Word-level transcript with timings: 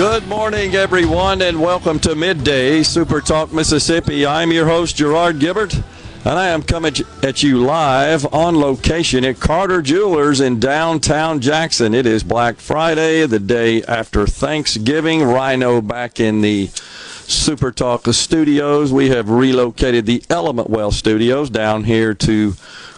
Good 0.00 0.26
morning, 0.28 0.76
everyone, 0.76 1.42
and 1.42 1.60
welcome 1.60 2.00
to 2.00 2.14
Midday 2.14 2.82
Super 2.82 3.20
Talk 3.20 3.52
Mississippi. 3.52 4.24
I'm 4.24 4.50
your 4.50 4.66
host, 4.66 4.96
Gerard 4.96 5.40
Gibbert, 5.40 5.74
and 5.74 6.38
I 6.38 6.48
am 6.48 6.62
coming 6.62 6.94
at 7.22 7.42
you 7.42 7.58
live 7.58 8.24
on 8.32 8.58
location 8.58 9.26
at 9.26 9.40
Carter 9.40 9.82
Jewelers 9.82 10.40
in 10.40 10.58
downtown 10.58 11.40
Jackson. 11.40 11.92
It 11.92 12.06
is 12.06 12.22
Black 12.22 12.56
Friday, 12.56 13.26
the 13.26 13.38
day 13.38 13.82
after 13.82 14.26
Thanksgiving. 14.26 15.22
Rhino 15.22 15.82
back 15.82 16.18
in 16.18 16.40
the 16.40 16.68
Super 16.68 17.70
Talk 17.70 18.06
studios. 18.06 18.94
We 18.94 19.10
have 19.10 19.28
relocated 19.28 20.06
the 20.06 20.24
Element 20.30 20.70
Well 20.70 20.92
studios 20.92 21.50
down 21.50 21.84
here 21.84 22.14
to 22.14 22.54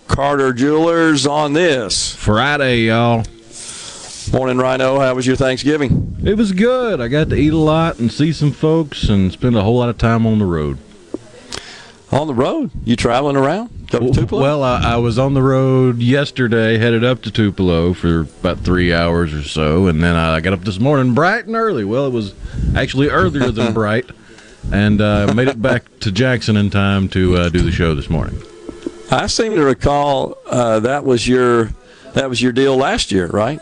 Carter 0.06 0.52
Jewelers 0.52 1.26
on 1.26 1.52
this 1.54 2.14
Friday, 2.14 2.82
y'all. 2.82 3.24
Morning, 4.30 4.58
Rhino. 4.58 4.98
How 5.00 5.14
was 5.14 5.26
your 5.26 5.36
Thanksgiving? 5.36 6.16
It 6.24 6.36
was 6.36 6.52
good. 6.52 7.00
I 7.00 7.08
got 7.08 7.30
to 7.30 7.36
eat 7.36 7.52
a 7.52 7.56
lot 7.56 7.98
and 7.98 8.12
see 8.12 8.32
some 8.32 8.52
folks 8.52 9.08
and 9.08 9.32
spend 9.32 9.56
a 9.56 9.62
whole 9.62 9.78
lot 9.78 9.88
of 9.88 9.98
time 9.98 10.26
on 10.26 10.38
the 10.38 10.44
road. 10.44 10.78
On 12.10 12.26
the 12.26 12.34
road? 12.34 12.70
You 12.84 12.94
traveling 12.94 13.36
around? 13.36 13.70
Well, 14.30 14.62
I, 14.62 14.94
I, 14.94 14.96
was 14.96 15.18
on 15.18 15.34
the 15.34 15.42
road 15.42 15.98
yesterday, 15.98 16.78
headed 16.78 17.04
up 17.04 17.22
to 17.22 17.30
Tupelo 17.30 17.92
for 17.92 18.20
about 18.20 18.60
three 18.60 18.92
hours 18.92 19.34
or 19.34 19.42
so, 19.42 19.86
and 19.86 20.02
then 20.02 20.14
I 20.14 20.40
got 20.40 20.54
up 20.54 20.60
this 20.60 20.78
morning 20.78 21.12
bright 21.12 21.46
and 21.46 21.56
early. 21.56 21.84
Well, 21.84 22.06
it 22.06 22.12
was 22.12 22.34
actually 22.74 23.08
earlier 23.08 23.50
than 23.50 23.74
bright, 23.74 24.10
and 24.72 25.00
uh, 25.00 25.32
made 25.34 25.48
it 25.48 25.60
back 25.60 25.84
to 26.00 26.12
Jackson 26.12 26.56
in 26.56 26.70
time 26.70 27.08
to 27.10 27.36
uh, 27.36 27.48
do 27.50 27.60
the 27.60 27.72
show 27.72 27.94
this 27.94 28.08
morning. 28.08 28.40
I 29.10 29.26
seem 29.26 29.54
to 29.56 29.62
recall 29.62 30.38
uh, 30.46 30.80
that 30.80 31.04
was 31.04 31.28
your 31.28 31.70
that 32.14 32.30
was 32.30 32.40
your 32.40 32.52
deal 32.52 32.76
last 32.76 33.12
year, 33.12 33.26
right? 33.26 33.60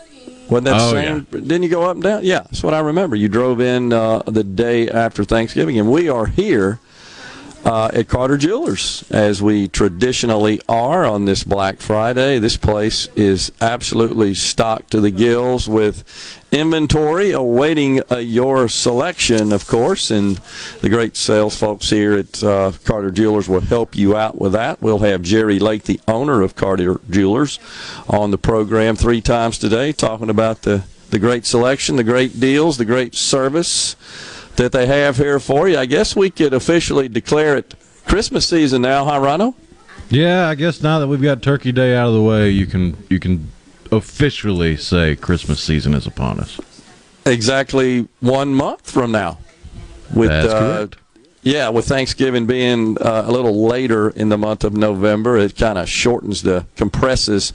Wasn't 0.51 0.65
that 0.65 0.81
oh, 0.81 0.91
same? 0.91 1.27
Yeah. 1.31 1.39
Didn't 1.39 1.63
you 1.63 1.69
go 1.69 1.83
up 1.83 1.93
and 1.93 2.03
down? 2.03 2.25
Yeah, 2.25 2.41
that's 2.41 2.61
what 2.61 2.73
I 2.73 2.79
remember. 2.79 3.15
You 3.15 3.29
drove 3.29 3.61
in 3.61 3.93
uh, 3.93 4.19
the 4.23 4.43
day 4.43 4.89
after 4.89 5.23
Thanksgiving, 5.23 5.79
and 5.79 5.89
we 5.89 6.09
are 6.09 6.25
here 6.25 6.79
uh, 7.65 7.91
at 7.93 8.07
Carter 8.07 8.37
Jewelers, 8.37 9.03
as 9.11 9.41
we 9.41 9.67
traditionally 9.67 10.61
are 10.67 11.05
on 11.05 11.25
this 11.25 11.43
Black 11.43 11.79
Friday. 11.79 12.39
This 12.39 12.57
place 12.57 13.07
is 13.15 13.51
absolutely 13.61 14.33
stocked 14.33 14.91
to 14.91 15.01
the 15.01 15.11
gills 15.11 15.67
with 15.67 16.03
inventory 16.51 17.31
awaiting 17.31 18.01
uh, 18.11 18.17
your 18.17 18.67
selection, 18.67 19.53
of 19.53 19.67
course. 19.67 20.11
And 20.11 20.37
the 20.81 20.89
great 20.89 21.15
sales 21.15 21.55
folks 21.55 21.89
here 21.89 22.13
at 22.13 22.43
uh, 22.43 22.71
Carter 22.83 23.11
Jewelers 23.11 23.47
will 23.47 23.61
help 23.61 23.95
you 23.95 24.17
out 24.17 24.39
with 24.39 24.53
that. 24.53 24.81
We'll 24.81 24.99
have 24.99 25.21
Jerry 25.21 25.59
Lake, 25.59 25.83
the 25.83 26.01
owner 26.07 26.41
of 26.41 26.55
Carter 26.55 26.99
Jewelers, 27.09 27.59
on 28.09 28.31
the 28.31 28.37
program 28.37 28.95
three 28.95 29.21
times 29.21 29.57
today, 29.57 29.91
talking 29.91 30.29
about 30.29 30.63
the, 30.63 30.83
the 31.11 31.19
great 31.19 31.45
selection, 31.45 31.95
the 31.95 32.03
great 32.03 32.39
deals, 32.39 32.77
the 32.77 32.85
great 32.85 33.15
service 33.15 33.95
that 34.55 34.71
they 34.71 34.85
have 34.85 35.17
here 35.17 35.39
for 35.39 35.67
you. 35.67 35.77
I 35.77 35.85
guess 35.85 36.15
we 36.15 36.29
could 36.29 36.53
officially 36.53 37.07
declare 37.07 37.57
it 37.57 37.75
Christmas 38.05 38.47
season 38.47 38.81
now, 38.81 39.05
huh, 39.05 39.19
Rhino? 39.19 39.55
Yeah, 40.09 40.49
I 40.49 40.55
guess 40.55 40.81
now 40.81 40.99
that 40.99 41.07
we've 41.07 41.21
got 41.21 41.41
Turkey 41.41 41.71
Day 41.71 41.95
out 41.95 42.07
of 42.07 42.13
the 42.13 42.21
way, 42.21 42.49
you 42.49 42.65
can 42.65 42.97
you 43.09 43.19
can 43.19 43.49
officially 43.91 44.75
say 44.77 45.15
Christmas 45.15 45.63
season 45.63 45.93
is 45.93 46.05
upon 46.05 46.39
us. 46.39 46.59
Exactly 47.25 48.07
one 48.19 48.53
month 48.53 48.89
from 48.89 49.11
now. 49.11 49.37
With, 50.13 50.29
That's 50.29 50.53
uh, 50.53 50.59
correct. 50.59 50.97
Yeah, 51.43 51.69
with 51.69 51.87
Thanksgiving 51.87 52.45
being 52.45 53.01
uh, 53.01 53.23
a 53.25 53.31
little 53.31 53.65
later 53.65 54.11
in 54.11 54.29
the 54.29 54.37
month 54.37 54.63
of 54.63 54.73
November, 54.73 55.37
it 55.37 55.55
kind 55.55 55.79
of 55.79 55.89
shortens 55.89 56.43
the 56.43 56.67
compresses 56.75 57.51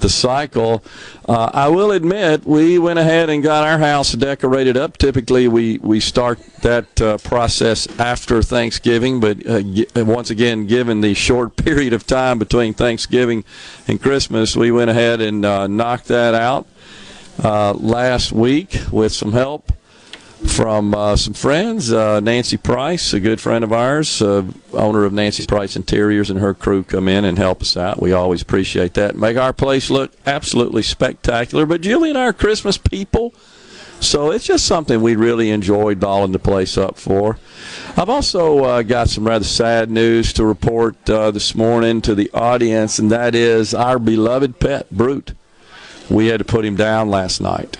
the 0.00 0.08
cycle. 0.08 0.82
Uh, 1.28 1.50
I 1.52 1.68
will 1.68 1.90
admit, 1.92 2.46
we 2.46 2.78
went 2.78 2.98
ahead 2.98 3.28
and 3.28 3.42
got 3.42 3.66
our 3.66 3.78
house 3.78 4.12
decorated 4.12 4.78
up. 4.78 4.96
Typically, 4.96 5.48
we 5.48 5.76
we 5.78 6.00
start 6.00 6.38
that 6.62 6.98
uh, 7.02 7.18
process 7.18 7.86
after 8.00 8.42
Thanksgiving, 8.42 9.20
but 9.20 9.46
uh, 9.46 9.60
once 10.06 10.30
again, 10.30 10.66
given 10.66 11.02
the 11.02 11.12
short 11.12 11.56
period 11.62 11.92
of 11.92 12.06
time 12.06 12.38
between 12.38 12.72
Thanksgiving 12.72 13.44
and 13.86 14.00
Christmas, 14.00 14.56
we 14.56 14.70
went 14.70 14.88
ahead 14.88 15.20
and 15.20 15.44
uh, 15.44 15.66
knocked 15.66 16.06
that 16.06 16.34
out 16.34 16.66
uh, 17.44 17.74
last 17.74 18.32
week 18.32 18.80
with 18.90 19.12
some 19.12 19.32
help 19.32 19.72
from 20.44 20.94
uh, 20.94 21.16
some 21.16 21.34
friends. 21.34 21.92
Uh, 21.92 22.20
Nancy 22.20 22.56
Price, 22.56 23.12
a 23.12 23.20
good 23.20 23.40
friend 23.40 23.64
of 23.64 23.72
ours, 23.72 24.20
uh, 24.20 24.44
owner 24.72 25.04
of 25.04 25.12
Nancy 25.12 25.46
Price 25.46 25.76
Interiors, 25.76 26.30
and 26.30 26.40
her 26.40 26.54
crew 26.54 26.82
come 26.82 27.08
in 27.08 27.24
and 27.24 27.38
help 27.38 27.62
us 27.62 27.76
out. 27.76 28.02
We 28.02 28.12
always 28.12 28.42
appreciate 28.42 28.94
that. 28.94 29.16
Make 29.16 29.36
our 29.36 29.52
place 29.52 29.90
look 29.90 30.12
absolutely 30.26 30.82
spectacular. 30.82 31.64
But 31.64 31.80
Julie 31.80 32.10
and 32.10 32.18
I 32.18 32.26
are 32.26 32.32
Christmas 32.32 32.76
people, 32.76 33.34
so 34.00 34.30
it's 34.30 34.46
just 34.46 34.66
something 34.66 35.00
we 35.00 35.16
really 35.16 35.50
enjoy 35.50 35.94
dolling 35.94 36.32
the 36.32 36.38
place 36.38 36.76
up 36.76 36.98
for. 36.98 37.38
I've 37.96 38.10
also 38.10 38.64
uh, 38.64 38.82
got 38.82 39.08
some 39.08 39.26
rather 39.26 39.44
sad 39.44 39.90
news 39.90 40.34
to 40.34 40.44
report 40.44 41.08
uh, 41.08 41.30
this 41.30 41.54
morning 41.54 42.02
to 42.02 42.14
the 42.14 42.30
audience, 42.32 42.98
and 42.98 43.10
that 43.10 43.34
is 43.34 43.72
our 43.72 43.98
beloved 43.98 44.60
pet, 44.60 44.90
Brute. 44.90 45.32
We 46.10 46.26
had 46.26 46.38
to 46.38 46.44
put 46.44 46.64
him 46.64 46.76
down 46.76 47.08
last 47.08 47.40
night. 47.40 47.78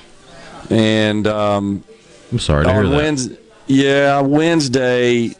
And 0.68 1.28
um, 1.28 1.84
I'm 2.32 2.38
sorry 2.38 2.64
to 2.64 2.72
hear 2.72 2.88
that. 2.88 2.96
Wednesday, 2.96 3.38
yeah, 3.66 4.20
Wednesday, 4.20 5.34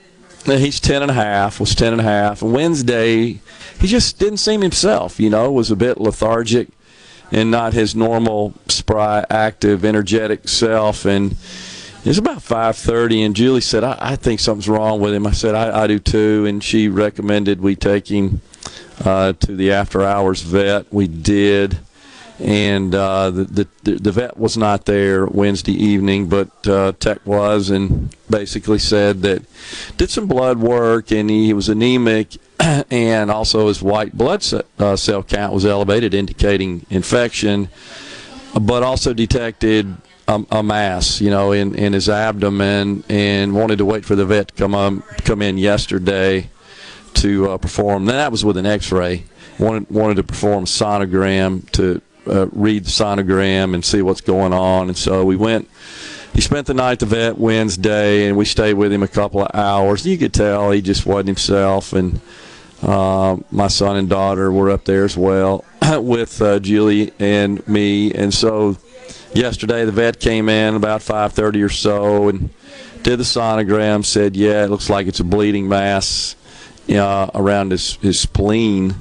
he's 0.45 0.81
10 0.81 1.03
and 1.03 1.11
a 1.11 1.15
half, 1.15 1.61
was 1.61 1.75
10 1.75 1.93
and 1.93 2.01
a 2.01 2.05
half. 2.05 2.43
Wednesday, 2.43 3.41
he 3.79 3.87
just 3.87 4.19
didn't 4.19 4.39
seem 4.39 4.63
himself, 4.63 5.21
you 5.21 5.31
know, 5.31 5.51
was 5.53 5.71
a 5.71 5.77
bit 5.77 6.01
lethargic 6.01 6.69
and 7.33 7.51
not 7.51 7.73
his 7.73 7.95
normal 7.95 8.55
spry, 8.69 9.25
active, 9.31 9.85
energetic 9.85 10.49
self. 10.49 11.05
And 11.05 11.37
it's 12.05 12.19
about 12.19 12.39
5.30, 12.39 13.27
and 13.27 13.37
Julie 13.37 13.61
said, 13.61 13.83
I, 13.83 13.97
I 14.01 14.17
think 14.17 14.39
something's 14.41 14.69
wrong 14.69 15.01
with 15.01 15.13
him. 15.13 15.27
I 15.27 15.33
said, 15.33 15.55
I, 15.55 15.83
I 15.83 15.87
do 15.87 15.99
too. 15.99 16.47
And 16.47 16.63
she 16.63 16.89
recommended 16.89 17.61
we 17.61 17.75
take 17.75 18.09
him 18.09 18.41
uh, 19.05 19.33
to 19.35 19.57
the 19.57 19.73
after-hours 19.73 20.43
vet. 20.43 20.93
We 20.93 21.09
did 21.09 21.79
and 22.39 22.95
uh, 22.95 23.31
the, 23.31 23.67
the, 23.83 23.93
the 23.93 24.13
vet 24.13 24.37
was 24.37 24.57
not 24.57 24.85
there 24.85 25.27
Wednesday 25.27 25.73
evening, 25.73 26.29
but 26.29 26.51
uh, 26.67 26.93
Tech 26.99 27.25
was, 27.27 27.71
and 27.71 28.15
basically 28.29 28.79
said 28.79 29.23
that 29.23 29.43
did 29.97 30.11
some 30.11 30.27
blood 30.27 30.59
work, 30.59 31.11
and 31.11 31.31
he 31.31 31.53
was 31.53 31.69
anemic, 31.69 32.37
and 32.91 33.31
also 33.31 33.69
his 33.69 33.83
white 33.83 34.17
blood 34.17 34.45
uh, 34.79 34.97
cell 34.97 35.23
count 35.23 35.55
was 35.55 35.65
elevated, 35.65 36.13
indicating 36.13 36.85
infection, 36.91 37.69
but 38.61 38.83
also 38.83 39.15
detected 39.15 39.97
a, 40.29 40.45
a, 40.51 40.63
mass, 40.63 41.21
you 41.21 41.31
know, 41.31 41.53
in, 41.53 41.75
in 41.75 41.93
his 41.95 42.09
abdomen, 42.09 43.03
and 43.09 43.55
wanted 43.55 43.79
to 43.79 43.85
wait 43.85 44.05
for 44.05 44.15
the 44.15 44.27
vet 44.27 44.49
to 44.49 44.55
come 44.55 44.75
um, 44.75 45.03
come 45.25 45.41
in 45.41 45.57
yesterday 45.57 46.51
to 47.15 47.51
uh, 47.51 47.59
perform. 47.59 48.07
That 48.07 48.31
was 48.31 48.45
with 48.45 48.59
an 48.59 48.67
X-ray. 48.67 49.25
Wanted 49.59 49.89
wanted 49.91 50.17
to 50.17 50.23
perform 50.23 50.67
sonogram 50.67 51.71
to 51.73 52.03
uh, 52.27 52.47
read 52.53 52.85
the 52.85 52.91
sonogram 52.91 53.75
and 53.75 53.85
see 53.85 54.03
what's 54.03 54.21
going 54.21 54.53
on. 54.53 54.89
And 54.89 54.97
so 54.97 55.25
we 55.25 55.37
went. 55.37 55.69
He 56.35 56.43
spent 56.43 56.67
the 56.67 56.75
night 56.75 56.93
at 56.93 57.01
the 57.01 57.07
vet 57.07 57.39
Wednesday, 57.39 58.27
and 58.27 58.37
we 58.37 58.45
stayed 58.45 58.75
with 58.75 58.93
him 58.93 59.03
a 59.03 59.09
couple 59.09 59.43
of 59.43 59.51
hours. 59.55 60.05
You 60.07 60.19
could 60.19 60.35
tell 60.35 60.71
he 60.71 60.83
just 60.83 61.07
wasn't 61.07 61.29
himself, 61.29 61.95
and 61.95 62.21
uh, 62.83 63.37
my 63.51 63.69
son 63.69 63.97
and 63.97 64.09
daughter 64.09 64.53
were 64.53 64.71
up 64.71 64.85
there 64.85 65.05
as 65.05 65.17
well 65.17 65.65
with 65.99 66.43
uh, 66.43 66.59
Julie 66.59 67.13
and 67.19 67.67
me. 67.67 68.13
And 68.13 68.35
so 68.35 68.77
yesterday 69.35 69.85
the 69.85 69.93
vet 69.93 70.21
came 70.21 70.49
in 70.49 70.75
about 70.75 71.01
5:30 71.01 71.65
or 71.65 71.69
so 71.69 72.29
and 72.29 72.51
did 73.03 73.19
the 73.19 73.25
sonogram. 73.25 74.05
Said, 74.05 74.37
"Yeah, 74.37 74.65
it 74.65 74.71
looks 74.71 74.91
like 74.91 75.07
it's 75.07 75.21
a 75.21 75.25
bleeding 75.25 75.69
mass 75.69 76.37
uh, 76.91 77.31
around 77.35 77.71
his 77.71 77.95
his 77.97 78.21
spleen." 78.21 78.97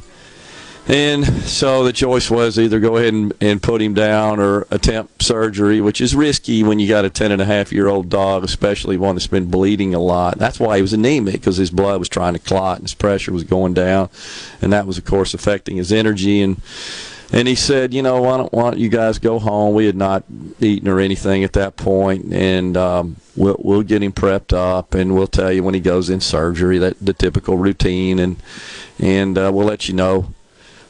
And 0.87 1.25
so 1.25 1.83
the 1.83 1.93
choice 1.93 2.29
was 2.29 2.59
either 2.59 2.79
go 2.79 2.97
ahead 2.97 3.13
and, 3.13 3.33
and 3.41 3.61
put 3.61 3.81
him 3.81 3.95
down 3.95 4.39
or 4.39 4.67
attempt 4.69 5.23
surgery, 5.23 5.81
which 5.81 5.99
is 5.99 6.15
risky 6.15 6.61
when 6.61 6.77
you 6.77 6.87
got 6.87 7.05
a 7.05 7.09
10 7.09 7.31
and 7.31 7.41
a 7.41 7.45
half 7.45 7.73
year 7.73 7.87
old 7.87 8.09
dog, 8.09 8.43
especially 8.43 8.95
one 8.95 9.15
that's 9.15 9.25
been 9.25 9.49
bleeding 9.49 9.95
a 9.95 9.99
lot. 9.99 10.37
That's 10.37 10.59
why 10.59 10.75
he 10.75 10.83
was 10.83 10.93
anemic 10.93 11.33
because 11.33 11.57
his 11.57 11.71
blood 11.71 11.97
was 11.97 12.09
trying 12.09 12.33
to 12.33 12.39
clot 12.39 12.77
and 12.77 12.83
his 12.83 12.93
pressure 12.93 13.33
was 13.33 13.43
going 13.43 13.73
down. 13.73 14.09
And 14.61 14.71
that 14.73 14.85
was, 14.85 14.99
of 14.99 15.05
course, 15.05 15.33
affecting 15.33 15.77
his 15.77 15.91
energy. 15.91 16.41
And 16.41 16.61
and 17.31 17.47
he 17.47 17.55
said, 17.55 17.91
you 17.91 18.03
know, 18.03 18.21
why 18.21 18.37
don't, 18.37 18.53
why 18.53 18.69
don't 18.69 18.79
you 18.79 18.87
guys 18.87 19.17
go 19.17 19.39
home? 19.39 19.73
We 19.73 19.87
had 19.87 19.95
not 19.95 20.23
eaten 20.59 20.87
or 20.87 20.99
anything 20.99 21.43
at 21.43 21.53
that 21.53 21.75
point, 21.75 22.31
and 22.31 22.77
um, 22.77 23.15
we'll 23.35 23.57
we'll 23.59 23.81
get 23.81 24.03
him 24.03 24.13
prepped 24.13 24.53
up, 24.53 24.93
and 24.93 25.15
we'll 25.15 25.25
tell 25.25 25.51
you 25.51 25.63
when 25.63 25.73
he 25.73 25.79
goes 25.79 26.09
in 26.09 26.21
surgery 26.21 26.77
that 26.77 27.03
the 27.03 27.13
typical 27.13 27.57
routine, 27.57 28.19
and 28.19 28.37
and 28.99 29.39
uh, 29.39 29.49
we'll 29.51 29.65
let 29.65 29.87
you 29.87 29.95
know 29.95 30.34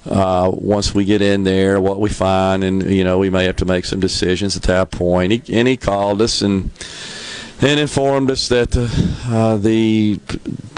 uh, 0.05 0.51
once 0.53 0.93
we 0.93 1.05
get 1.05 1.21
in 1.21 1.43
there 1.43 1.79
what 1.79 1.99
we 1.99 2.09
find, 2.09 2.63
and 2.63 2.89
you 2.89 3.03
know 3.03 3.17
we 3.17 3.29
may 3.29 3.45
have 3.45 3.57
to 3.57 3.65
make 3.65 3.85
some 3.85 3.99
decisions 3.99 4.55
at 4.55 4.63
that 4.63 4.91
point. 4.91 5.31
He, 5.31 5.57
and 5.57 5.67
he 5.67 5.77
called 5.77 6.21
us 6.21 6.41
and 6.41 6.71
and 7.61 7.79
informed 7.79 8.29
us 8.29 8.49
that 8.49 8.75
uh, 9.27 9.57
the 9.57 10.19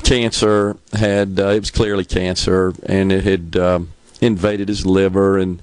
cancer 0.03 0.77
had 0.93 1.39
uh, 1.39 1.47
it 1.47 1.59
was 1.59 1.71
clearly 1.71 2.05
cancer, 2.05 2.73
and 2.85 3.11
it 3.11 3.23
had. 3.23 3.55
Um, 3.55 3.89
invaded 4.21 4.67
his 4.67 4.85
liver 4.85 5.37
and 5.37 5.61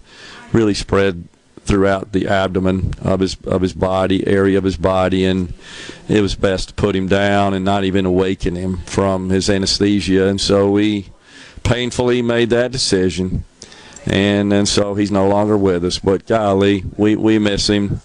really 0.53 0.75
spread 0.75 1.27
throughout 1.61 2.13
the 2.13 2.29
abdomen 2.29 2.93
of 3.01 3.21
his 3.21 3.37
of 3.45 3.63
his 3.63 3.73
body 3.73 4.27
area 4.27 4.59
of 4.59 4.65
his 4.65 4.77
body 4.77 5.25
and 5.25 5.53
it 6.09 6.21
was 6.21 6.35
best 6.35 6.69
to 6.69 6.75
put 6.75 6.95
him 6.95 7.09
down 7.09 7.55
and 7.55 7.65
not 7.65 7.85
even 7.85 8.05
awaken 8.05 8.55
him 8.55 8.77
from 8.85 9.31
his 9.31 9.49
anesthesia 9.49 10.27
and 10.27 10.41
so 10.41 10.71
we 10.71 11.07
painfully 11.63 12.21
made 12.21 12.51
that 12.51 12.71
decision 12.71 13.45
and 14.07 14.53
and 14.53 14.69
so 14.69 14.95
he's 14.95 15.11
no 15.11 15.29
longer 15.29 15.57
with 15.57 15.85
us. 15.85 15.99
But 15.99 16.27
golly 16.27 16.85
we 16.97 17.17
we 17.17 17.39
miss 17.39 17.69
him. 17.69 18.01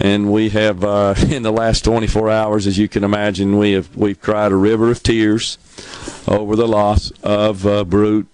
And 0.00 0.30
we 0.32 0.50
have 0.50 0.84
uh, 0.84 1.14
in 1.28 1.42
the 1.42 1.50
last 1.50 1.84
24 1.84 2.30
hours 2.30 2.68
as 2.68 2.78
you 2.78 2.88
can 2.88 3.02
imagine 3.02 3.58
we 3.58 3.72
have 3.72 3.96
we've 3.96 4.20
cried 4.20 4.52
a 4.52 4.56
river 4.56 4.90
of 4.90 5.02
tears 5.02 5.58
over 6.28 6.54
the 6.54 6.68
loss 6.68 7.10
of 7.22 7.66
uh, 7.66 7.84
Brute. 7.84 8.28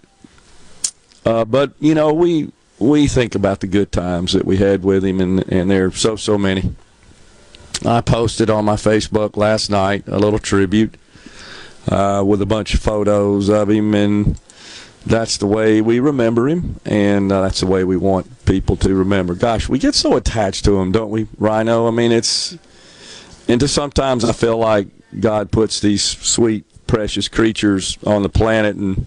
Uh, 1.25 1.45
but 1.45 1.73
you 1.81 1.95
know, 1.95 2.13
we 2.13 2.53
we 2.79 3.07
think 3.07 3.35
about 3.35 3.61
the 3.61 3.67
good 3.67 3.93
times 3.93 4.33
that 4.33 4.45
we 4.45 4.59
had 4.59 4.85
with 4.85 5.05
him, 5.05 5.21
and 5.21 5.41
and 5.51 5.71
there 5.71 5.87
are 5.87 5.93
so 5.93 6.17
so 6.17 6.37
many. 6.37 6.75
I 7.85 8.01
posted 8.01 8.51
on 8.51 8.65
my 8.65 8.77
Facebook 8.77 9.37
last 9.37 9.71
night 9.71 10.05
a 10.07 10.19
little 10.19 10.39
tribute 10.39 10.95
uh, 11.89 12.23
with 12.27 12.41
a 12.41 12.47
bunch 12.47 12.75
of 12.75 12.81
photos 12.81 13.49
of 13.49 13.71
him, 13.71 13.95
and 13.95 14.39
that's 15.07 15.37
the 15.37 15.47
way 15.47 15.81
we 15.81 16.01
remember 16.01 16.49
him, 16.49 16.81
and 16.85 17.31
uh, 17.31 17.43
that's 17.43 17.61
the 17.61 17.67
way 17.67 17.85
we 17.85 17.97
want 17.97 18.47
people 18.47 18.77
to 18.77 18.95
remember. 18.95 19.35
Gosh, 19.35 19.69
we 19.69 19.79
get 19.79 19.95
so 19.95 20.17
attached 20.17 20.65
to 20.65 20.79
him, 20.79 20.93
don't 20.93 21.11
we, 21.11 21.27
Rhino? 21.39 21.87
I 21.87 21.91
mean, 21.91 22.11
it's 22.11 22.57
into 23.47 23.69
sometimes 23.69 24.25
I 24.25 24.33
feel 24.33 24.57
like 24.57 24.89
God 25.21 25.51
puts 25.51 25.81
these 25.81 26.03
sweet, 26.03 26.65
precious 26.87 27.29
creatures 27.29 27.99
on 28.07 28.23
the 28.23 28.29
planet, 28.29 28.77
and 28.77 29.07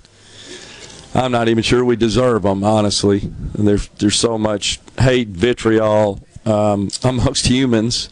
I'm 1.16 1.32
not 1.32 1.50
even 1.50 1.64
sure 1.64 1.84
we 1.84 1.96
deserve 1.96 2.44
them, 2.44 2.64
honestly. 2.64 3.22
And 3.56 3.68
there's 3.68 3.88
there's 4.00 4.18
so 4.18 4.38
much 4.38 4.80
hate, 5.00 5.30
vitriol 5.30 6.20
um, 6.46 6.90
amongst 7.04 7.48
humans, 7.48 8.10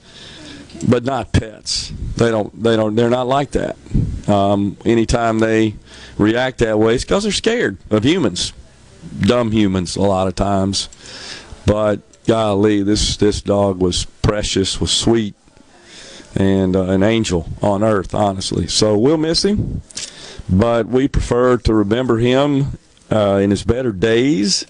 but 0.88 1.04
not 1.04 1.32
pets. 1.32 1.92
They 2.18 2.32
don't 2.32 2.62
they 2.62 2.76
don't 2.76 2.96
they're 2.96 3.10
not 3.10 3.28
like 3.28 3.52
that. 3.52 3.78
Um, 4.28 4.78
anytime 4.86 5.40
they 5.40 5.76
react 6.18 6.60
that 6.60 6.80
way, 6.80 6.96
it's 6.96 7.04
because 7.04 7.24
they're 7.24 7.32
scared 7.32 7.78
of 7.90 8.04
humans, 8.04 8.54
dumb 9.22 9.52
humans 9.52 9.96
a 9.96 10.02
lot 10.02 10.28
of 10.28 10.36
times. 10.36 10.90
But 11.66 12.02
golly, 12.26 12.84
this 12.84 13.18
this 13.18 13.42
dog 13.42 13.80
was 13.80 14.06
precious, 14.22 14.80
was 14.80 14.92
sweet, 14.92 15.36
and 16.36 16.76
uh, 16.76 16.84
an 16.84 17.04
angel 17.04 17.50
on 17.62 17.84
earth, 17.84 18.14
honestly. 18.14 18.68
So 18.68 18.98
we'll 18.98 19.18
miss 19.18 19.44
him, 19.44 19.82
but 20.50 20.88
we 20.88 21.08
prefer 21.08 21.58
to 21.58 21.74
remember 21.74 22.18
him 22.18 22.78
uh, 23.12 23.40
in 23.42 23.52
his 23.52 23.64
better 23.64 23.92
days. 23.92 24.66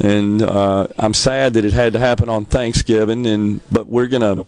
And 0.00 0.42
uh, 0.42 0.86
I'm 0.96 1.12
sad 1.12 1.54
that 1.54 1.64
it 1.64 1.72
had 1.72 1.92
to 1.94 1.98
happen 1.98 2.28
on 2.28 2.44
Thanksgiving, 2.44 3.26
and 3.26 3.60
but 3.70 3.88
we're 3.88 4.06
gonna 4.06 4.46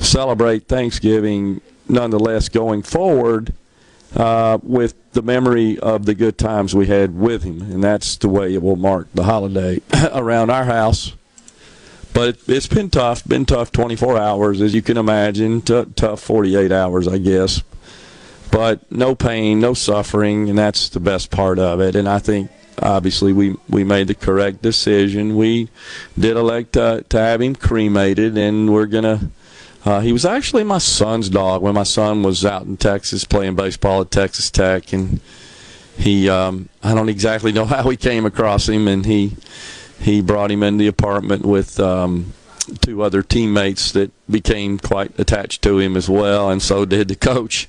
celebrate 0.00 0.68
Thanksgiving 0.68 1.60
nonetheless 1.88 2.48
going 2.48 2.82
forward 2.82 3.52
uh, 4.14 4.58
with 4.62 4.94
the 5.12 5.22
memory 5.22 5.78
of 5.78 6.06
the 6.06 6.14
good 6.14 6.38
times 6.38 6.74
we 6.74 6.86
had 6.86 7.14
with 7.14 7.42
him, 7.42 7.62
and 7.62 7.82
that's 7.82 8.16
the 8.16 8.28
way 8.28 8.54
it 8.54 8.62
will 8.62 8.76
mark 8.76 9.08
the 9.14 9.24
holiday 9.24 9.80
around 10.12 10.50
our 10.50 10.64
house. 10.64 11.14
But 12.14 12.28
it, 12.28 12.46
has 12.46 12.66
been 12.66 12.90
tough, 12.90 13.26
been 13.26 13.44
tough 13.44 13.70
24 13.70 14.18
hours, 14.18 14.60
as 14.60 14.74
you 14.74 14.82
can 14.82 14.96
imagine, 14.96 15.60
t- 15.60 15.84
tough 15.94 16.20
48 16.20 16.72
hours, 16.72 17.06
I 17.06 17.18
guess 17.18 17.62
but 18.50 18.90
no 18.90 19.14
pain, 19.14 19.60
no 19.60 19.74
suffering, 19.74 20.48
and 20.48 20.58
that's 20.58 20.88
the 20.88 21.00
best 21.00 21.30
part 21.30 21.58
of 21.58 21.80
it. 21.80 21.94
And 21.94 22.08
I 22.08 22.18
think 22.18 22.50
obviously 22.80 23.32
we 23.32 23.56
we 23.68 23.84
made 23.84 24.08
the 24.08 24.14
correct 24.14 24.62
decision. 24.62 25.36
We 25.36 25.68
did 26.18 26.36
elect 26.36 26.72
to, 26.74 27.04
to 27.08 27.18
have 27.18 27.40
him 27.40 27.54
cremated, 27.54 28.36
and 28.36 28.72
we're 28.72 28.86
gonna. 28.86 29.30
Uh, 29.88 30.00
he 30.00 30.12
was 30.12 30.26
actually 30.26 30.62
my 30.62 30.76
son's 30.76 31.30
dog 31.30 31.62
when 31.62 31.72
my 31.72 31.82
son 31.82 32.22
was 32.22 32.44
out 32.44 32.66
in 32.66 32.76
Texas 32.76 33.24
playing 33.24 33.54
baseball 33.54 34.02
at 34.02 34.10
Texas 34.10 34.50
Tech, 34.50 34.92
and 34.92 35.18
he 35.96 36.28
um, 36.28 36.68
I 36.82 36.94
don't 36.94 37.08
exactly 37.08 37.52
know 37.52 37.64
how 37.74 37.88
we 37.88 37.96
came 37.96 38.26
across 38.26 38.68
him, 38.68 38.86
and 38.86 39.06
he 39.06 39.34
he 39.98 40.20
brought 40.20 40.50
him 40.50 40.62
in 40.62 40.76
the 40.76 40.88
apartment 40.88 41.46
with. 41.46 41.80
Um, 41.80 42.34
two 42.82 43.00
other 43.00 43.22
teammates 43.22 43.92
that 43.92 44.10
became 44.30 44.78
quite 44.78 45.18
attached 45.18 45.62
to 45.62 45.78
him 45.78 45.96
as 45.96 46.06
well, 46.06 46.50
and 46.50 46.60
so 46.60 46.84
did 46.84 47.08
the 47.08 47.16
coach 47.16 47.66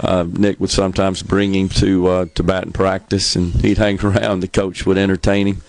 uh, 0.00 0.24
Nick 0.26 0.58
would 0.58 0.70
sometimes 0.70 1.22
bring 1.22 1.54
him 1.54 1.68
to 1.68 2.06
uh, 2.06 2.26
to 2.34 2.42
batting 2.42 2.72
practice, 2.72 3.36
and 3.36 3.52
he'd 3.56 3.76
hang 3.76 4.00
around. 4.04 4.40
The 4.40 4.48
coach 4.48 4.86
would 4.86 4.96
entertain 4.96 5.46
him. 5.46 5.62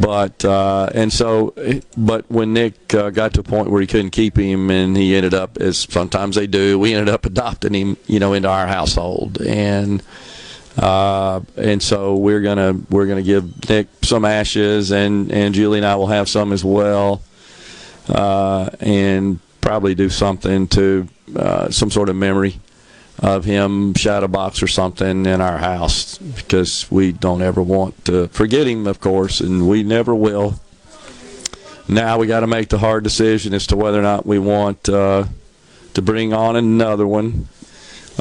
But 0.00 0.44
uh, 0.44 0.90
and 0.94 1.12
so, 1.12 1.54
but 1.96 2.30
when 2.30 2.52
Nick 2.52 2.94
uh, 2.94 3.10
got 3.10 3.34
to 3.34 3.40
a 3.40 3.42
point 3.42 3.70
where 3.70 3.80
he 3.80 3.86
couldn't 3.86 4.10
keep 4.10 4.38
him, 4.38 4.70
and 4.70 4.96
he 4.96 5.16
ended 5.16 5.34
up, 5.34 5.58
as 5.58 5.78
sometimes 5.78 6.36
they 6.36 6.46
do, 6.46 6.78
we 6.78 6.94
ended 6.94 7.12
up 7.12 7.26
adopting 7.26 7.74
him, 7.74 7.96
you 8.06 8.20
know, 8.20 8.32
into 8.32 8.48
our 8.48 8.68
household, 8.68 9.40
and 9.42 10.02
uh, 10.76 11.40
and 11.56 11.82
so 11.82 12.14
we're 12.14 12.40
gonna 12.40 12.74
we're 12.90 13.06
gonna 13.06 13.22
give 13.22 13.68
Nick 13.68 13.88
some 14.02 14.24
ashes, 14.24 14.92
and 14.92 15.32
and 15.32 15.54
Julie 15.54 15.78
and 15.78 15.86
I 15.86 15.96
will 15.96 16.06
have 16.06 16.28
some 16.28 16.52
as 16.52 16.64
well, 16.64 17.22
uh, 18.08 18.70
and 18.78 19.40
probably 19.60 19.96
do 19.96 20.08
something 20.08 20.68
to 20.68 21.08
uh, 21.34 21.70
some 21.70 21.90
sort 21.90 22.08
of 22.08 22.14
memory 22.14 22.60
of 23.20 23.44
him 23.44 23.94
shadow 23.94 24.28
box 24.28 24.62
or 24.62 24.68
something 24.68 25.26
in 25.26 25.40
our 25.40 25.58
house 25.58 26.18
because 26.18 26.90
we 26.90 27.12
don't 27.12 27.42
ever 27.42 27.60
want 27.60 28.04
to 28.04 28.28
forget 28.28 28.66
him, 28.66 28.86
of 28.86 29.00
course, 29.00 29.40
and 29.40 29.68
we 29.68 29.82
never 29.82 30.14
will. 30.14 30.60
Now 31.88 32.18
we 32.18 32.26
got 32.26 32.40
to 32.40 32.46
make 32.46 32.68
the 32.68 32.78
hard 32.78 33.02
decision 33.02 33.54
as 33.54 33.66
to 33.68 33.76
whether 33.76 33.98
or 33.98 34.02
not 34.02 34.26
we 34.26 34.38
want 34.38 34.88
uh, 34.88 35.24
to 35.94 36.02
bring 36.02 36.32
on 36.32 36.54
another 36.54 37.06
one. 37.06 37.48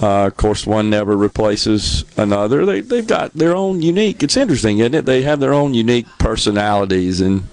Uh, 0.01 0.27
of 0.27 0.37
course, 0.37 0.65
one 0.65 0.89
never 0.89 1.17
replaces 1.17 2.05
another. 2.17 2.65
They 2.65 2.81
they've 2.81 3.05
got 3.05 3.33
their 3.33 3.55
own 3.55 3.81
unique. 3.81 4.23
It's 4.23 4.37
interesting, 4.37 4.77
isn't 4.79 4.93
it? 4.93 5.05
They 5.05 5.23
have 5.23 5.39
their 5.39 5.53
own 5.53 5.73
unique 5.73 6.05
personalities, 6.19 7.19
and 7.19 7.43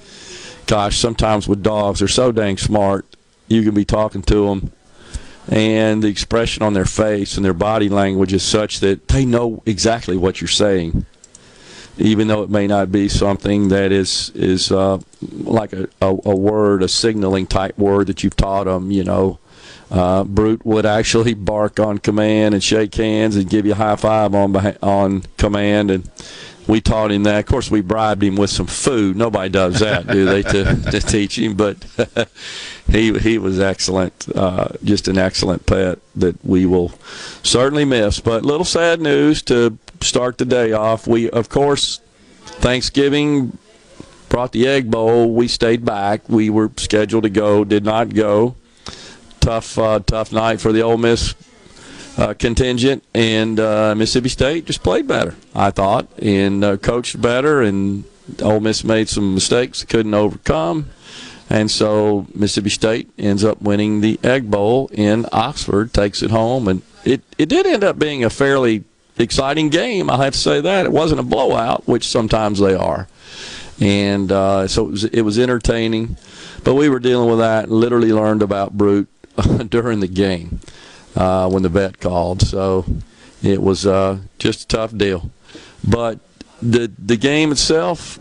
gosh, 0.66 0.98
sometimes 0.98 1.48
with 1.48 1.62
dogs, 1.62 1.98
they're 1.98 2.08
so 2.08 2.32
dang 2.32 2.58
smart. 2.58 3.06
You 3.48 3.62
can 3.62 3.74
be 3.74 3.84
talking 3.84 4.22
to 4.22 4.46
them 4.46 4.72
and 5.48 6.02
the 6.02 6.08
expression 6.08 6.62
on 6.62 6.72
their 6.72 6.84
face 6.84 7.36
and 7.36 7.44
their 7.44 7.52
body 7.54 7.88
language 7.88 8.32
is 8.32 8.42
such 8.42 8.80
that 8.80 9.08
they 9.08 9.24
know 9.26 9.62
exactly 9.66 10.16
what 10.16 10.40
you're 10.40 10.48
saying 10.48 11.04
even 11.96 12.28
though 12.28 12.42
it 12.42 12.50
may 12.50 12.66
not 12.66 12.90
be 12.90 13.08
something 13.08 13.68
that 13.68 13.92
is 13.92 14.30
is 14.34 14.72
uh, 14.72 14.98
like 15.32 15.72
a, 15.72 15.88
a, 16.00 16.08
a, 16.24 16.36
word, 16.36 16.82
a 16.82 16.88
signaling 16.88 17.46
type 17.46 17.78
word 17.78 18.08
that 18.08 18.24
you've 18.24 18.36
taught 18.36 18.64
them. 18.64 18.90
You 18.90 19.04
know, 19.04 19.38
uh, 19.90 20.24
Brute 20.24 20.64
would 20.66 20.86
actually 20.86 21.34
bark 21.34 21.78
on 21.78 21.98
command 21.98 22.54
and 22.54 22.62
shake 22.62 22.94
hands 22.94 23.36
and 23.36 23.48
give 23.48 23.66
you 23.66 23.72
a 23.72 23.76
high 23.76 23.96
five 23.96 24.34
on 24.34 24.56
on 24.82 25.22
command, 25.36 25.90
and 25.90 26.10
we 26.66 26.80
taught 26.80 27.12
him 27.12 27.24
that. 27.24 27.40
Of 27.40 27.46
course, 27.46 27.70
we 27.70 27.80
bribed 27.80 28.22
him 28.22 28.36
with 28.36 28.50
some 28.50 28.66
food. 28.66 29.16
Nobody 29.16 29.48
does 29.48 29.80
that, 29.80 30.06
do 30.06 30.24
they, 30.24 30.42
to, 30.42 30.76
to 30.90 31.00
teach 31.00 31.38
him? 31.38 31.54
But 31.54 31.84
he 32.90 33.18
he 33.18 33.38
was 33.38 33.60
excellent, 33.60 34.28
uh, 34.34 34.68
just 34.82 35.08
an 35.08 35.18
excellent 35.18 35.66
pet 35.66 35.98
that 36.16 36.42
we 36.44 36.66
will 36.66 36.92
certainly 37.42 37.84
miss. 37.84 38.20
But 38.20 38.44
little 38.44 38.64
sad 38.64 39.00
news 39.00 39.42
to 39.42 39.78
start 40.00 40.38
the 40.38 40.44
day 40.44 40.72
off. 40.72 41.06
We, 41.06 41.28
of 41.30 41.48
course, 41.48 42.00
Thanksgiving 42.44 43.58
brought 44.28 44.52
the 44.52 44.66
egg 44.66 44.90
bowl. 44.90 45.34
We 45.34 45.48
stayed 45.48 45.84
back. 45.84 46.28
We 46.28 46.50
were 46.50 46.70
scheduled 46.76 47.24
to 47.24 47.30
go, 47.30 47.64
did 47.64 47.84
not 47.84 48.14
go. 48.14 48.56
Tough, 49.40 49.78
uh, 49.78 50.00
tough 50.00 50.32
night 50.32 50.60
for 50.60 50.72
the 50.72 50.80
Ole 50.80 50.96
Miss 50.96 51.34
uh, 52.16 52.34
contingent, 52.34 53.02
and 53.14 53.58
uh, 53.58 53.94
Mississippi 53.94 54.28
State 54.28 54.66
just 54.66 54.82
played 54.82 55.06
better, 55.06 55.34
I 55.54 55.70
thought, 55.70 56.08
and 56.18 56.64
uh, 56.64 56.76
coached 56.76 57.20
better, 57.20 57.62
and 57.62 58.04
Ole 58.42 58.60
Miss 58.60 58.84
made 58.84 59.08
some 59.08 59.34
mistakes 59.34 59.84
couldn't 59.84 60.14
overcome. 60.14 60.90
And 61.50 61.70
so 61.70 62.26
Mississippi 62.34 62.70
State 62.70 63.10
ends 63.18 63.44
up 63.44 63.60
winning 63.60 64.00
the 64.00 64.18
Egg 64.24 64.50
Bowl 64.50 64.88
in 64.92 65.26
Oxford, 65.30 65.92
takes 65.92 66.22
it 66.22 66.30
home, 66.30 66.68
and 66.68 66.82
it, 67.04 67.22
it 67.36 67.48
did 67.48 67.66
end 67.66 67.84
up 67.84 67.98
being 67.98 68.24
a 68.24 68.30
fairly 68.30 68.84
exciting 69.18 69.68
game. 69.68 70.08
I 70.08 70.24
have 70.24 70.32
to 70.32 70.38
say 70.38 70.60
that 70.60 70.86
it 70.86 70.92
wasn't 70.92 71.20
a 71.20 71.24
blowout, 71.24 71.86
which 71.86 72.08
sometimes 72.08 72.60
they 72.60 72.74
are, 72.74 73.08
and 73.78 74.32
uh, 74.32 74.66
so 74.68 74.86
it 74.86 74.90
was 74.90 75.04
it 75.04 75.20
was 75.22 75.38
entertaining. 75.38 76.16
But 76.62 76.74
we 76.74 76.88
were 76.88 76.98
dealing 76.98 77.28
with 77.28 77.40
that 77.40 77.70
literally 77.70 78.12
learned 78.12 78.40
about 78.40 78.72
Brute 78.72 79.08
during 79.68 80.00
the 80.00 80.08
game 80.08 80.60
uh, 81.16 81.48
when 81.48 81.62
the 81.62 81.68
vet 81.68 82.00
called. 82.00 82.42
So 82.42 82.84
it 83.42 83.60
was 83.62 83.86
uh, 83.86 84.18
just 84.38 84.64
a 84.64 84.68
tough 84.68 84.96
deal. 84.96 85.30
But 85.86 86.18
the 86.62 86.90
the 86.98 87.16
game 87.16 87.52
itself, 87.52 88.18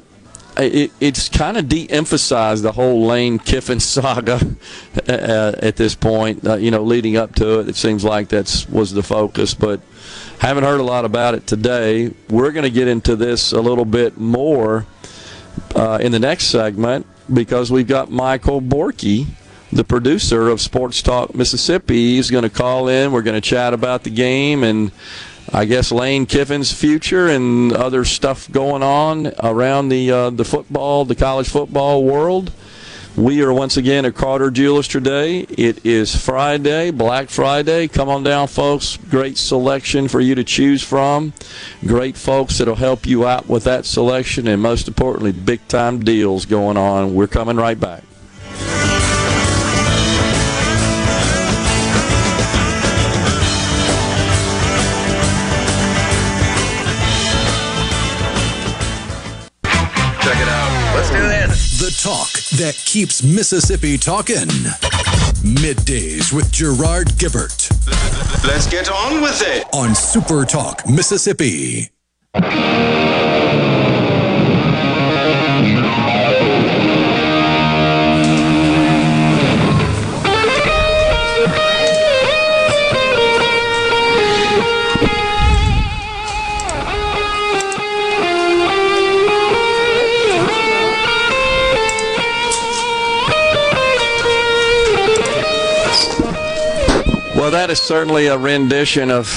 it, 0.58 0.92
it's 1.00 1.30
kind 1.30 1.58
of 1.58 1.70
de-emphasized 1.70 2.64
the 2.64 2.74
whole 2.74 3.06
Lane 3.06 3.40
Kiffin 3.40 3.80
saga 3.80 4.40
uh, 5.08 5.54
at 5.60 5.78
this 5.78 5.96
point. 5.96 6.46
Uh, 6.46 6.56
you 6.56 6.72
know, 6.72 6.84
leading 6.84 7.18
up 7.18 7.36
to 7.36 7.60
it, 7.60 7.70
it 7.70 7.76
seems 7.76 8.04
like 8.04 8.30
that's 8.30 8.68
was 8.70 8.92
the 8.92 9.04
focus, 9.04 9.54
but 9.54 9.80
haven't 10.40 10.66
heard 10.66 10.80
a 10.80 10.84
lot 10.84 11.06
about 11.06 11.36
it 11.36 11.48
today. 11.48 12.12
We're 12.30 12.52
going 12.52 12.66
to 12.66 12.70
get 12.70 12.88
into 12.88 13.16
this 13.16 13.54
a 13.54 13.62
little 13.62 13.86
bit 13.86 14.18
more 14.18 14.86
uh, 15.76 16.00
in 16.02 16.12
the 16.12 16.20
next 16.20 16.48
segment 16.48 17.06
because 17.34 17.72
we've 17.72 17.88
got 17.88 18.12
Michael 18.12 18.62
Borky, 18.62 19.28
the 19.74 19.84
producer 19.84 20.50
of 20.50 20.62
Sports 20.62 21.02
Talk 21.02 21.34
Mississippi. 21.36 22.16
He's 22.16 22.30
going 22.30 22.44
to 22.44 22.50
call 22.50 22.88
in. 22.88 23.12
We're 23.12 23.22
going 23.22 23.40
to 23.40 23.42
chat 23.42 23.74
about 23.74 24.04
the 24.04 24.10
game 24.10 24.64
and 24.64 24.92
I 25.52 25.66
guess 25.66 25.92
Lane 25.92 26.26
Kiffin's 26.26 26.72
future 26.72 27.28
and 27.28 27.74
other 27.74 28.06
stuff 28.06 28.50
going 28.52 28.82
on 28.82 29.34
around 29.44 29.90
the 29.90 30.10
uh, 30.12 30.30
the 30.30 30.46
football, 30.46 31.06
the 31.06 31.16
college 31.16 31.50
football 31.50 32.04
world. 32.04 32.52
We 33.16 33.44
are 33.44 33.54
once 33.54 33.78
again 33.78 34.06
at 34.06 34.16
Carter 34.16 34.50
Jewelers 34.50 34.88
today. 34.88 35.42
It 35.42 35.86
is 35.86 36.16
Friday, 36.16 36.90
Black 36.90 37.30
Friday. 37.30 37.88
Come 37.88 38.10
on 38.10 38.24
down, 38.24 38.48
folks. 38.48 38.98
Great 38.98 39.38
selection 39.38 40.08
for 40.08 40.20
you 40.20 40.34
to 40.34 40.44
choose 40.44 40.82
from. 40.82 41.34
Great 41.86 42.18
folks 42.18 42.58
that'll 42.58 42.74
help 42.76 43.06
you 43.06 43.28
out 43.28 43.48
with 43.48 43.66
that 43.66 43.86
selection, 43.86 44.48
and 44.48 44.60
most 44.60 44.88
importantly, 44.88 45.32
big 45.32 45.68
time 45.68 46.00
deals 46.00 46.46
going 46.46 46.78
on. 46.78 47.14
We're 47.14 47.28
coming 47.28 47.58
right 47.58 47.80
back. 47.80 48.04
The 61.80 61.94
talk 62.02 62.32
that 62.58 62.82
keeps 62.86 63.22
Mississippi 63.24 63.98
talking. 63.98 64.48
Middays 65.44 66.32
with 66.32 66.50
Gerard 66.50 67.08
Gibbert. 67.18 67.70
Let's 68.46 68.66
get 68.68 68.90
on 68.90 69.22
with 69.22 69.42
it. 69.46 69.68
On 69.74 69.94
Super 69.94 70.46
Talk 70.46 70.88
Mississippi. 70.88 71.90
That 97.54 97.70
is 97.70 97.80
certainly 97.80 98.26
a 98.28 98.38
rendition 98.38 99.12
of 99.12 99.30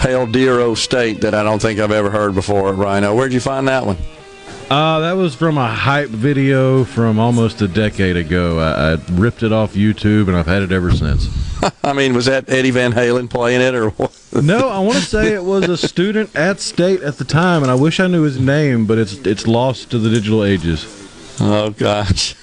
Hail 0.00 0.26
Dear 0.26 0.58
Ol' 0.60 0.74
State 0.74 1.20
that 1.20 1.34
I 1.34 1.42
don't 1.42 1.60
think 1.60 1.78
I've 1.78 1.92
ever 1.92 2.08
heard 2.08 2.34
before, 2.34 2.72
Rhino. 2.72 3.14
Where'd 3.14 3.34
you 3.34 3.40
find 3.40 3.68
that 3.68 3.84
one? 3.84 3.98
Uh, 4.70 5.00
that 5.00 5.12
was 5.12 5.34
from 5.34 5.58
a 5.58 5.68
hype 5.68 6.08
video 6.08 6.82
from 6.82 7.18
almost 7.18 7.60
a 7.60 7.68
decade 7.68 8.16
ago. 8.16 8.58
I, 8.58 8.94
I 8.94 8.98
ripped 9.12 9.42
it 9.42 9.52
off 9.52 9.74
YouTube 9.74 10.28
and 10.28 10.36
I've 10.36 10.46
had 10.46 10.62
it 10.62 10.72
ever 10.72 10.92
since. 10.92 11.28
I 11.84 11.92
mean, 11.92 12.14
was 12.14 12.24
that 12.24 12.48
Eddie 12.48 12.70
Van 12.70 12.92
Halen 12.92 13.28
playing 13.28 13.60
it 13.60 13.74
or 13.74 13.90
what? 13.90 14.16
No, 14.42 14.70
I 14.70 14.78
want 14.78 14.96
to 14.96 15.04
say 15.04 15.34
it 15.34 15.44
was 15.44 15.68
a 15.68 15.76
student 15.76 16.34
at 16.34 16.58
State 16.58 17.02
at 17.02 17.18
the 17.18 17.24
time, 17.24 17.60
and 17.62 17.70
I 17.70 17.74
wish 17.74 18.00
I 18.00 18.06
knew 18.06 18.22
his 18.22 18.40
name, 18.40 18.86
but 18.86 18.96
it's 18.96 19.12
it's 19.26 19.46
lost 19.46 19.90
to 19.90 19.98
the 19.98 20.08
digital 20.08 20.42
ages. 20.42 20.99
Oh 21.42 21.70
gosh. 21.70 22.34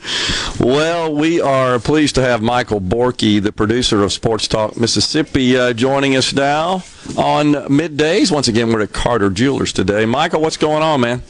well, 0.60 1.14
we 1.14 1.40
are 1.40 1.78
pleased 1.78 2.16
to 2.16 2.22
have 2.22 2.42
Michael 2.42 2.80
Borky, 2.80 3.40
the 3.40 3.52
producer 3.52 4.02
of 4.02 4.12
Sports 4.12 4.48
Talk 4.48 4.76
Mississippi, 4.76 5.56
uh, 5.56 5.72
joining 5.72 6.16
us 6.16 6.32
now 6.32 6.82
on 7.16 7.52
middays. 7.68 8.32
Once 8.32 8.48
again, 8.48 8.72
we're 8.72 8.80
at 8.80 8.92
Carter 8.92 9.30
Jewelers 9.30 9.72
today. 9.72 10.04
Michael, 10.04 10.40
what's 10.40 10.56
going 10.56 10.82
on, 10.82 11.00
man? 11.00 11.22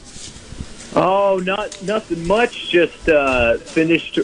Oh, 0.95 1.39
not 1.45 1.83
nothing 1.83 2.25
much. 2.25 2.69
Just 2.69 3.07
uh, 3.07 3.57
finished 3.57 4.17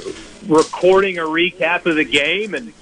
recording 0.48 1.20
a 1.20 1.24
recap 1.24 1.86
of 1.86 1.98
the 1.98 2.04
game, 2.04 2.56
and 2.56 2.74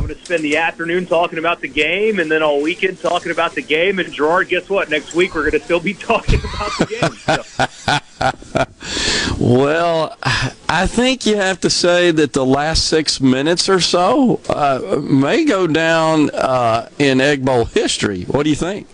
I'm 0.00 0.06
going 0.06 0.18
to 0.18 0.24
spend 0.24 0.42
the 0.42 0.56
afternoon 0.56 1.04
talking 1.04 1.38
about 1.38 1.60
the 1.60 1.68
game, 1.68 2.20
and 2.20 2.30
then 2.30 2.42
all 2.42 2.62
weekend 2.62 2.98
talking 3.00 3.30
about 3.30 3.54
the 3.54 3.60
game. 3.60 3.98
And 3.98 4.10
Gerard, 4.10 4.48
guess 4.48 4.66
what? 4.70 4.88
Next 4.88 5.14
week 5.14 5.34
we're 5.34 5.50
going 5.50 5.60
to 5.60 5.64
still 5.64 5.78
be 5.78 5.92
talking 6.10 6.40
about 6.40 6.72
the 6.78 6.86
game. 6.86 7.12
So. 7.18 7.44
Well, 9.38 10.16
I 10.68 10.86
think 10.86 11.24
you 11.24 11.36
have 11.36 11.60
to 11.60 11.70
say 11.70 12.10
that 12.10 12.34
the 12.34 12.44
last 12.44 12.86
six 12.86 13.20
minutes 13.20 13.68
or 13.70 13.80
so 13.80 14.40
uh, 14.50 15.00
may 15.02 15.46
go 15.46 15.66
down 15.66 16.30
uh, 16.30 16.90
in 16.98 17.20
Egg 17.22 17.44
Bowl 17.44 17.64
history. 17.64 18.24
What 18.24 18.42
do 18.42 18.50
you 18.50 18.56
think? 18.56 18.86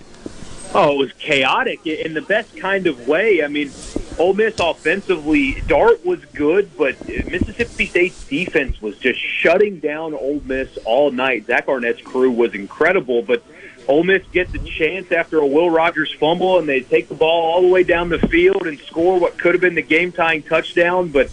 Oh, 0.72 0.94
it 0.94 0.98
was 0.98 1.12
chaotic 1.14 1.84
in 1.86 2.14
the 2.14 2.22
best 2.22 2.56
kind 2.56 2.86
of 2.86 3.08
way. 3.08 3.42
I 3.42 3.48
mean, 3.48 3.72
Ole 4.18 4.34
Miss 4.34 4.58
offensively, 4.58 5.60
Dart 5.66 6.04
was 6.04 6.24
good, 6.26 6.74
but 6.76 6.96
Mississippi 7.08 7.86
State's 7.86 8.24
defense 8.24 8.80
was 8.80 8.96
just 8.98 9.20
shutting 9.20 9.78
down 9.78 10.14
Ole 10.14 10.40
Miss 10.44 10.78
all 10.84 11.10
night. 11.10 11.46
Zach 11.46 11.68
Arnett's 11.68 12.00
crew 12.00 12.30
was 12.30 12.54
incredible, 12.54 13.20
but 13.22 13.42
Ole 13.88 14.04
Miss 14.04 14.22
gets 14.32 14.54
a 14.54 14.58
chance 14.58 15.12
after 15.12 15.38
a 15.38 15.46
Will 15.46 15.68
Rogers 15.70 16.12
fumble, 16.18 16.58
and 16.58 16.68
they 16.68 16.80
take 16.80 17.08
the 17.08 17.14
ball 17.14 17.52
all 17.52 17.62
the 17.62 17.68
way 17.68 17.82
down 17.82 18.08
the 18.08 18.18
field 18.18 18.66
and 18.66 18.78
score 18.80 19.20
what 19.20 19.38
could 19.38 19.54
have 19.54 19.60
been 19.60 19.74
the 19.74 19.82
game-tying 19.82 20.42
touchdown, 20.44 21.08
but 21.08 21.30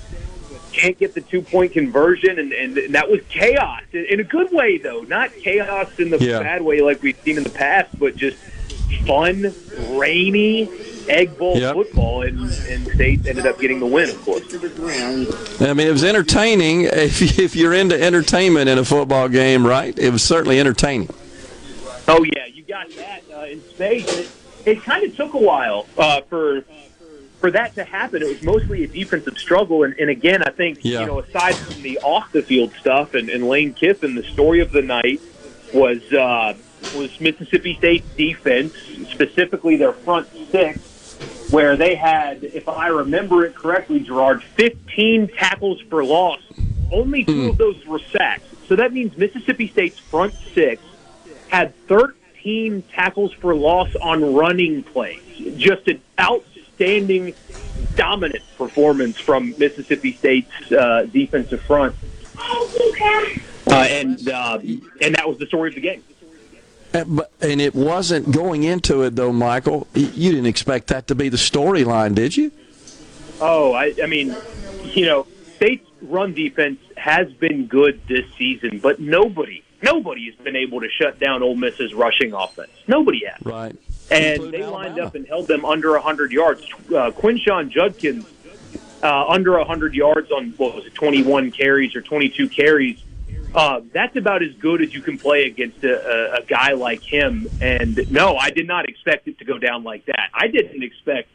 can't 0.73 0.97
get 0.97 1.13
the 1.13 1.21
two-point 1.21 1.71
conversion, 1.71 2.37
and, 2.37 2.51
and, 2.51 2.77
and 2.77 2.95
that 2.95 3.09
was 3.09 3.21
chaos 3.29 3.81
in 3.93 4.19
a 4.19 4.23
good 4.23 4.51
way, 4.51 4.77
though. 4.77 5.01
Not 5.01 5.31
chaos 5.37 5.87
in 5.99 6.09
the 6.09 6.17
Yeah. 6.17 6.39
bad 6.41 6.61
way 6.63 6.81
like 6.81 7.01
we've 7.01 7.19
seen 7.23 7.37
in 7.37 7.43
the 7.43 7.49
past, 7.49 7.97
but 7.97 8.15
just 8.17 8.37
fun, 9.05 9.53
rainy 9.91 10.69
Egg 11.09 11.37
Bowl 11.37 11.57
Yep. 11.57 11.73
football, 11.75 12.21
and, 12.23 12.39
and 12.39 12.87
State 12.87 13.25
ended 13.27 13.45
up 13.45 13.59
getting 13.59 13.79
the 13.79 13.85
win, 13.85 14.09
of 14.09 14.21
course. 14.23 14.43
I 14.53 15.73
mean, 15.73 15.87
it 15.87 15.91
was 15.91 16.03
entertaining 16.03 16.81
if, 16.91 17.39
if 17.39 17.55
you're 17.55 17.73
into 17.73 18.01
entertainment 18.01 18.69
in 18.69 18.77
a 18.77 18.85
football 18.85 19.27
game, 19.29 19.65
right? 19.65 19.97
It 19.97 20.09
was 20.11 20.23
certainly 20.23 20.59
entertaining. 20.59 21.09
Oh 22.07 22.23
yeah, 22.35 22.45
you 22.47 22.63
got 22.63 22.89
that 22.95 23.21
uh, 23.33 23.41
in 23.45 23.61
State. 23.75 24.07
It, 24.09 24.29
it 24.65 24.81
kind 24.83 25.03
of 25.05 25.15
took 25.15 25.33
a 25.33 25.37
while 25.37 25.85
uh, 25.97 26.21
for 26.21 26.63
for 27.39 27.51
that 27.51 27.75
to 27.75 27.83
happen. 27.83 28.21
It 28.21 28.27
was 28.29 28.41
mostly 28.43 28.83
a 28.85 28.87
defensive 28.87 29.37
struggle, 29.37 29.83
and, 29.83 29.93
and 29.99 30.09
again, 30.09 30.43
I 30.43 30.49
think 30.51 30.79
Yeah. 30.83 31.01
you 31.01 31.05
know, 31.07 31.19
aside 31.19 31.55
from 31.55 31.81
the 31.81 31.99
off 31.99 32.31
the 32.31 32.41
field 32.41 32.71
stuff 32.79 33.13
and, 33.15 33.29
and 33.29 33.47
Lane 33.47 33.73
Kiffin, 33.73 34.15
the 34.15 34.23
story 34.23 34.61
of 34.61 34.71
the 34.71 34.81
night 34.81 35.19
was 35.73 36.01
uh, 36.13 36.53
was 36.95 37.19
Mississippi 37.19 37.75
State's 37.75 38.07
defense, 38.15 38.73
specifically 39.11 39.75
their 39.77 39.93
front 39.93 40.27
six, 40.51 40.79
where 41.51 41.75
they 41.75 41.95
had, 41.95 42.43
if 42.43 42.67
I 42.67 42.87
remember 42.87 43.45
it 43.45 43.55
correctly, 43.55 43.99
Gerard, 43.99 44.43
15 44.43 45.27
tackles 45.29 45.81
for 45.81 46.03
loss. 46.03 46.41
Only 46.91 47.23
two 47.23 47.49
of 47.49 47.57
those 47.57 47.85
were 47.85 47.99
sacks. 47.99 48.43
So 48.67 48.75
that 48.75 48.93
means 48.93 49.17
Mississippi 49.17 49.67
State's 49.67 49.99
front 49.99 50.33
six 50.53 50.81
had 51.49 51.75
13 51.87 52.83
tackles 52.91 53.33
for 53.33 53.55
loss 53.55 53.95
on 53.95 54.33
running 54.33 54.83
plays. 54.83 55.21
Just 55.57 55.87
an 55.87 56.01
outstanding, 56.19 57.33
dominant 57.95 58.43
performance 58.57 59.17
from 59.19 59.55
Mississippi 59.57 60.13
State's 60.13 60.71
uh, 60.71 61.07
defensive 61.11 61.61
front. 61.61 61.95
Uh, 63.67 63.75
and 63.89 64.29
uh, 64.29 64.59
and 65.01 65.15
that 65.15 65.27
was 65.27 65.37
the 65.37 65.45
story 65.47 65.69
of 65.69 65.75
the 65.75 65.81
game. 65.81 66.03
But- 66.93 67.31
And 67.41 67.59
it 67.59 67.75
wasn't 67.75 68.31
going 68.31 68.63
into 68.63 69.01
it, 69.03 69.15
though, 69.15 69.33
Michael. 69.33 69.87
You 69.93 70.31
didn't 70.31 70.45
expect 70.45 70.87
that 70.87 71.07
to 71.07 71.15
be 71.15 71.27
the 71.29 71.37
storyline, 71.37 72.15
did 72.15 72.37
you? 72.37 72.51
Oh, 73.41 73.73
I, 73.73 73.93
I 74.01 74.05
mean, 74.05 74.35
you 74.93 75.05
know, 75.05 75.27
State's 75.57 75.89
run 76.01 76.33
defense 76.33 76.79
has 76.95 77.31
been 77.33 77.65
good 77.67 77.99
this 78.07 78.25
season, 78.37 78.79
but 78.79 78.99
nobody 78.99 79.63
Nobody 79.81 80.27
has 80.31 80.35
been 80.35 80.55
able 80.55 80.79
to 80.79 80.87
shut 80.89 81.19
down 81.19 81.43
Ole 81.43 81.55
Miss's 81.57 81.93
rushing 81.93 82.31
offense. 82.31 82.71
Nobody 82.87 83.25
has. 83.25 83.45
Right. 83.45 83.75
And 84.09 84.25
Including 84.35 84.51
they 84.51 84.61
Alabama. 84.65 84.71
lined 84.87 84.99
up 85.01 85.15
and 85.15 85.27
held 85.27 85.47
them 85.49 85.65
under 85.65 85.91
100 85.91 86.31
yards. 86.31 86.61
Uh, 86.87 87.11
Quinshon 87.11 87.69
Judkins 87.69 88.25
uh, 89.03 89.27
under 89.27 89.57
100 89.57 89.93
yards 89.93 90.31
on 90.31 90.51
what 90.55 90.73
was 90.73 90.85
it, 90.85 90.93
21 90.95 91.51
carries 91.51 91.97
or 91.97 92.01
22 92.01 92.47
carries. 92.47 93.03
Uh, 93.55 93.81
that's 93.93 94.15
about 94.15 94.41
as 94.41 94.53
good 94.59 94.81
as 94.81 94.93
you 94.93 95.01
can 95.01 95.17
play 95.17 95.43
against 95.43 95.83
a, 95.83 95.93
a, 95.93 96.41
a 96.41 96.45
guy 96.45 96.71
like 96.71 97.03
him. 97.03 97.47
And 97.61 98.11
no, 98.11 98.35
I 98.35 98.49
did 98.49 98.67
not 98.67 98.89
expect 98.89 99.27
it 99.27 99.37
to 99.39 99.45
go 99.45 99.59
down 99.59 99.83
like 99.83 100.05
that. 100.07 100.29
I 100.33 100.47
didn't 100.47 100.81
expect 100.81 101.29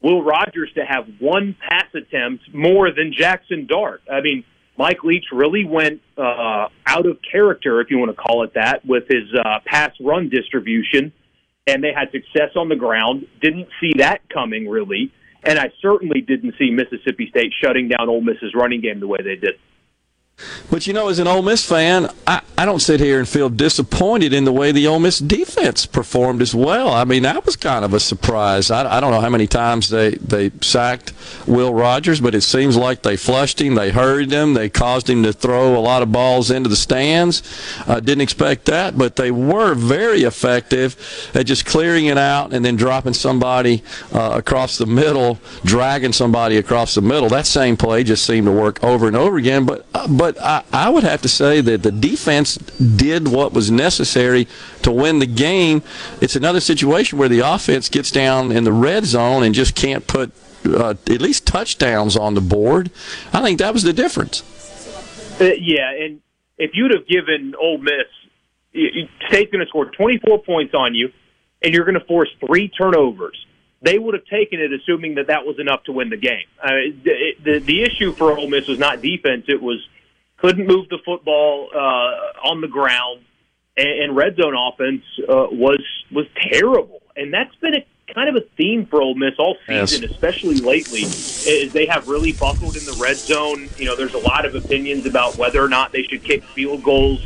Will 0.00 0.22
Rogers 0.22 0.70
to 0.74 0.84
have 0.84 1.06
one 1.20 1.56
pass 1.68 1.86
attempt 1.94 2.52
more 2.52 2.90
than 2.90 3.14
Jackson 3.16 3.66
Dart. 3.66 4.02
I 4.10 4.20
mean, 4.20 4.44
Mike 4.76 5.04
Leach 5.04 5.26
really 5.32 5.64
went 5.64 6.02
uh, 6.18 6.68
out 6.86 7.06
of 7.06 7.18
character, 7.30 7.80
if 7.80 7.90
you 7.90 7.98
want 7.98 8.10
to 8.10 8.20
call 8.20 8.42
it 8.42 8.54
that, 8.54 8.84
with 8.84 9.04
his 9.08 9.32
uh, 9.34 9.60
pass 9.64 9.92
run 10.00 10.28
distribution, 10.28 11.12
and 11.66 11.82
they 11.82 11.92
had 11.96 12.10
success 12.10 12.50
on 12.56 12.68
the 12.68 12.76
ground. 12.76 13.26
Didn't 13.40 13.68
see 13.80 13.92
that 13.98 14.28
coming 14.28 14.68
really, 14.68 15.12
and 15.44 15.58
I 15.58 15.70
certainly 15.80 16.20
didn't 16.20 16.54
see 16.58 16.70
Mississippi 16.70 17.28
State 17.30 17.52
shutting 17.62 17.88
down 17.88 18.08
Ole 18.08 18.20
Miss's 18.20 18.54
running 18.54 18.80
game 18.80 18.98
the 18.98 19.06
way 19.06 19.18
they 19.22 19.36
did. 19.36 19.54
But 20.70 20.86
you 20.86 20.92
know, 20.92 21.08
as 21.08 21.18
an 21.18 21.28
Ole 21.28 21.42
Miss 21.42 21.64
fan, 21.64 22.10
I, 22.26 22.42
I 22.58 22.64
don't 22.64 22.80
sit 22.80 22.98
here 22.98 23.18
and 23.18 23.28
feel 23.28 23.48
disappointed 23.48 24.32
in 24.32 24.44
the 24.44 24.52
way 24.52 24.72
the 24.72 24.86
Ole 24.86 24.98
Miss 24.98 25.18
defense 25.18 25.86
performed 25.86 26.42
as 26.42 26.54
well. 26.54 26.88
I 26.88 27.04
mean, 27.04 27.22
that 27.22 27.46
was 27.46 27.54
kind 27.54 27.84
of 27.84 27.94
a 27.94 28.00
surprise. 28.00 28.70
I, 28.70 28.96
I 28.96 29.00
don't 29.00 29.12
know 29.12 29.20
how 29.20 29.30
many 29.30 29.46
times 29.46 29.88
they, 29.88 30.12
they 30.16 30.50
sacked 30.60 31.12
Will 31.46 31.72
Rogers, 31.72 32.20
but 32.20 32.34
it 32.34 32.40
seems 32.40 32.76
like 32.76 33.02
they 33.02 33.16
flushed 33.16 33.60
him, 33.60 33.74
they 33.74 33.90
hurried 33.90 34.32
him, 34.32 34.54
they 34.54 34.68
caused 34.68 35.08
him 35.08 35.22
to 35.22 35.32
throw 35.32 35.76
a 35.76 35.80
lot 35.80 36.02
of 36.02 36.10
balls 36.10 36.50
into 36.50 36.68
the 36.68 36.76
stands. 36.76 37.42
Uh, 37.86 38.00
didn't 38.00 38.22
expect 38.22 38.64
that, 38.64 38.98
but 38.98 39.16
they 39.16 39.30
were 39.30 39.74
very 39.74 40.22
effective 40.22 40.96
at 41.34 41.46
just 41.46 41.66
clearing 41.66 42.06
it 42.06 42.18
out 42.18 42.52
and 42.52 42.64
then 42.64 42.74
dropping 42.76 43.14
somebody 43.14 43.82
uh, 44.12 44.32
across 44.34 44.78
the 44.78 44.86
middle, 44.86 45.38
dragging 45.64 46.12
somebody 46.12 46.56
across 46.56 46.94
the 46.94 47.02
middle. 47.02 47.28
That 47.28 47.46
same 47.46 47.76
play 47.76 48.02
just 48.02 48.26
seemed 48.26 48.46
to 48.46 48.52
work 48.52 48.82
over 48.82 49.06
and 49.06 49.16
over 49.16 49.36
again. 49.36 49.66
But 49.66 49.86
uh, 49.94 50.08
but 50.08 50.23
I, 50.24 50.64
I 50.72 50.88
would 50.90 51.04
have 51.04 51.22
to 51.22 51.28
say 51.28 51.60
that 51.60 51.82
the 51.82 51.92
defense 51.92 52.56
did 52.56 53.28
what 53.28 53.52
was 53.52 53.70
necessary 53.70 54.46
to 54.82 54.92
win 54.92 55.18
the 55.18 55.26
game. 55.26 55.82
It's 56.20 56.36
another 56.36 56.60
situation 56.60 57.18
where 57.18 57.28
the 57.28 57.40
offense 57.40 57.88
gets 57.88 58.10
down 58.10 58.52
in 58.52 58.64
the 58.64 58.72
red 58.72 59.04
zone 59.04 59.42
and 59.42 59.54
just 59.54 59.74
can't 59.74 60.06
put 60.06 60.32
uh, 60.66 60.90
at 60.90 61.20
least 61.20 61.46
touchdowns 61.46 62.16
on 62.16 62.34
the 62.34 62.40
board. 62.40 62.90
I 63.32 63.42
think 63.42 63.58
that 63.58 63.72
was 63.72 63.82
the 63.82 63.92
difference. 63.92 64.42
Uh, 65.40 65.50
yeah, 65.58 65.90
and 65.90 66.20
if 66.58 66.72
you'd 66.74 66.92
have 66.92 67.06
given 67.06 67.54
Ole 67.60 67.78
Miss, 67.78 68.06
State's 69.28 69.52
going 69.52 69.64
to 69.64 69.68
score 69.68 69.86
24 69.86 70.42
points 70.42 70.74
on 70.74 70.94
you, 70.94 71.12
and 71.62 71.74
you're 71.74 71.84
going 71.84 71.98
to 71.98 72.06
force 72.06 72.28
three 72.44 72.68
turnovers. 72.68 73.46
They 73.82 73.98
would 73.98 74.14
have 74.14 74.24
taken 74.24 74.60
it, 74.60 74.72
assuming 74.72 75.16
that 75.16 75.26
that 75.26 75.44
was 75.44 75.58
enough 75.58 75.84
to 75.84 75.92
win 75.92 76.08
the 76.08 76.16
game. 76.16 76.46
Uh, 76.62 76.68
the, 77.02 77.34
the 77.42 77.58
the 77.58 77.82
issue 77.82 78.12
for 78.12 78.36
Ole 78.36 78.48
Miss 78.48 78.66
was 78.66 78.78
not 78.78 79.02
defense; 79.02 79.44
it 79.48 79.60
was 79.60 79.86
couldn't 80.44 80.66
move 80.66 80.86
the 80.90 80.98
football 81.06 81.70
uh, 81.74 82.48
on 82.50 82.60
the 82.60 82.68
ground, 82.68 83.22
and, 83.78 83.88
and 83.88 84.16
red 84.16 84.36
zone 84.36 84.54
offense 84.54 85.02
uh, 85.26 85.46
was 85.50 85.80
was 86.12 86.26
terrible. 86.36 87.00
And 87.16 87.32
that's 87.32 87.54
been 87.56 87.74
a 87.74 87.84
kind 88.12 88.28
of 88.28 88.36
a 88.36 88.46
theme 88.58 88.84
for 88.84 89.00
Ole 89.00 89.14
Miss 89.14 89.34
all 89.38 89.56
season, 89.66 90.02
Yes. 90.02 90.10
especially 90.10 90.56
lately. 90.56 91.02
Is 91.02 91.72
they 91.72 91.86
have 91.86 92.08
really 92.08 92.32
buckled 92.32 92.76
in 92.76 92.84
the 92.84 92.96
red 93.00 93.16
zone. 93.16 93.70
You 93.78 93.86
know, 93.86 93.96
there's 93.96 94.12
a 94.12 94.18
lot 94.18 94.44
of 94.44 94.54
opinions 94.54 95.06
about 95.06 95.38
whether 95.38 95.62
or 95.64 95.68
not 95.68 95.92
they 95.92 96.02
should 96.02 96.22
kick 96.22 96.44
field 96.44 96.82
goals 96.82 97.20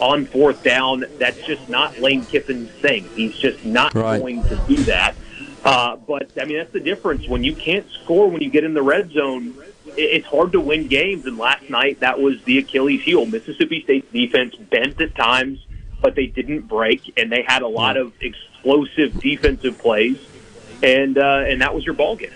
on 0.00 0.24
fourth 0.24 0.62
down. 0.62 1.04
That's 1.18 1.40
just 1.44 1.68
not 1.68 1.98
Lane 1.98 2.24
Kiffin's 2.24 2.70
thing. 2.70 3.04
He's 3.14 3.36
just 3.36 3.64
not 3.66 3.94
Right. 3.94 4.18
going 4.18 4.42
to 4.44 4.56
do 4.66 4.76
that. 4.84 5.14
Uh, 5.62 5.96
but 5.96 6.30
I 6.40 6.46
mean, 6.46 6.56
that's 6.56 6.72
the 6.72 6.80
difference. 6.80 7.28
When 7.28 7.44
you 7.44 7.54
can't 7.54 7.86
score 8.02 8.28
when 8.30 8.40
you 8.42 8.48
get 8.50 8.64
in 8.64 8.72
the 8.72 8.82
red 8.82 9.10
zone, 9.12 9.54
it's 9.96 10.26
hard 10.26 10.52
to 10.52 10.60
win 10.60 10.88
games. 10.88 11.26
And 11.26 11.38
last 11.38 11.68
night, 11.68 12.00
that 12.00 12.20
was 12.20 12.42
the 12.44 12.58
Achilles 12.58 13.02
heel. 13.02 13.26
Mississippi 13.26 13.82
State's 13.82 14.10
defense 14.12 14.54
bent 14.56 15.00
at 15.00 15.14
times, 15.14 15.64
but 16.00 16.14
they 16.14 16.26
didn't 16.26 16.62
break, 16.62 17.12
and 17.16 17.30
they 17.30 17.42
had 17.42 17.62
a 17.62 17.68
lot 17.68 17.96
of 17.96 18.12
explosive 18.20 19.18
defensive 19.20 19.78
plays, 19.78 20.18
and 20.82 21.18
uh, 21.18 21.44
and 21.46 21.60
that 21.60 21.74
was 21.74 21.84
your 21.84 21.94
ball 21.94 22.16
game. 22.16 22.30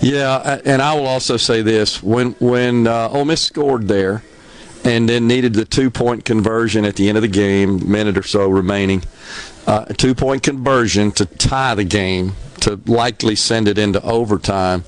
Yeah, 0.00 0.60
and 0.64 0.82
I 0.82 0.94
will 0.94 1.06
also 1.06 1.36
say 1.36 1.62
this: 1.62 2.02
when 2.02 2.32
when 2.32 2.86
uh, 2.86 3.08
Ole 3.08 3.24
Miss 3.24 3.40
scored 3.40 3.88
there, 3.88 4.22
and 4.84 5.08
then 5.08 5.26
needed 5.26 5.54
the 5.54 5.64
two 5.64 5.90
point 5.90 6.24
conversion 6.24 6.84
at 6.84 6.96
the 6.96 7.08
end 7.08 7.16
of 7.16 7.22
the 7.22 7.28
game, 7.28 7.90
minute 7.90 8.18
or 8.18 8.22
so 8.22 8.48
remaining, 8.48 9.02
uh, 9.66 9.86
a 9.88 9.94
two 9.94 10.14
point 10.14 10.42
conversion 10.42 11.10
to 11.12 11.24
tie 11.24 11.74
the 11.74 11.84
game 11.84 12.34
to 12.60 12.80
likely 12.86 13.36
send 13.36 13.68
it 13.68 13.78
into 13.78 14.02
overtime. 14.02 14.84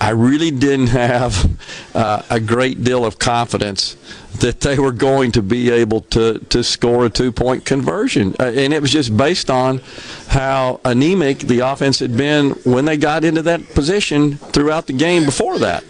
I 0.00 0.10
really 0.10 0.50
didn't 0.50 0.88
have 0.88 1.58
uh, 1.94 2.22
a 2.30 2.40
great 2.40 2.84
deal 2.84 3.04
of 3.04 3.18
confidence 3.18 3.96
that 4.40 4.60
they 4.60 4.78
were 4.78 4.92
going 4.92 5.32
to 5.32 5.42
be 5.42 5.70
able 5.70 6.02
to, 6.02 6.38
to 6.38 6.62
score 6.62 7.06
a 7.06 7.10
two 7.10 7.32
point 7.32 7.64
conversion. 7.64 8.34
Uh, 8.38 8.44
and 8.44 8.72
it 8.72 8.80
was 8.80 8.92
just 8.92 9.16
based 9.16 9.50
on 9.50 9.80
how 10.28 10.80
anemic 10.84 11.38
the 11.40 11.60
offense 11.60 11.98
had 11.98 12.16
been 12.16 12.50
when 12.64 12.84
they 12.84 12.96
got 12.96 13.24
into 13.24 13.42
that 13.42 13.74
position 13.74 14.36
throughout 14.36 14.86
the 14.86 14.92
game 14.92 15.24
before 15.24 15.58
that. 15.58 15.84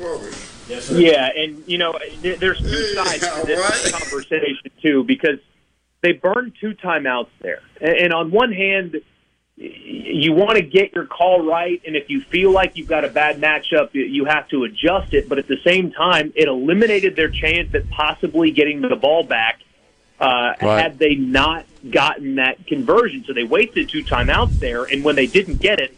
Yeah, 0.90 1.28
and 1.34 1.62
you 1.66 1.78
know, 1.78 1.98
there's 2.22 2.58
two 2.60 2.84
sides 2.94 3.20
to 3.20 3.46
this 3.46 3.90
conversation 3.90 4.70
too, 4.80 5.04
because 5.04 5.38
they 6.00 6.12
burned 6.12 6.54
two 6.60 6.74
timeouts 6.74 7.28
there, 7.40 7.60
and 7.80 7.96
and 7.96 8.12
on 8.12 8.30
one 8.30 8.52
hand, 8.52 8.92
y- 8.94 9.00
you 9.60 10.32
want 10.32 10.56
to 10.56 10.62
get 10.62 10.94
your 10.94 11.04
call 11.06 11.44
right, 11.44 11.80
and 11.86 11.96
if 11.96 12.08
you 12.08 12.20
feel 12.20 12.52
like 12.52 12.76
you've 12.76 12.88
got 12.88 13.04
a 13.04 13.08
bad 13.08 13.40
matchup, 13.40 13.88
you- 13.92 14.04
you 14.04 14.24
have 14.24 14.48
to 14.48 14.64
adjust 14.64 15.12
it. 15.14 15.28
But 15.28 15.38
at 15.38 15.48
the 15.48 15.58
same 15.64 15.90
time, 15.90 16.32
it 16.36 16.46
eliminated 16.46 17.16
their 17.16 17.28
chance 17.28 17.74
at 17.74 17.90
possibly 17.90 18.52
getting 18.52 18.80
the 18.80 18.94
ball 18.96 19.24
back 19.24 19.60
uh, 20.20 20.54
Right. 20.60 20.82
had 20.82 20.98
they 20.98 21.14
not 21.14 21.64
gotten 21.88 22.36
that 22.36 22.66
conversion. 22.66 23.24
So 23.24 23.32
they 23.32 23.44
wasted 23.44 23.88
two 23.88 24.02
timeouts 24.02 24.58
there, 24.58 24.82
and 24.84 25.04
when 25.04 25.14
they 25.14 25.26
didn't 25.28 25.60
get 25.60 25.80
it, 25.80 25.94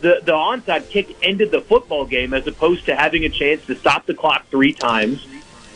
the 0.00 0.20
the 0.24 0.32
onside 0.32 0.88
kick 0.90 1.16
ended 1.24 1.50
the 1.50 1.60
football 1.62 2.04
game 2.04 2.32
as 2.34 2.46
opposed 2.46 2.86
to 2.86 2.94
having 2.94 3.24
a 3.24 3.28
chance 3.28 3.64
to 3.66 3.74
stop 3.74 4.06
the 4.06 4.14
clock 4.14 4.48
three 4.48 4.72
times, 4.72 5.26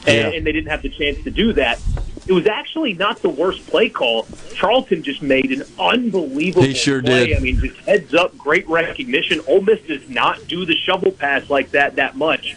and, 0.06 0.16
Yeah. 0.16 0.30
and 0.38 0.46
they 0.46 0.52
didn't 0.52 0.70
have 0.70 0.82
the 0.82 0.90
chance 0.90 1.18
to 1.24 1.30
do 1.30 1.54
that. 1.54 1.80
It 2.26 2.32
was 2.32 2.46
actually 2.46 2.94
not 2.94 3.20
the 3.20 3.28
worst 3.28 3.66
play 3.66 3.88
call. 3.88 4.26
Charlton 4.54 5.02
just 5.02 5.22
made 5.22 5.50
an 5.50 5.64
unbelievable 5.78 6.62
He 6.66 6.74
sure 6.74 7.02
play. 7.02 7.28
did. 7.28 7.36
I 7.36 7.40
mean, 7.40 7.58
just 7.58 7.76
heads 7.80 8.14
up, 8.14 8.36
great 8.38 8.68
recognition. 8.68 9.40
Ole 9.48 9.62
Miss 9.62 9.80
does 9.82 10.08
not 10.08 10.46
do 10.46 10.64
the 10.64 10.76
shovel 10.76 11.10
pass 11.10 11.50
like 11.50 11.72
that 11.72 11.96
that 11.96 12.16
much. 12.16 12.56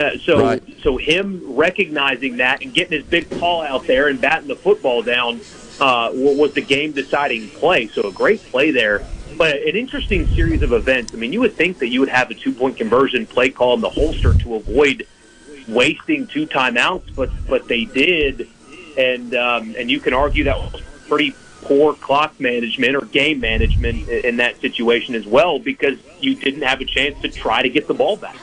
Uh, 0.00 0.18
so, 0.24 0.40
Right. 0.40 0.62
so 0.82 0.96
him 0.96 1.40
recognizing 1.54 2.38
that 2.38 2.62
and 2.62 2.74
getting 2.74 2.98
his 2.98 3.06
big 3.06 3.30
call 3.38 3.62
out 3.62 3.86
there 3.86 4.08
and 4.08 4.20
batting 4.20 4.48
the 4.48 4.56
football 4.56 5.02
down 5.02 5.40
uh, 5.80 6.10
was 6.12 6.52
the 6.54 6.60
game 6.60 6.90
deciding 6.92 7.48
play. 7.50 7.86
So 7.86 8.08
a 8.08 8.12
great 8.12 8.42
play 8.50 8.72
there. 8.72 9.04
But 9.36 9.56
an 9.62 9.76
interesting 9.76 10.26
series 10.34 10.62
of 10.62 10.72
events. 10.72 11.12
I 11.14 11.16
mean, 11.16 11.32
you 11.32 11.40
would 11.40 11.54
think 11.54 11.78
that 11.78 11.88
you 11.88 12.00
would 12.00 12.08
have 12.08 12.30
a 12.30 12.34
two 12.34 12.52
point 12.52 12.76
conversion 12.76 13.26
play 13.26 13.50
call 13.50 13.74
in 13.74 13.80
the 13.80 13.90
holster 13.90 14.34
to 14.34 14.54
avoid 14.56 15.06
wasting 15.68 16.26
two 16.26 16.46
timeouts, 16.46 17.14
but 17.16 17.30
but 17.48 17.66
they 17.68 17.84
did, 17.84 18.48
and 18.96 19.34
um, 19.34 19.74
and 19.78 19.90
you 19.90 20.00
can 20.00 20.14
argue 20.14 20.44
that 20.44 20.58
was 20.58 20.82
pretty 21.08 21.36
poor 21.62 21.94
clock 21.94 22.38
management 22.38 22.94
or 22.94 23.02
game 23.06 23.40
management 23.40 24.08
in 24.08 24.36
that 24.36 24.60
situation 24.60 25.14
as 25.14 25.26
well 25.26 25.58
because 25.58 25.98
you 26.20 26.34
didn't 26.34 26.62
have 26.62 26.80
a 26.80 26.84
chance 26.84 27.20
to 27.22 27.28
try 27.28 27.62
to 27.62 27.68
get 27.68 27.88
the 27.88 27.94
ball 27.94 28.16
back. 28.16 28.36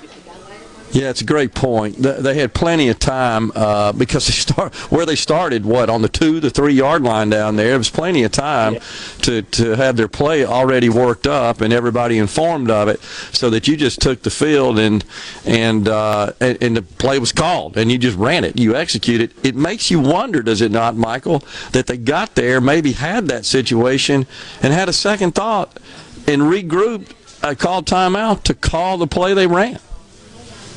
Yeah, 0.91 1.09
it's 1.09 1.21
a 1.21 1.25
great 1.25 1.53
point. 1.53 1.97
They 1.97 2.33
had 2.33 2.53
plenty 2.53 2.89
of 2.89 2.99
time 2.99 3.51
uh, 3.55 3.91
because 3.93 4.25
they 4.27 4.33
start 4.53 4.73
where 4.91 5.05
they 5.05 5.15
started. 5.15 5.65
What 5.65 5.89
on 5.89 6.01
the 6.01 6.09
two, 6.09 6.39
the 6.39 6.49
three 6.49 6.73
yard 6.73 7.03
line 7.03 7.29
down 7.29 7.55
there. 7.55 7.75
It 7.75 7.77
was 7.77 7.89
plenty 7.89 8.23
of 8.23 8.31
time 8.31 8.77
to 9.21 9.43
to 9.43 9.75
have 9.75 9.95
their 9.95 10.07
play 10.07 10.43
already 10.43 10.89
worked 10.89 11.27
up 11.27 11.61
and 11.61 11.71
everybody 11.71 12.17
informed 12.17 12.71
of 12.71 12.87
it, 12.87 13.01
so 13.31 13.49
that 13.51 13.67
you 13.67 13.77
just 13.77 14.01
took 14.01 14.23
the 14.23 14.31
field 14.31 14.79
and 14.79 15.05
and 15.45 15.87
uh, 15.87 16.33
and, 16.39 16.57
and 16.61 16.77
the 16.77 16.81
play 16.81 17.19
was 17.19 17.31
called 17.31 17.77
and 17.77 17.91
you 17.91 17.99
just 17.99 18.17
ran 18.17 18.43
it. 18.43 18.57
You 18.57 18.75
executed. 18.75 19.31
It 19.43 19.51
It 19.51 19.57
makes 19.57 19.91
you 19.91 19.99
wonder, 19.99 20.41
does 20.41 20.61
it 20.61 20.71
not, 20.71 20.95
Michael, 20.95 21.43
that 21.73 21.85
they 21.85 21.97
got 21.97 22.35
there, 22.35 22.61
maybe 22.61 22.93
had 22.93 23.27
that 23.27 23.45
situation, 23.45 24.25
and 24.63 24.71
had 24.71 24.87
a 24.87 24.93
second 24.93 25.35
thought 25.35 25.77
and 26.25 26.43
regrouped, 26.43 27.11
uh, 27.43 27.53
called 27.53 27.85
timeout 27.85 28.43
to 28.43 28.53
call 28.53 28.97
the 28.97 29.07
play 29.07 29.33
they 29.33 29.45
ran. 29.45 29.77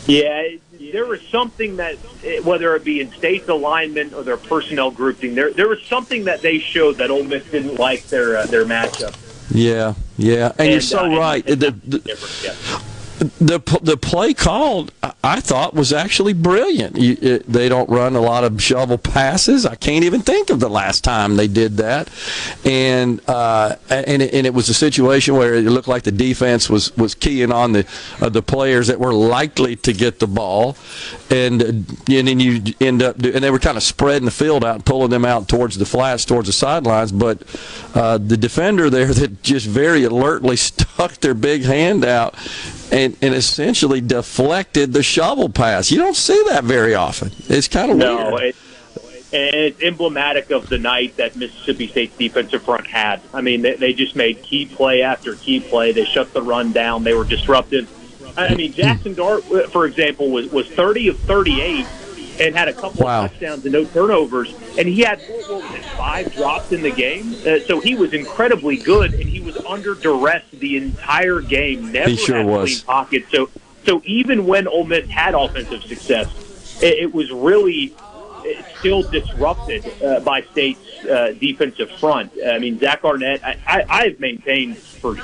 Yeah, 0.06 0.48
there 0.92 1.06
was 1.06 1.20
something 1.28 1.76
that, 1.76 1.96
whether 2.44 2.76
it 2.76 2.84
be 2.84 3.00
in 3.00 3.10
state's 3.12 3.48
alignment 3.48 4.12
or 4.12 4.22
their 4.22 4.36
personnel 4.36 4.90
grouping, 4.90 5.34
there 5.34 5.52
there 5.52 5.68
was 5.68 5.82
something 5.84 6.24
that 6.24 6.42
they 6.42 6.58
showed 6.58 6.96
that 6.98 7.10
Ole 7.10 7.24
Miss 7.24 7.44
didn't 7.50 7.76
like 7.76 8.06
their 8.08 8.36
uh, 8.38 8.46
their 8.46 8.64
matchup. 8.64 9.16
Yeah, 9.50 9.94
yeah, 10.16 10.52
and, 10.58 10.70
you're 10.72 10.80
so 10.80 11.00
uh, 11.12 11.18
right. 11.18 11.48
and 11.48 11.60
The- 11.60 11.70
the- 11.70 12.18
yeah. 12.44 12.80
The 13.18 13.60
the 13.82 13.96
play 13.96 14.34
called 14.34 14.92
I 15.22 15.40
thought 15.40 15.72
was 15.74 15.92
actually 15.92 16.32
brilliant. 16.32 16.96
You, 16.96 17.16
it, 17.20 17.46
they 17.46 17.68
don't 17.68 17.88
run 17.88 18.16
a 18.16 18.20
lot 18.20 18.42
of 18.44 18.60
shovel 18.60 18.98
passes. 18.98 19.64
I 19.64 19.76
can't 19.76 20.04
even 20.04 20.20
think 20.20 20.50
of 20.50 20.58
the 20.58 20.68
last 20.68 21.04
time 21.04 21.36
they 21.36 21.46
did 21.46 21.76
that, 21.76 22.10
and 22.64 23.20
uh, 23.28 23.76
and 23.88 24.20
it, 24.20 24.34
and 24.34 24.46
it 24.46 24.52
was 24.52 24.68
a 24.68 24.74
situation 24.74 25.36
where 25.36 25.54
it 25.54 25.62
looked 25.62 25.86
like 25.86 26.02
the 26.02 26.12
defense 26.12 26.68
was, 26.68 26.94
was 26.96 27.14
keying 27.14 27.52
on 27.52 27.72
the 27.72 27.86
uh, 28.20 28.28
the 28.28 28.42
players 28.42 28.88
that 28.88 28.98
were 28.98 29.14
likely 29.14 29.76
to 29.76 29.92
get 29.92 30.18
the 30.18 30.26
ball, 30.26 30.76
and 31.30 31.62
and 31.62 31.86
then 32.06 32.40
you 32.40 32.74
end 32.80 33.02
up 33.02 33.16
do, 33.16 33.32
and 33.32 33.44
they 33.44 33.50
were 33.50 33.60
kind 33.60 33.76
of 33.76 33.82
spreading 33.84 34.24
the 34.24 34.30
field 34.32 34.64
out 34.64 34.74
and 34.74 34.84
pulling 34.84 35.10
them 35.10 35.24
out 35.24 35.48
towards 35.48 35.78
the 35.78 35.86
flats, 35.86 36.24
towards 36.24 36.48
the 36.48 36.52
sidelines, 36.52 37.12
but 37.12 37.42
uh, 37.94 38.18
the 38.18 38.36
defender 38.36 38.90
there 38.90 39.14
that 39.14 39.42
just 39.42 39.66
very 39.66 40.02
alertly 40.02 40.56
stuck 40.64 41.12
their 41.20 41.34
big 41.34 41.62
hand 41.62 42.04
out 42.04 42.34
and, 43.04 43.16
and 43.22 43.34
essentially 43.34 44.00
deflected 44.00 44.92
the 44.92 45.02
shovel 45.02 45.48
pass. 45.48 45.90
You 45.90 45.98
don't 45.98 46.16
see 46.16 46.42
that 46.48 46.64
very 46.64 46.94
often. 46.94 47.30
It's 47.48 47.68
kind 47.68 47.90
of 47.90 47.96
no, 47.96 48.32
weird. 48.32 48.42
It, 48.42 48.56
and 49.32 49.54
it's 49.56 49.82
emblematic 49.82 50.50
of 50.50 50.68
the 50.68 50.78
night 50.78 51.16
that 51.16 51.34
Mississippi 51.34 51.88
State's 51.88 52.16
defensive 52.16 52.62
front 52.62 52.86
had. 52.86 53.20
I 53.32 53.40
mean, 53.40 53.62
they, 53.62 53.74
they 53.74 53.92
just 53.92 54.14
made 54.14 54.42
key 54.42 54.66
play 54.66 55.02
after 55.02 55.34
key 55.34 55.58
play. 55.58 55.90
They 55.90 56.04
shut 56.04 56.32
the 56.32 56.40
run 56.40 56.72
down. 56.72 57.02
They 57.02 57.14
were 57.14 57.24
disruptive. 57.24 57.90
I 58.36 58.54
mean, 58.54 58.72
Jackson 58.72 59.14
Dart, 59.14 59.44
for 59.70 59.86
example, 59.86 60.30
was, 60.30 60.50
was 60.50 60.68
30 60.68 61.08
of 61.08 61.18
38 61.20 61.86
and 62.40 62.54
had 62.54 62.68
a 62.68 62.72
couple 62.72 63.04
wow. 63.04 63.24
of 63.24 63.30
touchdowns 63.30 63.64
and 63.64 63.72
no 63.72 63.84
turnovers. 63.84 64.54
And 64.78 64.88
he 64.88 65.02
had 65.02 65.20
what 65.20 65.62
was 65.62 65.74
it, 65.74 65.84
five 65.84 66.34
drops 66.34 66.72
in 66.72 66.82
the 66.82 66.90
game. 66.90 67.34
Uh, 67.46 67.60
so 67.60 67.80
he 67.80 67.94
was 67.94 68.12
incredibly 68.12 68.76
good, 68.76 69.14
and 69.14 69.24
he 69.24 69.40
was 69.40 69.56
under 69.58 69.94
duress 69.94 70.44
the 70.52 70.76
entire 70.76 71.40
game. 71.40 71.92
Never 71.92 72.10
he 72.10 72.16
sure 72.16 72.38
had 72.38 72.46
was. 72.46 72.70
clean 72.70 72.86
pockets. 72.86 73.30
So 73.30 73.50
so 73.84 74.02
even 74.04 74.46
when 74.46 74.66
Ole 74.66 74.84
Miss 74.84 75.08
had 75.08 75.34
offensive 75.34 75.82
success, 75.84 76.82
it, 76.82 76.98
it 76.98 77.14
was 77.14 77.30
really 77.30 77.94
still 78.78 79.02
disrupted 79.02 79.84
uh, 80.02 80.20
by 80.20 80.42
State's 80.42 81.04
uh, 81.04 81.34
defensive 81.38 81.90
front. 81.92 82.32
I 82.46 82.58
mean, 82.58 82.78
Zach 82.78 83.04
Arnett. 83.04 83.44
I, 83.44 83.58
I, 83.66 83.84
I've 83.88 84.20
maintained 84.20 84.78
for 84.78 85.16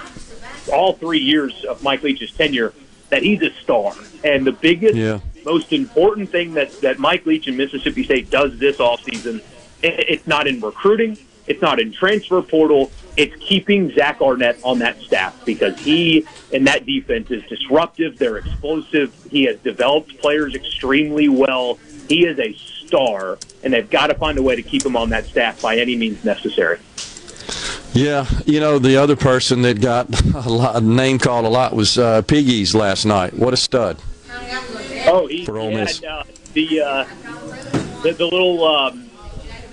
all 0.72 0.94
three 0.94 1.18
years 1.18 1.64
of 1.64 1.82
Mike 1.82 2.02
Leach's 2.02 2.32
tenure 2.32 2.72
that 3.08 3.22
he's 3.22 3.42
a 3.42 3.50
star, 3.54 3.92
and 4.22 4.46
the 4.46 4.52
biggest 4.52 4.94
Yeah. 4.94 5.20
Most 5.44 5.72
important 5.72 6.30
thing 6.30 6.54
that, 6.54 6.72
that 6.80 6.98
Mike 6.98 7.26
Leach 7.26 7.46
and 7.46 7.56
Mississippi 7.56 8.04
State 8.04 8.30
does 8.30 8.58
this 8.58 8.78
offseason, 8.78 9.36
it, 9.82 10.08
it's 10.08 10.26
not 10.26 10.46
in 10.46 10.60
recruiting, 10.60 11.16
it's 11.46 11.62
not 11.62 11.80
in 11.80 11.92
transfer 11.92 12.42
portal, 12.42 12.90
it's 13.16 13.34
keeping 13.42 13.92
Zach 13.92 14.20
Arnett 14.20 14.58
on 14.62 14.78
that 14.80 15.00
staff 15.00 15.44
because 15.44 15.78
he 15.80 16.26
and 16.52 16.66
that 16.66 16.86
defense 16.86 17.30
is 17.30 17.42
disruptive, 17.44 18.18
they're 18.18 18.36
explosive, 18.36 19.14
he 19.30 19.44
has 19.44 19.58
developed 19.58 20.18
players 20.18 20.54
extremely 20.54 21.28
well. 21.28 21.78
He 22.08 22.26
is 22.26 22.38
a 22.38 22.52
star, 22.54 23.38
and 23.62 23.72
they've 23.72 23.88
got 23.88 24.08
to 24.08 24.14
find 24.14 24.38
a 24.38 24.42
way 24.42 24.56
to 24.56 24.62
keep 24.62 24.84
him 24.84 24.96
on 24.96 25.10
that 25.10 25.26
staff 25.26 25.60
by 25.62 25.76
any 25.76 25.96
means 25.96 26.24
necessary. 26.24 26.78
Yeah, 27.92 28.26
you 28.46 28.60
know 28.60 28.78
the 28.78 28.96
other 28.96 29.16
person 29.16 29.62
that 29.62 29.80
got 29.80 30.08
a 30.34 30.48
lot, 30.48 30.82
name 30.82 31.18
called 31.18 31.44
a 31.44 31.48
lot 31.48 31.74
was 31.74 31.98
uh, 31.98 32.22
Pegues 32.22 32.74
last 32.74 33.04
night. 33.04 33.34
What 33.34 33.52
a 33.52 33.56
stud! 33.56 33.98
Oh, 35.10 35.26
he, 35.26 35.44
For 35.44 35.58
Ole 35.58 35.72
Miss. 35.72 36.00
had 36.00 36.04
uh, 36.08 36.22
the, 36.54 36.80
uh, 36.80 37.04
the 38.02 38.12
the 38.12 38.24
little 38.24 38.64
um, 38.66 39.06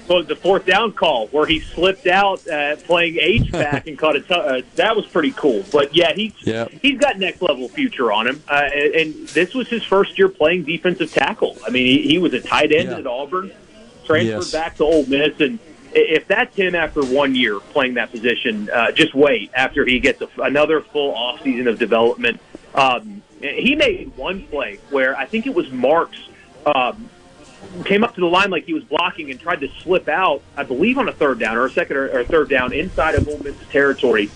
the 0.08 0.36
fourth 0.36 0.66
down 0.66 0.94
call 0.94 1.28
where 1.28 1.46
he 1.46 1.60
slipped 1.60 2.08
out 2.08 2.46
uh, 2.48 2.76
playing 2.78 3.18
H 3.20 3.52
back 3.52 3.88
and 3.88 3.98
caught 3.98 4.16
a 4.16 4.22
t- 4.22 4.34
uh, 4.34 4.62
that 4.76 4.96
was 4.96 5.06
pretty 5.06 5.32
cool. 5.32 5.64
But 5.72 5.94
yeah, 5.96 6.14
he's 6.14 6.34
Yeah. 6.42 6.68
he's 6.82 6.98
got 7.00 7.20
next 7.20 7.42
level 7.42 7.68
future 7.70 8.12
on 8.12 8.28
him, 8.28 8.42
uh, 8.48 8.70
and, 8.74 8.96
and 8.96 9.28
this 9.30 9.54
was 9.54 9.68
his 9.68 9.84
first 9.84 10.18
year 10.18 10.30
playing 10.30 10.64
defensive 10.64 11.12
tackle. 11.14 11.58
I 11.66 11.70
mean, 11.70 11.86
he, 11.86 12.02
he 12.08 12.18
was 12.18 12.34
a 12.34 12.42
tight 12.42 12.72
end 12.72 12.90
Yeah. 12.90 12.98
at 13.00 13.08
Auburn, 13.08 13.52
transferred 14.06 14.24
Yes. 14.44 14.52
back 14.52 14.78
to 14.78 14.84
Ole 14.86 15.06
Miss, 15.06 15.40
and 15.42 15.60
if 15.94 16.28
that's 16.28 16.56
him 16.56 16.76
after 16.76 17.04
one 17.04 17.34
year 17.36 17.60
playing 17.60 17.96
that 17.96 18.12
position, 18.12 18.70
uh, 18.74 18.92
just 18.92 19.14
wait 19.16 19.52
after 19.56 19.84
he 19.86 20.00
gets 20.00 20.22
a, 20.22 20.28
another 20.42 20.82
full 20.82 21.14
off 21.16 21.42
season 21.44 21.68
of 21.68 21.80
development. 21.80 22.40
Um, 22.76 23.24
he 23.42 23.76
made 23.76 24.16
one 24.16 24.44
play 24.48 24.80
where 24.90 25.16
I 25.18 25.26
think 25.26 25.46
it 25.48 25.54
was 25.54 25.70
Marks 25.72 26.18
um, 26.66 27.10
came 27.86 28.04
up 28.04 28.16
to 28.16 28.22
the 28.22 28.28
line 28.28 28.50
like 28.50 28.66
he 28.66 28.74
was 28.74 28.84
blocking 28.84 29.32
and 29.32 29.40
tried 29.40 29.60
to 29.62 29.70
slip 29.82 30.08
out, 30.08 30.42
I 30.56 30.64
believe 30.64 30.98
on 30.98 31.08
a 31.10 31.14
third 31.14 31.40
down 31.40 31.58
or 31.58 31.66
a 31.66 31.70
second 31.72 31.98
or, 31.98 32.10
or 32.20 32.24
third 32.24 32.50
down 32.50 32.74
inside 32.74 33.16
of 33.16 33.28
Ole 33.28 33.40
Miss 33.40 33.56
territory, 33.72 34.30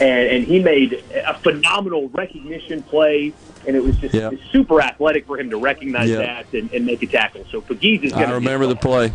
and, 0.00 0.28
and 0.28 0.44
he 0.44 0.60
made 0.60 1.02
a 1.14 1.34
phenomenal 1.38 2.08
recognition 2.10 2.82
play. 2.82 3.32
And 3.66 3.74
it 3.74 3.82
was 3.82 3.96
just 3.96 4.14
Yeah. 4.14 4.30
super 4.52 4.82
athletic 4.82 5.26
for 5.26 5.38
him 5.40 5.48
to 5.48 5.56
recognize 5.56 6.10
Yeah. 6.10 6.18
that 6.18 6.52
and, 6.52 6.70
and 6.74 6.84
make 6.84 7.02
a 7.02 7.06
tackle. 7.06 7.46
So 7.50 7.62
Pegues 7.62 8.02
is 8.04 8.12
going 8.12 8.26
I 8.26 8.32
remember 8.34 8.66
the 8.66 8.76
play. 8.76 9.10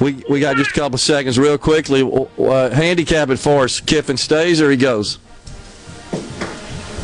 We 0.00 0.22
we 0.30 0.38
got 0.38 0.56
just 0.56 0.70
a 0.70 0.74
couple 0.74 0.98
seconds, 0.98 1.36
real 1.36 1.58
quickly. 1.58 2.02
Uh, 2.38 2.70
handicap 2.70 3.30
it 3.30 3.38
for 3.40 3.64
us. 3.64 3.80
Kiffin 3.80 4.16
stays 4.16 4.60
or 4.60 4.70
he 4.70 4.76
goes. 4.76 5.18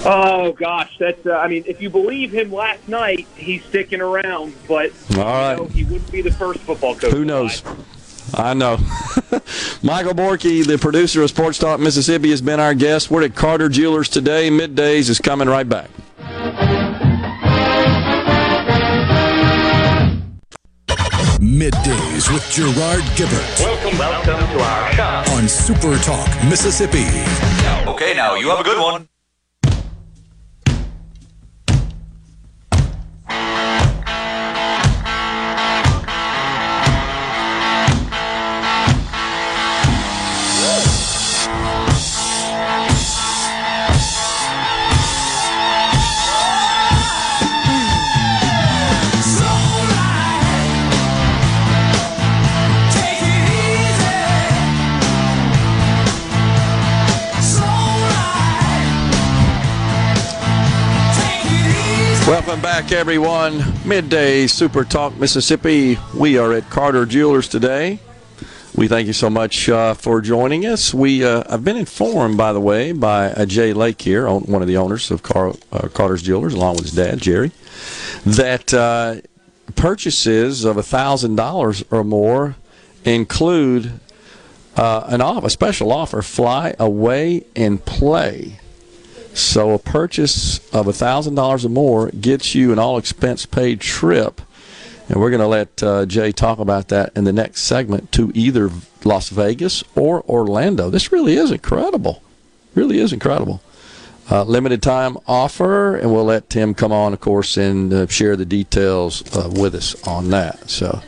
Oh 0.04 0.52
gosh, 0.52 0.96
that's. 0.98 1.26
Uh, 1.26 1.32
I 1.32 1.48
mean, 1.48 1.64
if 1.66 1.82
you 1.82 1.90
believe 1.90 2.30
him 2.32 2.52
last 2.52 2.86
night, 2.88 3.26
he's 3.36 3.64
sticking 3.64 4.00
around. 4.00 4.54
But 4.68 4.92
All 5.16 5.24
right. 5.24 5.52
you 5.52 5.56
know, 5.58 5.64
he 5.66 5.84
wouldn't 5.84 6.12
be 6.12 6.22
the 6.22 6.30
first 6.32 6.60
football 6.60 6.94
coach. 6.94 7.12
Who 7.12 7.24
knows? 7.24 7.62
I 8.34 8.54
know. 8.54 8.76
Michael 9.82 10.12
Borky, 10.12 10.64
the 10.66 10.78
producer 10.78 11.22
of 11.22 11.30
Sports 11.30 11.58
Talk 11.58 11.80
Mississippi, 11.80 12.30
has 12.30 12.42
been 12.42 12.60
our 12.60 12.74
guest. 12.74 13.10
We're 13.10 13.24
at 13.24 13.34
Carter 13.34 13.68
Jewelers 13.68 14.08
today. 14.08 14.50
Middays 14.50 15.08
is 15.08 15.18
coming 15.18 15.48
right 15.48 15.68
back. 15.68 15.90
Middays 21.40 22.32
with 22.32 22.44
Gerard 22.50 23.02
Gibbert 23.14 23.60
Welcome, 23.60 23.98
welcome 23.98 24.58
to 24.58 24.60
our 24.62 24.92
shop. 24.92 25.28
on 25.28 25.48
Super 25.48 25.96
Talk 25.98 26.28
Mississippi. 26.48 27.04
Okay, 27.88 28.12
now 28.14 28.34
you 28.34 28.48
have 28.48 28.58
a 28.60 28.64
good 28.64 28.80
one. 28.80 29.08
Everyone. 62.98 63.62
Midday 63.86 64.48
Super 64.48 64.82
Talk 64.82 65.16
Mississippi. 65.18 65.96
We 66.16 66.36
are 66.36 66.52
at 66.52 66.68
Carter 66.68 67.06
Jewelers 67.06 67.46
today. 67.46 68.00
We 68.74 68.88
thank 68.88 69.06
you 69.06 69.12
so 69.12 69.30
much 69.30 69.68
uh, 69.68 69.94
for 69.94 70.20
joining 70.20 70.66
us. 70.66 70.92
We 70.92 71.24
uh, 71.24 71.44
I've 71.48 71.62
been 71.62 71.76
informed, 71.76 72.36
by 72.36 72.52
the 72.52 72.58
way, 72.58 72.90
by 72.90 73.30
uh, 73.30 73.46
Jay 73.46 73.72
Lake 73.72 74.02
here, 74.02 74.28
one 74.28 74.62
of 74.62 74.66
the 74.66 74.78
owners 74.78 75.12
of 75.12 75.22
Car- 75.22 75.54
uh, 75.70 75.86
Carter's 75.94 76.22
Jewelers, 76.22 76.54
along 76.54 76.74
with 76.74 76.86
his 76.86 76.94
dad, 76.94 77.20
Jerry, 77.20 77.52
that 78.26 78.74
uh, 78.74 79.20
purchases 79.76 80.64
of 80.64 80.84
thousand 80.84 81.36
dollars 81.36 81.84
or 81.92 82.02
more 82.02 82.56
include 83.04 84.00
uh, 84.76 85.04
an 85.06 85.20
off 85.20 85.44
a 85.44 85.50
special 85.50 85.92
offer: 85.92 86.20
fly 86.20 86.74
away 86.80 87.44
and 87.54 87.84
play. 87.84 88.58
So 89.38 89.70
a 89.70 89.78
purchase 89.78 90.58
of 90.74 90.94
thousand 90.94 91.36
dollars 91.36 91.64
or 91.64 91.68
more 91.68 92.10
gets 92.10 92.54
you 92.54 92.72
an 92.72 92.78
all 92.78 92.98
expense 92.98 93.46
paid 93.46 93.80
trip, 93.80 94.40
and 95.08 95.20
we're 95.20 95.30
going 95.30 95.40
to 95.40 95.46
let 95.46 95.82
uh, 95.82 96.06
Jay 96.06 96.32
talk 96.32 96.58
about 96.58 96.88
that 96.88 97.12
in 97.16 97.22
the 97.24 97.32
next 97.32 97.62
segment 97.62 98.10
to 98.12 98.32
either 98.34 98.68
Las 99.04 99.28
Vegas 99.28 99.84
or 99.94 100.22
Orlando. 100.28 100.90
This 100.90 101.12
really 101.12 101.36
is 101.36 101.52
incredible, 101.52 102.20
really 102.74 102.98
is 102.98 103.12
incredible. 103.12 103.62
Uh, 104.30 104.42
limited 104.42 104.82
time 104.82 105.16
offer, 105.26 105.96
and 105.96 106.12
we'll 106.12 106.24
let 106.24 106.50
Tim 106.50 106.74
come 106.74 106.92
on, 106.92 107.12
of 107.12 107.20
course, 107.20 107.56
and 107.56 107.92
uh, 107.92 108.06
share 108.08 108.36
the 108.36 108.44
details 108.44 109.22
uh, 109.36 109.48
with 109.48 109.74
us 109.74 109.94
on 110.06 110.30
that. 110.30 110.68
So. 110.68 111.00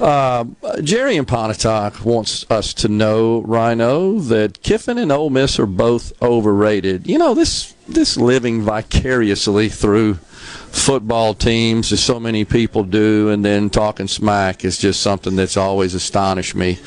Uh, 0.00 0.44
Jerry 0.82 1.16
and 1.16 1.26
Pontotoc 1.26 2.04
wants 2.04 2.48
us 2.50 2.74
to 2.74 2.88
know, 2.88 3.40
Rhino, 3.40 4.18
that 4.18 4.62
Kiffin 4.62 4.98
and 4.98 5.10
Ole 5.10 5.30
Miss 5.30 5.58
are 5.58 5.66
both 5.66 6.12
overrated. 6.22 7.06
You 7.06 7.18
know, 7.18 7.34
this 7.34 7.74
this 7.88 8.16
living 8.16 8.62
vicariously 8.62 9.68
through 9.68 10.14
football 10.14 11.32
teams, 11.32 11.92
as 11.92 12.02
so 12.02 12.20
many 12.20 12.44
people 12.44 12.84
do, 12.84 13.30
and 13.30 13.44
then 13.44 13.70
talking 13.70 14.06
smack 14.06 14.64
is 14.64 14.78
just 14.78 15.00
something 15.00 15.34
that's 15.34 15.56
always 15.56 15.94
astonished 15.94 16.54
me. 16.54 16.78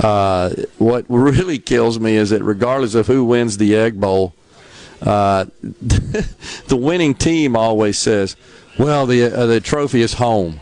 Uh, 0.00 0.50
what 0.78 1.06
really 1.08 1.58
kills 1.72 1.98
me 1.98 2.16
is 2.16 2.30
that 2.30 2.42
regardless 2.42 2.94
of 2.94 3.06
who 3.06 3.24
wins 3.24 3.56
the 3.56 3.74
Egg 3.74 3.98
Bowl, 3.98 4.34
uh, 5.00 5.46
the 5.62 6.76
winning 6.76 7.14
team 7.14 7.56
always 7.56 7.98
says, 7.98 8.36
"Well, 8.78 9.06
the 9.06 9.24
uh, 9.24 9.46
the 9.46 9.60
trophy 9.60 10.02
is 10.02 10.14
home." 10.14 10.60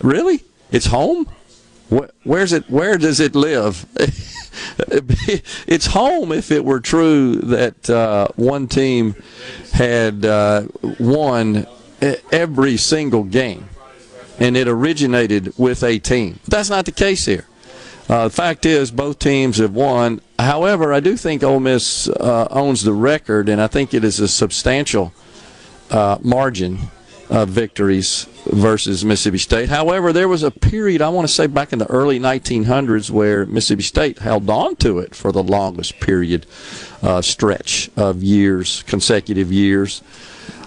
Really, 0.00 0.42
it's 0.70 0.86
home. 0.86 1.26
where's 2.24 2.52
it? 2.52 2.68
Where 2.70 2.98
does 2.98 3.20
it 3.20 3.34
live? 3.34 3.86
it's 5.66 5.86
home 5.86 6.32
if 6.32 6.50
it 6.50 6.64
were 6.64 6.80
true 6.80 7.36
that 7.36 7.90
uh, 7.90 8.28
one 8.36 8.68
team 8.68 9.14
had 9.72 10.24
uh, 10.24 10.66
won 10.98 11.66
every 12.32 12.76
single 12.76 13.24
game 13.24 13.68
and 14.38 14.56
it 14.56 14.66
originated 14.66 15.52
with 15.58 15.84
a 15.84 15.98
team. 15.98 16.40
That's 16.48 16.70
not 16.70 16.86
the 16.86 16.92
case 16.92 17.26
here. 17.26 17.46
Uh, 18.08 18.24
the 18.24 18.34
fact 18.34 18.66
is, 18.66 18.90
both 18.90 19.20
teams 19.20 19.58
have 19.58 19.74
won. 19.74 20.20
However, 20.38 20.92
I 20.92 20.98
do 20.98 21.16
think 21.16 21.44
Ole 21.44 21.60
Miss 21.60 22.08
uh, 22.08 22.48
owns 22.50 22.82
the 22.82 22.94
record, 22.94 23.48
and 23.48 23.60
I 23.60 23.68
think 23.68 23.94
it 23.94 24.02
is 24.02 24.18
a 24.18 24.26
substantial 24.26 25.12
uh, 25.90 26.18
margin 26.20 26.78
of 27.30 27.48
victories 27.48 28.26
versus 28.46 29.04
Mississippi 29.04 29.38
State. 29.38 29.68
However, 29.68 30.12
there 30.12 30.28
was 30.28 30.42
a 30.42 30.50
period, 30.50 31.00
I 31.00 31.08
want 31.10 31.28
to 31.28 31.32
say 31.32 31.46
back 31.46 31.72
in 31.72 31.78
the 31.78 31.86
early 31.86 32.18
1900s, 32.18 33.08
where 33.08 33.46
Mississippi 33.46 33.84
State 33.84 34.18
held 34.18 34.50
on 34.50 34.74
to 34.76 34.98
it 34.98 35.14
for 35.14 35.30
the 35.30 35.42
longest 35.42 36.00
period 36.00 36.44
uh, 37.02 37.22
stretch 37.22 37.88
of 37.96 38.22
years, 38.22 38.82
consecutive 38.82 39.52
years. 39.52 40.02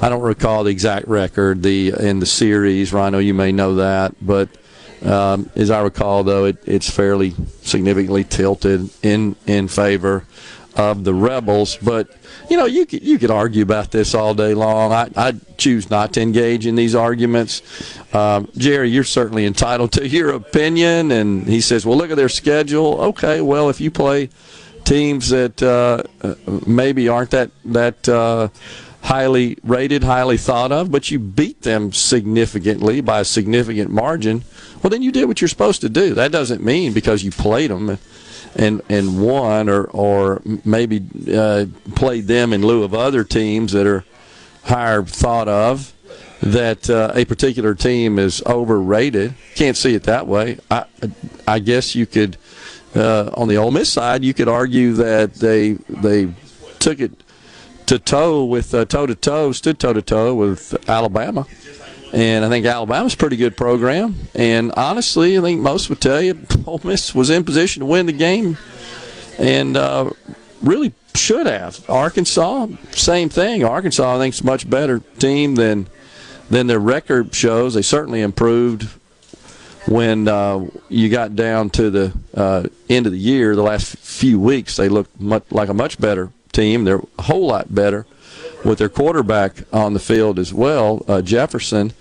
I 0.01 0.07
don't 0.07 0.21
recall 0.21 0.63
the 0.63 0.71
exact 0.71 1.07
record 1.07 1.63
the 1.63 1.93
in 1.99 2.19
the 2.19 2.25
series. 2.25 2.93
Rhino, 2.93 3.19
you 3.19 3.33
may 3.33 3.51
know 3.51 3.75
that, 3.75 4.15
but 4.21 4.49
um, 5.05 5.49
as 5.55 5.69
I 5.69 5.81
recall, 5.81 6.23
though, 6.23 6.45
it, 6.45 6.57
it's 6.65 6.89
fairly 6.89 7.35
significantly 7.61 8.23
tilted 8.23 8.89
in 9.03 9.35
in 9.45 9.67
favor 9.67 10.25
of 10.75 11.03
the 11.03 11.13
rebels. 11.13 11.77
But 11.77 12.09
you 12.49 12.57
know, 12.57 12.65
you 12.65 12.85
could 12.85 13.03
you 13.03 13.19
could 13.19 13.31
argue 13.31 13.63
about 13.63 13.91
this 13.91 14.13
all 14.15 14.33
day 14.33 14.53
long. 14.53 14.91
I, 14.91 15.09
I 15.15 15.33
choose 15.57 15.89
not 15.89 16.13
to 16.13 16.21
engage 16.21 16.65
in 16.65 16.75
these 16.75 16.95
arguments. 16.95 17.61
Um, 18.13 18.49
Jerry, 18.57 18.89
you're 18.89 19.03
certainly 19.03 19.45
entitled 19.45 19.91
to 19.93 20.07
your 20.07 20.31
opinion. 20.31 21.11
And 21.11 21.47
he 21.47 21.61
says, 21.61 21.85
well, 21.85 21.97
look 21.97 22.11
at 22.11 22.17
their 22.17 22.29
schedule. 22.29 22.99
Okay, 23.01 23.41
well, 23.41 23.69
if 23.69 23.79
you 23.79 23.91
play 23.91 24.29
teams 24.83 25.29
that 25.29 25.61
uh, 25.63 26.03
maybe 26.67 27.07
aren't 27.07 27.31
that 27.31 27.51
that 27.65 28.09
uh, 28.09 28.49
highly 29.03 29.57
rated, 29.63 30.03
highly 30.03 30.37
thought 30.37 30.71
of, 30.71 30.91
but 30.91 31.11
you 31.11 31.19
beat 31.19 31.61
them 31.61 31.91
significantly 31.91 33.01
by 33.01 33.19
a 33.19 33.25
significant 33.25 33.91
margin, 33.91 34.43
well, 34.81 34.89
then 34.89 35.01
you 35.01 35.11
did 35.11 35.25
what 35.25 35.41
you're 35.41 35.47
supposed 35.47 35.81
to 35.81 35.89
do. 35.89 36.13
That 36.13 36.31
doesn't 36.31 36.63
mean 36.63 36.93
because 36.93 37.23
you 37.23 37.31
played 37.31 37.69
them 37.69 37.97
and 38.55 38.81
and 38.89 39.21
won 39.21 39.69
or 39.69 39.85
or 39.85 40.41
maybe 40.63 41.03
uh, 41.33 41.65
played 41.95 42.27
them 42.27 42.53
in 42.53 42.65
lieu 42.65 42.83
of 42.83 42.93
other 42.93 43.23
teams 43.23 43.71
that 43.71 43.87
are 43.87 44.03
higher 44.63 45.03
thought 45.03 45.47
of 45.47 45.93
that 46.41 46.89
uh, 46.89 47.11
a 47.15 47.25
particular 47.25 47.73
team 47.73 48.19
is 48.19 48.43
overrated. 48.45 49.33
Can't 49.55 49.77
see 49.77 49.95
it 49.95 50.03
that 50.03 50.27
way. 50.27 50.59
I 50.69 50.85
I 51.47 51.59
guess 51.59 51.95
you 51.95 52.05
could 52.05 52.37
uh, 52.95 53.31
on 53.33 53.47
the 53.47 53.57
Ole 53.57 53.71
Miss 53.71 53.89
side 53.89 54.23
you 54.23 54.33
could 54.33 54.47
argue 54.47 54.93
that 54.93 55.35
they 55.35 55.73
they 55.89 56.33
took 56.79 56.99
it 56.99 57.11
to 57.85 57.99
toe 57.99 58.43
with 58.45 58.71
toe 58.71 59.05
to 59.05 59.15
toe, 59.15 59.51
stood 59.51 59.79
toe 59.79 59.93
to 59.93 60.01
toe 60.01 60.35
with 60.35 60.89
Alabama. 60.89 61.45
And 62.13 62.45
I 62.45 62.49
think 62.49 62.63
Alabama's 62.65 63.15
a 63.15 63.17
pretty 63.17 63.37
good 63.37 63.57
program. 63.57 64.15
And 64.35 64.71
honestly, 64.77 65.35
I 65.35 65.41
think 65.41 65.61
most 65.61 65.89
would 65.89 65.99
tell 65.99 66.21
you 66.21 66.39
Ole 66.67 66.79
Miss 66.83 67.15
was 67.15 67.31
in 67.31 67.43
position 67.43 67.79
to 67.79 67.87
win 67.87 68.05
the 68.05 68.13
game 68.13 68.57
and 69.39 69.75
uh, 69.75 70.11
really 70.61 70.93
should 71.15 71.47
have. 71.47 71.89
Arkansas, 71.89 72.67
same 72.91 73.29
thing. 73.29 73.63
Arkansas, 73.63 74.15
I 74.15 74.19
think, 74.19 74.35
is 74.35 74.41
a 74.41 74.45
much 74.45 74.69
better 74.69 74.99
team 75.17 75.55
than 75.55 75.87
than 76.49 76.67
their 76.67 76.79
record 76.79 77.33
shows. 77.33 77.73
They 77.73 77.81
certainly 77.81 78.21
improved 78.21 78.83
when 79.87 80.27
uh, 80.27 80.67
you 80.89 81.09
got 81.09 81.35
down 81.35 81.69
to 81.71 81.89
the 81.89 82.13
uh, 82.35 82.67
end 82.89 83.07
of 83.07 83.11
the 83.11 83.17
year. 83.17 83.55
The 83.55 83.63
last 83.63 83.97
few 83.97 84.39
weeks, 84.39 84.75
they 84.75 84.87
looked 84.87 85.19
much, 85.19 85.45
like 85.49 85.69
a 85.69 85.73
much 85.73 85.99
better 85.99 86.29
team. 86.51 86.83
They're 86.83 87.01
a 87.17 87.21
whole 87.23 87.47
lot 87.47 87.73
better 87.73 88.05
with 88.63 88.79
their 88.79 88.89
quarterback 88.89 89.63
on 89.71 89.93
the 89.93 89.99
field 89.99 90.39
as 90.39 90.53
well, 90.53 91.03
uh, 91.07 91.21
Jefferson. 91.21 91.93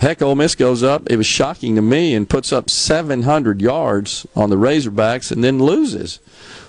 Heck, 0.00 0.20
Ole 0.20 0.34
Miss 0.34 0.54
goes 0.54 0.82
up. 0.82 1.08
It 1.08 1.16
was 1.16 1.26
shocking 1.26 1.74
to 1.76 1.82
me 1.82 2.14
and 2.14 2.28
puts 2.28 2.52
up 2.52 2.68
700 2.68 3.62
yards 3.62 4.26
on 4.36 4.50
the 4.50 4.56
Razorbacks 4.56 5.32
and 5.32 5.42
then 5.42 5.58
loses. 5.58 6.20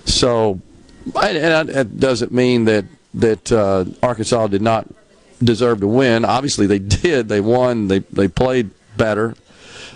So, 0.06 0.60
and 1.04 1.68
that 1.68 2.00
doesn't 2.00 2.32
mean 2.32 2.64
that 2.64 2.86
that 3.14 3.50
uh, 3.52 3.84
Arkansas 4.02 4.46
did 4.48 4.62
not 4.62 4.86
deserve 5.42 5.80
to 5.80 5.86
win. 5.86 6.24
Obviously, 6.24 6.66
they 6.66 6.78
did. 7.02 7.28
They 7.28 7.40
won. 7.40 7.88
They 7.88 8.00
they 8.00 8.28
played 8.28 8.70
better 8.96 9.34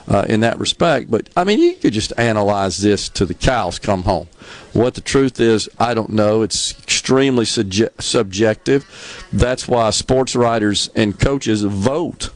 uh, 0.09 0.25
in 0.29 0.41
that 0.41 0.59
respect. 0.59 1.11
But 1.11 1.29
I 1.37 1.45
mean, 1.45 1.59
you 1.59 1.75
could 1.75 1.93
just 1.93 2.12
analyze 2.19 2.79
this 2.79 3.09
to 3.11 3.27
the 3.27 3.35
cows 3.35 3.79
come 3.79 4.03
home. 4.03 4.29
What 4.73 4.95
the 4.95 5.01
truth 5.01 5.41
is, 5.41 5.69
I 5.79 5.95
don't 5.95 6.11
know. 6.11 6.43
It's 6.43 6.79
extremely 6.83 7.45
subje- 7.45 8.01
subjective. 8.01 9.27
That's 9.33 9.69
why 9.69 9.91
sports 9.91 10.35
writers 10.35 10.91
and 10.95 11.19
coaches 11.19 11.62
vote. 11.62 12.31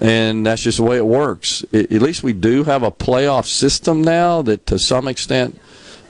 And 0.00 0.46
that's 0.46 0.62
just 0.62 0.78
the 0.78 0.84
way 0.84 0.96
it 0.96 1.06
works. 1.06 1.64
It, 1.72 1.92
at 1.92 2.00
least 2.00 2.22
we 2.22 2.32
do 2.32 2.64
have 2.64 2.82
a 2.82 2.90
playoff 2.90 3.44
system 3.44 4.02
now 4.02 4.40
that, 4.42 4.64
to 4.66 4.78
some 4.78 5.06
extent, 5.06 5.60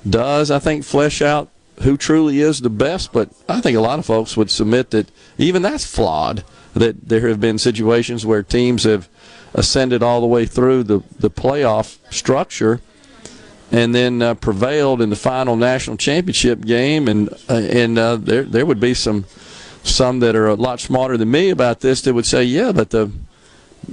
does, 0.09 0.51
I 0.51 0.61
think, 0.61 0.85
flesh 0.85 1.21
out 1.21 1.49
who 1.83 1.97
truly 1.97 2.41
is 2.41 2.61
the 2.61 2.71
best. 2.71 3.13
But 3.13 3.31
I 3.49 3.61
think 3.61 3.77
a 3.77 3.81
lot 3.81 3.99
of 3.99 4.07
folks 4.07 4.37
would 4.37 4.51
submit 4.51 4.91
that 4.91 5.11
even 5.39 5.63
that's 5.63 5.85
flawed. 5.85 6.45
That 6.75 7.09
there 7.09 7.27
have 7.29 7.41
been 7.41 7.59
situations 7.59 8.25
where 8.25 8.45
teams 8.45 8.85
have 8.85 9.09
ascended 9.55 10.03
all 10.03 10.21
the 10.21 10.27
way 10.27 10.47
through 10.47 10.83
the, 10.85 11.03
the 11.19 11.31
playoff 11.31 11.99
structure 12.13 12.81
and 13.73 13.95
then 13.95 14.21
uh, 14.21 14.35
prevailed 14.35 15.01
in 15.01 15.11
the 15.11 15.17
final 15.17 15.57
national 15.57 15.97
championship 15.97 16.61
game 16.63 17.09
and 17.09 17.29
uh, 17.49 17.55
and 17.55 17.99
uh, 17.99 18.17
there 18.17 18.43
there 18.43 18.67
would 18.67 18.81
be 18.81 18.95
some 18.95 19.25
some 19.83 20.21
that 20.21 20.35
are 20.37 20.49
a 20.49 20.55
lot 20.55 20.81
smarter 20.81 21.17
than 21.17 21.31
me 21.31 21.51
about 21.51 21.81
this 21.81 22.03
that 22.03 22.15
would 22.15 22.27
say 22.27 22.43
yeah 22.43 22.73
but 22.73 22.91
the 22.91 23.11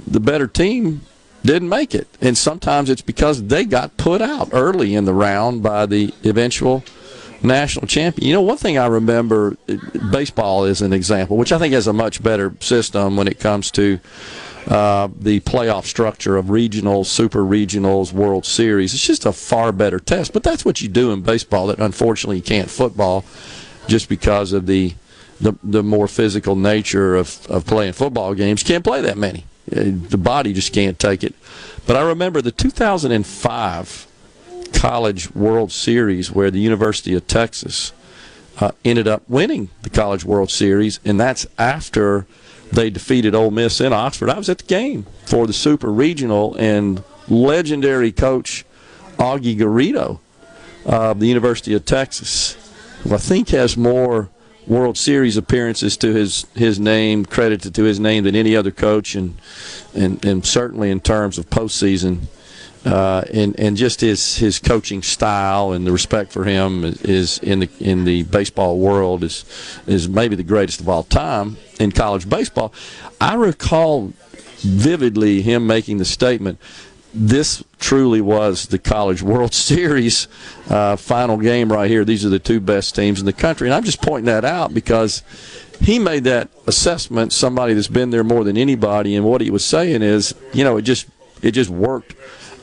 the 0.06 0.20
better 0.20 0.46
team 0.46 1.00
didn't 1.44 1.68
make 1.68 1.94
it 1.94 2.08
and 2.20 2.36
sometimes 2.36 2.90
it's 2.90 3.02
because 3.02 3.44
they 3.44 3.64
got 3.64 3.96
put 3.96 4.20
out 4.20 4.48
early 4.52 4.94
in 4.94 5.04
the 5.04 5.14
round 5.14 5.62
by 5.62 5.86
the 5.86 6.12
eventual 6.24 6.82
national 7.42 7.86
champion. 7.86 8.26
You 8.26 8.34
know, 8.34 8.42
one 8.42 8.56
thing 8.56 8.78
I 8.78 8.86
remember, 8.86 9.56
baseball 10.10 10.64
is 10.64 10.82
an 10.82 10.92
example, 10.92 11.36
which 11.36 11.52
I 11.52 11.58
think 11.58 11.74
has 11.74 11.86
a 11.86 11.92
much 11.92 12.22
better 12.22 12.52
system 12.60 13.16
when 13.16 13.28
it 13.28 13.38
comes 13.38 13.70
to 13.72 14.00
uh, 14.68 15.08
the 15.18 15.40
playoff 15.40 15.86
structure 15.86 16.36
of 16.36 16.46
regionals, 16.46 17.06
super 17.06 17.42
regionals, 17.42 18.12
World 18.12 18.44
Series. 18.44 18.92
It's 18.92 19.06
just 19.06 19.24
a 19.24 19.32
far 19.32 19.72
better 19.72 19.98
test. 19.98 20.34
But 20.34 20.42
that's 20.42 20.62
what 20.62 20.82
you 20.82 20.88
do 20.88 21.10
in 21.10 21.22
baseball 21.22 21.68
that 21.68 21.78
unfortunately 21.78 22.36
you 22.36 22.42
can't 22.42 22.68
football 22.68 23.24
just 23.86 24.08
because 24.08 24.52
of 24.52 24.66
the 24.66 24.94
the, 25.40 25.54
the 25.62 25.84
more 25.84 26.08
physical 26.08 26.56
nature 26.56 27.14
of, 27.14 27.46
of 27.46 27.64
playing 27.64 27.92
football 27.92 28.34
games. 28.34 28.64
Can't 28.64 28.82
play 28.82 29.00
that 29.02 29.16
many. 29.16 29.44
Uh, 29.70 29.84
the 29.84 30.18
body 30.18 30.52
just 30.52 30.72
can't 30.72 30.98
take 30.98 31.22
it. 31.22 31.32
But 31.86 31.94
I 31.94 32.00
remember 32.00 32.42
the 32.42 32.50
2005 32.50 34.06
College 34.72 35.32
World 35.36 35.70
Series 35.70 36.32
where 36.32 36.50
the 36.50 36.58
University 36.58 37.14
of 37.14 37.28
Texas 37.28 37.92
uh, 38.58 38.72
ended 38.84 39.06
up 39.06 39.22
winning 39.28 39.70
the 39.82 39.90
College 39.90 40.24
World 40.24 40.50
Series, 40.50 40.98
and 41.04 41.18
that's 41.18 41.46
after– 41.56 42.26
they 42.72 42.90
defeated 42.90 43.34
Ole 43.34 43.50
Miss 43.50 43.80
in 43.80 43.92
Oxford. 43.92 44.30
I 44.30 44.38
was 44.38 44.48
at 44.48 44.58
the 44.58 44.64
game 44.64 45.06
for 45.24 45.46
the 45.46 45.52
Super 45.52 45.90
Regional, 45.90 46.54
and 46.56 47.02
legendary 47.28 48.12
coach 48.12 48.64
Augie 49.18 49.56
Garrido 49.56 50.20
of 50.84 51.20
the 51.20 51.26
University 51.26 51.74
of 51.74 51.84
Texas, 51.84 52.56
who 53.02 53.14
I 53.14 53.18
think 53.18 53.50
has 53.50 53.76
more 53.76 54.28
World 54.66 54.98
Series 54.98 55.36
appearances 55.36 55.96
to 55.98 56.12
his 56.12 56.46
his 56.54 56.78
name, 56.78 57.24
credited 57.24 57.74
to 57.74 57.84
his 57.84 57.98
name 57.98 58.24
than 58.24 58.36
any 58.36 58.54
other 58.54 58.70
coach, 58.70 59.14
and 59.14 59.36
and, 59.94 60.22
and 60.24 60.44
certainly 60.44 60.90
in 60.90 61.00
terms 61.00 61.38
of 61.38 61.48
postseason 61.48 62.26
uh, 62.88 63.22
and 63.32 63.58
and 63.60 63.76
just 63.76 64.00
his 64.00 64.36
his 64.36 64.58
coaching 64.58 65.02
style 65.02 65.72
and 65.72 65.86
the 65.86 65.92
respect 65.92 66.32
for 66.32 66.44
him 66.44 66.84
is, 66.84 67.38
in 67.38 67.60
the 67.60 67.68
in 67.80 68.04
the 68.04 68.22
baseball 68.24 68.78
world 68.78 69.22
is 69.22 69.44
is 69.86 70.08
maybe 70.08 70.34
the 70.36 70.42
greatest 70.42 70.80
of 70.80 70.88
all 70.88 71.02
time 71.02 71.58
in 71.78 71.92
college 71.92 72.28
baseball. 72.28 72.72
I 73.20 73.34
recall 73.34 74.14
vividly 74.58 75.42
him 75.42 75.66
making 75.66 75.98
the 75.98 76.06
statement. 76.06 76.58
This 77.12 77.62
truly 77.78 78.20
was 78.20 78.66
the 78.66 78.78
College 78.78 79.22
World 79.22 79.54
Series 79.72 80.28
uh, 80.68 80.96
final 80.96 81.36
game 81.36 81.70
right 81.70 81.90
here. 81.90 82.04
These 82.04 82.24
are 82.24 82.28
the 82.30 82.38
two 82.38 82.60
best 82.60 82.94
teams 82.94 83.20
in 83.20 83.26
the 83.26 83.32
country, 83.32 83.68
and 83.68 83.74
I'm 83.74 83.84
just 83.84 84.00
pointing 84.00 84.26
that 84.26 84.44
out 84.44 84.72
because 84.72 85.22
he 85.80 85.98
made 85.98 86.24
that 86.24 86.48
assessment. 86.66 87.32
Somebody 87.32 87.74
that's 87.74 87.88
been 87.88 88.10
there 88.10 88.24
more 88.24 88.44
than 88.44 88.56
anybody, 88.56 89.14
and 89.14 89.26
what 89.26 89.42
he 89.42 89.50
was 89.50 89.64
saying 89.64 90.02
is, 90.02 90.34
you 90.54 90.64
know, 90.64 90.78
it 90.78 90.82
just 90.82 91.06
it 91.42 91.52
just 91.52 91.70
worked 91.70 92.14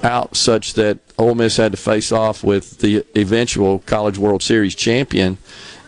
out 0.05 0.37
such 0.37 0.75
that 0.75 0.99
Ole 1.17 1.35
Miss 1.35 1.57
had 1.57 1.73
to 1.73 1.77
face 1.77 2.11
off 2.11 2.43
with 2.43 2.79
the 2.79 3.03
eventual 3.17 3.79
College 3.79 4.17
World 4.17 4.43
Series 4.43 4.75
champion 4.75 5.37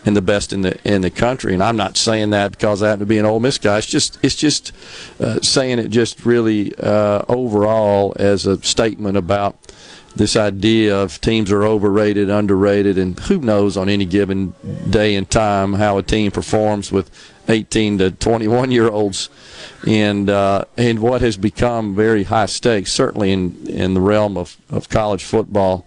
and 0.04 0.16
the 0.16 0.22
best 0.22 0.52
in 0.52 0.62
the 0.62 0.78
in 0.84 1.02
the 1.02 1.10
country. 1.10 1.54
And 1.54 1.62
I'm 1.62 1.76
not 1.76 1.96
saying 1.96 2.30
that 2.30 2.52
because 2.52 2.82
I 2.82 2.88
happen 2.88 3.00
to 3.00 3.06
be 3.06 3.18
an 3.18 3.26
Ole 3.26 3.40
Miss 3.40 3.58
guy. 3.58 3.78
It's 3.78 3.86
just 3.86 4.18
it's 4.22 4.34
just 4.34 4.72
uh, 5.20 5.40
saying 5.40 5.78
it 5.78 5.88
just 5.88 6.26
really 6.26 6.74
uh, 6.76 7.22
overall 7.28 8.14
as 8.16 8.46
a 8.46 8.60
statement 8.62 9.16
about 9.16 9.56
this 10.16 10.34
idea 10.36 10.96
of 10.96 11.20
teams 11.20 11.52
are 11.52 11.62
overrated, 11.62 12.28
underrated, 12.28 12.98
and 12.98 13.18
who 13.20 13.38
knows 13.38 13.76
on 13.76 13.88
any 13.88 14.04
given 14.04 14.54
day 14.90 15.14
and 15.14 15.30
time 15.30 15.74
how 15.74 15.96
a 15.96 16.02
team 16.02 16.32
performs 16.32 16.90
with 16.90 17.08
18 17.48 17.98
to 17.98 18.10
21 18.10 18.70
year 18.70 18.88
olds, 18.88 19.30
and 19.86 20.28
uh, 20.28 20.64
and 20.76 21.00
what 21.00 21.20
has 21.22 21.36
become 21.36 21.94
very 21.94 22.24
high 22.24 22.46
stakes, 22.46 22.92
certainly 22.92 23.32
in 23.32 23.66
in 23.66 23.94
the 23.94 24.00
realm 24.00 24.36
of, 24.36 24.56
of 24.70 24.88
college 24.88 25.24
football, 25.24 25.86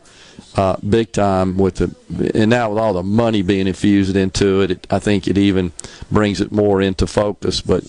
uh, 0.55 0.75
big 0.77 1.11
time 1.11 1.57
with 1.57 1.75
the 1.75 2.31
and 2.33 2.49
now 2.49 2.69
with 2.69 2.79
all 2.79 2.93
the 2.93 3.03
money 3.03 3.41
being 3.41 3.67
infused 3.67 4.15
into 4.15 4.61
it, 4.61 4.71
it 4.71 4.87
I 4.89 4.99
think 4.99 5.27
it 5.27 5.37
even 5.37 5.71
brings 6.11 6.41
it 6.41 6.51
more 6.51 6.81
into 6.81 7.07
focus. 7.07 7.61
But 7.61 7.83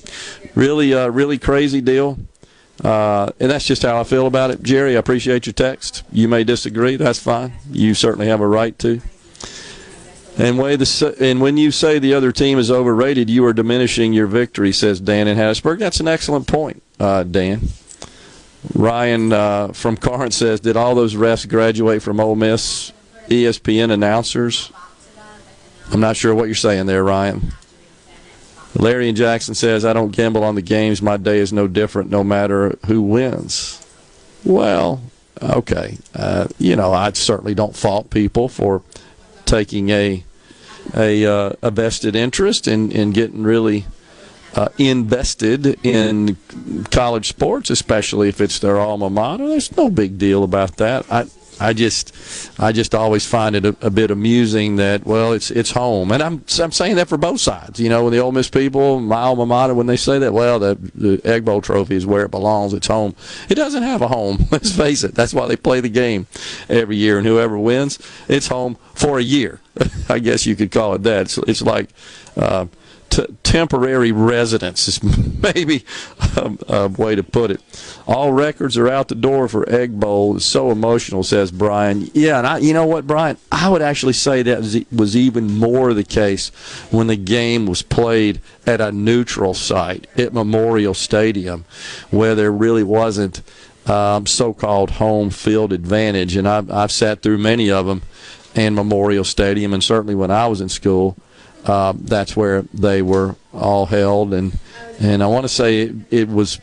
really, 0.54 0.94
uh, 0.94 1.08
really 1.08 1.38
crazy 1.38 1.80
deal. 1.80 2.18
Uh, 2.82 3.30
and 3.38 3.50
that's 3.50 3.66
just 3.66 3.82
how 3.82 4.00
I 4.00 4.04
feel 4.04 4.26
about 4.26 4.50
it. 4.50 4.62
Jerry, 4.62 4.96
I 4.96 4.98
appreciate 4.98 5.46
your 5.46 5.52
text. 5.52 6.02
You 6.10 6.26
may 6.26 6.42
disagree. 6.42 6.96
That's 6.96 7.18
fine. 7.18 7.52
You 7.70 7.94
certainly 7.94 8.26
have 8.26 8.40
a 8.40 8.48
right 8.48 8.76
to. 8.80 9.00
And, 10.38 10.58
way 10.58 10.76
the, 10.76 11.16
and 11.20 11.40
when 11.40 11.56
you 11.56 11.70
say 11.70 11.98
the 11.98 12.14
other 12.14 12.32
team 12.32 12.58
is 12.58 12.70
overrated, 12.70 13.28
you 13.28 13.44
are 13.44 13.52
diminishing 13.52 14.12
your 14.12 14.26
victory, 14.26 14.72
says 14.72 15.00
Dan 15.00 15.28
in 15.28 15.36
Hattiesburg. 15.36 15.78
That's 15.78 16.00
an 16.00 16.08
excellent 16.08 16.46
point, 16.46 16.82
uh, 16.98 17.24
Dan. 17.24 17.68
Ryan 18.74 19.32
uh, 19.32 19.68
from 19.68 19.96
Corinth 19.96 20.34
says, 20.34 20.60
did 20.60 20.76
all 20.76 20.94
those 20.94 21.14
refs 21.14 21.48
graduate 21.48 22.02
from 22.02 22.20
Ole 22.20 22.36
Miss 22.36 22.92
ESPN 23.28 23.90
announcers? 23.90 24.72
I'm 25.90 26.00
not 26.00 26.16
sure 26.16 26.34
what 26.34 26.44
you're 26.44 26.54
saying 26.54 26.86
there, 26.86 27.04
Ryan. 27.04 27.52
Larry 28.74 29.08
and 29.08 29.16
Jackson 29.16 29.54
says, 29.54 29.84
I 29.84 29.92
don't 29.92 30.12
gamble 30.12 30.44
on 30.44 30.54
the 30.54 30.62
games. 30.62 31.02
My 31.02 31.18
day 31.18 31.38
is 31.38 31.52
no 31.52 31.68
different 31.68 32.10
no 32.10 32.24
matter 32.24 32.78
who 32.86 33.02
wins. 33.02 33.84
Well, 34.44 35.02
okay. 35.42 35.98
Uh, 36.14 36.48
you 36.58 36.76
know, 36.76 36.92
I 36.92 37.12
certainly 37.12 37.54
don't 37.54 37.76
fault 37.76 38.08
people 38.10 38.48
for 38.48 38.82
taking 39.52 39.90
a 39.90 40.24
a, 40.96 41.26
uh, 41.26 41.52
a 41.60 41.70
vested 41.70 42.16
interest 42.16 42.66
in, 42.66 42.90
in 42.90 43.10
getting 43.12 43.42
really 43.42 43.84
uh, 44.54 44.68
invested 44.78 45.78
in 45.84 46.36
college 46.90 47.28
sports, 47.28 47.70
especially 47.70 48.28
if 48.28 48.40
it's 48.40 48.58
their 48.58 48.78
alma 48.78 49.10
mater. 49.10 49.46
There's 49.46 49.76
no 49.76 49.90
big 49.90 50.18
deal 50.18 50.42
about 50.42 50.78
that. 50.78 51.04
I 51.12 51.26
I 51.62 51.72
just, 51.72 52.14
I 52.58 52.72
just 52.72 52.94
always 52.94 53.26
find 53.26 53.54
it 53.54 53.64
a, 53.64 53.76
a, 53.80 53.90
bit 53.90 54.10
amusing 54.10 54.76
that 54.76 55.06
well, 55.06 55.32
it's 55.32 55.50
it's 55.50 55.70
home, 55.70 56.10
and 56.10 56.22
I'm 56.22 56.44
I'm 56.60 56.72
saying 56.72 56.96
that 56.96 57.08
for 57.08 57.16
both 57.16 57.40
sides. 57.40 57.78
You 57.78 57.88
know, 57.88 58.04
when 58.04 58.12
the 58.12 58.18
Ole 58.18 58.32
Miss 58.32 58.50
people, 58.50 59.00
my 59.00 59.20
alma 59.20 59.46
mater, 59.46 59.74
when 59.74 59.86
they 59.86 59.96
say 59.96 60.18
that, 60.18 60.32
well, 60.32 60.58
the, 60.58 60.76
the 60.94 61.20
Egg 61.24 61.44
Bowl 61.44 61.60
trophy 61.60 61.94
is 61.94 62.04
where 62.04 62.24
it 62.24 62.30
belongs. 62.30 62.74
It's 62.74 62.88
home. 62.88 63.14
It 63.48 63.54
doesn't 63.54 63.82
have 63.82 64.02
a 64.02 64.08
home. 64.08 64.46
Let's 64.50 64.74
face 64.74 65.04
it. 65.04 65.14
That's 65.14 65.32
why 65.32 65.46
they 65.46 65.56
play 65.56 65.80
the 65.80 65.88
game 65.88 66.26
every 66.68 66.96
year, 66.96 67.18
and 67.18 67.26
whoever 67.26 67.58
wins, 67.58 67.98
it's 68.28 68.48
home 68.48 68.76
for 68.94 69.18
a 69.18 69.22
year. 69.22 69.60
I 70.08 70.18
guess 70.18 70.46
you 70.46 70.56
could 70.56 70.70
call 70.70 70.94
it 70.94 71.02
that. 71.04 71.22
It's, 71.22 71.38
it's 71.38 71.62
like. 71.62 71.90
Uh, 72.36 72.66
temporary 73.42 74.12
residence 74.12 74.88
is 74.88 75.02
maybe 75.42 75.84
a, 76.36 76.56
a, 76.68 76.88
way 76.88 77.14
to 77.14 77.22
put 77.22 77.50
it. 77.50 77.60
All 78.06 78.32
records 78.32 78.76
are 78.76 78.88
out 78.88 79.08
the 79.08 79.14
door 79.14 79.48
for 79.48 79.68
Egg 79.68 79.98
Bowl. 80.00 80.36
It's 80.36 80.46
so 80.46 80.70
emotional, 80.70 81.22
says 81.22 81.50
Brian. 81.50 82.10
Yeah, 82.14 82.38
and 82.38 82.46
I, 82.46 82.58
you 82.58 82.72
know 82.72 82.86
what, 82.86 83.06
Brian? 83.06 83.36
I 83.50 83.68
would 83.68 83.82
actually 83.82 84.14
say 84.14 84.42
that 84.42 84.86
was 84.90 85.16
even 85.16 85.58
more 85.58 85.92
the 85.92 86.04
case 86.04 86.48
when 86.90 87.06
the 87.06 87.16
game 87.16 87.66
was 87.66 87.82
played 87.82 88.40
at 88.66 88.80
a 88.80 88.92
neutral 88.92 89.54
site 89.54 90.06
at 90.16 90.32
Memorial 90.32 90.94
Stadium, 90.94 91.64
where 92.10 92.34
there 92.34 92.52
really 92.52 92.84
wasn't 92.84 93.42
um, 93.86 94.26
so-called 94.26 94.92
home 94.92 95.30
field 95.30 95.72
advantage. 95.72 96.36
And 96.36 96.48
I've, 96.48 96.70
I've 96.70 96.92
sat 96.92 97.22
through 97.22 97.38
many 97.38 97.70
of 97.70 97.86
them 97.86 98.02
in 98.54 98.74
Memorial 98.74 99.24
Stadium, 99.24 99.72
and 99.72 99.82
certainly 99.82 100.14
when 100.14 100.30
I 100.30 100.46
was 100.46 100.60
in 100.60 100.68
school 100.68 101.16
uh, 101.64 101.92
that's 101.96 102.36
where 102.36 102.62
they 102.74 103.02
were 103.02 103.36
all 103.52 103.86
held, 103.86 104.34
and 104.34 104.58
and 104.98 105.22
I 105.22 105.26
want 105.26 105.44
to 105.44 105.48
say 105.48 105.82
it, 105.82 105.94
it, 106.10 106.28
was 106.28 106.60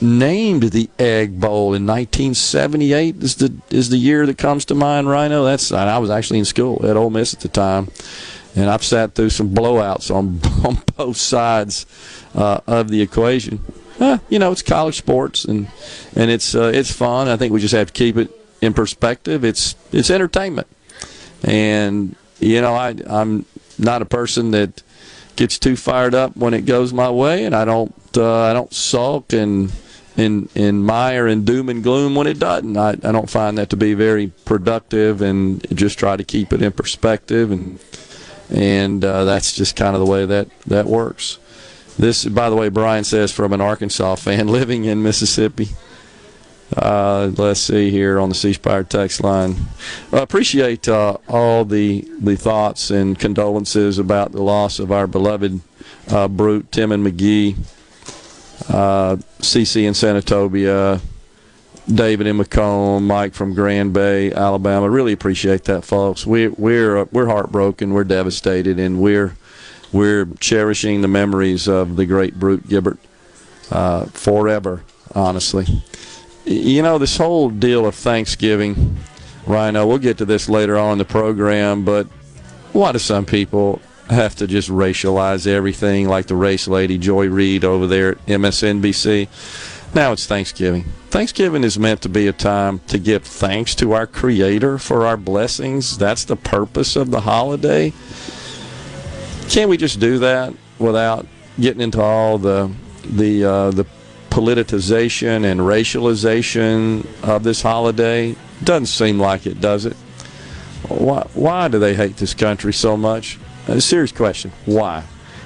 named 0.00 0.64
the 0.64 0.88
Egg 0.98 1.40
Bowl 1.40 1.74
in 1.74 1.86
1978 1.86 3.22
is 3.22 3.36
the 3.36 3.52
is 3.70 3.90
the 3.90 3.96
year 3.96 4.26
that 4.26 4.38
comes 4.38 4.64
to 4.66 4.74
mind. 4.74 5.08
Rhino, 5.08 5.44
that's 5.44 5.72
I 5.72 5.98
was 5.98 6.10
actually 6.10 6.38
in 6.38 6.44
school 6.44 6.84
at 6.86 6.96
Ole 6.96 7.10
Miss 7.10 7.34
at 7.34 7.40
the 7.40 7.48
time, 7.48 7.88
and 8.56 8.70
I've 8.70 8.84
sat 8.84 9.14
through 9.14 9.30
some 9.30 9.50
blowouts 9.50 10.14
on 10.14 10.40
on 10.66 10.82
both 10.96 11.16
sides 11.16 11.86
uh, 12.34 12.60
of 12.66 12.88
the 12.88 13.02
equation. 13.02 13.60
Uh, 14.00 14.18
you 14.28 14.38
know, 14.38 14.52
it's 14.52 14.62
college 14.62 14.96
sports, 14.96 15.44
and 15.44 15.68
and 16.14 16.30
it's 16.30 16.54
uh, 16.54 16.70
it's 16.72 16.92
fun. 16.92 17.28
I 17.28 17.36
think 17.36 17.52
we 17.52 17.60
just 17.60 17.74
have 17.74 17.88
to 17.88 17.92
keep 17.92 18.16
it 18.16 18.30
in 18.62 18.72
perspective. 18.72 19.44
It's 19.44 19.74
it's 19.92 20.10
entertainment, 20.10 20.68
and 21.44 22.16
you 22.38 22.60
know, 22.60 22.74
I 22.74 22.94
I'm 23.06 23.44
not 23.78 24.02
a 24.02 24.06
person 24.06 24.50
that 24.52 24.82
gets 25.36 25.58
too 25.58 25.76
fired 25.76 26.14
up 26.14 26.36
when 26.36 26.52
it 26.52 26.66
goes 26.66 26.92
my 26.92 27.10
way, 27.10 27.44
and 27.44 27.54
I 27.54 27.64
don't 27.64 27.94
uh, 28.16 28.42
I 28.42 28.52
don't 28.52 28.72
sulk 28.72 29.32
and 29.32 29.72
in 30.16 30.48
in 30.54 30.82
mire 30.82 31.26
and 31.26 31.46
doom 31.46 31.68
and 31.68 31.82
gloom 31.82 32.14
when 32.14 32.26
it 32.26 32.38
doesn't. 32.38 32.76
I, 32.76 32.90
I 32.90 33.12
don't 33.12 33.30
find 33.30 33.56
that 33.56 33.70
to 33.70 33.76
be 33.76 33.94
very 33.94 34.32
productive, 34.44 35.22
and 35.22 35.64
just 35.76 35.98
try 35.98 36.16
to 36.16 36.24
keep 36.24 36.52
it 36.52 36.60
in 36.60 36.72
perspective, 36.72 37.50
and 37.52 37.78
and 38.50 39.04
uh, 39.04 39.24
that's 39.24 39.54
just 39.54 39.76
kind 39.76 39.94
of 39.94 40.04
the 40.04 40.10
way 40.10 40.26
that 40.26 40.48
that 40.66 40.86
works. 40.86 41.38
This, 41.98 42.24
by 42.24 42.48
the 42.48 42.56
way, 42.56 42.68
Brian 42.68 43.04
says 43.04 43.32
from 43.32 43.52
an 43.52 43.60
Arkansas 43.60 44.16
fan 44.16 44.48
living 44.58 44.84
in 44.84 45.02
Mississippi. 45.02 45.68
Uh, 46.76 47.30
let's 47.36 47.60
see 47.60 47.90
here 47.90 48.20
on 48.20 48.28
the 48.28 48.34
C 48.34 48.52
Spire 48.52 48.84
text 48.84 49.22
line. 49.22 49.56
I 50.12 50.18
appreciate 50.18 50.86
uh, 50.88 51.16
all 51.26 51.64
the 51.64 52.06
the 52.20 52.36
thoughts 52.36 52.90
and 52.90 53.18
condolences 53.18 53.98
about 53.98 54.32
the 54.32 54.42
loss 54.42 54.78
of 54.78 54.92
our 54.92 55.06
beloved 55.06 55.60
uh, 56.10 56.28
brute 56.28 56.70
Tim 56.70 56.92
and 56.92 57.06
McGee, 57.06 57.56
CC 58.66 59.84
uh, 59.84 59.88
in 59.88 59.94
Senatobia, 59.94 61.00
David 61.92 62.26
in 62.26 62.36
Macomb, 62.36 63.06
Mike 63.06 63.32
from 63.32 63.54
Grand 63.54 63.94
Bay, 63.94 64.30
Alabama. 64.30 64.90
Really 64.90 65.14
appreciate 65.14 65.64
that, 65.64 65.84
folks. 65.86 66.26
We, 66.26 66.48
we're 66.48 67.04
we're 67.04 67.26
heartbroken, 67.26 67.94
we're 67.94 68.04
devastated, 68.04 68.78
and 68.78 69.00
we're 69.00 69.36
we're 69.90 70.26
cherishing 70.38 71.00
the 71.00 71.08
memories 71.08 71.66
of 71.66 71.96
the 71.96 72.04
great 72.04 72.38
Brute 72.38 72.68
Gibbert 72.68 72.98
uh, 73.70 74.04
forever. 74.06 74.82
Honestly. 75.14 75.64
You 76.48 76.80
know, 76.80 76.96
this 76.96 77.18
whole 77.18 77.50
deal 77.50 77.84
of 77.84 77.94
Thanksgiving, 77.94 78.96
Rhino, 79.46 79.86
we'll 79.86 79.98
get 79.98 80.16
to 80.16 80.24
this 80.24 80.48
later 80.48 80.78
on 80.78 80.92
in 80.92 80.98
the 80.98 81.04
program, 81.04 81.84
but 81.84 82.06
why 82.72 82.92
do 82.92 82.98
some 82.98 83.26
people 83.26 83.82
have 84.08 84.34
to 84.36 84.46
just 84.46 84.70
racialize 84.70 85.46
everything 85.46 86.08
like 86.08 86.24
the 86.24 86.34
race 86.34 86.66
lady 86.66 86.96
Joy 86.96 87.28
Reid 87.28 87.64
over 87.64 87.86
there 87.86 88.12
at 88.12 88.26
MSNBC? 88.26 89.28
Now 89.94 90.12
it's 90.12 90.24
Thanksgiving. 90.24 90.84
Thanksgiving 91.10 91.64
is 91.64 91.78
meant 91.78 92.00
to 92.02 92.08
be 92.08 92.26
a 92.28 92.32
time 92.32 92.78
to 92.88 92.98
give 92.98 93.24
thanks 93.24 93.74
to 93.74 93.92
our 93.92 94.06
Creator 94.06 94.78
for 94.78 95.06
our 95.06 95.18
blessings. 95.18 95.98
That's 95.98 96.24
the 96.24 96.36
purpose 96.36 96.96
of 96.96 97.10
the 97.10 97.20
holiday. 97.20 97.92
Can't 99.50 99.68
we 99.68 99.76
just 99.76 100.00
do 100.00 100.18
that 100.20 100.54
without 100.78 101.26
getting 101.60 101.82
into 101.82 102.00
all 102.00 102.38
the 102.38 102.72
the 103.04 103.44
uh, 103.44 103.70
the 103.70 103.84
politicization 104.38 105.44
and 105.44 105.58
racialization 105.60 107.04
of 107.24 107.42
this 107.42 107.60
holiday? 107.60 108.36
Doesn't 108.62 108.86
seem 108.86 109.18
like 109.18 109.46
it, 109.46 109.60
does 109.60 109.84
it? 109.84 109.94
Why, 110.86 111.26
why 111.34 111.66
do 111.66 111.80
they 111.80 111.94
hate 111.94 112.16
this 112.18 112.34
country 112.34 112.72
so 112.72 112.96
much? 112.96 113.36
A 113.66 113.80
serious 113.80 114.12
question. 114.12 114.52
Why? 114.64 115.02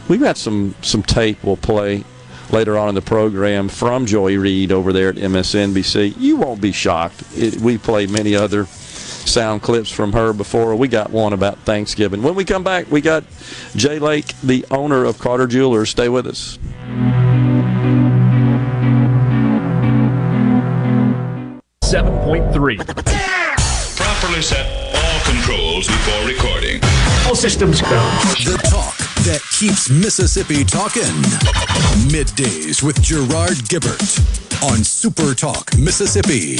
We've 0.08 0.20
got 0.20 0.36
some, 0.36 0.74
some 0.82 1.02
tape 1.02 1.42
we'll 1.42 1.56
play 1.56 2.04
later 2.50 2.76
on 2.76 2.90
in 2.90 2.94
the 2.94 3.00
program 3.00 3.70
from 3.70 4.04
Joy 4.04 4.36
Reid 4.36 4.72
over 4.72 4.92
there 4.92 5.08
at 5.08 5.14
MSNBC. 5.16 6.14
You 6.18 6.36
won't 6.36 6.60
be 6.60 6.72
shocked. 6.72 7.22
It, 7.34 7.56
we 7.56 7.78
played 7.78 8.10
many 8.10 8.36
other 8.36 8.66
sound 8.66 9.62
clips 9.62 9.90
from 9.90 10.12
her 10.12 10.34
before. 10.34 10.76
We 10.76 10.88
got 10.88 11.10
one 11.10 11.32
about 11.32 11.58
Thanksgiving. 11.60 12.22
When 12.22 12.34
we 12.34 12.44
come 12.44 12.62
back, 12.62 12.90
we 12.90 13.00
got 13.00 13.24
Jay 13.74 13.98
Lake, 13.98 14.34
the 14.42 14.66
owner 14.70 15.06
of 15.06 15.18
Carter 15.18 15.46
Jewelers. 15.46 15.88
Stay 15.88 16.10
with 16.10 16.26
us. 16.26 16.58
7.3. 21.92 22.78
Properly 23.96 24.40
set 24.40 24.94
all 24.96 25.20
controls 25.30 25.86
before 25.86 26.26
recording. 26.26 26.80
All 27.26 27.34
systems 27.34 27.82
go. 27.82 27.90
The 27.90 28.58
talk 28.70 28.96
that 29.26 29.42
keeps 29.50 29.90
Mississippi 29.90 30.64
talking. 30.64 31.02
Middays 32.08 32.82
with 32.82 33.02
Gerard 33.02 33.58
Gibbert 33.68 34.00
on 34.62 34.82
Super 34.82 35.34
Talk 35.34 35.76
Mississippi. 35.76 36.56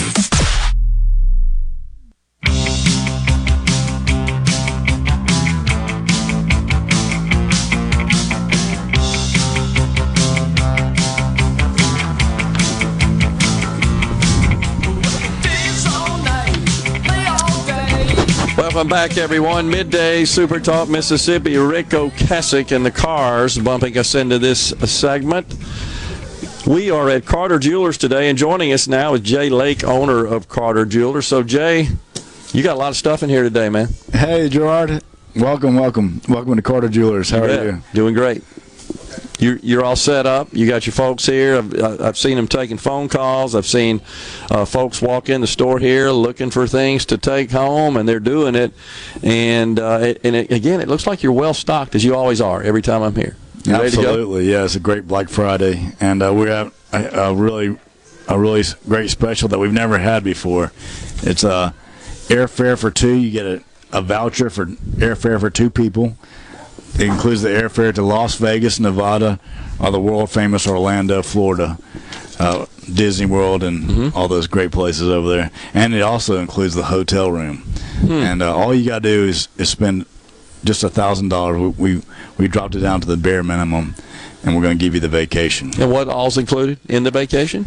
Welcome 18.82 18.96
back, 18.98 19.16
everyone. 19.16 19.70
Midday 19.70 20.24
Super 20.24 20.58
Talk 20.58 20.88
Mississippi. 20.88 21.56
Ric 21.56 21.90
Ocasek 21.90 22.74
and 22.74 22.84
the 22.84 22.90
Cars 22.90 23.56
bumping 23.56 23.96
us 23.96 24.16
into 24.16 24.40
this 24.40 24.70
segment. 24.90 25.54
We 26.66 26.90
are 26.90 27.08
at 27.08 27.24
Carter 27.24 27.60
Jewelers 27.60 27.96
today, 27.96 28.28
and 28.28 28.36
joining 28.36 28.72
us 28.72 28.88
now 28.88 29.14
is 29.14 29.20
Jay 29.20 29.50
Lake, 29.50 29.84
owner 29.84 30.26
of 30.26 30.48
Carter 30.48 30.84
Jewelers. 30.84 31.28
So, 31.28 31.44
Jay, 31.44 31.90
you 32.52 32.64
got 32.64 32.74
a 32.74 32.78
lot 32.80 32.88
of 32.88 32.96
stuff 32.96 33.22
in 33.22 33.30
here 33.30 33.44
today, 33.44 33.68
man. 33.68 33.90
Hey, 34.12 34.48
Gerard. 34.48 35.00
Welcome, 35.36 35.76
welcome, 35.76 36.20
welcome 36.28 36.56
to 36.56 36.62
Carter 36.62 36.88
Jewelers. 36.88 37.30
How 37.30 37.44
Yeah, 37.44 37.60
are 37.60 37.64
you? 37.66 37.82
Doing 37.94 38.14
great. 38.14 38.42
You're, 39.38 39.56
you're 39.58 39.84
all 39.84 39.96
set 39.96 40.24
up. 40.26 40.48
You 40.52 40.68
got 40.68 40.86
your 40.86 40.92
folks 40.92 41.26
here. 41.26 41.56
I've, 41.56 42.00
I've 42.00 42.18
seen 42.18 42.36
them 42.36 42.46
taking 42.46 42.78
phone 42.78 43.08
calls. 43.08 43.54
I've 43.54 43.66
seen 43.66 44.00
uh, 44.50 44.64
folks 44.64 45.02
walk 45.02 45.28
in 45.28 45.40
the 45.40 45.46
store 45.46 45.78
here 45.78 46.10
looking 46.10 46.50
for 46.50 46.66
things 46.66 47.06
to 47.06 47.18
take 47.18 47.50
home, 47.50 47.96
and 47.96 48.08
they're 48.08 48.20
doing 48.20 48.54
it. 48.54 48.72
And 49.22 49.80
uh, 49.80 49.98
it, 50.02 50.20
and 50.24 50.36
it, 50.36 50.52
again, 50.52 50.80
it 50.80 50.88
looks 50.88 51.06
like 51.06 51.22
you're 51.22 51.32
well 51.32 51.54
stocked 51.54 51.94
as 51.94 52.04
you 52.04 52.14
always 52.14 52.40
are 52.40 52.62
every 52.62 52.82
time 52.82 53.02
I'm 53.02 53.14
here. 53.14 53.36
You? 53.64 53.74
Absolutely, 53.74 54.50
yeah. 54.50 54.64
It's 54.64 54.74
a 54.74 54.80
great 54.80 55.06
Black 55.06 55.28
Friday, 55.28 55.92
and 56.00 56.22
uh, 56.22 56.32
we 56.34 56.48
have 56.48 56.74
a, 56.92 57.04
a 57.04 57.34
really, 57.34 57.78
a 58.28 58.38
really 58.38 58.62
great 58.88 59.10
special 59.10 59.48
that 59.48 59.58
we've 59.58 59.72
never 59.72 59.98
had 59.98 60.24
before. 60.24 60.72
It's 61.22 61.44
a 61.44 61.74
airfare 62.28 62.78
for 62.78 62.90
two. 62.90 63.14
You 63.14 63.30
get 63.30 63.46
a, 63.46 63.64
a 63.92 64.02
voucher 64.02 64.50
for 64.50 64.66
airfare 64.66 65.38
for 65.38 65.50
two 65.50 65.70
people. 65.70 66.16
It 66.94 67.02
includes 67.02 67.42
the 67.42 67.48
airfare 67.48 67.94
to 67.94 68.02
Las 68.02 68.34
Vegas, 68.36 68.78
Nevada, 68.78 69.40
or 69.80 69.90
the 69.90 70.00
world 70.00 70.30
famous 70.30 70.66
Orlando, 70.66 71.22
Florida, 71.22 71.78
uh, 72.38 72.66
Disney 72.92 73.26
World, 73.26 73.62
and 73.62 73.82
Mm-hmm. 73.88 74.16
all 74.16 74.28
those 74.28 74.46
great 74.46 74.72
places 74.72 75.08
over 75.08 75.28
there. 75.28 75.50
And 75.74 75.94
it 75.94 76.02
also 76.02 76.38
includes 76.38 76.74
the 76.74 76.84
hotel 76.84 77.30
room. 77.32 77.58
Hmm. 78.00 78.12
And 78.12 78.42
uh, 78.42 78.54
all 78.54 78.74
you 78.74 78.86
got 78.88 79.02
to 79.02 79.08
do 79.08 79.24
is, 79.26 79.48
is 79.58 79.68
spend 79.70 80.06
just 80.64 80.84
a 80.84 80.88
thousand 80.90 81.28
dollars. 81.30 81.76
We 81.78 82.02
we 82.38 82.48
dropped 82.48 82.74
it 82.74 82.80
down 82.80 83.00
to 83.00 83.06
the 83.06 83.16
bare 83.16 83.42
minimum, 83.42 83.94
and 84.44 84.54
we're 84.54 84.62
going 84.62 84.78
to 84.78 84.84
give 84.84 84.94
you 84.94 85.00
the 85.00 85.08
vacation. 85.08 85.70
And 85.80 85.90
what 85.90 86.08
all's 86.08 86.36
included 86.38 86.78
in 86.88 87.04
the 87.04 87.10
vacation? 87.10 87.66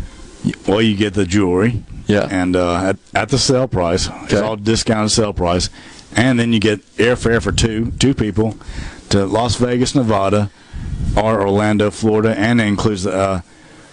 Well, 0.68 0.82
you 0.82 0.96
get 0.96 1.14
the 1.16 1.26
jewelry, 1.26 1.84
Yeah. 2.08 2.28
and 2.30 2.56
uh, 2.56 2.76
at 2.76 2.98
at 3.16 3.30
the 3.30 3.38
sale 3.40 3.68
price, 3.68 4.08
it's 4.24 4.34
all 4.36 4.56
discounted 4.56 5.12
sale 5.12 5.34
price, 5.34 5.70
and 6.16 6.38
then 6.40 6.54
you 6.54 6.60
get 6.60 6.80
airfare 6.98 7.42
for 7.42 7.52
two 7.52 7.92
two 8.00 8.14
people 8.14 8.56
to 9.10 9.26
Las 9.26 9.56
Vegas, 9.56 9.96
Nevada, 9.96 10.50
or 11.18 11.42
Orlando, 11.42 11.92
Florida, 11.92 12.38
and 12.38 12.60
it 12.60 12.66
includes 12.66 13.04
the 13.04 13.16
uh, 13.16 13.42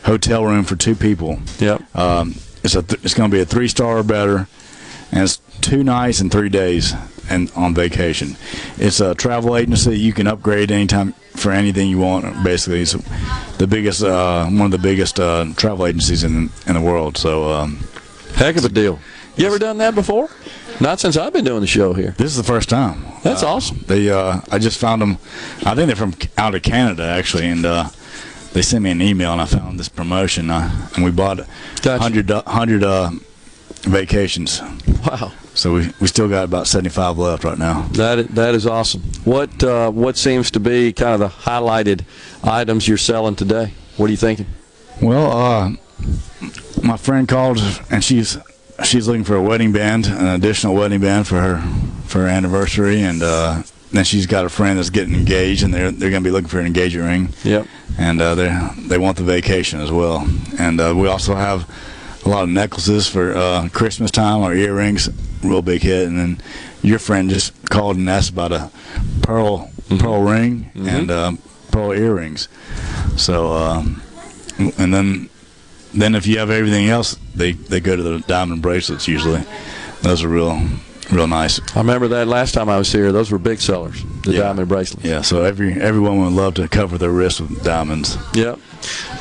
hotel 0.04 0.44
room 0.44 0.64
for 0.64 0.76
two 0.76 0.94
people. 0.94 1.40
Yep. 1.58 1.96
Um, 1.96 2.34
it's 2.64 2.74
a 2.74 2.82
th- 2.82 3.04
it's 3.04 3.14
going 3.14 3.30
to 3.30 3.36
be 3.36 3.40
a 3.40 3.44
three 3.46 3.68
star 3.68 3.98
or 3.98 4.02
better, 4.02 4.48
and 5.10 5.24
it's 5.24 5.40
two 5.60 5.82
nights 5.84 6.20
and 6.20 6.30
three 6.30 6.48
days 6.48 6.94
and 7.30 7.50
on 7.54 7.74
vacation. 7.74 8.36
It's 8.78 9.00
a 9.00 9.14
travel 9.14 9.56
agency. 9.56 9.98
You 9.98 10.12
can 10.12 10.26
upgrade 10.26 10.70
anytime 10.70 11.12
for 11.34 11.52
anything 11.52 11.88
you 11.88 11.98
want. 11.98 12.44
Basically, 12.44 12.82
it's 12.82 12.92
the 13.58 13.66
biggest 13.66 14.02
uh, 14.02 14.46
one 14.46 14.62
of 14.62 14.70
the 14.70 14.78
biggest 14.78 15.20
uh, 15.20 15.46
travel 15.56 15.86
agencies 15.86 16.24
in 16.24 16.50
in 16.66 16.74
the 16.74 16.80
world. 16.80 17.16
So 17.16 17.50
um, 17.52 17.78
Heck 18.34 18.56
of 18.56 18.64
a 18.64 18.68
deal. 18.68 18.98
You 19.36 19.46
ever 19.46 19.58
done 19.58 19.78
that 19.78 19.94
before? 19.94 20.28
Not 20.80 21.00
since 21.00 21.16
I've 21.16 21.32
been 21.32 21.44
doing 21.44 21.60
the 21.60 21.66
show 21.66 21.92
here. 21.94 22.14
this 22.18 22.30
is 22.30 22.36
the 22.36 22.42
first 22.52 22.68
time. 22.68 23.04
That's 23.22 23.42
Uh, 23.42 23.54
awesome. 23.54 23.84
They 23.86 24.10
uh, 24.10 24.40
I 24.50 24.58
just 24.58 24.78
found 24.78 25.00
them. 25.02 25.18
I 25.64 25.74
think 25.74 25.86
they're 25.86 25.96
from 25.96 26.14
out 26.36 26.54
of 26.54 26.62
Canada 26.62 27.04
actually, 27.04 27.48
and. 27.48 27.64
Uh, 27.64 27.88
they 28.54 28.60
sent 28.60 28.82
me 28.84 28.90
an 28.90 29.00
email 29.00 29.32
and 29.32 29.40
I 29.40 29.46
found 29.46 29.80
this 29.80 29.88
promotion 29.88 30.50
uh, 30.50 30.70
and 30.94 31.02
we 31.02 31.10
bought 31.10 31.38
Gotcha. 31.80 32.02
100, 32.02 32.30
uh, 32.30 32.42
100 32.42 32.84
uh, 32.84 33.10
vacations. 33.84 34.60
Wow. 35.06 35.32
So 35.54 35.72
we, 35.72 35.88
we 36.00 36.06
still 36.06 36.28
got 36.28 36.44
about 36.44 36.66
75 36.66 37.16
left 37.16 37.44
right 37.44 37.56
now. 37.56 37.88
That 37.92 38.28
that 38.34 38.54
is 38.54 38.66
awesome. 38.66 39.00
What 39.24 39.64
uh, 39.64 39.90
what 39.90 40.18
seems 40.18 40.50
to 40.50 40.60
be 40.60 40.92
kind 40.92 41.14
of 41.14 41.20
the 41.20 41.28
highlighted 41.50 42.04
items 42.44 42.86
you're 42.86 42.98
selling 42.98 43.36
today? 43.36 43.72
What 43.96 44.08
are 44.08 44.10
you 44.10 44.18
thinking? 44.18 44.46
Well, 45.00 45.32
uh, 45.32 45.70
my 46.82 46.98
friend 46.98 47.26
called 47.26 47.58
and 47.90 48.04
she's 48.04 48.36
she's 48.84 49.06
looking 49.08 49.24
for 49.24 49.36
a 49.36 49.42
wedding 49.42 49.72
band, 49.72 50.06
an 50.06 50.26
additional 50.28 50.74
wedding 50.74 51.00
band 51.00 51.26
for 51.26 51.40
her 51.40 51.60
for 52.06 52.20
her 52.20 52.28
anniversary, 52.28 53.02
and 53.02 53.22
uh, 53.22 53.62
then 53.92 54.04
she's 54.04 54.26
got 54.26 54.44
a 54.44 54.48
friend 54.48 54.78
that's 54.78 54.90
getting 54.90 55.14
engaged, 55.14 55.62
and 55.62 55.72
they're 55.72 55.90
they're 55.90 56.10
going 56.10 56.22
to 56.22 56.26
be 56.28 56.32
looking 56.32 56.48
for 56.48 56.60
an 56.60 56.66
engagement 56.66 57.06
ring, 57.08 57.52
Yep. 57.52 57.66
and 57.98 58.20
uh, 58.20 58.34
they 58.34 58.68
they 58.88 58.98
want 58.98 59.16
the 59.16 59.24
vacation 59.24 59.80
as 59.80 59.90
well, 59.90 60.26
and 60.58 60.80
uh, 60.80 60.92
we 60.96 61.08
also 61.08 61.34
have 61.34 61.68
a 62.24 62.28
lot 62.28 62.44
of 62.44 62.50
necklaces 62.50 63.08
for 63.08 63.34
uh, 63.34 63.68
Christmas 63.72 64.10
time 64.10 64.40
or 64.42 64.54
earrings, 64.54 65.08
real 65.42 65.62
big 65.62 65.82
hit, 65.82 66.06
and 66.06 66.18
then 66.18 66.40
your 66.82 66.98
friend 66.98 67.28
just 67.30 67.52
called 67.70 67.96
and 67.96 68.08
asked 68.08 68.30
about 68.30 68.52
a 68.52 68.70
pearl 69.22 69.70
pearl 69.98 70.22
ring 70.22 70.70
and 70.74 71.10
uh, 71.10 71.32
pearl 71.70 71.92
earrings, 71.92 72.48
so 73.16 73.52
um, 73.52 74.02
and 74.78 74.92
then 74.92 75.28
then 75.94 76.14
if 76.14 76.26
you 76.26 76.38
have 76.38 76.50
everything 76.50 76.88
else, 76.88 77.16
they 77.34 77.52
they 77.52 77.80
go 77.80 77.96
to 77.96 78.02
the 78.02 78.18
diamond 78.20 78.62
bracelets 78.62 79.06
usually. 79.08 79.42
Those 80.02 80.22
are 80.24 80.28
real 80.28 80.60
real 81.10 81.26
nice. 81.26 81.60
I 81.76 81.80
remember 81.80 82.08
that 82.08 82.26
last 82.28 82.52
time 82.52 82.68
I 82.68 82.78
was 82.78 82.90
here. 82.90 83.12
Those 83.12 83.30
were 83.30 83.38
big 83.38 83.60
sellers. 83.60 84.02
The 84.24 84.32
Yeah. 84.32 84.38
diamond 84.40 84.68
bracelets. 84.68 85.04
Yeah, 85.04 85.22
so 85.22 85.42
every 85.44 85.74
everyone 85.74 86.20
would 86.24 86.32
love 86.32 86.54
to 86.54 86.68
cover 86.68 86.96
their 86.98 87.10
wrists 87.10 87.40
with 87.40 87.62
diamonds. 87.62 88.16
Yep. 88.34 88.58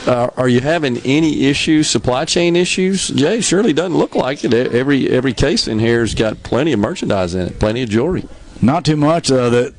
Uh, 0.08 0.30
are 0.38 0.48
you 0.50 0.60
having 0.62 0.98
any 1.06 1.46
issues, 1.46 1.88
supply 1.90 2.26
chain 2.26 2.56
issues? 2.56 3.10
Jay, 3.10 3.42
surely 3.42 3.74
doesn't 3.74 3.98
look 3.98 4.16
like 4.16 4.44
it. 4.44 4.54
Every 4.54 5.10
every 5.10 5.34
case 5.34 5.68
in 5.68 5.80
here 5.80 6.00
has 6.02 6.16
got 6.16 6.42
plenty 6.44 6.72
of 6.74 6.80
merchandise 6.80 7.36
in 7.36 7.42
it, 7.48 7.60
plenty 7.60 7.84
of 7.84 7.90
jewelry. 7.90 8.24
Not 8.62 8.86
too 8.86 8.96
much. 8.98 9.32
Uh, 9.32 9.50
the 9.50 9.74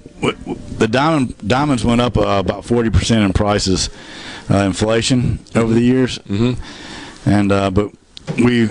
the 0.79 0.87
diamond 0.87 1.35
diamonds 1.47 1.85
went 1.85 2.01
up 2.01 2.17
uh, 2.17 2.23
about 2.39 2.65
forty 2.65 2.91
percent 2.91 3.25
in 3.25 3.33
prices, 3.33 3.91
inflation 4.59 5.39
over 5.55 5.73
the 5.73 5.81
years, 5.81 6.19
mm-hmm. 6.21 7.29
and 7.29 7.53
uh, 7.53 7.71
but 7.71 7.93
we 8.37 8.69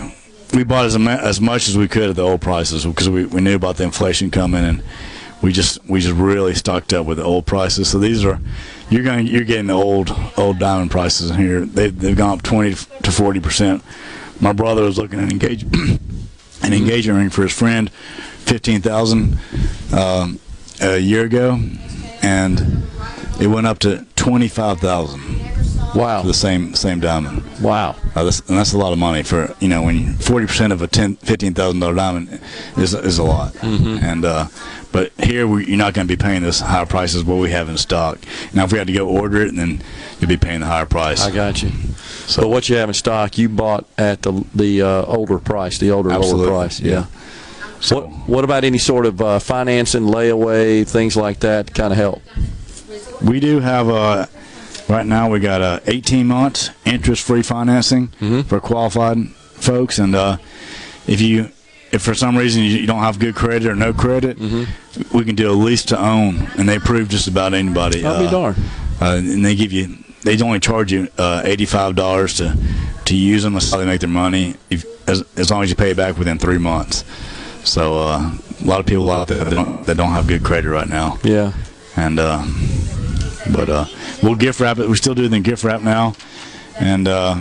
we 0.54 0.64
bought 0.64 0.86
as, 0.86 0.96
as 0.96 1.40
much 1.40 1.68
as 1.68 1.78
we 1.78 1.88
could 1.88 2.10
at 2.10 2.16
the 2.16 2.22
old 2.22 2.42
prices 2.42 2.86
because 2.86 3.10
we, 3.10 3.26
we 3.26 3.42
knew 3.42 3.56
about 3.56 3.78
the 3.78 3.84
inflation 3.84 4.30
coming 4.30 4.64
and 4.64 4.84
we 5.42 5.52
just 5.52 5.84
we 5.90 6.00
just 6.00 6.16
really 6.16 6.54
stocked 6.54 6.94
up 6.94 7.06
with 7.06 7.18
the 7.18 7.24
old 7.24 7.46
prices. 7.46 7.90
So 7.90 7.98
these 7.98 8.24
are 8.24 8.40
you're 8.90 9.04
going 9.04 9.28
you're 9.28 9.44
getting 9.44 9.68
the 9.68 9.74
old 9.74 10.16
old 10.38 10.60
diamond 10.60 10.92
prices 10.92 11.32
in 11.32 11.38
here. 11.38 11.66
They 11.66 11.90
they've 11.90 12.16
gone 12.16 12.38
up 12.38 12.44
twenty 12.44 12.76
to 12.76 13.12
forty 13.12 13.40
percent. 13.40 13.84
My 14.40 14.54
brother 14.54 14.84
was 14.84 14.98
looking 14.98 15.20
at 15.20 15.32
engage 15.32 15.64
an 16.64 16.74
engagement 16.74 17.18
ring 17.18 17.30
for 17.30 17.44
his 17.44 17.54
friend, 17.54 17.90
fifteen 17.92 18.82
thousand 18.82 19.40
um, 19.94 20.40
a 20.80 21.00
year 21.00 21.26
ago, 21.26 21.60
and 22.22 22.84
it 23.40 23.48
went 23.48 23.66
up 23.66 23.80
to 23.80 24.06
twenty 24.16 24.48
five 24.48 24.80
thousand 24.80 25.41
Wow. 25.96 26.22
the 26.22 26.34
same 26.34 26.74
same 26.74 27.00
diamond. 27.00 27.44
Wow. 27.62 27.96
Uh, 28.16 28.24
that's, 28.24 28.40
and 28.50 28.58
that's 28.58 28.74
a 28.74 28.78
lot 28.78 28.94
of 28.94 29.00
money 29.00 29.24
for 29.24 29.54
you 29.60 29.68
know 29.68 29.84
when 29.84 30.14
forty 30.16 30.46
percent 30.48 30.72
of 30.74 30.82
a 30.82 30.88
ten 30.88 31.16
fifteen 31.18 31.54
thousand 31.54 31.80
dollar 31.82 31.96
diamond 31.96 32.40
is 32.78 32.94
is 32.94 33.18
a 33.18 33.24
lot. 33.24 33.54
Mm-hmm. 33.54 34.04
And 34.04 34.24
uh, 34.26 34.48
but 34.92 35.12
here 35.22 35.48
we, 35.48 35.66
you're 35.66 35.78
not 35.78 35.94
going 35.94 36.08
to 36.08 36.18
be 36.18 36.22
paying 36.22 36.42
this 36.44 36.60
higher 36.62 36.86
price 36.86 37.16
as 37.16 37.24
what 37.24 37.36
we 37.40 37.52
have 37.52 37.68
in 37.70 37.78
stock. 37.78 38.20
Now 38.54 38.64
if 38.66 38.72
we 38.72 38.78
had 38.78 38.88
to 38.88 38.94
go 38.94 39.08
order 39.08 39.42
it, 39.42 39.56
then 39.56 39.82
you'd 40.20 40.30
be 40.30 40.38
paying 40.38 40.62
the 40.62 40.66
higher 40.68 40.86
price. 40.86 41.22
I 41.26 41.32
got 41.32 41.62
you. 41.64 41.70
So- 41.70 42.44
So 42.44 42.48
what 42.48 42.70
you 42.70 42.78
have 42.78 42.88
in 42.90 42.94
stock, 42.94 43.38
you 43.38 43.50
bought 43.50 43.86
at 43.98 44.22
the 44.22 44.46
the 44.56 44.82
uh, 44.82 45.06
older 45.06 45.40
price, 45.40 45.78
the 45.80 45.92
older 45.92 46.10
lower 46.18 46.48
price. 46.48 46.80
yeah. 46.80 47.06
So- 47.82 47.96
What 48.02 48.10
what 48.30 48.44
about 48.46 48.64
any 48.64 48.78
sort 48.78 49.06
of 49.06 49.22
uh, 49.22 49.40
financing, 49.40 50.04
layaway, 50.04 50.88
things 50.88 51.16
like 51.18 51.40
that 51.42 51.68
to 51.68 51.74
kind 51.74 51.92
of 51.92 51.98
help? 51.98 52.22
We 53.22 53.40
do 53.40 53.60
have 53.60 53.90
uh, 53.90 54.26
right 54.92 55.06
now 55.06 55.30
we 55.30 55.40
got 55.40 55.62
uh, 55.62 55.80
18 55.88 56.28
months 56.28 56.70
interest 56.86 57.24
free 57.26 57.42
financing 57.44 58.08
Mm-hmm. 58.20 58.42
for 58.42 58.60
qualified 58.60 59.18
folks, 59.30 60.00
and 60.00 60.14
uh, 60.16 60.38
if 61.08 61.22
you 61.22 61.50
if 61.92 62.02
for 62.02 62.14
some 62.14 62.38
reason 62.38 62.64
you 62.64 62.86
don't 62.86 63.00
have 63.00 63.20
good 63.20 63.36
credit 63.36 63.68
or 63.68 63.76
no 63.76 63.94
credit, 63.94 64.38
Mm-hmm. 64.38 65.18
we 65.18 65.24
can 65.26 65.36
do 65.36 65.50
a 65.52 65.54
lease 65.66 65.86
to 65.86 65.98
own, 66.00 66.48
and 66.58 66.68
they 66.70 66.76
approve 66.78 67.10
just 67.10 67.28
about 67.28 67.54
anybody. 67.54 68.06
I'll 68.06 68.20
be 68.20 68.28
uh, 68.28 68.32
darned. 68.32 68.58
uh, 69.02 69.16
and 69.18 69.44
they 69.46 69.56
give 69.56 69.72
you 69.72 69.98
they 70.24 70.40
only 70.42 70.60
charge 70.60 70.92
you 70.92 71.08
uh, 71.18 71.42
eighty 71.46 71.66
five 71.66 71.96
dollars 71.96 72.36
to 72.38 72.56
to 73.06 73.16
use 73.16 73.44
them. 73.44 73.54
That's 73.54 73.72
how 73.72 73.78
they 73.78 73.86
make 73.86 74.02
their 74.02 74.10
money. 74.10 74.56
If, 74.70 74.86
as 75.10 75.24
as 75.36 75.50
long 75.50 75.64
as 75.64 75.70
you 75.70 75.76
pay 75.76 75.92
it 75.92 75.98
back 75.98 76.18
within 76.18 76.38
three 76.38 76.60
months. 76.60 77.04
So 77.64 78.00
uh, 78.00 78.32
a 78.64 78.66
lot 78.66 78.80
of 78.80 78.86
people 78.88 79.10
out 79.12 79.28
there 79.28 79.44
that 79.44 79.54
don't, 79.54 79.86
that 79.86 79.96
don't 79.98 80.12
have 80.14 80.26
good 80.28 80.44
credit 80.44 80.70
right 80.70 80.88
now, 80.90 81.20
Yeah. 81.24 81.54
and 81.96 82.20
uh, 82.20 82.42
but 83.52 83.70
uh, 83.70 83.86
we'll 84.22 84.36
gift 84.36 84.60
wrap 84.60 84.80
it. 84.80 84.88
We're 84.88 84.96
still 84.96 85.16
do 85.16 85.28
the 85.28 85.40
gift 85.40 85.64
wrap 85.64 85.82
now, 85.82 86.16
and 86.80 87.08
uh, 87.08 87.36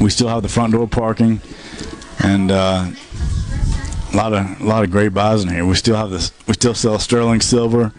we 0.00 0.10
still 0.10 0.28
have 0.28 0.42
the 0.42 0.48
front 0.48 0.72
door 0.72 0.86
parking, 0.86 1.40
and 2.22 2.50
uh, 2.50 2.90
a 4.12 4.16
lot 4.16 4.32
of 4.32 4.60
a 4.60 4.64
lot 4.64 4.84
of 4.84 4.90
great 4.90 5.14
buys 5.14 5.42
in 5.42 5.48
here. 5.48 5.64
We 5.64 5.74
still 5.74 5.96
have 5.96 6.10
this. 6.10 6.32
We 6.46 6.54
still 6.54 6.74
sell 6.74 6.98
sterling 6.98 7.40
silver 7.40 7.92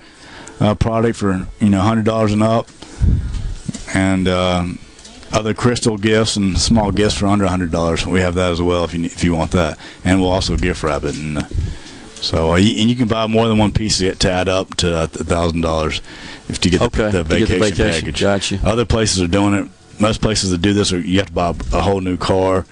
uh, 0.59 0.75
product 0.75 1.17
for 1.17 1.47
you 1.59 1.69
know 1.69 1.81
hundred 1.81 2.05
dollars 2.05 2.33
and 2.33 2.43
up, 2.43 2.69
and 3.93 4.27
um 4.27 4.79
other 5.33 5.53
crystal 5.53 5.97
gifts 5.97 6.35
and 6.35 6.57
small 6.57 6.91
gifts 6.91 7.17
for 7.17 7.27
under 7.27 7.47
hundred 7.47 7.71
dollars. 7.71 8.05
We 8.05 8.19
have 8.19 8.35
that 8.35 8.51
as 8.51 8.61
well 8.61 8.83
if 8.83 8.93
you 8.93 9.05
if 9.05 9.23
you 9.23 9.33
want 9.33 9.51
that, 9.51 9.79
and 10.03 10.19
we'll 10.19 10.31
also 10.31 10.57
gift 10.57 10.83
wrap 10.83 11.03
it 11.03 11.15
and 11.15 11.37
uh, 11.37 11.43
So 12.21 12.51
uh, 12.53 12.57
and 12.57 12.65
you 12.89 12.95
can 12.95 13.07
buy 13.07 13.27
more 13.27 13.47
than 13.47 13.57
one 13.57 13.71
piece 13.71 13.97
to, 13.97 14.13
to 14.15 14.31
add 14.31 14.47
up 14.47 14.75
to 14.77 15.03
a 15.03 15.07
thousand 15.07 15.61
dollars 15.61 16.01
if 16.49 16.63
you 16.63 16.71
get 16.71 16.79
the, 16.79 16.85
Okay, 16.85 17.11
the 17.11 17.23
to 17.23 17.39
get 17.39 17.47
the 17.49 17.59
vacation, 17.59 17.59
vacation. 17.59 17.99
package. 18.05 18.21
Gotcha. 18.21 18.59
Other 18.63 18.85
places 18.85 19.21
are 19.21 19.27
doing 19.27 19.53
it. 19.55 19.69
Most 19.99 20.21
places 20.21 20.51
that 20.51 20.61
do 20.61 20.73
this 20.73 20.93
are 20.93 20.99
you 20.99 21.17
have 21.19 21.27
to 21.27 21.33
buy 21.33 21.49
a 21.73 21.81
whole 21.81 22.01
new 22.01 22.17
car, 22.17 22.65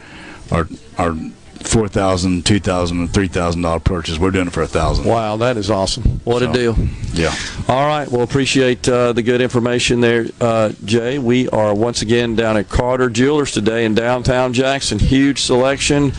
or 0.51 0.67
or 0.97 1.15
four 1.61 1.87
thousand, 1.87 2.45
two 2.45 2.59
thousand, 2.59 2.99
and 2.99 3.13
three 3.13 3.27
thousand 3.27 3.61
dollar 3.61 3.79
purchase. 3.79 4.17
We're 4.17 4.31
doing 4.31 4.47
it 4.47 4.53
for 4.53 4.63
a 4.63 4.67
thousand. 4.67 5.05
Wow, 5.05 5.35
that 5.37 5.57
is 5.57 5.69
awesome. 5.69 6.21
What 6.23 6.41
a 6.41 6.51
deal. 6.51 6.75
Yeah. 7.13 7.35
All 7.67 7.85
right. 7.85 8.07
Well, 8.09 8.21
appreciate 8.21 8.87
uh, 8.87 9.13
the 9.13 9.21
good 9.21 9.41
information 9.41 9.99
there, 10.01 10.27
uh, 10.41 10.71
Jay. 10.85 11.19
We 11.19 11.49
are 11.49 11.73
once 11.75 12.01
again 12.01 12.35
down 12.35 12.55
at 12.57 12.69
Carter 12.69 13.09
Jewelers 13.09 13.51
today 13.51 13.85
in 13.85 13.93
downtown 13.93 14.53
Jackson. 14.53 14.97
Huge 14.99 15.41
selection, 15.41 16.13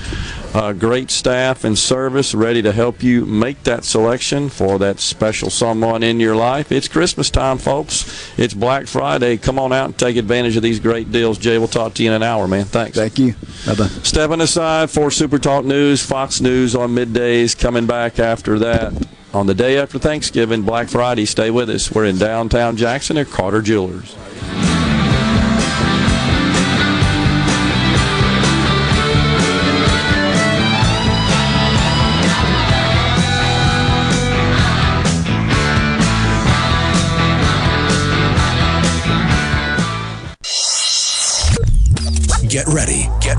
uh, 0.54 0.72
great 0.72 1.10
staff 1.10 1.64
and 1.64 1.78
service 1.78 2.34
ready 2.34 2.62
to 2.62 2.72
help 2.72 3.02
you 3.02 3.24
make 3.26 3.62
that 3.64 3.84
selection 3.84 4.48
for 4.48 4.78
that 4.78 4.98
special 5.00 5.50
someone 5.50 6.02
in 6.02 6.20
your 6.20 6.34
life. 6.34 6.72
It's 6.72 6.88
Christmas 6.88 7.30
time, 7.30 7.58
folks. 7.58 8.32
It's 8.38 8.54
Black 8.54 8.86
Friday. 8.86 9.36
Come 9.36 9.58
on 9.58 9.72
out 9.72 9.86
and 9.86 9.98
take 9.98 10.16
advantage 10.16 10.56
of 10.56 10.62
these 10.62 10.80
great 10.80 11.12
deals. 11.12 11.38
Jay, 11.38 11.58
we'll 11.58 11.68
talk 11.68 11.94
to 11.94 12.02
you 12.02 12.10
in 12.10 12.16
an 12.16 12.22
hour, 12.22 12.48
man. 12.48 12.64
Thanks. 12.64 12.96
Thank 12.96 13.18
you. 13.18 13.34
Bye 13.66 13.74
bye. 13.74 13.86
Stepping 14.02 14.40
aside 14.40 14.90
for 14.90 15.10
Super 15.10 15.38
Talk 15.38 15.64
News, 15.64 16.04
Fox 16.04 16.40
News 16.40 16.74
on 16.74 16.90
middays, 16.90 17.58
coming 17.58 17.86
back 17.86 18.18
after 18.18 18.58
that. 18.58 18.92
On 19.32 19.46
the 19.46 19.54
day 19.54 19.78
after 19.78 19.98
Thanksgiving, 19.98 20.62
Black 20.62 20.88
Friday, 20.88 21.24
stay 21.24 21.52
with 21.52 21.70
us. 21.70 21.92
We're 21.92 22.06
in 22.06 22.18
downtown 22.18 22.76
Jackson 22.76 23.16
at 23.16 23.28
Carter 23.28 23.62
Jewelers. 23.62 24.16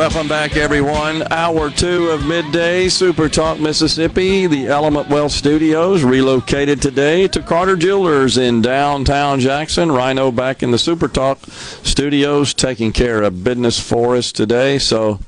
Welcome 0.00 0.28
back, 0.28 0.56
everyone. 0.56 1.30
Hour 1.30 1.68
two 1.68 2.08
of 2.08 2.24
midday 2.24 2.88
Super 2.88 3.28
Talk 3.28 3.60
Mississippi. 3.60 4.46
The 4.46 4.68
Element 4.68 5.10
Wealth 5.10 5.30
Studios 5.30 6.02
relocated 6.04 6.80
today 6.80 7.28
to 7.28 7.42
Carter 7.42 7.76
Jewelers 7.76 8.38
in 8.38 8.62
downtown 8.62 9.40
Jackson. 9.40 9.92
Rhino 9.92 10.32
back 10.32 10.62
in 10.62 10.70
the 10.70 10.78
Super 10.78 11.06
Talk 11.06 11.40
studios 11.44 12.54
taking 12.54 12.92
care 12.92 13.22
of 13.22 13.44
business 13.44 13.78
for 13.78 14.16
us 14.16 14.32
today. 14.32 14.78
So 14.78 15.20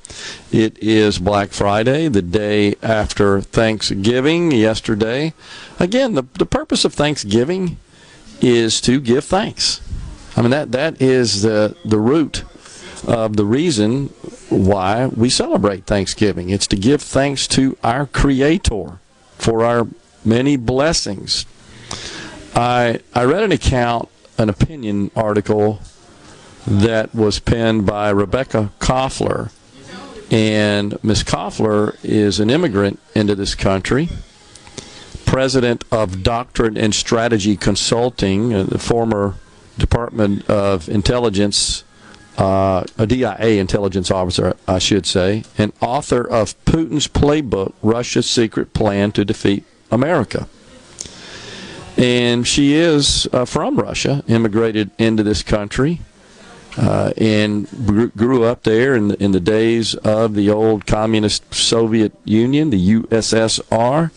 it 0.50 0.78
is 0.78 1.18
Black 1.18 1.50
Friday, 1.50 2.08
the 2.08 2.22
day 2.22 2.74
after 2.82 3.42
Thanksgiving, 3.42 4.52
yesterday. 4.52 5.34
Again, 5.78 6.14
the, 6.14 6.22
the 6.38 6.46
purpose 6.46 6.86
of 6.86 6.94
Thanksgiving 6.94 7.76
is 8.40 8.80
to 8.80 9.00
give 9.00 9.24
thanks. 9.24 9.82
I 10.34 10.40
mean, 10.40 10.50
that, 10.52 10.72
that 10.72 11.02
is 11.02 11.42
the, 11.42 11.76
the 11.84 11.98
root 11.98 12.44
of 13.06 13.36
the 13.36 13.44
reason 13.44 14.06
why 14.48 15.06
we 15.06 15.28
celebrate 15.28 15.86
Thanksgiving. 15.86 16.50
It's 16.50 16.66
to 16.68 16.76
give 16.76 17.02
thanks 17.02 17.46
to 17.48 17.76
our 17.82 18.06
Creator 18.06 18.98
for 19.38 19.64
our 19.64 19.88
many 20.24 20.56
blessings. 20.56 21.46
I 22.54 23.00
I 23.14 23.24
read 23.24 23.42
an 23.42 23.52
account, 23.52 24.08
an 24.38 24.48
opinion 24.48 25.10
article 25.16 25.80
that 26.66 27.14
was 27.14 27.40
penned 27.40 27.86
by 27.86 28.10
Rebecca 28.10 28.70
Koffler, 28.78 29.50
and 30.30 31.02
Miss 31.02 31.22
Koffler 31.22 31.96
is 32.04 32.38
an 32.40 32.50
immigrant 32.50 33.00
into 33.14 33.34
this 33.34 33.54
country. 33.54 34.08
President 35.26 35.82
of 35.90 36.22
Doctrine 36.22 36.76
and 36.76 36.94
Strategy 36.94 37.56
Consulting, 37.56 38.52
uh, 38.52 38.64
the 38.64 38.78
former 38.78 39.34
Department 39.78 40.48
of 40.48 40.88
Intelligence 40.88 41.84
uh, 42.38 42.84
a 42.98 43.06
DIA 43.06 43.60
intelligence 43.60 44.10
officer, 44.10 44.56
I 44.66 44.78
should 44.78 45.06
say, 45.06 45.44
and 45.58 45.72
author 45.80 46.22
of 46.22 46.62
Putin's 46.64 47.08
Playbook 47.08 47.74
Russia's 47.82 48.28
Secret 48.28 48.72
Plan 48.72 49.12
to 49.12 49.24
Defeat 49.24 49.64
America. 49.90 50.48
And 51.96 52.48
she 52.48 52.74
is 52.74 53.28
uh, 53.32 53.44
from 53.44 53.76
Russia, 53.76 54.24
immigrated 54.26 54.90
into 54.98 55.22
this 55.22 55.42
country, 55.42 56.00
uh, 56.78 57.12
and 57.18 57.68
grew, 58.16 58.44
up 58.44 58.62
there 58.62 58.94
in 58.94 59.08
the, 59.08 59.22
in 59.22 59.32
the 59.32 59.40
days 59.40 59.94
of 59.96 60.34
the 60.34 60.48
old 60.48 60.86
communist 60.86 61.52
Soviet 61.52 62.14
Union, 62.24 62.70
the 62.70 62.94
USSR. 62.94 64.10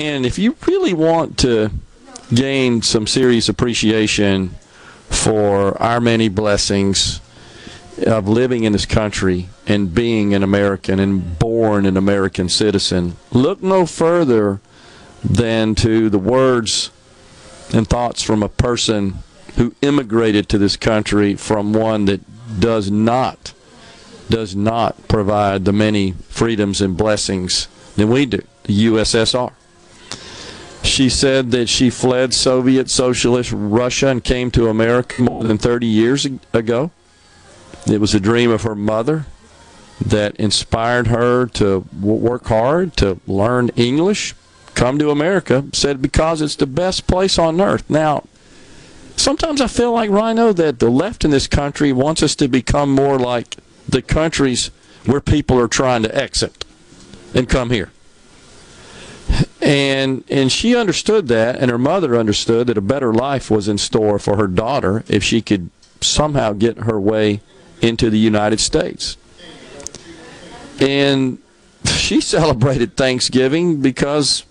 And 0.00 0.24
if 0.24 0.38
you 0.38 0.56
really 0.66 0.94
want 0.94 1.38
to 1.38 1.72
gain 2.32 2.82
some 2.82 3.08
serious 3.08 3.48
appreciation 3.48 4.54
for 5.12 5.80
our 5.80 6.00
many 6.00 6.28
blessings 6.28 7.20
of 8.06 8.26
living 8.26 8.64
in 8.64 8.72
this 8.72 8.86
country 8.86 9.48
and 9.66 9.94
being 9.94 10.34
an 10.34 10.42
American 10.42 10.98
and 10.98 11.38
born 11.38 11.86
an 11.86 11.96
American 11.96 12.48
citizen, 12.48 13.16
look 13.30 13.62
no 13.62 13.86
further 13.86 14.60
than 15.22 15.74
to 15.76 16.10
the 16.10 16.18
words 16.18 16.90
and 17.72 17.86
thoughts 17.86 18.22
from 18.22 18.42
a 18.42 18.48
person 18.48 19.18
who 19.56 19.74
immigrated 19.82 20.48
to 20.48 20.58
this 20.58 20.76
country 20.76 21.34
from 21.34 21.72
one 21.72 22.06
that 22.06 22.20
does 22.60 22.90
not 22.90 23.52
does 24.28 24.56
not 24.56 25.08
provide 25.08 25.64
the 25.64 25.72
many 25.72 26.12
freedoms 26.28 26.80
and 26.80 26.96
blessings 26.96 27.68
than 27.96 28.08
we 28.08 28.24
do, 28.24 28.40
the 28.62 28.86
USSR. 28.86 29.52
She 30.82 31.08
said 31.08 31.52
that 31.52 31.68
she 31.68 31.90
fled 31.90 32.34
Soviet 32.34 32.90
Socialist 32.90 33.52
Russia 33.54 34.08
and 34.08 34.22
came 34.22 34.50
to 34.50 34.68
America 34.68 35.22
more 35.22 35.44
than 35.44 35.58
30 35.58 35.86
years 35.86 36.26
ago. 36.52 36.90
It 37.86 38.00
was 38.00 38.14
a 38.14 38.20
dream 38.20 38.50
of 38.50 38.62
her 38.62 38.74
mother 38.74 39.26
that 40.04 40.36
inspired 40.36 41.06
her 41.06 41.46
to 41.46 41.84
work 42.00 42.46
hard, 42.46 42.96
to 42.96 43.20
learn 43.26 43.70
English, 43.70 44.34
come 44.74 44.98
to 44.98 45.10
America, 45.10 45.64
said 45.72 46.02
because 46.02 46.42
it's 46.42 46.56
the 46.56 46.66
best 46.66 47.06
place 47.06 47.38
on 47.38 47.60
earth. 47.60 47.88
Now, 47.88 48.24
sometimes 49.16 49.60
I 49.60 49.68
feel 49.68 49.92
like, 49.92 50.10
Rhino, 50.10 50.52
that 50.52 50.80
the 50.80 50.90
left 50.90 51.24
in 51.24 51.30
this 51.30 51.46
country 51.46 51.92
wants 51.92 52.22
us 52.22 52.34
to 52.36 52.48
become 52.48 52.90
more 52.90 53.18
like 53.18 53.56
the 53.88 54.02
countries 54.02 54.70
where 55.06 55.20
people 55.20 55.58
are 55.58 55.68
trying 55.68 56.02
to 56.02 56.14
exit 56.14 56.64
and 57.34 57.48
come 57.48 57.70
here 57.70 57.90
and 59.62 60.24
and 60.28 60.50
she 60.50 60.74
understood 60.76 61.28
that 61.28 61.56
and 61.56 61.70
her 61.70 61.78
mother 61.78 62.16
understood 62.16 62.66
that 62.66 62.76
a 62.76 62.82
better 62.82 63.12
life 63.14 63.50
was 63.50 63.68
in 63.68 63.78
store 63.78 64.18
for 64.18 64.36
her 64.36 64.48
daughter 64.48 65.04
if 65.08 65.22
she 65.22 65.40
could 65.40 65.70
somehow 66.00 66.52
get 66.52 66.78
her 66.78 66.98
way 66.98 67.40
into 67.80 68.10
the 68.10 68.18
United 68.18 68.58
States. 68.60 69.16
And 70.80 71.38
she 71.86 72.20
celebrated 72.36 72.96
Thanksgiving 72.96 73.80
because 73.80 74.44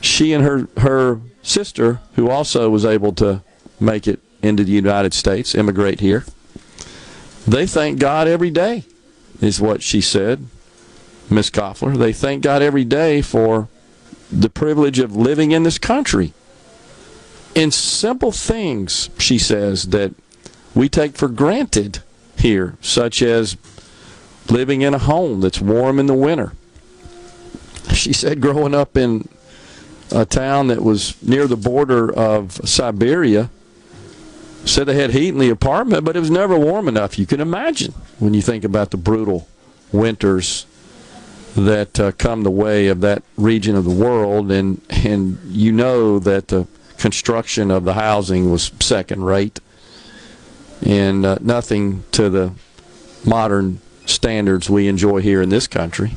she 0.00 0.32
and 0.32 0.42
her 0.42 0.68
her 0.78 1.20
sister 1.42 2.00
who 2.16 2.30
also 2.30 2.70
was 2.70 2.84
able 2.84 3.12
to 3.12 3.42
make 3.78 4.08
it 4.08 4.20
into 4.42 4.64
the 4.64 4.72
United 4.72 5.12
States 5.12 5.54
immigrate 5.54 6.00
here 6.00 6.24
they 7.46 7.66
thank 7.66 7.98
God 7.98 8.28
every 8.28 8.50
day 8.50 8.84
is 9.40 9.60
what 9.60 9.82
she 9.82 10.00
said 10.00 10.46
Miss 11.30 11.50
Koffler. 11.50 11.96
They 11.96 12.12
thank 12.12 12.42
God 12.42 12.62
every 12.62 12.84
day 12.84 13.22
for 13.22 13.68
the 14.32 14.50
privilege 14.50 14.98
of 14.98 15.14
living 15.14 15.52
in 15.52 15.62
this 15.62 15.78
country. 15.78 16.32
In 17.54 17.70
simple 17.70 18.32
things, 18.32 19.10
she 19.18 19.38
says, 19.38 19.88
that 19.88 20.14
we 20.74 20.88
take 20.88 21.16
for 21.16 21.28
granted 21.28 22.02
here, 22.38 22.76
such 22.80 23.20
as 23.22 23.56
living 24.48 24.80
in 24.80 24.94
a 24.94 24.98
home 24.98 25.42
that's 25.42 25.60
warm 25.60 25.98
in 25.98 26.06
the 26.06 26.14
winter. 26.14 26.52
She 27.92 28.12
said 28.12 28.40
growing 28.40 28.74
up 28.74 28.96
in 28.96 29.28
a 30.10 30.24
town 30.24 30.68
that 30.68 30.82
was 30.82 31.20
near 31.22 31.46
the 31.46 31.56
border 31.56 32.12
of 32.12 32.52
Siberia, 32.66 33.50
said 34.64 34.84
they 34.86 34.94
had 34.94 35.10
heat 35.10 35.28
in 35.28 35.38
the 35.38 35.50
apartment, 35.50 36.04
but 36.04 36.16
it 36.16 36.20
was 36.20 36.30
never 36.30 36.58
warm 36.58 36.88
enough. 36.88 37.18
You 37.18 37.26
can 37.26 37.40
imagine 37.40 37.92
when 38.18 38.32
you 38.32 38.40
think 38.40 38.64
about 38.64 38.92
the 38.92 38.96
brutal 38.96 39.48
winters 39.90 40.66
that 41.56 42.00
uh, 42.00 42.12
come 42.12 42.42
the 42.42 42.50
way 42.50 42.88
of 42.88 43.00
that 43.00 43.22
region 43.36 43.76
of 43.76 43.84
the 43.84 43.90
world, 43.90 44.50
and 44.50 44.80
and 44.88 45.38
you 45.44 45.72
know 45.72 46.18
that 46.18 46.48
the 46.48 46.66
construction 46.96 47.70
of 47.70 47.84
the 47.84 47.94
housing 47.94 48.50
was 48.50 48.72
second 48.80 49.24
rate, 49.24 49.60
and 50.84 51.26
uh, 51.26 51.38
nothing 51.40 52.04
to 52.12 52.30
the 52.30 52.52
modern 53.24 53.80
standards 54.06 54.68
we 54.68 54.88
enjoy 54.88 55.20
here 55.20 55.42
in 55.42 55.50
this 55.50 55.66
country. 55.66 56.12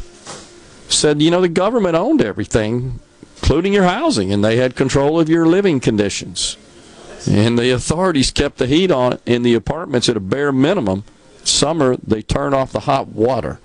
Said 0.87 1.21
you 1.21 1.31
know 1.31 1.41
the 1.41 1.49
government 1.49 1.95
owned 1.95 2.21
everything, 2.21 2.99
including 3.37 3.73
your 3.73 3.83
housing, 3.83 4.31
and 4.31 4.43
they 4.43 4.57
had 4.57 4.75
control 4.75 5.19
of 5.19 5.27
your 5.27 5.45
living 5.45 5.81
conditions, 5.81 6.55
and 7.29 7.59
the 7.59 7.71
authorities 7.71 8.31
kept 8.31 8.57
the 8.57 8.67
heat 8.67 8.89
on 8.89 9.19
in 9.25 9.43
the 9.43 9.53
apartments 9.53 10.07
at 10.07 10.15
a 10.17 10.21
bare 10.21 10.53
minimum. 10.53 11.03
Summer 11.43 11.97
they 11.97 12.21
turn 12.21 12.53
off 12.53 12.71
the 12.71 12.81
hot 12.81 13.09
water 13.09 13.59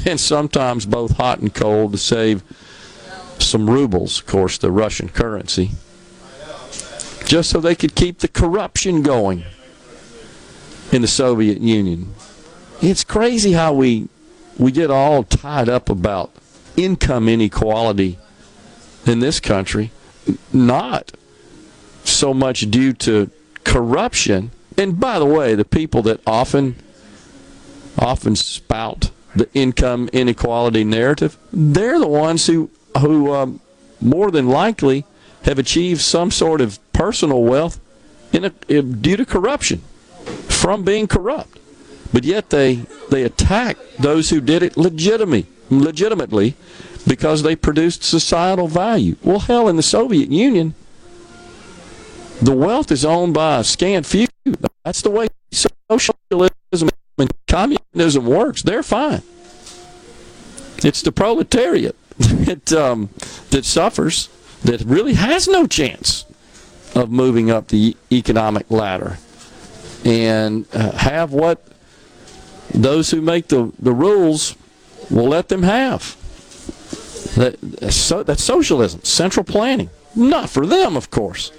and 0.06 0.18
sometimes 0.18 0.86
both 0.86 1.16
hot 1.16 1.40
and 1.40 1.54
cold 1.54 1.92
to 1.92 1.98
save 1.98 2.42
some 3.38 3.68
rubles, 3.68 4.20
of 4.20 4.26
course, 4.26 4.58
the 4.58 4.70
Russian 4.70 5.08
currency, 5.08 5.70
just 7.24 7.50
so 7.50 7.60
they 7.60 7.74
could 7.74 7.94
keep 7.94 8.18
the 8.18 8.28
corruption 8.28 9.02
going 9.02 9.44
in 10.92 11.02
the 11.02 11.08
Soviet 11.08 11.60
Union. 11.60 12.14
It's 12.82 13.04
crazy 13.04 13.52
how 13.52 13.72
we 13.72 14.08
we 14.58 14.72
get 14.72 14.90
all 14.90 15.24
tied 15.24 15.68
up 15.68 15.88
about 15.88 16.32
income 16.76 17.28
inequality 17.28 18.18
in 19.06 19.20
this 19.20 19.40
country, 19.40 19.90
not 20.52 21.12
so 22.04 22.34
much 22.34 22.70
due 22.70 22.92
to 22.92 23.30
corruption. 23.64 24.50
And 24.76 25.00
by 25.00 25.18
the 25.18 25.24
way, 25.24 25.54
the 25.54 25.64
people 25.64 26.02
that 26.02 26.20
often 26.26 26.76
often 27.98 28.36
spout 28.36 29.10
the 29.34 29.48
income 29.54 30.08
inequality 30.12 30.84
narrative, 30.84 31.38
they're 31.52 31.98
the 31.98 32.08
ones 32.08 32.46
who 32.46 32.70
who 32.98 33.32
um, 33.32 33.60
more 34.00 34.30
than 34.30 34.48
likely 34.48 35.04
have 35.44 35.58
achieved 35.58 36.00
some 36.00 36.30
sort 36.30 36.60
of 36.60 36.78
personal 36.92 37.42
wealth 37.42 37.80
in 38.32 38.44
a, 38.44 38.82
due 38.82 39.16
to 39.16 39.24
corruption 39.24 39.78
from 40.48 40.84
being 40.84 41.06
corrupt. 41.06 41.58
But 42.12 42.24
yet 42.24 42.50
they 42.50 42.86
they 43.10 43.22
attack 43.22 43.76
those 43.98 44.30
who 44.30 44.40
did 44.40 44.62
it 44.62 44.76
legitimately, 44.76 45.46
legitimately 45.70 46.56
because 47.06 47.42
they 47.42 47.56
produced 47.56 48.02
societal 48.02 48.68
value. 48.68 49.16
Well, 49.22 49.40
hell, 49.40 49.68
in 49.68 49.76
the 49.76 49.82
Soviet 49.82 50.30
Union, 50.30 50.74
the 52.42 52.54
wealth 52.54 52.90
is 52.90 53.04
owned 53.04 53.34
by 53.34 53.58
a 53.58 53.64
scant 53.64 54.06
few. 54.06 54.26
That's 54.84 55.02
the 55.02 55.10
way 55.10 55.28
socialism 55.52 56.90
and 57.18 57.30
communism 57.46 57.79
works. 57.94 58.62
They're 58.62 58.82
fine. 58.82 59.22
It's 60.82 61.02
the 61.02 61.12
proletariat 61.12 61.96
that 62.18 62.72
um, 62.72 63.10
that 63.50 63.64
suffers, 63.64 64.28
that 64.62 64.80
really 64.82 65.14
has 65.14 65.48
no 65.48 65.66
chance 65.66 66.24
of 66.94 67.10
moving 67.10 67.50
up 67.50 67.68
the 67.68 67.96
economic 68.10 68.70
ladder, 68.70 69.18
and 70.04 70.66
uh, 70.72 70.92
have 70.92 71.32
what 71.32 71.66
those 72.72 73.10
who 73.10 73.20
make 73.20 73.48
the, 73.48 73.72
the 73.78 73.92
rules 73.92 74.56
will 75.10 75.28
let 75.28 75.48
them 75.48 75.62
have. 75.62 76.16
That, 77.36 77.92
so, 77.92 78.22
that's 78.22 78.42
socialism, 78.42 79.02
central 79.04 79.44
planning. 79.44 79.90
Not 80.14 80.50
for 80.50 80.66
them, 80.66 80.96
of 80.96 81.10
course. 81.10 81.52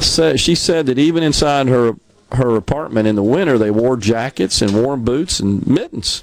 So 0.00 0.36
she 0.36 0.54
said 0.54 0.86
that 0.86 0.98
even 0.98 1.22
inside 1.22 1.68
her 1.68 1.94
her 2.32 2.56
apartment 2.56 3.06
in 3.06 3.14
the 3.14 3.22
winter, 3.22 3.58
they 3.58 3.70
wore 3.70 3.96
jackets 3.96 4.62
and 4.62 4.74
warm 4.74 5.04
boots 5.04 5.40
and 5.40 5.66
mittens. 5.66 6.22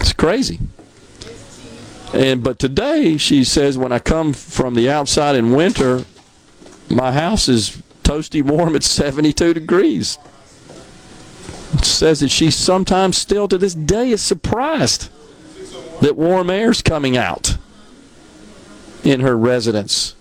It's 0.00 0.12
crazy. 0.12 0.60
And 2.12 2.42
but 2.42 2.58
today 2.58 3.16
she 3.16 3.44
says 3.44 3.78
when 3.78 3.92
I 3.92 3.98
come 3.98 4.32
from 4.32 4.74
the 4.74 4.90
outside 4.90 5.34
in 5.34 5.52
winter, 5.52 6.04
my 6.90 7.12
house 7.12 7.48
is 7.48 7.82
toasty 8.02 8.42
warm 8.42 8.76
at 8.76 8.82
72 8.82 9.54
degrees. 9.54 10.18
It 11.74 11.84
says 11.84 12.20
that 12.20 12.28
she 12.28 12.50
sometimes 12.50 13.16
still 13.16 13.48
to 13.48 13.56
this 13.56 13.74
day 13.74 14.10
is 14.10 14.20
surprised 14.20 15.08
that 16.02 16.16
warm 16.16 16.50
air 16.50 16.70
is 16.70 16.82
coming 16.82 17.16
out 17.16 17.56
in 19.04 19.20
her 19.20 19.36
residence 19.36 20.14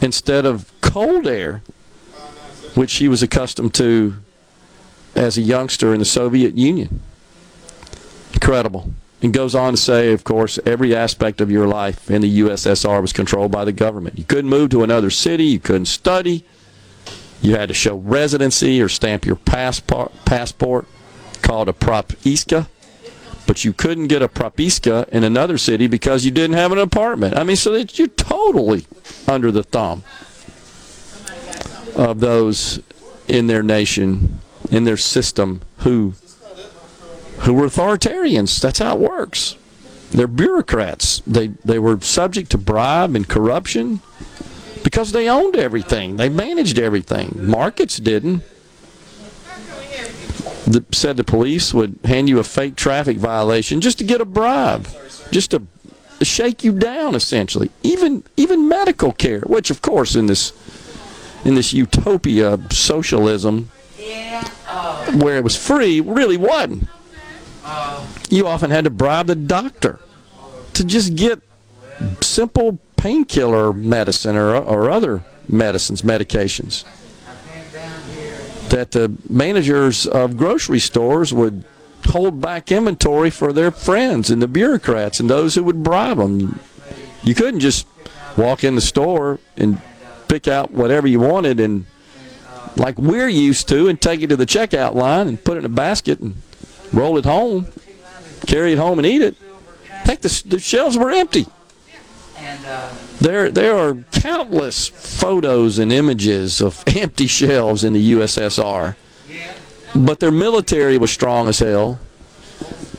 instead 0.00 0.46
of 0.46 0.72
cold 0.80 1.26
air, 1.26 1.62
which 2.74 2.90
she 2.90 3.08
was 3.08 3.22
accustomed 3.22 3.74
to 3.74 4.14
as 5.14 5.36
a 5.36 5.42
youngster 5.42 5.92
in 5.92 5.98
the 5.98 6.04
Soviet 6.04 6.56
Union. 6.56 7.00
Incredible. 8.32 8.92
And 9.22 9.34
goes 9.34 9.54
on 9.54 9.74
to 9.74 9.76
say, 9.76 10.12
of 10.12 10.24
course, 10.24 10.58
every 10.64 10.94
aspect 10.94 11.40
of 11.40 11.50
your 11.50 11.68
life 11.68 12.10
in 12.10 12.22
the 12.22 12.40
USSR 12.40 13.02
was 13.02 13.12
controlled 13.12 13.50
by 13.50 13.64
the 13.64 13.72
government. 13.72 14.18
You 14.18 14.24
couldn't 14.24 14.48
move 14.48 14.70
to 14.70 14.82
another 14.82 15.10
city, 15.10 15.44
you 15.44 15.58
couldn't 15.58 15.86
study, 15.86 16.44
you 17.42 17.54
had 17.56 17.68
to 17.68 17.74
show 17.74 17.96
residency 17.96 18.80
or 18.80 18.88
stamp 18.88 19.26
your 19.26 19.36
passport, 19.36 20.12
passport 20.24 20.86
called 21.42 21.68
a 21.68 21.72
propiska, 21.72 22.68
but 23.46 23.64
you 23.64 23.72
couldn't 23.72 24.06
get 24.06 24.22
a 24.22 24.28
propiska 24.28 25.08
in 25.10 25.24
another 25.24 25.58
city 25.58 25.86
because 25.86 26.24
you 26.24 26.30
didn't 26.30 26.56
have 26.56 26.72
an 26.72 26.78
apartment. 26.78 27.36
I 27.36 27.44
mean, 27.44 27.56
so 27.56 27.72
that 27.72 27.98
you're 27.98 28.08
totally 28.08 28.86
under 29.26 29.50
the 29.50 29.62
thumb 29.62 30.02
of 31.96 32.20
those 32.20 32.80
in 33.28 33.46
their 33.46 33.62
nation, 33.62 34.40
in 34.70 34.84
their 34.84 34.96
system, 34.96 35.60
who 35.78 36.14
who 37.40 37.54
were 37.54 37.66
authoritarians. 37.66 38.60
That's 38.60 38.78
how 38.78 38.96
it 38.96 39.00
works. 39.00 39.56
They're 40.10 40.26
bureaucrats. 40.26 41.22
They 41.26 41.48
they 41.64 41.78
were 41.78 42.00
subject 42.00 42.50
to 42.50 42.58
bribe 42.58 43.14
and 43.14 43.28
corruption 43.28 44.00
because 44.82 45.12
they 45.12 45.28
owned 45.28 45.56
everything. 45.56 46.16
They 46.16 46.28
managed 46.28 46.78
everything. 46.78 47.36
Markets 47.38 47.96
didn't. 47.98 48.42
The, 50.66 50.84
said 50.92 51.16
the 51.16 51.24
police 51.24 51.74
would 51.74 51.98
hand 52.04 52.28
you 52.28 52.38
a 52.38 52.44
fake 52.44 52.76
traffic 52.76 53.16
violation 53.16 53.80
just 53.80 53.98
to 53.98 54.04
get 54.04 54.20
a 54.20 54.24
bribe, 54.24 54.86
just 55.32 55.50
to 55.50 55.62
shake 56.22 56.62
you 56.62 56.72
down, 56.72 57.14
essentially. 57.14 57.70
Even 57.82 58.22
even 58.36 58.68
medical 58.68 59.12
care, 59.12 59.40
which 59.40 59.70
of 59.70 59.82
course 59.82 60.14
in 60.14 60.26
this 60.26 60.52
in 61.44 61.54
this 61.54 61.72
utopia 61.72 62.54
of 62.54 62.72
socialism, 62.72 63.70
where 65.14 65.36
it 65.36 65.44
was 65.44 65.56
free, 65.56 66.00
really 66.00 66.36
wasn't. 66.36 66.88
You 68.28 68.46
often 68.46 68.70
had 68.70 68.84
to 68.84 68.90
bribe 68.90 69.26
the 69.26 69.34
doctor 69.34 70.00
to 70.74 70.84
just 70.84 71.16
get 71.16 71.40
simple 72.20 72.78
painkiller 72.96 73.72
medicine 73.72 74.36
or, 74.36 74.54
or 74.54 74.90
other 74.90 75.24
medicines, 75.48 76.02
medications. 76.02 76.84
That 78.68 78.92
the 78.92 79.12
managers 79.28 80.06
of 80.06 80.36
grocery 80.36 80.78
stores 80.78 81.34
would 81.34 81.64
hold 82.06 82.40
back 82.40 82.70
inventory 82.70 83.30
for 83.30 83.52
their 83.52 83.70
friends 83.70 84.30
and 84.30 84.40
the 84.40 84.48
bureaucrats 84.48 85.20
and 85.20 85.28
those 85.28 85.54
who 85.54 85.64
would 85.64 85.82
bribe 85.82 86.18
them. 86.18 86.60
You 87.22 87.34
couldn't 87.34 87.60
just 87.60 87.86
walk 88.36 88.64
in 88.64 88.74
the 88.74 88.80
store 88.80 89.38
and 89.56 89.80
pick 90.30 90.46
out 90.46 90.70
whatever 90.70 91.08
you 91.08 91.18
wanted 91.18 91.58
and 91.58 91.84
like 92.76 92.96
we're 92.98 93.28
used 93.28 93.68
to 93.68 93.88
and 93.88 94.00
take 94.00 94.22
it 94.22 94.28
to 94.28 94.36
the 94.36 94.46
checkout 94.46 94.94
line 94.94 95.26
and 95.26 95.42
put 95.42 95.56
it 95.56 95.60
in 95.60 95.64
a 95.64 95.68
basket 95.68 96.20
and 96.20 96.36
roll 96.92 97.18
it 97.18 97.24
home, 97.24 97.66
carry 98.46 98.72
it 98.72 98.78
home 98.78 99.00
and 99.00 99.06
eat 99.06 99.22
it. 99.22 99.36
Heck, 99.88 100.20
the, 100.20 100.42
the 100.46 100.60
shelves 100.60 100.96
were 100.96 101.10
empty. 101.10 101.46
There, 103.20 103.50
there 103.50 103.76
are 103.76 103.94
countless 104.12 104.88
photos 104.88 105.78
and 105.80 105.92
images 105.92 106.60
of 106.60 106.82
empty 106.96 107.26
shelves 107.26 107.82
in 107.82 107.92
the 107.92 108.12
USSR. 108.12 108.94
But 109.94 110.20
their 110.20 110.30
military 110.30 110.96
was 110.96 111.10
strong 111.10 111.48
as 111.48 111.58
hell, 111.58 111.98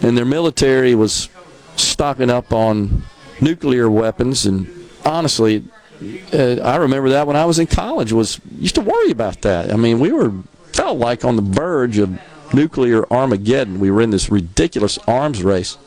and 0.01 0.17
their 0.17 0.25
military 0.25 0.93
was 0.95 1.29
stocking 1.77 2.29
up 2.29 2.51
on 2.51 3.03
nuclear 3.39 3.89
weapons. 3.89 4.45
And 4.45 4.67
honestly, 5.05 5.63
uh, 6.33 6.61
I 6.63 6.77
remember 6.77 7.09
that 7.09 7.27
when 7.27 7.35
I 7.35 7.45
was 7.45 7.59
in 7.59 7.67
college. 7.67 8.11
Was 8.11 8.39
used 8.57 8.75
to 8.75 8.81
worry 8.81 9.11
about 9.11 9.41
that. 9.41 9.71
I 9.71 9.75
mean, 9.75 9.99
we 9.99 10.11
were 10.11 10.31
felt 10.73 10.97
like 10.97 11.23
on 11.23 11.35
the 11.35 11.41
verge 11.41 11.97
of 11.97 12.19
nuclear 12.53 13.05
Armageddon. 13.11 13.79
We 13.79 13.91
were 13.91 14.01
in 14.01 14.09
this 14.09 14.29
ridiculous 14.29 14.97
arms 15.07 15.43
race. 15.43 15.77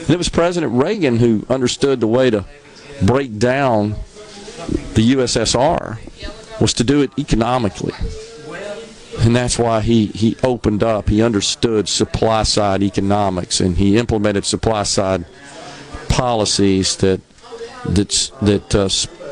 And 0.00 0.10
it 0.10 0.18
was 0.18 0.28
President 0.28 0.72
Reagan 0.72 1.18
who 1.18 1.44
understood 1.48 2.00
the 2.00 2.06
way 2.06 2.30
to 2.30 2.44
break 3.02 3.38
down 3.38 3.90
the 4.94 5.12
USSR 5.14 5.98
was 6.60 6.74
to 6.74 6.84
do 6.84 7.02
it 7.02 7.10
economically. 7.18 7.92
And 9.20 9.34
that's 9.34 9.58
why 9.58 9.80
he, 9.80 10.06
he 10.06 10.36
opened 10.44 10.82
up. 10.82 11.08
He 11.08 11.22
understood 11.22 11.88
supply 11.88 12.44
side 12.44 12.82
economics 12.82 13.60
and 13.60 13.76
he 13.76 13.98
implemented 13.98 14.44
supply 14.44 14.84
side 14.84 15.24
policies 16.08 16.96
that 16.96 17.20
that, 17.84 18.32
that 18.42 18.74
uh, 18.74 18.88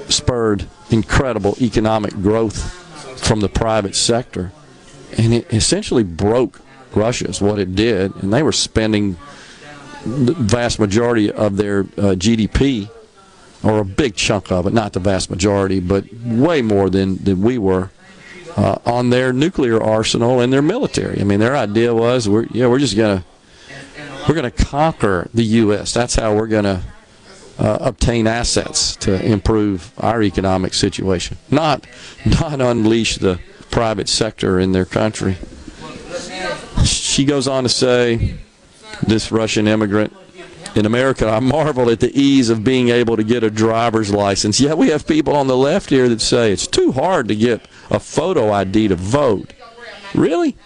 spurred 0.08 0.66
incredible 0.90 1.56
economic 1.60 2.12
growth 2.12 2.72
from 3.26 3.40
the 3.40 3.48
private 3.48 3.94
sector. 3.94 4.52
And 5.16 5.32
it 5.32 5.52
essentially 5.52 6.02
broke 6.02 6.60
Russia, 6.94 7.32
what 7.44 7.58
it 7.58 7.74
did. 7.74 8.14
And 8.16 8.32
they 8.32 8.42
were 8.42 8.52
spending 8.52 9.16
the 10.04 10.34
vast 10.34 10.78
majority 10.78 11.30
of 11.32 11.56
their 11.56 11.80
uh, 11.80 12.14
GDP, 12.14 12.88
or 13.62 13.78
a 13.78 13.84
big 13.84 14.14
chunk 14.14 14.52
of 14.52 14.66
it, 14.66 14.72
not 14.72 14.92
the 14.92 15.00
vast 15.00 15.30
majority, 15.30 15.80
but 15.80 16.04
way 16.24 16.62
more 16.62 16.88
than, 16.88 17.16
than 17.16 17.42
we 17.42 17.58
were. 17.58 17.90
Uh, 18.56 18.78
on 18.86 19.10
their 19.10 19.34
nuclear 19.34 19.82
arsenal 19.82 20.40
and 20.40 20.50
their 20.50 20.62
military. 20.62 21.20
I 21.20 21.24
mean, 21.24 21.40
their 21.40 21.54
idea 21.54 21.94
was, 21.94 22.26
we're 22.26 22.46
yeah, 22.52 22.68
we're 22.68 22.78
just 22.78 22.96
gonna 22.96 23.22
we're 24.26 24.34
gonna 24.34 24.50
conquer 24.50 25.28
the 25.34 25.44
U.S. 25.44 25.92
That's 25.92 26.14
how 26.14 26.34
we're 26.34 26.46
gonna 26.46 26.82
uh, 27.58 27.78
obtain 27.80 28.26
assets 28.26 28.96
to 28.96 29.24
improve 29.24 29.92
our 29.98 30.22
economic 30.22 30.74
situation, 30.74 31.36
not 31.50 31.86
not 32.40 32.60
unleash 32.60 33.16
the 33.18 33.40
private 33.70 34.08
sector 34.08 34.58
in 34.58 34.72
their 34.72 34.84
country. 34.84 35.36
She 36.84 37.24
goes 37.24 37.48
on 37.48 37.64
to 37.64 37.68
say, 37.68 38.36
this 39.02 39.32
Russian 39.32 39.66
immigrant 39.66 40.12
in 40.74 40.84
America, 40.84 41.26
I 41.26 41.40
marvel 41.40 41.90
at 41.90 42.00
the 42.00 42.14
ease 42.18 42.50
of 42.50 42.62
being 42.62 42.90
able 42.90 43.16
to 43.16 43.24
get 43.24 43.42
a 43.42 43.50
driver's 43.50 44.12
license. 44.12 44.60
Yet 44.60 44.76
we 44.76 44.90
have 44.90 45.06
people 45.06 45.34
on 45.34 45.46
the 45.46 45.56
left 45.56 45.88
here 45.88 46.08
that 46.08 46.20
say 46.20 46.52
it's 46.52 46.66
too 46.66 46.92
hard 46.92 47.28
to 47.28 47.34
get 47.34 47.66
a 47.90 47.98
photo 47.98 48.52
ID 48.52 48.88
to 48.88 48.96
vote. 48.96 49.54
Really? 50.14 50.56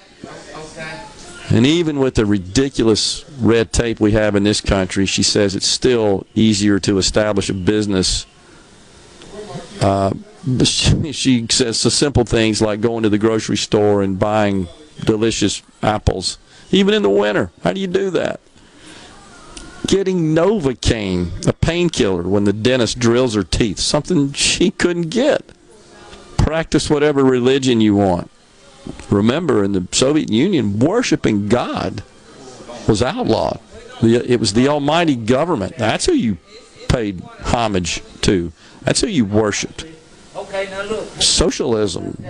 And 1.51 1.67
even 1.67 1.99
with 1.99 2.15
the 2.15 2.25
ridiculous 2.25 3.25
red 3.41 3.73
tape 3.73 3.99
we 3.99 4.13
have 4.13 4.37
in 4.37 4.45
this 4.45 4.61
country, 4.61 5.05
she 5.05 5.25
says 5.25 5.57
it's 5.57 5.67
still 5.67 6.27
easier 6.35 6.79
to 6.81 6.97
establish 6.99 7.51
a 7.51 7.55
business. 7.55 8.25
Uh, 9.81 10.13
she, 10.65 11.47
says 11.51 11.79
so 11.79 11.89
simple 11.89 12.25
things 12.25 12.63
like 12.63 12.81
going 12.81 13.03
to 13.03 13.09
the 13.09 13.19
grocery 13.19 13.57
store 13.57 14.03
and 14.03 14.19
buying 14.19 14.69
delicious 15.05 15.63
apples, 15.83 16.39
even 16.71 16.95
in 16.95 17.03
the 17.03 17.11
winter. 17.11 17.51
How 17.65 17.73
do 17.73 17.81
you 17.81 17.89
do 17.89 18.11
that? 18.11 18.41
Getting 19.89 20.37
Novocaine, 20.37 21.47
a 21.49 21.53
painkiller, 21.53 22.23
when 22.23 22.45
the 22.45 22.53
dentist 22.53 23.01
drills 23.01 23.35
her 23.35 23.43
teeth, 23.43 23.81
something 23.81 24.33
she 24.35 24.71
couldn't 24.71 25.09
get. 25.09 25.51
Practice 26.39 26.89
whatever 26.89 27.25
religion 27.25 27.81
you 27.81 27.97
want. 27.97 28.31
Remember, 29.11 29.65
in 29.65 29.73
the 29.73 29.87
Soviet 29.93 30.31
Union, 30.31 30.79
worshiping 30.79 31.49
God 31.49 32.03
was 32.89 33.03
outlawed. 33.03 33.61
It 34.03 34.41
was 34.41 34.55
the 34.55 34.69
almighty 34.69 35.17
government. 35.17 35.77
That's 35.77 36.07
who 36.07 36.13
you 36.13 36.39
paid 36.89 37.23
homage 37.45 38.03
to. 38.23 38.53
That's 38.83 39.01
who 39.01 39.09
you 39.09 39.25
worshipped. 39.25 39.85
Socialism, 41.21 42.25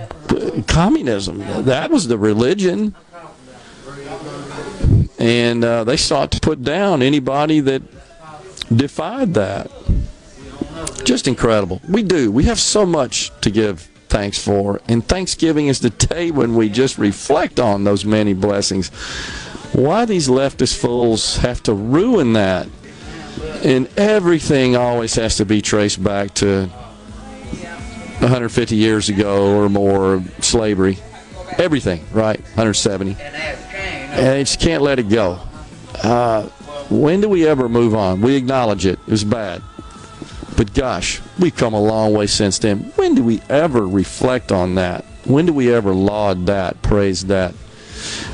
communism, 0.66 1.38
that 1.64 1.90
was 1.90 2.08
the 2.08 2.18
religion. 2.18 2.94
And 5.18 5.64
uh, 5.64 5.84
they 5.84 5.96
sought 5.96 6.30
to 6.32 6.40
put 6.40 6.64
down 6.64 7.02
anybody 7.02 7.60
that 7.60 7.82
defied 8.74 9.34
that. 9.34 9.70
Just 11.04 11.28
incredible. 11.28 11.80
We 11.88 12.02
do. 12.02 12.32
We 12.32 12.44
have 12.44 12.58
so 12.58 12.86
much 12.86 13.30
to 13.42 13.50
give 13.50 13.88
thanks 14.10 14.38
for. 14.38 14.80
And 14.88 15.06
Thanksgiving 15.06 15.68
is 15.68 15.80
the 15.80 15.90
day 15.90 16.30
when 16.30 16.56
we 16.56 16.68
just 16.68 16.98
reflect 16.98 17.58
on 17.58 17.84
those 17.84 18.04
many 18.04 18.34
blessings. 18.34 18.88
Why 19.72 20.04
these 20.04 20.28
leftist 20.28 20.76
fools 20.76 21.36
have 21.36 21.62
to 21.62 21.72
ruin 21.72 22.34
that? 22.34 22.68
And 23.64 23.88
everything 23.96 24.76
always 24.76 25.14
has 25.14 25.36
to 25.36 25.46
be 25.46 25.62
traced 25.62 26.02
back 26.02 26.34
to 26.34 26.66
150 26.66 28.76
years 28.76 29.08
ago 29.08 29.56
or 29.56 29.68
more 29.68 30.22
slavery. 30.40 30.98
Everything, 31.56 32.04
right? 32.12 32.40
170. 32.40 33.16
And 33.20 34.38
you 34.38 34.44
just 34.44 34.60
can't 34.60 34.82
let 34.82 34.98
it 34.98 35.08
go. 35.08 35.38
Uh, 36.02 36.48
when 36.90 37.20
do 37.20 37.28
we 37.28 37.46
ever 37.46 37.68
move 37.68 37.94
on? 37.94 38.20
We 38.20 38.34
acknowledge 38.34 38.86
it. 38.86 38.98
It 39.06 39.10
was 39.10 39.24
bad. 39.24 39.62
But 40.60 40.74
gosh, 40.74 41.22
we've 41.38 41.56
come 41.56 41.72
a 41.72 41.80
long 41.80 42.12
way 42.12 42.26
since 42.26 42.58
then. 42.58 42.92
When 42.96 43.14
do 43.14 43.24
we 43.24 43.40
ever 43.48 43.88
reflect 43.88 44.52
on 44.52 44.74
that? 44.74 45.06
When 45.24 45.46
do 45.46 45.54
we 45.54 45.72
ever 45.72 45.94
laud 45.94 46.44
that, 46.48 46.82
praise 46.82 47.24
that? 47.28 47.54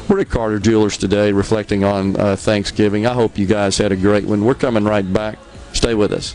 We're 0.09 0.19
at 0.19 0.29
Carter 0.29 0.59
Jewelers 0.59 0.97
today, 0.97 1.31
reflecting 1.31 1.85
on 1.85 2.17
uh, 2.19 2.35
Thanksgiving. 2.35 3.07
I 3.07 3.13
hope 3.13 3.39
you 3.39 3.47
guys 3.47 3.79
had 3.79 3.93
a 3.93 3.97
great 3.97 4.25
one. 4.25 4.45
We're 4.45 4.55
coming 4.55 4.83
right 4.83 5.13
back. 5.13 5.39
Stay 5.73 5.95
with 5.95 6.11
us. 6.11 6.35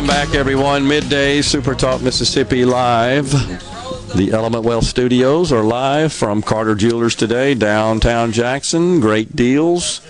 Welcome 0.00 0.16
back, 0.16 0.34
everyone. 0.34 0.88
Midday 0.88 1.42
Super 1.42 1.74
Talk 1.74 2.00
Mississippi 2.00 2.64
live. 2.64 3.30
The 4.16 4.30
Element 4.32 4.64
Well 4.64 4.80
Studios 4.80 5.52
are 5.52 5.62
live 5.62 6.10
from 6.10 6.40
Carter 6.40 6.74
Jewelers 6.74 7.14
today, 7.14 7.52
downtown 7.52 8.32
Jackson. 8.32 9.00
Great 9.00 9.36
deals, 9.36 10.00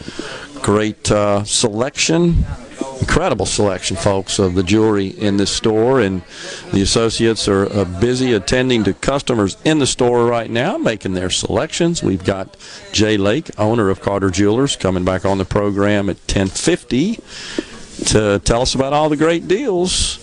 great 0.62 1.10
uh, 1.10 1.42
selection, 1.42 2.44
incredible 3.00 3.46
selection, 3.46 3.96
folks, 3.96 4.38
of 4.38 4.54
the 4.54 4.62
jewelry 4.62 5.08
in 5.08 5.38
this 5.38 5.50
store. 5.50 6.00
And 6.00 6.22
the 6.72 6.82
associates 6.82 7.48
are 7.48 7.66
uh, 7.72 7.84
busy 8.00 8.32
attending 8.32 8.84
to 8.84 8.94
customers 8.94 9.56
in 9.64 9.80
the 9.80 9.88
store 9.88 10.24
right 10.24 10.50
now, 10.50 10.78
making 10.78 11.14
their 11.14 11.30
selections. 11.30 12.00
We've 12.00 12.24
got 12.24 12.56
Jay 12.92 13.16
Lake, 13.16 13.50
owner 13.58 13.90
of 13.90 14.00
Carter 14.00 14.30
Jewelers, 14.30 14.76
coming 14.76 15.04
back 15.04 15.24
on 15.24 15.38
the 15.38 15.44
program 15.44 16.08
at 16.08 16.18
1050 16.18 17.18
to 18.06 18.40
tell 18.44 18.62
us 18.62 18.74
about 18.74 18.92
all 18.92 19.08
the 19.08 19.16
great 19.16 19.48
deals. 19.48 20.18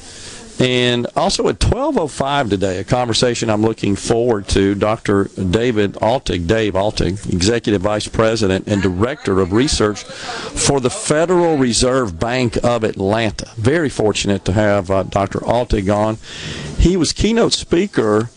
And 0.60 1.06
also 1.16 1.48
at 1.50 1.60
12:05 1.60 2.50
today, 2.50 2.80
a 2.80 2.84
conversation 2.84 3.50
I'm 3.50 3.62
looking 3.62 3.96
forward 3.96 4.48
to. 4.50 4.74
Dr. 4.74 5.26
David 5.36 5.94
Altig, 6.02 6.48
Dave 6.48 6.74
Altig, 6.74 7.32
Executive 7.32 7.82
Vice 7.82 8.08
President 8.08 8.68
and 8.68 8.82
Director 8.82 9.40
of 9.40 9.54
Research 9.54 10.04
for 10.04 10.80
the 10.80 10.90
Federal 10.90 11.58
Reserve 11.58 12.20
Bank 12.20 12.58
of 12.64 12.84
Atlanta. 12.84 13.52
Very 13.56 13.90
fortunate 13.90 14.46
to 14.46 14.54
have 14.54 14.90
uh, 14.90 15.04
Dr. 15.04 15.40
Altig 15.42 15.94
on. 15.94 16.18
He 16.80 16.98
was 16.98 17.14
keynote 17.14 17.54
speaker 17.54 18.32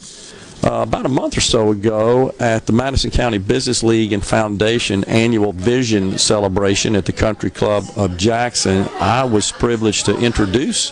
uh, 0.62 0.82
about 0.82 1.06
a 1.06 1.08
month 1.08 1.36
or 1.36 1.40
so 1.40 1.70
ago 1.70 2.34
at 2.38 2.66
the 2.66 2.72
Madison 2.72 3.11
County 3.11 3.38
Business 3.38 3.82
League 3.82 4.12
and 4.12 4.24
Foundation 4.24 5.04
annual 5.04 5.52
vision 5.52 6.18
celebration 6.18 6.94
at 6.96 7.06
the 7.06 7.12
Country 7.12 7.50
Club 7.50 7.84
of 7.96 8.16
Jackson. 8.18 8.86
I 9.00 9.24
was 9.24 9.52
privileged 9.52 10.06
to 10.06 10.18
introduce 10.18 10.90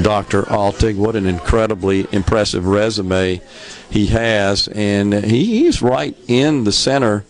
Dr. 0.00 0.42
Altig. 0.42 0.96
What 0.96 1.16
an 1.16 1.26
incredibly 1.26 2.06
impressive 2.12 2.66
resume 2.66 3.40
he 3.90 4.06
has, 4.06 4.68
and 4.68 5.12
he 5.12 5.66
is 5.66 5.82
right 5.82 6.16
in 6.28 6.64
the 6.64 6.72
center 6.72 7.24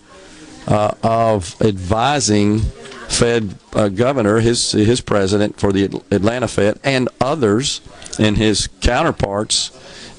uh, 0.66 0.92
of 1.02 1.60
advising 1.62 2.60
Fed 3.08 3.54
uh, 3.72 3.88
governor, 3.88 4.40
his 4.40 4.72
his 4.72 5.00
president 5.00 5.58
for 5.58 5.72
the 5.72 5.84
Atlanta 6.10 6.48
Fed, 6.48 6.78
and 6.84 7.08
others, 7.20 7.80
and 8.18 8.36
his 8.36 8.68
counterparts 8.82 9.70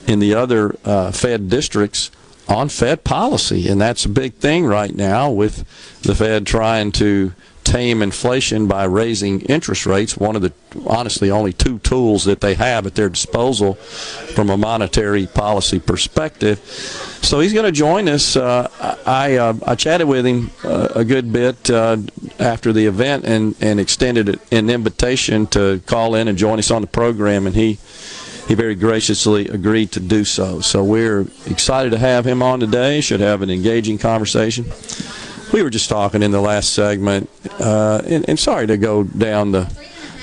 in 0.10 0.20
the 0.20 0.34
other 0.34 0.76
uh, 0.84 1.12
Fed 1.12 1.50
districts 1.50 2.10
on 2.48 2.68
Fed 2.68 3.04
policy, 3.04 3.70
and 3.70 3.80
that's 3.80 4.06
a 4.06 4.10
big 4.10 4.34
thing 4.34 4.66
right 4.66 4.94
now 4.94 5.30
with 5.30 5.64
the 6.02 6.16
Fed 6.16 6.48
trying 6.48 6.92
to 6.94 7.32
tame 7.64 8.02
inflation 8.02 8.68
by 8.68 8.84
raising 8.86 9.42
interest 9.42 9.86
rates. 9.86 10.18
One 10.18 10.36
of 10.36 10.42
the 10.42 10.52
honestly 10.88 11.30
only 11.30 11.54
two 11.54 11.78
tools 11.80 12.26
that 12.26 12.42
they 12.42 12.56
have 12.56 12.88
at 12.88 12.96
their 12.96 13.10
disposal 13.10 13.76
from 13.76 14.50
a 14.50 14.58
monetary 14.58 15.28
policy 15.28 15.80
perspective. 15.80 16.58
So 17.22 17.40
he's 17.40 17.54
going 17.54 17.68
to 17.68 17.72
join 17.72 18.10
us. 18.10 18.36
Uh, 18.36 18.68
I 19.06 19.36
uh, 19.36 19.54
I 19.68 19.76
chatted 19.76 20.08
with 20.08 20.26
him 20.26 20.50
uh, 20.64 20.88
a 20.96 21.06
good 21.06 21.32
bit 21.32 21.70
uh, 21.70 21.98
after 22.40 22.74
the 22.74 22.88
event 22.88 23.26
and 23.26 23.56
and 23.62 23.80
extended 23.80 24.40
an 24.52 24.72
invitation 24.72 25.46
to 25.48 25.82
call 25.86 26.16
in 26.16 26.28
and 26.28 26.36
join 26.36 26.58
us 26.58 26.72
on 26.72 26.82
the 26.82 26.88
program, 26.88 27.46
and 27.46 27.56
he 27.56 27.78
he 28.50 28.56
very 28.56 28.74
graciously 28.74 29.48
agreed 29.48 29.92
to 29.92 30.00
do 30.00 30.26
so. 30.26 30.60
So 30.60 30.84
we're 30.84 31.22
excited 31.46 31.92
to 31.92 32.00
have 32.00 32.26
him 32.26 32.42
on 32.42 32.60
today. 32.60 33.00
Should 33.00 33.20
have 33.20 33.44
an 33.44 33.52
engaging 33.52 34.00
conversation. 34.00 34.66
We 35.54 35.62
were 35.62 35.70
just 35.70 35.88
talking 35.88 36.24
in 36.24 36.32
the 36.32 36.42
last 36.42 36.74
segment, 36.74 37.30
uh, 37.60 38.02
and, 38.08 38.28
and, 38.28 38.40
sorry 38.40 38.66
to 38.66 38.78
go 38.78 39.04
down 39.04 39.52
the 39.52 39.72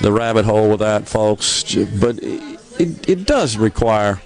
the 0.01 0.12
rabbit 0.12 0.45
hole 0.45 0.70
with 0.70 0.81
that, 0.81 1.09
folks, 1.09 1.72
but 2.01 2.18
it, 2.20 3.09
it 3.09 3.27
does 3.27 3.57
require. 3.57 4.20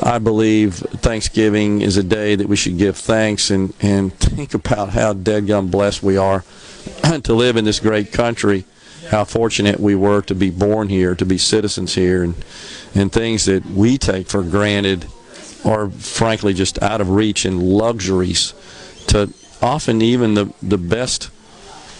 I 0.00 0.18
believe 0.18 0.74
Thanksgiving 0.74 1.82
is 1.82 1.96
a 1.96 2.02
day 2.02 2.36
that 2.36 2.48
we 2.48 2.56
should 2.56 2.78
give 2.78 2.96
thanks 2.96 3.50
and, 3.50 3.74
and 3.80 4.12
think 4.18 4.54
about 4.54 4.90
how 4.90 5.12
dead 5.12 5.46
gum 5.46 5.68
blessed 5.68 6.02
we 6.02 6.16
are 6.16 6.44
to 7.22 7.34
live 7.34 7.56
in 7.56 7.64
this 7.64 7.78
great 7.78 8.12
country 8.12 8.64
how 9.10 9.24
fortunate 9.24 9.80
we 9.80 9.94
were 9.94 10.22
to 10.22 10.34
be 10.34 10.50
born 10.50 10.88
here, 10.88 11.14
to 11.14 11.26
be 11.26 11.38
citizens 11.38 11.94
here, 11.94 12.22
and 12.22 12.34
and 12.94 13.12
things 13.12 13.44
that 13.46 13.66
we 13.66 13.98
take 13.98 14.28
for 14.28 14.42
granted 14.42 15.06
are 15.64 15.90
frankly 15.90 16.54
just 16.54 16.82
out 16.82 17.00
of 17.00 17.10
reach 17.10 17.44
and 17.44 17.62
luxuries 17.62 18.54
to 19.08 19.32
often 19.62 20.02
even 20.02 20.34
the 20.34 20.52
the 20.62 20.78
best 20.78 21.30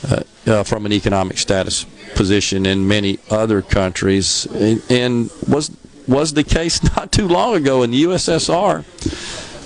uh, 0.09 0.22
uh, 0.46 0.62
from 0.62 0.86
an 0.86 0.92
economic 0.92 1.38
status 1.38 1.86
position 2.14 2.66
in 2.66 2.86
many 2.86 3.18
other 3.30 3.62
countries, 3.62 4.46
and, 4.46 4.82
and 4.90 5.30
was 5.48 5.70
was 6.07 6.34
the 6.34 6.44
case 6.44 6.82
not 6.96 7.12
too 7.12 7.26
long 7.26 7.55
ago 7.57 7.82
in 7.82 7.90
the 7.90 8.05
USSR, 8.05 8.84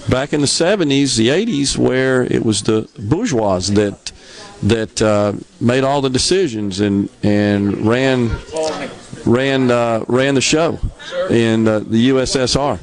back 0.08 0.32
in 0.32 0.40
the 0.40 0.46
70s, 0.46 1.16
the 1.16 1.28
80s, 1.28 1.76
where 1.76 2.22
it 2.22 2.44
was 2.44 2.62
the 2.62 2.88
bourgeois 2.98 3.58
that 3.58 4.07
that 4.62 5.00
uh, 5.00 5.32
made 5.60 5.84
all 5.84 6.00
the 6.00 6.10
decisions 6.10 6.80
and 6.80 7.08
and 7.22 7.86
ran 7.86 8.30
ran 9.24 9.70
uh, 9.70 10.04
ran 10.08 10.34
the 10.34 10.40
show 10.40 10.78
in 11.30 11.68
uh, 11.68 11.80
the 11.80 12.10
USSR, 12.10 12.78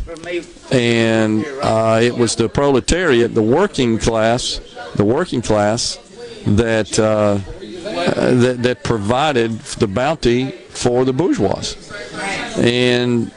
and 0.72 1.46
uh, 1.62 2.00
it 2.02 2.16
was 2.16 2.36
the 2.36 2.48
proletariat, 2.48 3.34
the 3.34 3.42
working 3.42 3.98
class, 3.98 4.60
the 4.96 5.06
working 5.06 5.42
class 5.42 5.98
that 6.46 6.98
uh, 7.00 7.40
that, 7.82 8.64
that 8.64 8.84
provided 8.84 9.60
the 9.60 9.88
bounty 9.88 10.52
for 10.52 11.04
the 11.06 11.14
bourgeois, 11.14 11.64
and 12.58 13.32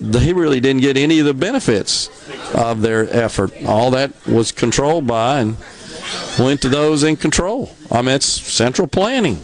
they 0.00 0.32
really 0.32 0.60
didn't 0.60 0.82
get 0.82 0.96
any 0.96 1.18
of 1.18 1.26
the 1.26 1.34
benefits 1.34 2.10
of 2.54 2.82
their 2.82 3.08
effort. 3.14 3.52
All 3.66 3.90
that 3.92 4.12
was 4.26 4.52
controlled 4.52 5.06
by 5.06 5.40
and 5.40 5.56
went 6.38 6.62
to 6.62 6.68
those 6.68 7.02
in 7.02 7.16
control. 7.16 7.74
I 7.90 8.02
mean, 8.02 8.14
it's 8.14 8.26
central 8.26 8.88
planning. 8.88 9.38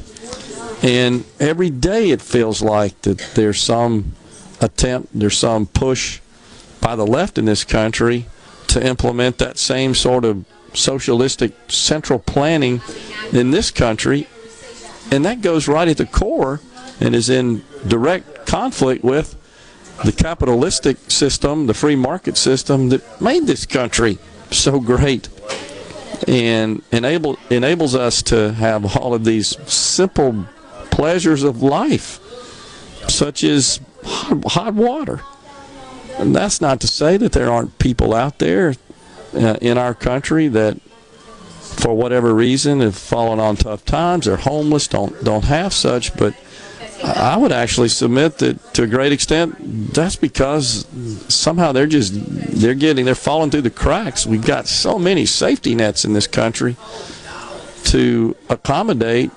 And 0.82 1.24
every 1.38 1.70
day 1.70 2.10
it 2.10 2.20
feels 2.20 2.60
like 2.60 3.00
that 3.02 3.18
there's 3.34 3.60
some 3.60 4.12
attempt, 4.60 5.10
there's 5.14 5.38
some 5.38 5.66
push 5.66 6.20
by 6.80 6.96
the 6.96 7.06
left 7.06 7.38
in 7.38 7.44
this 7.44 7.64
country 7.64 8.26
to 8.68 8.84
implement 8.84 9.38
that 9.38 9.58
same 9.58 9.94
sort 9.94 10.24
of 10.24 10.44
socialistic 10.74 11.52
central 11.68 12.18
planning 12.18 12.80
in 13.32 13.50
this 13.50 13.70
country. 13.70 14.26
And 15.10 15.24
that 15.24 15.40
goes 15.40 15.68
right 15.68 15.86
at 15.88 15.98
the 15.98 16.06
core 16.06 16.60
and 17.00 17.14
is 17.14 17.30
in 17.30 17.62
direct 17.86 18.46
conflict 18.46 19.04
with 19.04 19.36
the 20.04 20.12
capitalistic 20.12 21.10
system, 21.10 21.66
the 21.66 21.74
free 21.74 21.96
market 21.96 22.36
system 22.36 22.88
that 22.88 23.20
made 23.20 23.46
this 23.46 23.66
country 23.66 24.18
so 24.50 24.80
great 24.80 25.28
and 26.28 26.82
enable 26.92 27.38
enables 27.50 27.94
us 27.94 28.22
to 28.24 28.52
have 28.52 28.96
all 28.96 29.14
of 29.14 29.24
these 29.24 29.56
simple 29.70 30.46
pleasures 30.90 31.42
of 31.42 31.62
life, 31.62 32.20
such 33.08 33.44
as 33.44 33.80
hot, 34.04 34.44
hot 34.52 34.74
water. 34.74 35.20
And 36.18 36.36
that's 36.36 36.60
not 36.60 36.80
to 36.82 36.86
say 36.86 37.16
that 37.16 37.32
there 37.32 37.50
aren't 37.50 37.78
people 37.78 38.14
out 38.14 38.38
there 38.38 38.74
uh, 39.34 39.56
in 39.60 39.78
our 39.78 39.94
country 39.94 40.48
that, 40.48 40.80
for 41.60 41.94
whatever 41.94 42.34
reason, 42.34 42.80
have 42.80 42.96
fallen 42.96 43.40
on 43.40 43.56
tough 43.56 43.84
times. 43.84 44.26
They're 44.26 44.36
homeless, 44.36 44.86
don't 44.88 45.24
don't 45.24 45.44
have 45.44 45.72
such, 45.72 46.16
but 46.16 46.34
I 47.04 47.36
would 47.36 47.52
actually 47.52 47.88
submit 47.88 48.38
that 48.38 48.74
to 48.74 48.84
a 48.84 48.86
great 48.86 49.12
extent 49.12 49.92
that's 49.92 50.16
because 50.16 50.86
somehow 51.28 51.72
they're 51.72 51.86
just 51.86 52.12
they're 52.60 52.74
getting 52.74 53.04
they're 53.04 53.14
falling 53.14 53.50
through 53.50 53.62
the 53.62 53.70
cracks. 53.70 54.26
We've 54.26 54.44
got 54.44 54.68
so 54.68 54.98
many 54.98 55.26
safety 55.26 55.74
nets 55.74 56.04
in 56.04 56.12
this 56.12 56.26
country 56.26 56.76
to 57.84 58.36
accommodate 58.48 59.30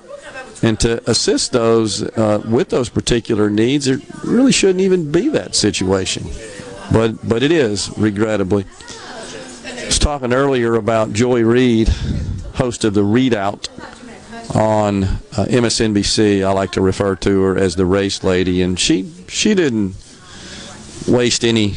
and 0.62 0.78
to 0.80 1.10
assist 1.10 1.52
those 1.52 2.02
uh, 2.02 2.42
with 2.48 2.70
those 2.70 2.88
particular 2.88 3.50
needs. 3.50 3.86
There 3.86 3.98
really 4.24 4.52
shouldn't 4.52 4.80
even 4.80 5.10
be 5.10 5.28
that 5.30 5.54
situation, 5.54 6.26
but 6.92 7.28
but 7.28 7.42
it 7.42 7.50
is 7.50 7.90
regrettably. 7.98 8.64
I 9.64 9.86
was 9.86 9.98
talking 9.98 10.32
earlier 10.32 10.74
about 10.76 11.12
Joy 11.12 11.42
Reid, 11.42 11.88
host 12.54 12.84
of 12.84 12.94
the 12.94 13.02
ReidOut 13.02 13.68
on 14.54 15.04
uh, 15.04 15.46
MSNBC. 15.48 16.44
I 16.44 16.52
like 16.52 16.72
to 16.72 16.80
refer 16.80 17.16
to 17.16 17.42
her 17.42 17.58
as 17.58 17.76
the 17.76 17.86
race 17.86 18.22
lady, 18.22 18.62
and 18.62 18.78
she 18.78 19.12
she 19.28 19.54
didn't 19.54 19.94
waste 21.08 21.44
any 21.44 21.76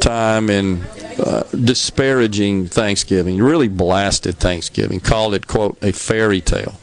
time 0.00 0.50
in 0.50 0.82
uh, 1.18 1.44
disparaging 1.52 2.66
Thanksgiving. 2.66 3.38
Really 3.38 3.68
blasted 3.68 4.38
Thanksgiving. 4.38 5.00
Called 5.00 5.34
it 5.34 5.46
quote 5.46 5.78
a 5.82 5.92
fairy 5.92 6.40
tale. 6.40 6.78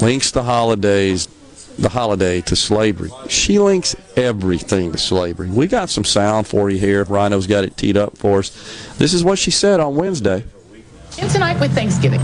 Links 0.00 0.30
the 0.30 0.42
holidays, 0.42 1.28
the 1.78 1.90
holiday 1.90 2.40
to 2.42 2.56
slavery. 2.56 3.10
She 3.28 3.58
links 3.58 3.94
everything 4.16 4.92
to 4.92 4.98
slavery. 4.98 5.50
We 5.50 5.66
got 5.66 5.90
some 5.90 6.04
sound 6.04 6.46
for 6.46 6.70
you 6.70 6.78
here. 6.78 7.04
Rhino's 7.04 7.46
got 7.46 7.64
it 7.64 7.76
teed 7.76 7.96
up 7.96 8.16
for 8.16 8.38
us. 8.38 8.50
This 8.96 9.12
is 9.12 9.22
what 9.22 9.38
she 9.38 9.50
said 9.50 9.80
on 9.80 9.96
Wednesday. 9.96 10.44
And 11.18 11.30
tonight 11.30 11.60
with 11.60 11.72
Thanksgiving 11.72 12.20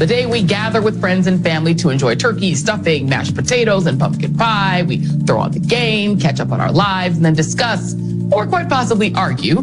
the 0.00 0.06
day 0.06 0.24
we 0.24 0.42
gather 0.42 0.80
with 0.80 0.98
friends 0.98 1.26
and 1.26 1.42
family 1.44 1.74
to 1.74 1.90
enjoy 1.90 2.14
turkey, 2.14 2.54
stuffing, 2.54 3.06
mashed 3.06 3.34
potatoes, 3.34 3.84
and 3.84 4.00
pumpkin 4.00 4.34
pie. 4.34 4.82
We 4.82 5.04
throw 5.26 5.40
on 5.40 5.52
the 5.52 5.60
game, 5.60 6.18
catch 6.18 6.40
up 6.40 6.52
on 6.52 6.58
our 6.58 6.72
lives, 6.72 7.16
and 7.16 7.24
then 7.26 7.34
discuss 7.34 7.94
or 8.32 8.46
quite 8.46 8.70
possibly 8.70 9.14
argue 9.14 9.58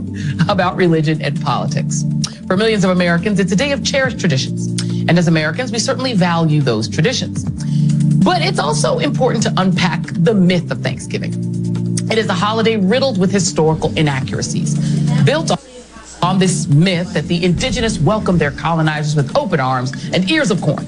about 0.48 0.76
religion 0.76 1.24
and 1.24 1.42
politics. 1.42 2.04
For 2.46 2.56
millions 2.56 2.84
of 2.84 2.92
Americans, 2.92 3.40
it's 3.40 3.52
a 3.52 3.56
day 3.56 3.72
of 3.72 3.84
cherished 3.84 4.20
traditions. 4.20 4.68
And 5.10 5.18
as 5.18 5.28
Americans, 5.28 5.72
we 5.72 5.80
certainly 5.80 6.14
value 6.14 6.62
those 6.62 6.88
traditions. 6.88 7.44
But 8.24 8.44
it's 8.44 8.60
also 8.60 9.00
important 9.00 9.42
to 9.46 9.54
unpack 9.58 10.04
the 10.04 10.36
myth 10.36 10.70
of 10.70 10.84
Thanksgiving. 10.84 11.34
It 12.12 12.20
is 12.20 12.30
a 12.30 12.34
holiday 12.34 12.78
riddled 12.78 13.20
with 13.20 13.32
historical 13.32 13.92
inaccuracies, 13.98 14.76
built 15.24 15.50
on 15.50 15.58
on 16.28 16.38
this 16.40 16.68
myth 16.68 17.14
that 17.14 17.26
the 17.30 17.46
indigenous 17.46 18.00
welcomed 18.00 18.38
their 18.38 18.52
colonizers 18.52 19.16
with 19.16 19.38
open 19.38 19.62
arms 19.62 19.94
and 20.12 20.30
ears 20.30 20.52
of 20.52 20.62
corn. 20.62 20.84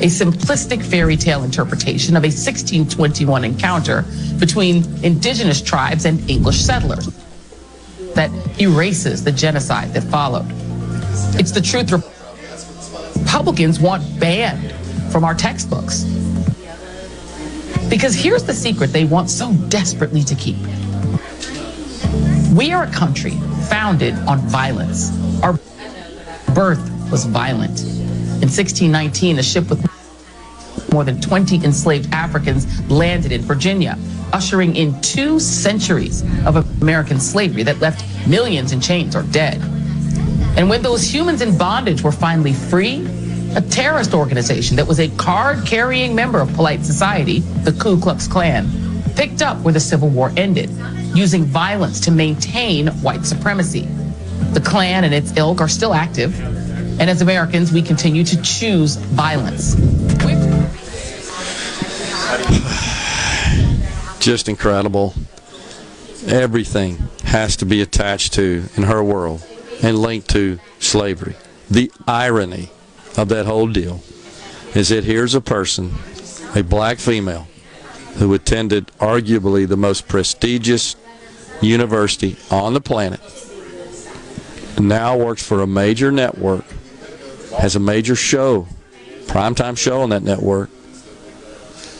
A 0.00 0.06
simplistic 0.06 0.84
fairy 0.84 1.16
tale 1.16 1.42
interpretation 1.42 2.16
of 2.16 2.22
a 2.22 2.30
1621 2.30 3.44
encounter 3.44 4.04
between 4.38 4.84
indigenous 5.02 5.60
tribes 5.60 6.04
and 6.04 6.30
English 6.30 6.60
settlers 6.60 7.06
that 8.14 8.30
erases 8.60 9.24
the 9.24 9.32
genocide 9.32 9.92
that 9.94 10.04
followed. 10.04 10.46
It's 11.40 11.50
the 11.50 11.60
truth 11.60 11.90
Republicans 11.90 13.80
want 13.80 14.20
banned 14.20 14.72
from 15.10 15.24
our 15.24 15.34
textbooks. 15.34 16.04
Because 17.90 18.14
here's 18.14 18.44
the 18.44 18.54
secret 18.54 18.92
they 18.92 19.04
want 19.04 19.28
so 19.28 19.52
desperately 19.68 20.22
to 20.22 20.36
keep. 20.36 20.56
We 22.54 22.70
are 22.70 22.84
a 22.84 22.92
country 22.92 23.32
founded 23.68 24.14
on 24.26 24.38
violence. 24.40 25.10
Our 25.42 25.54
birth 26.54 27.10
was 27.10 27.24
violent. 27.24 27.80
In 27.80 28.50
1619, 28.50 29.38
a 29.38 29.42
ship 29.42 29.68
with 29.70 29.84
more 30.92 31.04
than 31.04 31.20
20 31.20 31.64
enslaved 31.64 32.12
Africans 32.12 32.66
landed 32.90 33.32
in 33.32 33.42
Virginia, 33.42 33.98
ushering 34.32 34.76
in 34.76 35.00
two 35.00 35.40
centuries 35.40 36.22
of 36.46 36.56
American 36.82 37.18
slavery 37.18 37.62
that 37.64 37.80
left 37.80 38.04
millions 38.28 38.72
in 38.72 38.80
chains 38.80 39.16
or 39.16 39.22
dead. 39.24 39.60
And 40.56 40.70
when 40.70 40.82
those 40.82 41.02
humans 41.02 41.40
in 41.42 41.58
bondage 41.58 42.02
were 42.02 42.12
finally 42.12 42.52
free, 42.52 43.04
a 43.56 43.60
terrorist 43.60 44.14
organization 44.14 44.76
that 44.76 44.86
was 44.86 45.00
a 45.00 45.08
card 45.16 45.66
carrying 45.66 46.14
member 46.14 46.40
of 46.40 46.52
polite 46.54 46.84
society, 46.84 47.40
the 47.40 47.72
Ku 47.72 48.00
Klux 48.00 48.28
Klan, 48.28 48.68
picked 49.16 49.42
up 49.42 49.58
where 49.62 49.72
the 49.72 49.80
Civil 49.80 50.08
War 50.08 50.32
ended 50.36 50.70
using 51.14 51.44
violence 51.44 52.00
to 52.00 52.10
maintain 52.10 52.88
white 52.88 53.24
supremacy. 53.24 53.88
The 54.52 54.60
Klan 54.60 55.04
and 55.04 55.14
its 55.14 55.36
ilk 55.36 55.60
are 55.60 55.68
still 55.68 55.94
active, 55.94 56.38
and 57.00 57.08
as 57.08 57.22
Americans, 57.22 57.72
we 57.72 57.82
continue 57.82 58.24
to 58.24 58.42
choose 58.42 58.96
violence. 58.96 59.74
Just 64.20 64.48
incredible. 64.48 65.14
Everything 66.26 66.96
has 67.24 67.56
to 67.58 67.66
be 67.66 67.82
attached 67.82 68.32
to, 68.34 68.64
in 68.76 68.84
her 68.84 69.02
world, 69.04 69.44
and 69.82 69.98
linked 69.98 70.30
to 70.30 70.58
slavery. 70.78 71.36
The 71.70 71.92
irony 72.06 72.70
of 73.16 73.28
that 73.28 73.46
whole 73.46 73.68
deal 73.68 74.02
is 74.74 74.88
that 74.88 75.04
here's 75.04 75.34
a 75.34 75.40
person, 75.40 75.92
a 76.54 76.62
black 76.62 76.98
female, 76.98 77.46
who 78.16 78.32
attended 78.32 78.86
arguably 78.98 79.68
the 79.68 79.76
most 79.76 80.08
prestigious 80.08 80.96
university 81.60 82.36
on 82.50 82.74
the 82.74 82.80
planet. 82.80 83.20
Now 84.78 85.16
works 85.16 85.46
for 85.46 85.62
a 85.62 85.66
major 85.66 86.10
network, 86.10 86.64
has 87.58 87.76
a 87.76 87.80
major 87.80 88.16
show, 88.16 88.66
primetime 89.26 89.78
show 89.78 90.02
on 90.02 90.10
that 90.10 90.22
network, 90.22 90.70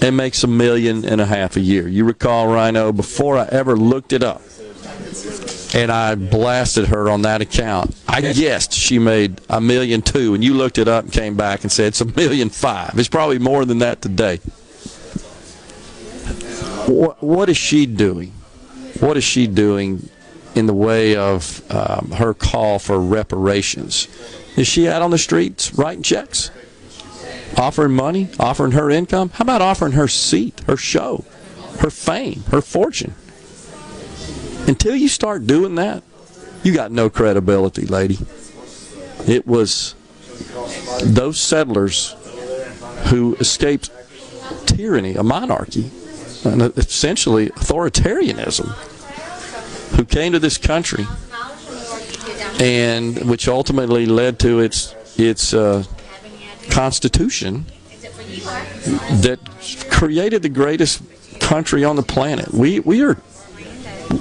and 0.01 0.17
makes 0.17 0.43
a 0.45 0.49
million 0.49 1.05
and 1.05 1.21
a 1.21 1.27
half 1.27 1.57
a 1.57 1.61
year. 1.61 1.89
You 1.89 2.05
recall, 2.05 2.49
Rhino, 2.49 2.93
before 2.93 3.39
I 3.39 3.47
ever 3.47 3.77
looked 3.77 4.13
it 4.13 4.23
up, 4.23 4.43
and 5.75 5.91
I 5.91 6.15
blasted 6.15 6.87
her 6.87 7.09
on 7.09 7.23
that 7.23 7.41
account. 7.41 7.97
I 8.07 8.21
guessed 8.21 8.73
she 8.73 8.99
made 8.99 9.41
a 9.49 9.61
million 9.61 10.03
two, 10.03 10.35
and 10.35 10.45
you 10.45 10.55
looked 10.55 10.79
it 10.79 10.89
up 10.89 11.05
and 11.05 11.13
came 11.13 11.37
back 11.37 11.63
and 11.63 11.73
said 11.73 11.87
it's 11.89 12.01
a 12.01 12.05
million 12.05 12.49
five. 12.49 12.99
It's 12.99 13.09
probably 13.09 13.39
more 13.39 13.65
than 13.65 13.79
that 13.79 14.03
today. 14.03 14.37
What, 16.87 17.23
what 17.23 17.49
is 17.49 17.57
she 17.57 17.87
doing? 17.87 18.33
What 19.01 19.17
is 19.17 19.25
she 19.25 19.47
doing 19.47 20.09
in 20.55 20.67
the 20.67 20.75
way 20.75 21.17
of 21.17 21.63
um, 21.73 22.13
her 22.13 22.33
call 22.33 22.79
for 22.79 22.99
reparations? 23.01 24.09
Is 24.57 24.69
she 24.69 24.89
out 24.89 25.03
on 25.03 25.11
the 25.11 25.19
streets 25.19 25.75
writing 25.75 26.03
checks? 26.03 26.51
Offering 27.57 27.93
money? 27.93 28.29
Offering 28.39 28.73
her 28.73 28.91
income? 28.91 29.31
How 29.31 29.43
about 29.43 29.63
offering 29.63 29.93
her 29.93 30.09
seat, 30.09 30.61
her 30.67 30.77
show, 30.77 31.25
her 31.81 31.91
fame, 31.91 32.45
her 32.51 32.61
fortune? 32.61 33.15
Until 34.67 34.97
you 34.97 35.09
start 35.09 35.47
doing 35.47 35.75
that, 35.75 36.03
you 36.63 36.73
got 36.73 36.91
no 36.91 37.11
credibility, 37.11 37.87
lady. 37.87 38.19
It 39.27 39.47
was 39.47 39.95
those 41.03 41.39
settlers 41.39 42.15
who 43.07 43.35
escaped 43.37 43.91
tyranny, 44.67 45.15
a 45.15 45.23
monarchy, 45.23 45.91
and 46.45 46.63
essentially 46.77 47.49
authoritarianism, 47.51 48.69
who 49.97 50.05
came 50.05 50.33
to 50.33 50.39
this 50.39 50.59
country, 50.59 51.07
and 52.61 53.29
which 53.29 53.49
ultimately 53.49 54.07
led 54.07 54.39
to 54.41 54.61
its 54.61 54.95
its 55.17 55.55
uh, 55.55 55.85
constitution 56.71 57.67
that 59.23 59.39
created 59.91 60.43
the 60.43 60.49
greatest 60.49 61.03
country 61.41 61.85
on 61.85 61.97
the 61.97 62.03
planet. 62.03 62.53
We 62.53 62.81
we 62.81 63.03
are 63.03 63.17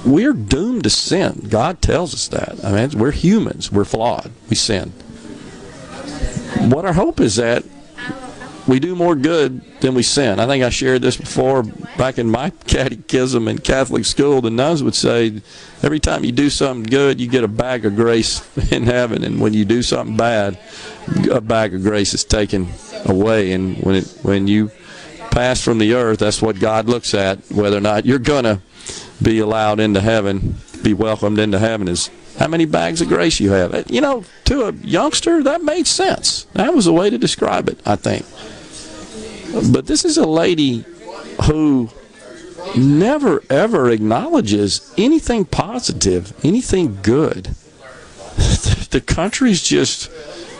we're 0.04 0.32
doomed 0.32 0.84
to 0.84 0.90
sin. 0.90 1.46
God 1.48 1.80
tells 1.80 2.14
us 2.14 2.28
that. 2.28 2.64
I 2.64 2.72
mean, 2.72 2.98
we're 2.98 3.12
humans. 3.12 3.70
We're 3.70 3.84
flawed. 3.84 4.30
We 4.48 4.56
sin. 4.56 4.90
What 6.70 6.84
our 6.84 6.94
hope 6.94 7.20
is 7.20 7.36
that 7.36 7.64
we 8.66 8.80
do 8.80 8.94
more 8.94 9.14
good 9.14 9.62
than 9.80 9.94
we 9.94 10.02
sin. 10.02 10.40
I 10.40 10.46
think 10.46 10.64
I 10.64 10.70
shared 10.70 11.02
this 11.02 11.16
before 11.16 11.62
back 11.98 12.18
in 12.18 12.30
my 12.30 12.50
catechism 12.66 13.48
in 13.48 13.58
Catholic 13.58 14.04
school. 14.04 14.40
The 14.40 14.50
nuns 14.50 14.82
would 14.82 14.94
say, 14.94 15.42
every 15.82 16.00
time 16.00 16.24
you 16.24 16.32
do 16.32 16.48
something 16.48 16.84
good, 16.84 17.20
you 17.20 17.28
get 17.28 17.44
a 17.44 17.48
bag 17.48 17.84
of 17.84 17.94
grace 17.94 18.42
in 18.72 18.84
heaven, 18.84 19.24
and 19.24 19.40
when 19.40 19.52
you 19.52 19.64
do 19.64 19.82
something 19.82 20.16
bad, 20.16 20.58
a 21.30 21.40
bag 21.40 21.74
of 21.74 21.82
grace 21.82 22.14
is 22.14 22.24
taken 22.24 22.68
away. 23.04 23.52
And 23.52 23.76
when 23.78 23.96
it 23.96 24.18
when 24.22 24.46
you 24.46 24.70
pass 25.30 25.60
from 25.60 25.78
the 25.78 25.94
earth, 25.94 26.20
that's 26.20 26.40
what 26.40 26.58
God 26.58 26.86
looks 26.86 27.12
at. 27.12 27.38
Whether 27.50 27.76
or 27.76 27.82
not 27.82 28.06
you're 28.06 28.18
gonna 28.18 28.62
be 29.22 29.40
allowed 29.40 29.80
into 29.80 30.00
heaven, 30.00 30.56
be 30.82 30.94
welcomed 30.94 31.38
into 31.38 31.58
heaven, 31.58 31.88
is 31.88 32.10
how 32.38 32.48
many 32.48 32.64
bags 32.64 33.00
of 33.00 33.08
grace 33.08 33.40
you 33.40 33.50
have. 33.50 33.90
You 33.90 34.00
know, 34.00 34.24
to 34.46 34.64
a 34.64 34.72
youngster, 34.72 35.42
that 35.42 35.62
made 35.62 35.86
sense. 35.86 36.44
That 36.54 36.74
was 36.74 36.86
a 36.86 36.92
way 36.92 37.10
to 37.10 37.18
describe 37.18 37.68
it, 37.68 37.78
I 37.86 37.96
think. 37.96 38.24
But 39.72 39.86
this 39.86 40.04
is 40.04 40.18
a 40.18 40.26
lady 40.26 40.84
who 41.46 41.90
never 42.76 43.42
ever 43.50 43.90
acknowledges 43.90 44.92
anything 44.98 45.44
positive, 45.44 46.32
anything 46.44 46.98
good. 47.02 47.54
The 48.94 49.00
country's 49.00 49.60
just 49.60 50.08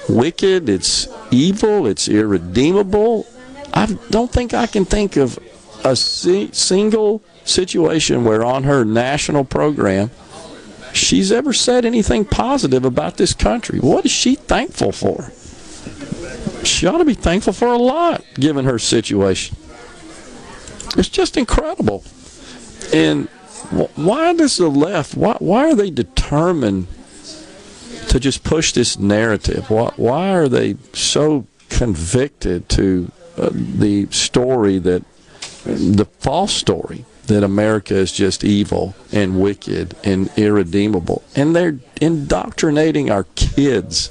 wicked, 0.09 0.69
it's 0.69 1.07
evil, 1.31 1.87
it's 1.87 2.09
irredeemable. 2.09 3.27
I 3.73 3.97
don't 4.11 4.33
think 4.33 4.53
I 4.53 4.67
can 4.67 4.85
think 4.85 5.17
of 5.17 5.39
a 5.85 5.95
si- 5.95 6.51
single 6.53 7.23
situation 7.45 8.25
where 8.25 8.45
on 8.45 8.65
her 8.65 8.85
national 8.85 9.45
program 9.45 10.11
she's 10.93 11.31
ever 11.31 11.53
said 11.53 11.85
anything 11.85 12.25
positive 12.25 12.85
about 12.85 13.19
this 13.19 13.35
country. 13.35 13.79
What 13.79 14.05
is 14.05 14.11
she 14.11 14.35
thankful 14.35 14.91
for? 14.91 15.31
She 16.65 16.87
ought 16.87 16.99
to 16.99 17.05
be 17.05 17.15
thankful 17.15 17.53
for 17.53 17.69
a 17.69 17.77
lot 17.77 18.25
given 18.35 18.65
her 18.65 18.79
situation. 18.79 19.57
It's 20.97 21.09
just 21.09 21.37
incredible. 21.37 22.05
And 22.93 23.29
why 23.97 24.35
does 24.35 24.57
the 24.57 24.69
left, 24.69 25.17
why, 25.17 25.37
why 25.39 25.71
are 25.71 25.75
they 25.75 25.91
determined 25.91 26.87
to 28.09 28.21
just 28.21 28.45
push 28.45 28.73
this 28.73 28.99
narrative? 28.99 29.71
Why, 29.71 29.93
why 29.97 30.35
are 30.35 30.49
they 30.49 30.77
so 30.93 31.47
convicted 31.69 32.69
to 32.71 33.11
uh, 33.37 33.51
the 33.53 34.07
story 34.11 34.79
that, 34.79 35.03
the 35.65 36.07
false 36.21 36.53
story 36.53 37.05
that 37.27 37.43
America 37.43 37.95
is 37.95 38.13
just 38.13 38.45
evil 38.45 38.95
and 39.11 39.41
wicked 39.41 39.97
and 40.05 40.31
irredeemable? 40.37 41.25
And 41.35 41.57
they're 41.57 41.79
indoctrinating 42.01 43.11
our 43.11 43.25
kids 43.35 44.11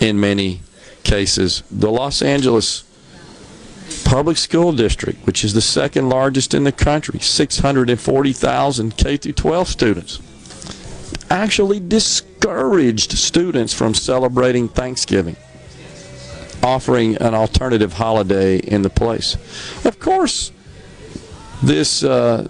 in 0.00 0.20
many 0.20 0.60
cases. 1.08 1.62
The 1.70 1.90
Los 1.90 2.22
Angeles 2.22 2.84
Public 4.04 4.36
School 4.36 4.72
District, 4.72 5.26
which 5.26 5.42
is 5.42 5.54
the 5.54 5.60
second 5.60 6.08
largest 6.08 6.54
in 6.54 6.64
the 6.64 6.72
country, 6.72 7.18
640,000 7.18 8.96
K 8.96 9.16
through 9.16 9.32
12 9.32 9.68
students, 9.68 10.20
actually 11.30 11.80
discouraged 11.80 13.12
students 13.12 13.72
from 13.72 13.94
celebrating 13.94 14.68
Thanksgiving, 14.68 15.36
offering 16.62 17.16
an 17.16 17.34
alternative 17.34 17.94
holiday 17.94 18.58
in 18.58 18.82
the 18.82 18.90
place. 18.90 19.34
Of 19.84 19.98
course, 19.98 20.52
this 21.62 22.04
uh, 22.04 22.48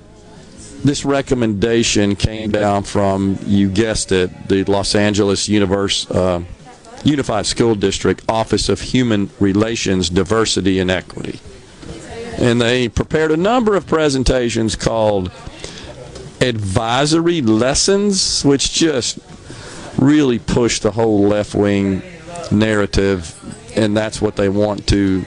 this 0.85 1.05
recommendation 1.05 2.15
came 2.15 2.51
down 2.51 2.85
from 2.85 3.39
you 3.47 3.69
guessed 3.69 4.13
it, 4.13 4.31
the 4.49 4.65
Los 4.65 4.95
Angeles 4.95 5.49
Universe. 5.49 6.09
Uh, 6.11 6.43
Unified 7.05 7.47
School 7.47 7.75
District 7.75 8.23
Office 8.29 8.69
of 8.69 8.81
Human 8.81 9.31
Relations, 9.41 10.11
Diversity, 10.11 10.79
and 10.79 10.91
Equity. 10.91 11.41
And 12.39 12.61
they 12.61 12.89
prepared 12.89 13.31
a 13.33 13.37
number 13.37 13.75
of 13.75 13.87
presentations 13.87 14.77
called 14.77 15.31
Advisory 16.41 17.43
Lessons, 17.43 18.45
which 18.45 18.73
just 18.73 19.19
really 19.99 20.39
push 20.39 20.81
the 20.81 20.93
whole 20.93 21.23
left 21.27 21.55
wing 21.55 22.03
narrative, 22.53 23.35
and 23.77 23.97
that's 23.97 24.23
what 24.23 24.37
they 24.37 24.49
want 24.49 24.87
to 24.89 25.25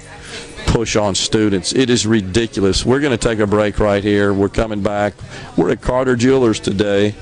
push 0.67 0.95
on 0.95 1.15
students. 1.15 1.73
It 1.73 1.89
is 1.89 2.07
ridiculous. 2.07 2.85
We're 2.85 3.01
going 3.01 3.17
to 3.17 3.17
take 3.17 3.39
a 3.39 3.47
break 3.47 3.79
right 3.79 4.03
here. 4.03 4.33
We're 4.33 4.47
coming 4.47 4.81
back. 4.81 5.13
We're 5.57 5.71
at 5.71 5.81
Carter 5.81 6.15
Jewelers 6.15 6.61
today. 6.61 7.13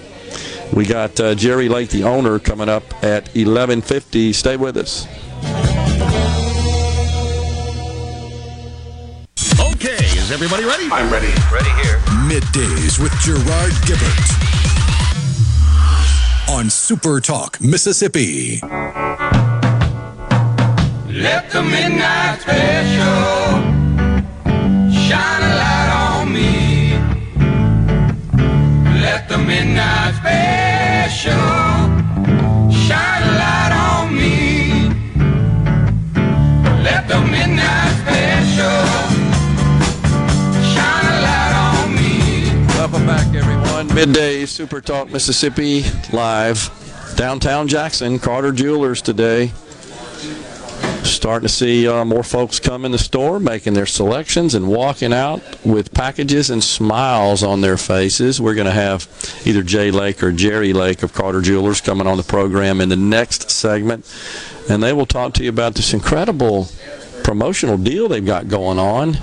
We 0.73 0.85
got 0.85 1.19
uh, 1.19 1.35
Jerry 1.35 1.67
Lake, 1.67 1.89
the 1.89 2.03
owner, 2.03 2.39
coming 2.39 2.69
up 2.69 2.83
at 3.03 3.25
11:50. 3.33 4.33
Stay 4.33 4.57
with 4.57 4.77
us. 4.77 5.07
Okay, 9.59 10.05
is 10.05 10.31
everybody 10.31 10.63
ready? 10.65 10.87
I'm 10.91 11.11
ready. 11.11 11.33
Ready 11.51 11.71
here. 11.81 11.99
Middays 12.27 12.99
with 13.01 13.13
Gerard 13.21 13.73
Gibert 13.85 14.49
on 16.49 16.69
Super 16.69 17.19
Talk, 17.19 17.59
Mississippi. 17.61 18.59
Let 21.11 21.49
the 21.51 21.63
midnight 21.63 22.41
special 22.41 23.68
the 29.29 29.37
midnight 29.37 30.15
special 30.15 31.31
shine 32.71 33.21
a 33.21 33.31
light 33.37 33.71
on 33.71 34.15
me. 34.17 34.89
Let 36.83 37.07
the 37.07 37.21
midnight 37.21 37.93
special 38.01 38.81
shine 40.73 41.05
a 41.05 41.21
light 41.21 41.53
on 41.53 41.95
me. 41.95 42.65
Welcome 42.69 43.05
back, 43.05 43.35
everyone. 43.35 43.93
Midday 43.93 44.47
Super 44.47 44.81
Talk 44.81 45.11
Mississippi 45.11 45.83
live 46.11 46.71
downtown 47.15 47.67
Jackson, 47.67 48.17
Carter 48.17 48.51
Jewelers 48.51 48.99
today. 48.99 49.51
Starting 51.03 51.47
to 51.47 51.53
see 51.53 51.87
uh, 51.87 52.05
more 52.05 52.23
folks 52.23 52.59
come 52.59 52.85
in 52.85 52.91
the 52.91 52.97
store, 52.97 53.39
making 53.39 53.73
their 53.73 53.85
selections 53.85 54.53
and 54.53 54.67
walking 54.67 55.13
out 55.13 55.41
with 55.65 55.93
packages 55.93 56.49
and 56.49 56.63
smiles 56.63 57.43
on 57.43 57.61
their 57.61 57.77
faces. 57.77 58.39
We're 58.39 58.55
going 58.55 58.65
to 58.65 58.71
have 58.71 59.07
either 59.45 59.63
Jay 59.63 59.91
Lake 59.91 60.23
or 60.23 60.31
Jerry 60.31 60.73
Lake 60.73 61.03
of 61.03 61.13
Carter 61.13 61.41
Jewelers 61.41 61.81
coming 61.81 62.07
on 62.07 62.17
the 62.17 62.23
program 62.23 62.81
in 62.81 62.89
the 62.89 62.95
next 62.95 63.49
segment, 63.49 64.05
and 64.69 64.81
they 64.81 64.93
will 64.93 65.05
talk 65.05 65.33
to 65.35 65.43
you 65.43 65.49
about 65.49 65.75
this 65.75 65.93
incredible 65.93 66.69
promotional 67.29 67.77
deal 67.77 68.07
they've 68.07 68.25
got 68.25 68.47
going 68.47 68.79
on 68.79 69.15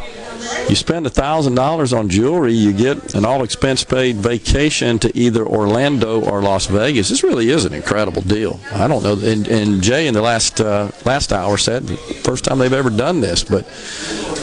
you 0.69 0.75
spend 0.75 1.07
$1,000 1.07 1.99
on 1.99 2.09
jewelry, 2.09 2.53
you 2.53 2.73
get 2.73 3.15
an 3.15 3.25
all 3.25 3.43
expense 3.43 3.85
paid 3.85 4.17
vacation 4.17 4.99
to 5.01 5.17
either 5.17 5.47
Orlando 5.47 6.21
or 6.21 6.43
Las 6.43 6.67
Vegas. 6.67 7.09
This 7.09 7.23
really 7.23 7.51
is 7.51 7.65
an 7.65 7.73
incredible 7.73 8.23
deal. 8.23 8.61
I 8.73 8.89
don't 8.89 9.03
know. 9.03 9.15
And, 9.15 9.47
and 9.49 9.83
Jay 9.83 10.07
in 10.07 10.15
the 10.15 10.23
last 10.23 10.61
uh, 10.61 10.91
last 11.05 11.33
hour 11.33 11.57
said 11.57 11.89
first 12.25 12.45
time 12.45 12.59
they've 12.59 12.73
ever 12.73 12.91
done 12.91 13.21
this, 13.21 13.45
but 13.45 13.65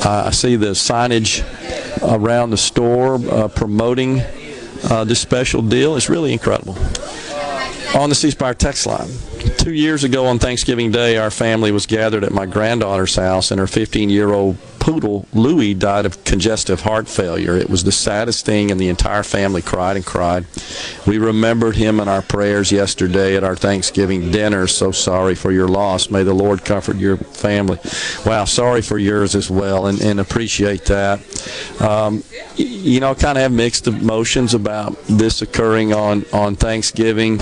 uh, 0.06 0.26
I 0.28 0.32
see 0.32 0.56
the 0.56 0.68
signage 0.68 1.44
around 2.02 2.52
the 2.52 2.58
store 2.58 3.16
uh, 3.16 3.48
promoting 3.50 4.22
uh, 4.90 5.04
this 5.04 5.20
special 5.20 5.62
deal. 5.62 5.96
It's 5.96 6.10
really 6.10 6.34
incredible. 6.34 6.76
On 7.96 8.10
the 8.10 8.16
C 8.16 8.32
Spire 8.32 8.56
text 8.56 8.88
line. 8.88 9.10
Two 9.60 9.72
years 9.74 10.04
ago 10.04 10.26
on 10.26 10.40
Thanksgiving 10.40 10.90
Day, 10.90 11.18
our 11.18 11.30
family 11.30 11.72
was 11.72 11.86
gathered 11.86 12.24
at 12.24 12.32
my 12.32 12.48
granddaughter's 12.48 13.16
house, 13.16 13.52
and 13.52 13.60
her 13.60 13.68
15 13.68 14.10
year 14.10 14.34
old 14.34 14.58
poodle, 14.84 15.26
Louie, 15.32 15.74
died 15.74 16.06
of 16.06 16.26
congestive 16.26 16.82
heart 16.82 17.08
failure. 17.08 17.56
It 17.56 17.70
was 17.70 17.86
the 17.86 17.92
saddest 17.94 18.46
thing, 18.46 18.70
and 18.70 18.78
the 18.78 18.90
entire 18.90 19.24
family 19.24 19.62
cried 19.62 19.96
and 19.96 20.06
cried. 20.06 20.46
We 21.08 21.20
remembered 21.20 21.78
him 21.78 22.02
in 22.02 22.10
our 22.10 22.22
prayers 22.22 22.70
yesterday 22.70 23.38
at 23.38 23.46
our 23.46 23.56
Thanksgiving 23.56 24.30
dinner. 24.30 24.68
So 24.68 24.92
sorry 24.92 25.36
for 25.36 25.54
your 25.54 25.70
loss. 25.70 26.10
May 26.10 26.24
the 26.24 26.34
Lord 26.34 26.66
comfort 26.66 26.98
your 26.98 27.16
family. 27.16 27.80
Wow, 28.26 28.44
sorry 28.44 28.82
for 28.82 28.98
yours 28.98 29.36
as 29.36 29.50
well, 29.50 29.88
and, 29.88 30.02
and 30.02 30.20
appreciate 30.20 30.84
that. 30.86 31.22
Um, 31.80 32.22
you 32.58 33.00
know, 33.00 33.16
kind 33.16 33.38
of 33.38 33.42
have 33.42 33.54
mixed 33.54 33.88
emotions 33.88 34.54
about 34.54 35.02
this 35.06 35.42
occurring 35.42 35.94
on, 35.94 36.26
on 36.34 36.58
Thanksgiving. 36.58 37.40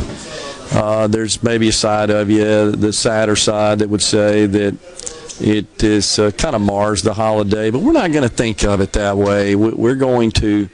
Uh, 0.74 1.08
there's 1.08 1.42
maybe 1.42 1.70
a 1.70 1.74
side 1.74 2.12
of 2.12 2.30
you, 2.30 2.72
the 2.72 2.94
sadder 2.94 3.36
side, 3.36 3.80
that 3.80 3.90
would 3.90 4.04
say 4.04 4.46
that 4.46 5.11
it 5.42 5.84
is 5.84 6.20
uh, 6.20 6.32
kind 6.32 6.56
of 6.56 6.62
mars 6.62 7.02
the 7.02 7.14
holiday, 7.14 7.72
but 7.72 7.80
we're 7.82 7.92
not 7.92 8.12
going 8.12 8.28
to 8.28 8.34
think 8.34 8.64
of 8.64 8.80
it 8.82 8.94
that 8.94 9.18
way. 9.18 9.56
We're 9.56 9.96
going 9.96 10.32
to 10.34 10.70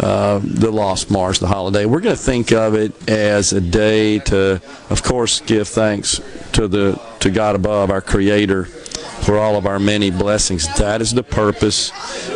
uh, 0.00 0.40
the 0.42 0.70
lost 0.70 1.10
mars 1.10 1.40
the 1.40 1.46
holiday. 1.46 1.84
We're 1.84 2.00
going 2.00 2.16
to 2.16 2.22
think 2.22 2.52
of 2.52 2.74
it 2.74 3.08
as 3.08 3.52
a 3.52 3.60
day 3.60 4.20
to, 4.20 4.62
of 4.90 5.02
course, 5.02 5.40
give 5.40 5.68
thanks 5.68 6.20
to 6.52 6.68
the 6.68 7.00
to 7.20 7.30
God 7.30 7.56
above, 7.56 7.90
our 7.90 8.00
Creator, 8.00 8.64
for 8.64 9.38
all 9.38 9.56
of 9.56 9.66
our 9.66 9.78
many 9.78 10.10
blessings. 10.10 10.72
That 10.76 11.00
is 11.00 11.12
the 11.12 11.24
purpose 11.24 11.90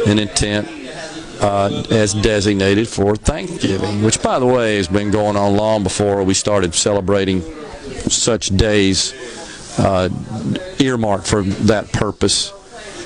and 0.07 0.19
intent 0.19 0.69
uh, 1.41 1.85
as 1.91 2.15
designated 2.15 2.89
for 2.89 3.17
Thanksgiving, 3.17 4.03
which, 4.03 4.23
by 4.23 4.39
the 4.39 4.47
way, 4.47 4.77
has 4.77 4.89
been 4.89 5.11
going 5.11 5.37
on 5.37 5.57
long 5.57 5.83
before 5.83 6.23
we 6.25 6.35
started 6.35 6.75
celebrating 6.75 7.43
such 8.09 8.49
days 8.57 9.13
uh, 9.79 10.09
earmarked 10.79 11.27
for 11.27 11.43
that 11.43 11.93
purpose. 11.93 12.53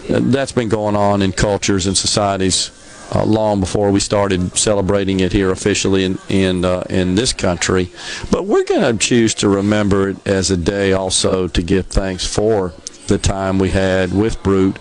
That's 0.08 0.52
been 0.52 0.68
going 0.68 0.96
on 0.96 1.22
in 1.22 1.32
cultures 1.32 1.86
and 1.86 1.96
societies 1.96 2.70
uh, 3.14 3.24
long 3.24 3.60
before 3.60 3.90
we 3.90 4.00
started 4.00 4.56
celebrating 4.56 5.20
it 5.20 5.32
here 5.32 5.50
officially 5.50 6.04
in 6.04 6.18
in, 6.28 6.64
uh, 6.64 6.84
in 6.90 7.14
this 7.14 7.32
country. 7.32 7.90
But 8.30 8.46
we're 8.46 8.64
going 8.64 8.98
to 8.98 8.98
choose 8.98 9.34
to 9.36 9.48
remember 9.48 10.10
it 10.10 10.26
as 10.26 10.50
a 10.50 10.56
day 10.56 10.92
also 10.92 11.48
to 11.48 11.62
give 11.62 11.86
thanks 11.86 12.26
for 12.26 12.72
the 13.06 13.18
time 13.18 13.58
we 13.58 13.70
had 13.70 14.12
with 14.12 14.42
Brute 14.42 14.78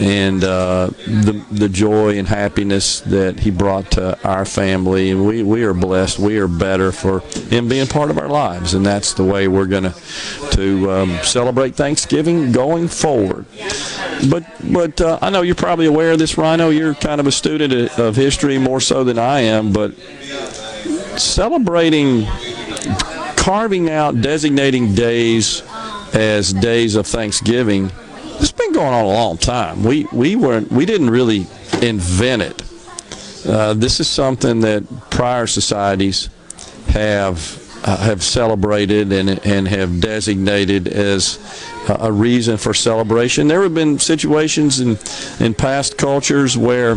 and 0.00 0.42
uh, 0.42 0.86
the 1.06 1.44
the 1.50 1.68
joy 1.68 2.18
and 2.18 2.26
happiness 2.26 3.00
that 3.00 3.40
he 3.40 3.50
brought 3.50 3.90
to 3.92 4.18
our 4.26 4.44
family. 4.44 5.10
And 5.10 5.26
we, 5.26 5.42
we 5.42 5.62
are 5.64 5.74
blessed. 5.74 6.18
We 6.18 6.38
are 6.38 6.48
better 6.48 6.90
for 6.90 7.20
him 7.50 7.68
being 7.68 7.86
part 7.86 8.10
of 8.10 8.18
our 8.18 8.28
lives, 8.28 8.74
and 8.74 8.84
that's 8.84 9.12
the 9.14 9.24
way 9.24 9.46
we're 9.46 9.66
going 9.66 9.92
to 10.52 10.90
um, 10.90 11.18
celebrate 11.22 11.74
Thanksgiving 11.74 12.50
going 12.50 12.88
forward. 12.88 13.44
But 14.30 14.44
but 14.72 15.00
uh, 15.00 15.18
I 15.20 15.30
know 15.30 15.42
you're 15.42 15.54
probably 15.54 15.86
aware 15.86 16.12
of 16.12 16.18
this, 16.18 16.38
Rhino. 16.38 16.70
You're 16.70 16.94
kind 16.94 17.20
of 17.20 17.26
a 17.26 17.32
student 17.32 17.98
of 17.98 18.16
history 18.16 18.56
more 18.58 18.80
so 18.80 19.04
than 19.04 19.18
I 19.18 19.40
am, 19.40 19.72
but 19.72 19.94
celebrating 21.18 22.26
carving 23.36 23.90
out 23.90 24.20
designating 24.20 24.94
days 24.94 25.62
as 26.14 26.52
days 26.52 26.96
of 26.96 27.06
Thanksgiving. 27.06 27.90
It's 28.38 28.52
been 28.52 28.72
going 28.72 28.94
on 28.94 29.04
a 29.04 29.08
long 29.08 29.36
time. 29.36 29.84
We 29.84 30.06
we 30.12 30.36
weren't 30.36 30.70
we 30.70 30.86
didn't 30.86 31.10
really 31.10 31.46
invent 31.82 32.42
it. 32.42 32.62
Uh, 33.46 33.74
this 33.74 34.00
is 34.00 34.08
something 34.08 34.60
that 34.60 34.84
prior 35.10 35.46
societies 35.46 36.28
have 36.88 37.58
uh, 37.84 37.96
have 37.98 38.22
celebrated 38.22 39.12
and 39.12 39.44
and 39.46 39.68
have 39.68 40.00
designated 40.00 40.88
as 40.88 41.38
a 41.88 42.12
reason 42.12 42.56
for 42.56 42.74
celebration. 42.74 43.48
There 43.48 43.62
have 43.62 43.74
been 43.74 43.98
situations 43.98 44.80
in 44.80 44.98
in 45.44 45.54
past 45.54 45.96
cultures 45.96 46.56
where 46.56 46.96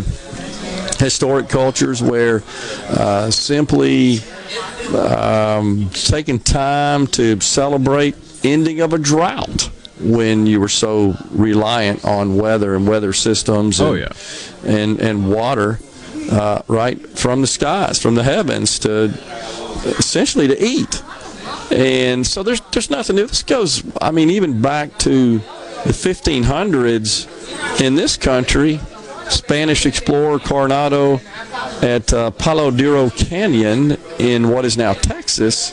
historic 0.99 1.49
cultures 1.49 2.01
where 2.01 2.43
uh, 2.89 3.29
simply 3.29 4.19
um, 4.95 5.89
taking 5.89 6.39
time 6.39 7.07
to 7.07 7.39
celebrate 7.41 8.15
ending 8.43 8.81
of 8.81 8.93
a 8.93 8.97
drought 8.97 9.69
when 9.99 10.45
you 10.45 10.59
were 10.59 10.69
so 10.69 11.15
reliant 11.31 12.03
on 12.03 12.35
weather 12.35 12.75
and 12.75 12.87
weather 12.87 13.13
systems 13.13 13.79
and, 13.79 13.89
oh, 13.89 13.93
yeah. 13.93 14.11
and, 14.65 14.99
and 14.99 15.31
water 15.31 15.79
uh, 16.31 16.61
right 16.67 16.99
from 17.17 17.41
the 17.41 17.47
skies, 17.47 18.01
from 18.01 18.15
the 18.15 18.23
heavens 18.23 18.79
to 18.79 19.05
essentially 19.85 20.47
to 20.47 20.63
eat. 20.63 21.03
And 21.71 22.25
so 22.25 22.43
there's 22.43 22.61
there's 22.71 22.89
nothing 22.89 23.15
new. 23.15 23.27
This 23.27 23.43
goes, 23.43 23.83
I 24.01 24.11
mean, 24.11 24.29
even 24.29 24.61
back 24.61 24.97
to 24.99 25.39
the 25.39 25.93
1500s 25.93 27.81
in 27.81 27.95
this 27.95 28.17
country. 28.17 28.79
Spanish 29.29 29.85
explorer 29.85 30.37
Coronado 30.37 31.19
at 31.81 32.13
uh, 32.13 32.29
Palo 32.31 32.69
Duro 32.71 33.09
Canyon 33.09 33.97
in 34.19 34.49
what 34.49 34.65
is 34.65 34.77
now 34.77 34.93
Texas. 34.93 35.71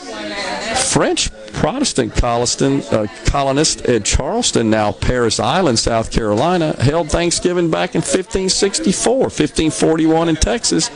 French 0.91 1.29
Protestant 1.61 2.91
uh, 2.91 3.05
colonist 3.25 3.85
at 3.85 4.03
Charleston, 4.03 4.71
now 4.71 4.91
Parris 4.91 5.39
Island, 5.39 5.77
South 5.77 6.09
Carolina, 6.09 6.75
held 6.81 7.11
Thanksgiving 7.11 7.69
back 7.69 7.93
in 7.93 7.99
1564, 7.99 9.15
1541 9.15 10.29
in 10.29 10.35
Texas 10.37 10.89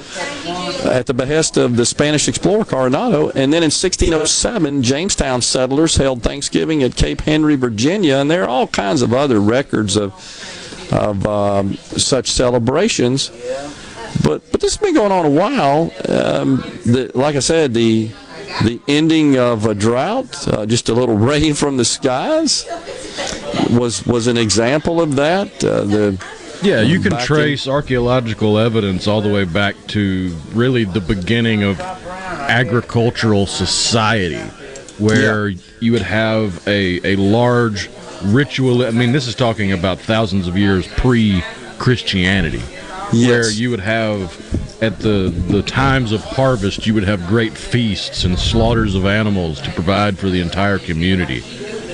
at 0.88 1.06
the 1.06 1.14
behest 1.14 1.58
of 1.58 1.78
the 1.78 1.86
Spanish 1.86 2.28
explorer 2.28 2.66
Coronado. 2.66 3.30
And 3.30 3.54
then 3.54 3.62
in 3.62 3.70
1607, 3.70 4.82
Jamestown 4.82 5.44
settlers 5.44 5.98
held 5.98 6.24
Thanksgiving 6.24 6.82
at 6.82 6.96
Cape 6.96 7.22
Henry, 7.22 7.56
Virginia. 7.56 8.16
And 8.16 8.32
there 8.32 8.44
are 8.44 8.50
all 8.50 8.66
kinds 8.66 9.04
of 9.04 9.14
other 9.14 9.40
records 9.40 9.96
of, 9.96 10.14
of 10.92 11.28
um, 11.28 11.76
such 11.76 12.32
celebrations. 12.32 13.30
But, 14.24 14.50
but 14.52 14.62
this 14.62 14.76
has 14.76 14.82
been 14.82 14.94
going 14.94 15.12
on 15.12 15.26
a 15.26 15.30
while. 15.30 15.92
Um, 16.10 16.58
the, 16.86 17.12
like 17.14 17.36
I 17.36 17.40
said, 17.40 17.74
the 17.74 18.12
the 18.64 18.80
ending 18.88 19.38
of 19.38 19.66
a 19.66 19.76
drought, 19.76 20.48
uh, 20.48 20.66
just 20.66 20.88
a 20.88 20.94
little 20.94 21.18
rain 21.32 21.54
from 21.54 21.78
the 21.78 21.86
skies, 21.86 22.66
was 23.72 24.06
was 24.06 24.28
an 24.28 24.38
example 24.38 25.02
of 25.02 25.16
that. 25.16 25.64
Uh, 25.64 25.84
the 25.84 26.26
yeah, 26.62 26.82
you 26.82 27.00
can 27.00 27.18
trace 27.20 27.68
in, 27.68 27.72
archaeological 27.72 28.58
evidence 28.58 29.08
all 29.08 29.22
the 29.22 29.32
way 29.32 29.46
back 29.46 29.76
to 29.88 30.36
really 30.54 30.84
the 30.84 31.02
beginning 31.02 31.64
of 31.64 31.80
agricultural 31.80 33.46
society, 33.46 34.40
where 34.98 35.50
yeah. 35.50 35.62
you 35.80 35.92
would 35.92 36.02
have 36.02 36.66
a 36.68 37.14
a 37.14 37.16
large 37.18 37.90
ritual. 38.24 38.86
I 38.86 38.92
mean, 38.92 39.12
this 39.12 39.28
is 39.28 39.36
talking 39.36 39.72
about 39.74 40.00
thousands 40.00 40.48
of 40.48 40.58
years 40.58 40.88
pre 40.88 41.44
Christianity, 41.78 42.64
yes. 43.14 43.30
where 43.30 43.52
you 43.52 43.70
would 43.72 43.80
have 43.80 44.34
at 44.82 45.00
the, 45.00 45.34
the 45.48 45.64
times 45.64 46.12
of 46.12 46.24
harvest, 46.24 46.86
you 46.86 46.94
would 46.94 47.04
have 47.04 47.26
great 47.28 47.54
feasts 47.54 48.24
and 48.24 48.38
slaughters 48.38 48.96
of 48.96 49.06
animals 49.06 49.62
to 49.62 49.72
provide 49.72 50.18
for 50.18 50.30
the 50.30 50.42
entire 50.42 50.80
community. 50.80 51.42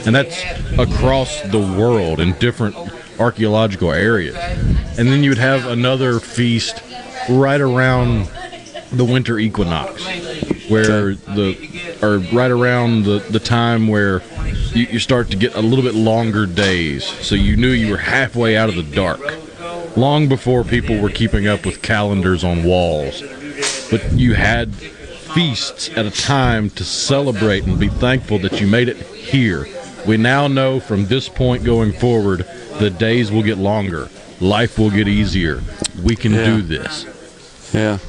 And 0.05 0.15
that's 0.15 0.43
across 0.79 1.41
the 1.43 1.59
world 1.59 2.19
in 2.19 2.33
different 2.33 2.75
archaeological 3.19 3.91
areas. 3.91 4.35
And 4.97 5.07
then 5.07 5.23
you 5.23 5.29
would 5.29 5.37
have 5.37 5.67
another 5.67 6.19
feast 6.19 6.81
right 7.29 7.61
around 7.61 8.29
the 8.91 9.05
winter 9.05 9.37
equinox, 9.37 10.03
where 10.69 11.13
the, 11.13 11.97
or 12.01 12.17
right 12.35 12.51
around 12.51 13.03
the, 13.03 13.19
the 13.29 13.39
time 13.39 13.87
where 13.87 14.21
you, 14.73 14.85
you 14.85 14.99
start 14.99 15.29
to 15.31 15.37
get 15.37 15.55
a 15.55 15.61
little 15.61 15.85
bit 15.85 15.93
longer 15.93 16.45
days. 16.45 17.05
So 17.05 17.35
you 17.35 17.55
knew 17.55 17.69
you 17.69 17.91
were 17.91 17.97
halfway 17.97 18.57
out 18.57 18.69
of 18.69 18.75
the 18.75 18.83
dark 18.83 19.21
long 19.95 20.27
before 20.27 20.63
people 20.63 20.99
were 20.99 21.09
keeping 21.09 21.47
up 21.47 21.65
with 21.65 21.81
calendars 21.81 22.43
on 22.43 22.63
walls. 22.63 23.21
But 23.89 24.11
you 24.13 24.33
had 24.33 24.73
feasts 24.73 25.89
at 25.95 26.05
a 26.05 26.11
time 26.11 26.69
to 26.71 26.83
celebrate 26.83 27.65
and 27.65 27.79
be 27.79 27.87
thankful 27.87 28.39
that 28.39 28.59
you 28.59 28.67
made 28.67 28.89
it 28.89 28.97
here. 28.97 29.67
We 30.07 30.17
now 30.17 30.47
know 30.47 30.79
from 30.79 31.05
this 31.05 31.29
point 31.29 31.63
going 31.63 31.93
forward, 31.93 32.45
the 32.79 32.89
days 32.89 33.31
will 33.31 33.43
get 33.43 33.57
longer, 33.57 34.09
life 34.39 34.79
will 34.79 34.89
get 34.89 35.07
easier. 35.07 35.61
We 36.03 36.15
can 36.15 36.33
yeah. 36.33 36.45
do 36.45 36.61
this. 36.61 37.71
Yeah. 37.73 37.99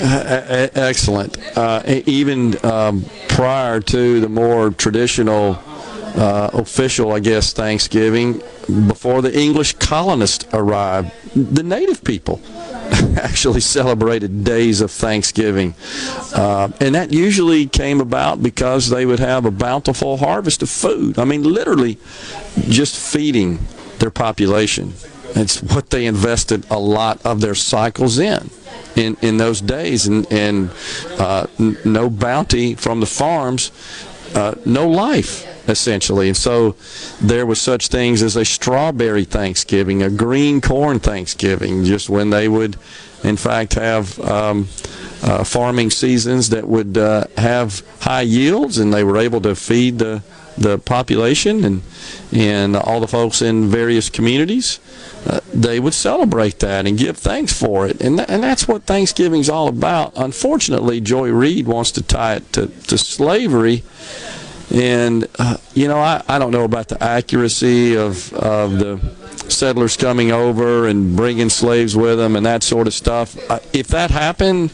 Uh, 0.00 0.68
excellent. 0.74 1.38
Uh, 1.56 1.82
even 2.06 2.64
um, 2.64 3.04
prior 3.28 3.80
to 3.80 4.20
the 4.20 4.28
more 4.28 4.70
traditional 4.70 5.54
uh, 6.16 6.50
official, 6.52 7.12
I 7.12 7.20
guess, 7.20 7.52
Thanksgiving 7.52 8.42
before 8.66 9.22
the 9.22 9.38
English 9.38 9.74
colonists 9.74 10.46
arrived. 10.52 11.12
The 11.34 11.62
native 11.62 12.02
people 12.04 12.40
actually 13.16 13.60
celebrated 13.60 14.44
days 14.44 14.80
of 14.80 14.90
Thanksgiving. 14.90 15.74
Uh, 16.34 16.70
and 16.80 16.94
that 16.94 17.12
usually 17.12 17.66
came 17.66 18.00
about 18.00 18.42
because 18.42 18.88
they 18.88 19.04
would 19.04 19.20
have 19.20 19.44
a 19.44 19.50
bountiful 19.50 20.16
harvest 20.16 20.62
of 20.62 20.70
food. 20.70 21.18
I 21.18 21.24
mean, 21.24 21.42
literally 21.42 21.98
just 22.68 22.96
feeding 22.96 23.58
their 23.98 24.10
population. 24.10 24.94
It's 25.34 25.62
what 25.62 25.90
they 25.90 26.06
invested 26.06 26.64
a 26.70 26.78
lot 26.78 27.24
of 27.26 27.40
their 27.40 27.54
cycles 27.54 28.18
in. 28.18 28.50
In, 28.94 29.18
in 29.20 29.36
those 29.36 29.60
days, 29.60 30.06
and, 30.06 30.30
and 30.32 30.70
uh, 31.18 31.46
no 31.58 32.08
bounty 32.08 32.74
from 32.74 33.00
the 33.00 33.06
farms, 33.06 33.70
uh, 34.34 34.54
no 34.64 34.88
life 34.88 35.52
essentially. 35.68 36.28
And 36.28 36.36
so 36.36 36.76
there 37.20 37.46
was 37.46 37.60
such 37.60 37.88
things 37.88 38.22
as 38.22 38.36
a 38.36 38.44
strawberry 38.44 39.24
Thanksgiving, 39.24 40.02
a 40.02 40.10
green 40.10 40.60
corn 40.60 41.00
Thanksgiving, 41.00 41.84
just 41.84 42.08
when 42.08 42.30
they 42.30 42.48
would, 42.48 42.76
in 43.24 43.36
fact, 43.36 43.74
have 43.74 44.18
um, 44.20 44.68
uh, 45.22 45.44
farming 45.44 45.90
seasons 45.90 46.50
that 46.50 46.66
would 46.68 46.96
uh, 46.96 47.24
have 47.36 47.82
high 48.00 48.22
yields, 48.22 48.78
and 48.78 48.92
they 48.92 49.04
were 49.04 49.18
able 49.18 49.40
to 49.40 49.54
feed 49.54 49.98
the 49.98 50.22
the 50.58 50.78
population 50.78 51.64
and 51.64 51.82
and 52.32 52.76
all 52.76 53.00
the 53.00 53.08
folks 53.08 53.42
in 53.42 53.68
various 53.68 54.08
communities. 54.10 54.80
Uh, 55.26 55.40
they 55.52 55.80
would 55.80 55.94
celebrate 55.94 56.60
that 56.60 56.86
and 56.86 56.96
give 56.98 57.16
thanks 57.16 57.52
for 57.52 57.86
it, 57.86 58.00
and 58.00 58.18
th- 58.18 58.28
and 58.28 58.42
that's 58.42 58.68
what 58.68 58.84
Thanksgiving's 58.84 59.48
all 59.48 59.68
about. 59.68 60.12
Unfortunately, 60.16 61.00
Joy 61.00 61.30
Reid 61.30 61.66
wants 61.66 61.90
to 61.92 62.02
tie 62.02 62.36
it 62.36 62.52
to, 62.52 62.68
to 62.68 62.96
slavery 62.96 63.82
and, 64.72 65.28
uh, 65.38 65.56
you 65.74 65.88
know, 65.88 65.98
I, 65.98 66.22
I 66.28 66.38
don't 66.38 66.50
know 66.50 66.64
about 66.64 66.88
the 66.88 67.02
accuracy 67.02 67.96
of, 67.96 68.32
of 68.32 68.78
the 68.78 68.98
settlers 69.48 69.96
coming 69.96 70.32
over 70.32 70.88
and 70.88 71.16
bringing 71.16 71.48
slaves 71.48 71.96
with 71.96 72.18
them 72.18 72.34
and 72.34 72.44
that 72.46 72.62
sort 72.62 72.86
of 72.86 72.94
stuff. 72.94 73.36
If 73.72 73.88
that 73.88 74.10
happened, 74.10 74.72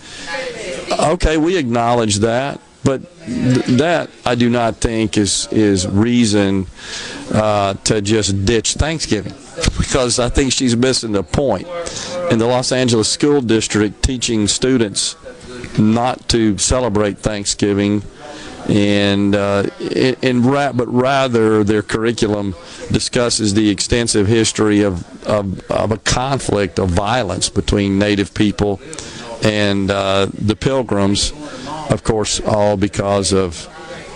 okay, 0.90 1.36
we 1.36 1.56
acknowledge 1.56 2.16
that. 2.16 2.60
But 2.84 3.02
th- 3.26 3.64
that 3.78 4.10
I 4.26 4.34
do 4.34 4.50
not 4.50 4.76
think 4.76 5.16
is 5.16 5.48
is 5.52 5.86
reason 5.86 6.66
uh, 7.32 7.74
to 7.84 8.00
just 8.00 8.44
ditch 8.44 8.74
Thanksgiving, 8.74 9.34
because 9.78 10.18
I 10.18 10.28
think 10.28 10.52
she's 10.52 10.76
missing 10.76 11.12
the 11.12 11.22
point. 11.22 11.66
In 12.30 12.38
the 12.38 12.46
Los 12.46 12.72
Angeles 12.72 13.09
School 13.09 13.40
District, 13.40 14.02
teaching 14.02 14.48
students 14.48 15.16
not 15.78 16.28
to 16.30 16.59
celebrate 16.59 17.18
Thanksgiving 17.18 18.02
and 18.68 19.34
uh, 19.34 19.64
ra- 20.24 20.72
but 20.72 20.86
rather 20.86 21.64
their 21.64 21.82
curriculum 21.82 22.54
discusses 22.92 23.54
the 23.54 23.68
extensive 23.68 24.26
history 24.26 24.82
of, 24.82 25.26
of, 25.26 25.68
of 25.70 25.90
a 25.90 25.96
conflict 25.98 26.78
of 26.78 26.88
violence 26.90 27.48
between 27.48 27.98
Native 27.98 28.32
people 28.34 28.80
and 29.43 29.90
uh, 29.90 30.27
the 30.32 30.56
Pilgrims, 30.56 31.32
of 31.90 32.02
course, 32.05 32.40
all 32.40 32.77
because 32.77 33.32
of 33.32 33.69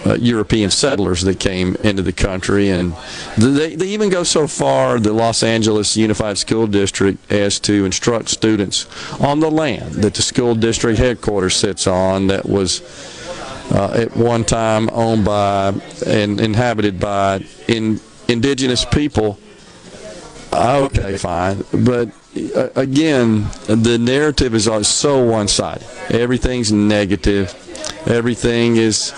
uh, 0.06 0.14
European 0.14 0.70
settlers 0.70 1.22
that 1.22 1.40
came 1.40 1.74
into 1.82 2.02
the 2.02 2.12
country, 2.12 2.70
and 2.70 2.94
they, 3.36 3.74
they 3.74 3.86
even 3.88 4.08
go 4.08 4.22
so 4.22 4.46
far, 4.46 5.00
the 5.00 5.12
Los 5.12 5.42
Angeles 5.42 5.96
Unified 5.96 6.38
School 6.38 6.66
District, 6.66 7.18
as 7.30 7.58
to 7.60 7.84
instruct 7.84 8.28
students 8.28 8.86
on 9.20 9.40
the 9.40 9.50
land 9.50 9.94
that 9.94 10.14
the 10.14 10.22
school 10.22 10.54
district 10.54 10.98
headquarters 10.98 11.56
sits 11.56 11.86
on 11.86 12.28
that 12.28 12.46
was 12.48 12.82
uh, 13.72 13.92
at 13.94 14.16
one 14.16 14.44
time 14.44 14.88
owned 14.92 15.24
by 15.24 15.74
and 16.06 16.40
inhabited 16.40 17.00
by 17.00 17.44
in, 17.66 18.00
indigenous 18.28 18.84
people. 18.84 19.38
Okay, 20.52 21.18
fine, 21.18 21.64
but 21.72 22.10
again, 22.74 23.46
the 23.66 23.98
narrative 24.00 24.54
is 24.54 24.68
so 24.86 25.24
one-sided. 25.24 25.86
Everything's 26.10 26.72
negative. 26.72 27.54
Everything 28.06 28.76
is 28.76 29.12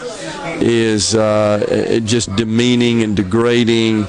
is 0.61 1.15
uh, 1.15 2.01
just 2.05 2.35
demeaning 2.37 3.03
and 3.03 3.17
degrading 3.17 4.07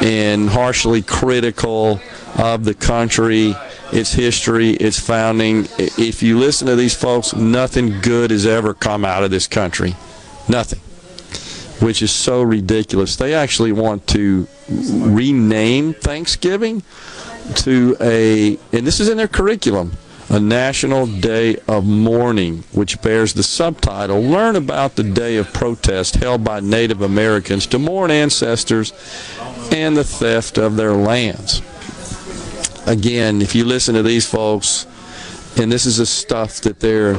and 0.00 0.48
harshly 0.48 1.02
critical 1.02 2.00
of 2.38 2.64
the 2.64 2.74
country 2.74 3.54
its 3.92 4.12
history, 4.12 4.70
its 4.70 4.98
founding. 4.98 5.66
If 5.78 6.22
you 6.22 6.38
listen 6.38 6.66
to 6.66 6.76
these 6.76 6.94
folks, 6.94 7.34
nothing 7.34 8.00
good 8.00 8.30
has 8.30 8.46
ever 8.46 8.74
come 8.74 9.04
out 9.04 9.22
of 9.22 9.30
this 9.30 9.46
country. 9.46 9.94
Nothing. 10.48 10.80
Which 11.84 12.02
is 12.02 12.10
so 12.10 12.42
ridiculous. 12.42 13.16
They 13.16 13.34
actually 13.34 13.72
want 13.72 14.06
to 14.08 14.48
rename 14.68 15.94
Thanksgiving 15.94 16.82
to 17.54 17.96
a, 18.00 18.58
and 18.72 18.86
this 18.86 19.00
is 19.00 19.08
in 19.08 19.16
their 19.16 19.28
curriculum, 19.28 19.92
a 20.28 20.40
National 20.40 21.06
Day 21.06 21.56
of 21.68 21.86
Mourning, 21.86 22.64
which 22.72 23.00
bears 23.00 23.34
the 23.34 23.42
subtitle 23.42 24.20
Learn 24.20 24.56
about 24.56 24.96
the 24.96 25.04
Day 25.04 25.36
of 25.36 25.52
Protest 25.52 26.16
held 26.16 26.42
by 26.42 26.60
Native 26.60 27.00
Americans 27.00 27.66
to 27.68 27.78
mourn 27.78 28.10
ancestors 28.10 28.92
and 29.72 29.96
the 29.96 30.04
theft 30.04 30.58
of 30.58 30.76
their 30.76 30.92
lands. 30.92 31.62
Again, 32.86 33.40
if 33.40 33.54
you 33.54 33.64
listen 33.64 33.94
to 33.94 34.02
these 34.02 34.28
folks, 34.28 34.86
and 35.58 35.70
this 35.70 35.86
is 35.86 35.98
the 35.98 36.06
stuff 36.06 36.60
that 36.62 36.80
they're 36.80 37.18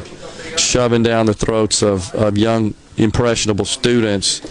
shoving 0.58 1.04
down 1.04 1.26
the 1.26 1.34
throats 1.34 1.82
of, 1.82 2.14
of 2.14 2.38
young, 2.38 2.74
impressionable 2.98 3.66
students, 3.66 4.42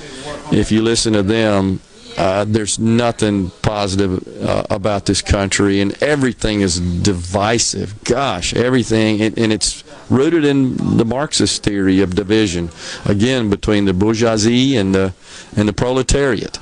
if 0.53 0.73
you 0.73 0.82
listen 0.82 1.12
to 1.12 1.23
them, 1.23 1.81
uh, 2.17 2.45
there's 2.47 2.79
nothing 2.79 3.51
positive 3.63 4.27
uh, 4.43 4.65
about 4.71 5.07
this 5.07 5.23
country, 5.23 5.81
and 5.81 6.01
everything 6.03 6.61
is 6.61 6.81
divisive. 6.81 8.03
Gosh, 8.05 8.55
everything, 8.55 9.21
and, 9.21 9.39
and, 9.39 9.53
it's 9.53 9.85
rooted 10.09 10.45
in 10.45 10.97
the 10.97 11.05
Marxist 11.05 11.63
theory 11.63 12.01
of 12.01 12.15
division, 12.15 12.71
again 13.05 13.51
between 13.51 13.85
the 13.85 13.93
bourgeoisie 13.93 14.77
and 14.77 14.95
the 14.95 15.13
and 15.57 15.69
the 15.69 15.73
proletariat 15.73 16.59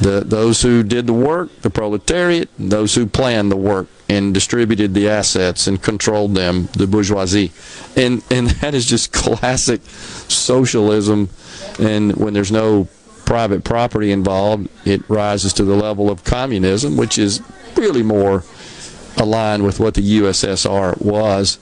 the 0.00 0.22
those 0.24 0.62
who 0.62 0.82
did 0.82 1.06
the 1.06 1.12
work, 1.12 1.62
the 1.62 1.70
proletariat, 1.70 2.48
those 2.58 2.94
who 2.94 3.06
planned 3.06 3.50
the 3.50 3.56
work 3.56 3.88
and 4.08 4.32
distributed 4.32 4.94
the 4.94 5.08
assets 5.08 5.66
and 5.66 5.82
controlled 5.82 6.34
them, 6.34 6.68
the 6.72 6.86
bourgeoisie. 6.86 7.52
And 7.96 8.22
and 8.30 8.48
that 8.60 8.74
is 8.74 8.86
just 8.86 9.12
classic 9.12 9.82
socialism 10.28 11.28
and 11.78 12.16
when 12.16 12.34
there's 12.34 12.52
no 12.52 12.88
private 13.28 13.62
property 13.62 14.10
involved, 14.10 14.70
it 14.86 15.02
rises 15.06 15.52
to 15.52 15.62
the 15.62 15.76
level 15.76 16.08
of 16.08 16.24
communism, 16.24 16.96
which 16.96 17.18
is 17.18 17.42
really 17.76 18.02
more 18.02 18.42
aligned 19.18 19.62
with 19.62 19.78
what 19.78 19.92
the 19.92 20.20
USSR 20.20 20.98
was. 20.98 21.58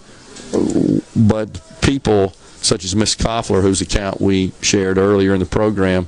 But 1.17 1.61
people 1.83 2.35
such 2.63 2.85
as 2.85 2.95
Miss 2.95 3.17
Koffler, 3.17 3.63
whose 3.63 3.81
account 3.81 4.21
we 4.21 4.53
shared 4.61 4.97
earlier 4.97 5.35
in 5.35 5.41
the 5.41 5.47
program, 5.47 6.07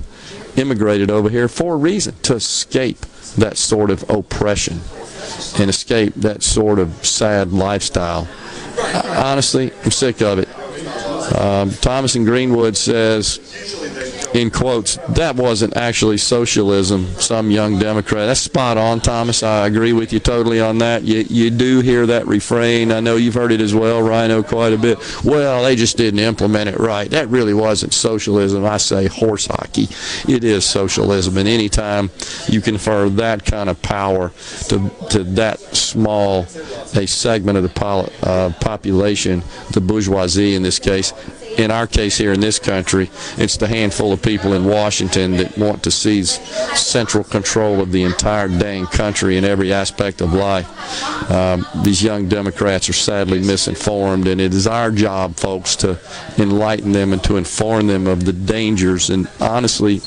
immigrated 0.56 1.10
over 1.10 1.28
here 1.28 1.48
for 1.48 1.74
a 1.74 1.76
reason 1.76 2.14
to 2.22 2.36
escape 2.36 3.01
that 3.36 3.56
sort 3.56 3.90
of 3.90 4.09
oppression 4.09 4.80
and 5.59 5.68
escape 5.68 6.14
that 6.14 6.44
sort 6.44 6.78
of 6.78 7.05
sad 7.05 7.52
lifestyle. 7.52 8.28
Honestly, 9.05 9.72
I'm 9.82 9.90
sick 9.90 10.22
of 10.22 10.39
it. 10.39 10.48
Um, 11.36 11.70
Thomas 11.72 12.14
and 12.14 12.24
Greenwood 12.24 12.76
says 12.76 13.40
in 14.35 14.51
quotes, 14.51 14.97
that 15.09 15.37
wasn't 15.37 15.77
actually 15.77 16.19
socialism, 16.19 17.07
some 17.15 17.51
young 17.51 17.79
Democrat. 17.79 18.27
That's 18.27 18.41
spot 18.41 18.77
on, 18.77 19.01
Thomas. 19.01 19.43
I 19.43 19.67
agree 19.67 19.93
with 19.93 20.13
you 20.13 20.21
totally 20.21 20.61
on 20.61 20.79
that. 20.79 21.03
You, 21.05 21.25
you 21.29 21.51
do 21.51 21.81
hear 21.81 22.07
that 22.07 22.27
refrain. 22.27 22.93
I 22.93 23.01
know 23.01 23.17
you've 23.17 23.35
heard 23.35 23.53
it 23.53 23.61
as 23.61 23.75
well, 23.75 24.03
Rhino, 24.03 24.43
quite 24.43 24.73
a 24.73 24.79
bit. 24.79 24.99
Well, 25.25 25.63
they 25.63 25.77
just 25.77 25.97
didn't 25.97 26.21
implement 26.21 26.69
it 26.69 26.79
right. 26.79 27.11
That 27.11 27.29
really 27.29 27.55
wasn't 27.55 27.95
socialism. 27.95 28.65
I 28.65 28.77
say 28.77 29.07
horse 29.09 29.47
hockey. 29.47 29.89
It 30.29 30.45
is 30.45 30.65
socialism. 30.65 31.37
And 31.39 31.49
anytime 31.49 32.11
you 32.49 32.61
confer 32.61 33.09
that 33.11 33.45
kind 33.45 33.71
of 33.71 33.81
power 33.83 34.33
to, 34.69 34.91
to 35.11 35.25
that 35.25 35.61
small 35.75 36.47
a 36.95 37.07
segment 37.07 37.59
of 37.59 37.65
the 37.65 38.11
uh, 38.23 38.53
population, 38.61 39.43
the 39.73 39.81
bourgeoisie 39.81 40.55
in 40.55 40.63
this 40.63 40.79
case, 40.79 41.13
in 41.59 41.72
our 41.72 41.86
case 41.86 42.16
here 42.16 42.32
in 42.32 42.40
this 42.40 42.59
country, 42.59 43.10
it's 43.36 43.56
the 43.56 43.66
handful 43.66 44.12
of 44.12 44.22
people 44.22 44.52
in 44.52 44.64
Washington 44.64 45.32
that 45.32 45.59
want 45.59 45.82
to 45.82 45.90
seize 45.90 46.40
central 46.78 47.24
control 47.24 47.80
of 47.80 47.90
the 47.93 48.05
entire 48.05 48.48
dang 48.48 48.86
country 48.86 49.36
in 49.36 49.44
every 49.44 49.72
aspect 49.72 50.20
of 50.20 50.32
life. 50.32 50.68
Um, 51.30 51.66
these 51.82 52.02
young 52.02 52.28
Democrats 52.28 52.89
are 52.89 52.94
sadly 52.94 53.40
misinformed, 53.40 54.28
and 54.28 54.40
it 54.40 54.55
is 54.55 54.66
our 54.66 54.90
job, 54.93 55.36
folks, 55.36 55.74
to 55.76 55.98
enlighten 56.39 56.93
them 56.93 57.12
and 57.12 57.22
to 57.24 57.36
inform 57.36 57.89
them 57.89 58.06
of 58.06 58.24
the 58.24 58.32
dangers. 58.32 59.10
And 59.10 59.28
honestly, 59.40 60.01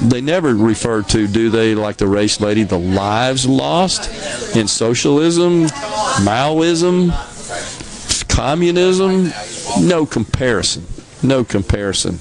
they 0.00 0.20
never 0.20 0.54
refer 0.54 1.02
to, 1.02 1.26
do 1.26 1.50
they, 1.50 1.74
like 1.74 1.96
the 1.96 2.06
race 2.06 2.40
lady, 2.40 2.62
the 2.62 2.78
lives 2.78 3.44
lost 3.46 4.56
in 4.56 4.68
socialism, 4.68 5.66
Maoism, 6.24 7.10
communism? 8.34 9.30
No 9.86 10.06
comparison 10.06 10.84
no 11.22 11.44
comparison. 11.44 12.18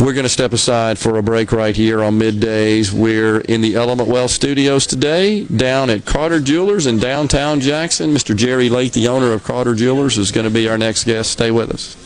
We're 0.00 0.12
going 0.12 0.24
to 0.24 0.30
step 0.30 0.52
aside 0.52 0.98
for 0.98 1.16
a 1.16 1.22
break 1.22 1.52
right 1.52 1.74
here 1.74 2.02
on 2.02 2.18
middays. 2.18 2.92
We're 2.92 3.40
in 3.40 3.62
the 3.62 3.76
Element 3.76 4.08
Well 4.08 4.28
studios 4.28 4.86
today, 4.86 5.44
down 5.44 5.88
at 5.88 6.04
Carter 6.04 6.40
Jewelers 6.40 6.86
in 6.86 6.98
downtown 6.98 7.60
Jackson. 7.60 8.10
Mr. 8.10 8.36
Jerry 8.36 8.68
Lake, 8.68 8.92
the 8.92 9.08
owner 9.08 9.32
of 9.32 9.42
Carter 9.42 9.74
Jewelers, 9.74 10.18
is 10.18 10.30
going 10.32 10.44
to 10.44 10.50
be 10.50 10.68
our 10.68 10.76
next 10.76 11.04
guest. 11.04 11.30
Stay 11.30 11.50
with 11.50 11.70
us. 11.70 12.05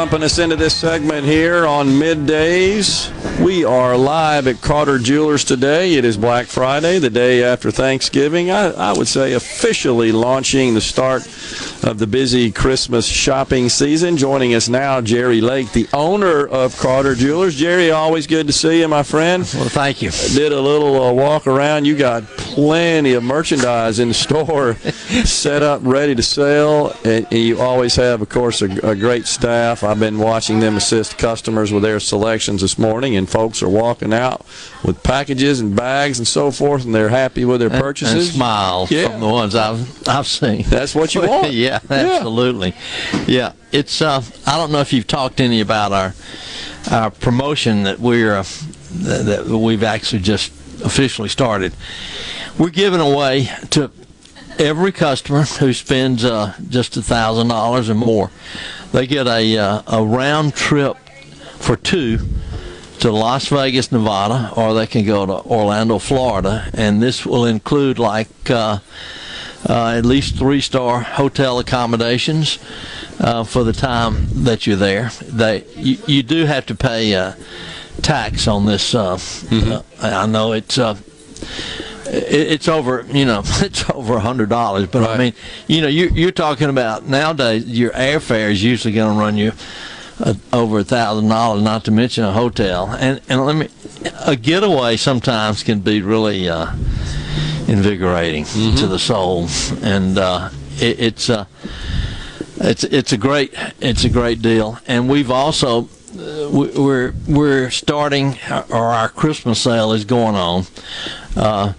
Bumping 0.00 0.22
us 0.22 0.38
into 0.38 0.56
this 0.56 0.74
segment 0.74 1.26
here 1.26 1.66
on 1.66 1.86
middays. 1.86 3.19
We 3.40 3.64
are 3.64 3.96
live 3.96 4.46
at 4.48 4.60
Carter 4.60 4.98
Jewelers 4.98 5.44
today. 5.44 5.94
It 5.94 6.04
is 6.04 6.18
Black 6.18 6.46
Friday, 6.46 6.98
the 6.98 7.08
day 7.08 7.42
after 7.42 7.70
Thanksgiving. 7.70 8.50
I, 8.50 8.70
I 8.72 8.92
would 8.92 9.08
say 9.08 9.32
officially 9.32 10.12
launching 10.12 10.74
the 10.74 10.80
start 10.82 11.26
of 11.82 11.98
the 11.98 12.06
busy 12.06 12.52
Christmas 12.52 13.06
shopping 13.06 13.70
season. 13.70 14.18
Joining 14.18 14.54
us 14.54 14.68
now, 14.68 15.00
Jerry 15.00 15.40
Lake, 15.40 15.72
the 15.72 15.88
owner 15.94 16.46
of 16.46 16.76
Carter 16.78 17.14
Jewelers. 17.14 17.56
Jerry, 17.56 17.90
always 17.90 18.26
good 18.26 18.46
to 18.46 18.52
see 18.52 18.80
you, 18.80 18.88
my 18.88 19.02
friend. 19.02 19.48
Well, 19.54 19.70
thank 19.70 20.02
you. 20.02 20.10
Did 20.10 20.52
a 20.52 20.60
little 20.60 21.02
uh, 21.02 21.12
walk 21.12 21.46
around. 21.46 21.86
You 21.86 21.96
got 21.96 22.24
plenty 22.24 23.14
of 23.14 23.24
merchandise 23.24 24.00
in 24.00 24.08
the 24.08 24.14
store 24.14 24.74
set 25.24 25.62
up, 25.62 25.80
ready 25.82 26.14
to 26.14 26.22
sell. 26.22 26.94
And 27.04 27.26
you 27.30 27.58
always 27.58 27.96
have, 27.96 28.20
of 28.20 28.28
course, 28.28 28.60
a, 28.60 28.66
a 28.86 28.94
great 28.94 29.26
staff. 29.26 29.82
I've 29.82 30.00
been 30.00 30.18
watching 30.18 30.60
them 30.60 30.76
assist 30.76 31.16
customers 31.16 31.72
with 31.72 31.82
their 31.82 32.00
selections 32.00 32.60
this 32.60 32.78
morning, 32.78 33.16
and 33.16 33.29
folks 33.30 33.62
are 33.62 33.68
walking 33.68 34.12
out 34.12 34.44
with 34.84 35.02
packages 35.02 35.60
and 35.60 35.74
bags 35.76 36.18
and 36.18 36.26
so 36.26 36.50
forth, 36.50 36.84
and 36.84 36.94
they're 36.94 37.08
happy 37.08 37.44
with 37.44 37.60
their 37.60 37.70
purchases. 37.70 38.26
And 38.28 38.34
smiles 38.36 38.90
Yeah. 38.90 39.08
from 39.10 39.20
the 39.20 39.28
ones 39.28 39.54
I've 39.54 40.08
I've 40.08 40.26
seen. 40.26 40.62
That's 40.68 40.94
what 40.94 41.14
you 41.14 41.22
want. 41.22 41.52
yeah, 41.52 41.78
absolutely. 41.88 42.74
Yeah, 43.26 43.52
it's. 43.72 44.02
Uh, 44.02 44.22
I 44.46 44.56
don't 44.56 44.72
know 44.72 44.80
if 44.80 44.92
you've 44.92 45.06
talked 45.06 45.40
any 45.40 45.60
about 45.60 45.92
our 45.92 46.14
our 46.90 47.10
promotion 47.10 47.84
that 47.84 48.00
we're 48.00 48.34
uh, 48.36 48.44
that, 49.02 49.46
that 49.46 49.58
we've 49.58 49.82
actually 49.84 50.22
just 50.22 50.50
officially 50.84 51.28
started. 51.28 51.72
We're 52.58 52.70
giving 52.70 53.00
away 53.00 53.48
to 53.70 53.90
every 54.58 54.92
customer 54.92 55.42
who 55.42 55.72
spends 55.72 56.24
uh, 56.24 56.54
just 56.68 56.96
a 56.96 57.02
thousand 57.02 57.48
dollars 57.48 57.88
or 57.88 57.94
more. 57.94 58.30
They 58.92 59.06
get 59.06 59.26
a 59.26 59.56
uh, 59.58 59.82
a 59.86 60.02
round 60.04 60.54
trip 60.54 60.96
for 61.58 61.76
two 61.76 62.18
to 63.00 63.10
Las 63.10 63.48
Vegas, 63.48 63.90
Nevada, 63.90 64.52
or 64.56 64.74
they 64.74 64.86
can 64.86 65.04
go 65.04 65.24
to 65.24 65.32
Orlando, 65.32 65.98
Florida, 65.98 66.68
and 66.74 67.02
this 67.02 67.24
will 67.24 67.46
include 67.46 67.98
like 67.98 68.50
uh, 68.50 68.78
uh, 69.68 69.94
at 69.96 70.04
least 70.04 70.36
three-star 70.36 71.00
hotel 71.00 71.58
accommodations 71.58 72.58
uh, 73.18 73.44
for 73.44 73.64
the 73.64 73.72
time 73.72 74.26
that 74.44 74.66
you're 74.66 74.76
there. 74.76 75.10
They 75.22 75.64
you, 75.76 75.98
you 76.06 76.22
do 76.22 76.44
have 76.44 76.66
to 76.66 76.74
pay 76.74 77.14
uh, 77.14 77.34
tax 78.02 78.46
on 78.46 78.66
this. 78.66 78.94
Uh, 78.94 79.18
uh, 79.50 79.82
I 80.00 80.26
know 80.26 80.52
it's. 80.52 80.78
Uh, 80.78 80.96
it's 82.12 82.66
over 82.66 83.06
you 83.12 83.24
know 83.24 83.42
it's 83.60 83.88
over 83.90 84.14
a 84.14 84.20
hundred 84.20 84.48
dollars 84.48 84.88
but 84.88 85.08
i 85.08 85.16
mean 85.16 85.32
you 85.68 85.80
know 85.80 85.86
you, 85.86 86.08
you're 86.08 86.32
talking 86.32 86.68
about 86.68 87.06
nowadays 87.06 87.64
your 87.66 87.92
airfare 87.92 88.50
is 88.50 88.64
usually 88.64 88.92
going 88.92 89.14
to 89.14 89.20
run 89.20 89.36
you 89.36 89.52
uh, 90.22 90.34
over 90.52 90.80
a 90.80 90.84
thousand 90.84 91.28
dollars 91.28 91.62
not 91.62 91.84
to 91.84 91.90
mention 91.90 92.24
a 92.24 92.32
hotel. 92.32 92.88
And 92.98 93.20
and 93.28 93.44
let 93.46 93.56
me 93.56 93.68
a 94.26 94.36
getaway 94.36 94.96
sometimes 94.96 95.62
can 95.62 95.80
be 95.80 96.02
really 96.02 96.48
uh, 96.48 96.72
invigorating 97.68 98.44
to 98.44 98.86
the 98.86 98.98
soul. 98.98 99.48
And 99.82 100.18
uh, 100.18 100.50
it, 100.78 101.00
it's 101.00 101.30
uh, 101.30 101.44
it's 102.58 102.84
it's 102.84 103.12
a 103.12 103.16
great 103.18 103.54
it's 103.80 104.04
a 104.04 104.08
great 104.08 104.42
deal. 104.42 104.78
And 104.86 105.08
we've 105.08 105.30
also 105.30 105.84
uh, 106.18 106.48
we- 106.50 106.70
we're 106.78 107.12
we're 107.28 107.70
starting 107.70 108.36
or 108.70 108.86
our 108.86 109.08
Christmas 109.08 109.60
sale 109.60 109.92
is 109.92 110.04
going 110.04 110.34
on. 110.36 110.64
Uh, 111.36 111.72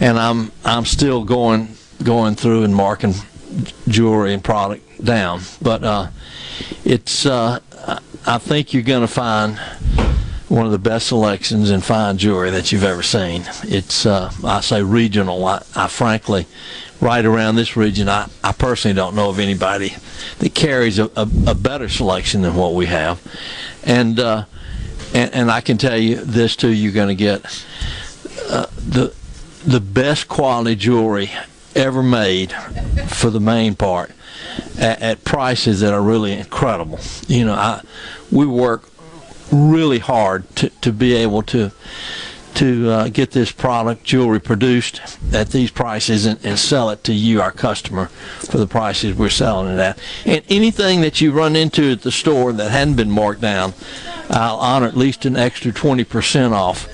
and 0.00 0.18
I'm 0.18 0.52
I'm 0.64 0.84
still 0.84 1.24
going 1.24 1.76
going 2.02 2.34
through 2.34 2.64
and 2.64 2.74
marking 2.74 3.14
jewelry 3.88 4.32
and 4.32 4.42
product 4.42 5.04
down. 5.04 5.40
But 5.60 5.84
uh, 5.84 6.06
it's 6.84 7.26
uh, 7.26 7.60
I- 8.26 8.38
think 8.38 8.72
you're 8.72 8.82
going 8.82 9.02
to 9.02 9.08
find 9.08 9.58
one 10.48 10.66
of 10.66 10.72
the 10.72 10.78
best 10.78 11.06
selections 11.06 11.70
in 11.70 11.80
fine 11.80 12.18
jewelry 12.18 12.50
that 12.50 12.72
you've 12.72 12.84
ever 12.84 13.02
seen. 13.02 13.44
It's, 13.64 14.04
uh, 14.04 14.30
I 14.44 14.60
say 14.60 14.82
regional. 14.82 15.44
I, 15.46 15.62
I 15.74 15.88
frankly, 15.88 16.46
right 17.00 17.24
around 17.24 17.56
this 17.56 17.76
region, 17.76 18.08
I, 18.08 18.28
I 18.44 18.52
personally 18.52 18.94
don't 18.94 19.16
know 19.16 19.30
of 19.30 19.38
anybody 19.38 19.94
that 20.40 20.54
carries 20.54 20.98
a, 20.98 21.06
a, 21.16 21.26
a 21.46 21.54
better 21.54 21.88
selection 21.88 22.42
than 22.42 22.54
what 22.54 22.74
we 22.74 22.86
have. 22.86 23.20
And, 23.82 24.20
uh, 24.20 24.44
and, 25.14 25.32
and 25.34 25.50
I 25.50 25.62
can 25.62 25.78
tell 25.78 25.96
you 25.96 26.16
this 26.16 26.54
too, 26.54 26.70
you're 26.70 26.92
going 26.92 27.08
to 27.08 27.14
get 27.14 27.64
uh, 28.48 28.66
the, 28.76 29.14
the 29.64 29.80
best 29.80 30.28
quality 30.28 30.76
jewelry 30.76 31.30
ever 31.74 32.02
made 32.02 32.52
for 33.08 33.30
the 33.30 33.40
main 33.40 33.74
part 33.74 34.10
at, 34.78 35.00
at 35.02 35.24
prices 35.24 35.80
that 35.80 35.92
are 35.92 36.02
really 36.02 36.32
incredible. 36.32 36.98
You 37.28 37.44
know, 37.46 37.54
I, 37.54 37.82
we 38.30 38.46
work 38.46 38.88
really 39.50 39.98
hard 39.98 40.54
to, 40.56 40.70
to 40.70 40.92
be 40.92 41.14
able 41.14 41.42
to 41.42 41.72
to 42.54 42.90
uh, 42.90 43.08
get 43.08 43.30
this 43.30 43.50
product 43.50 44.04
jewelry 44.04 44.40
produced 44.40 45.00
at 45.32 45.48
these 45.50 45.70
prices 45.70 46.26
and, 46.26 46.44
and 46.44 46.58
sell 46.58 46.90
it 46.90 47.02
to 47.04 47.12
you, 47.12 47.40
our 47.40 47.52
customer, 47.52 48.06
for 48.06 48.58
the 48.58 48.66
prices 48.66 49.16
we're 49.16 49.30
selling 49.30 49.74
it 49.74 49.78
at. 49.78 49.98
And 50.26 50.44
anything 50.48 51.00
that 51.00 51.20
you 51.20 51.32
run 51.32 51.56
into 51.56 51.92
at 51.92 52.02
the 52.02 52.12
store 52.12 52.52
that 52.52 52.70
hadn't 52.70 52.96
been 52.96 53.10
marked 53.10 53.40
down, 53.40 53.74
I'll 54.30 54.56
honor 54.56 54.86
at 54.86 54.96
least 54.96 55.24
an 55.24 55.36
extra 55.36 55.72
twenty 55.72 56.04
percent 56.04 56.54
off. 56.54 56.88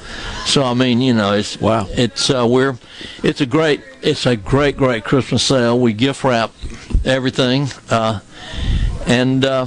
So 0.46 0.64
I 0.64 0.74
mean, 0.74 1.00
you 1.00 1.14
know, 1.14 1.32
it's 1.34 1.60
wow. 1.60 1.86
It's 1.90 2.30
uh, 2.30 2.46
we're 2.48 2.76
it's 3.22 3.40
a 3.40 3.46
great 3.46 3.82
it's 4.02 4.26
a 4.26 4.36
great 4.36 4.76
great 4.76 5.04
Christmas 5.04 5.42
sale. 5.42 5.78
We 5.78 5.92
gift 5.92 6.24
wrap 6.24 6.52
everything, 7.04 7.68
uh, 7.90 8.20
and 9.06 9.44
uh, 9.44 9.66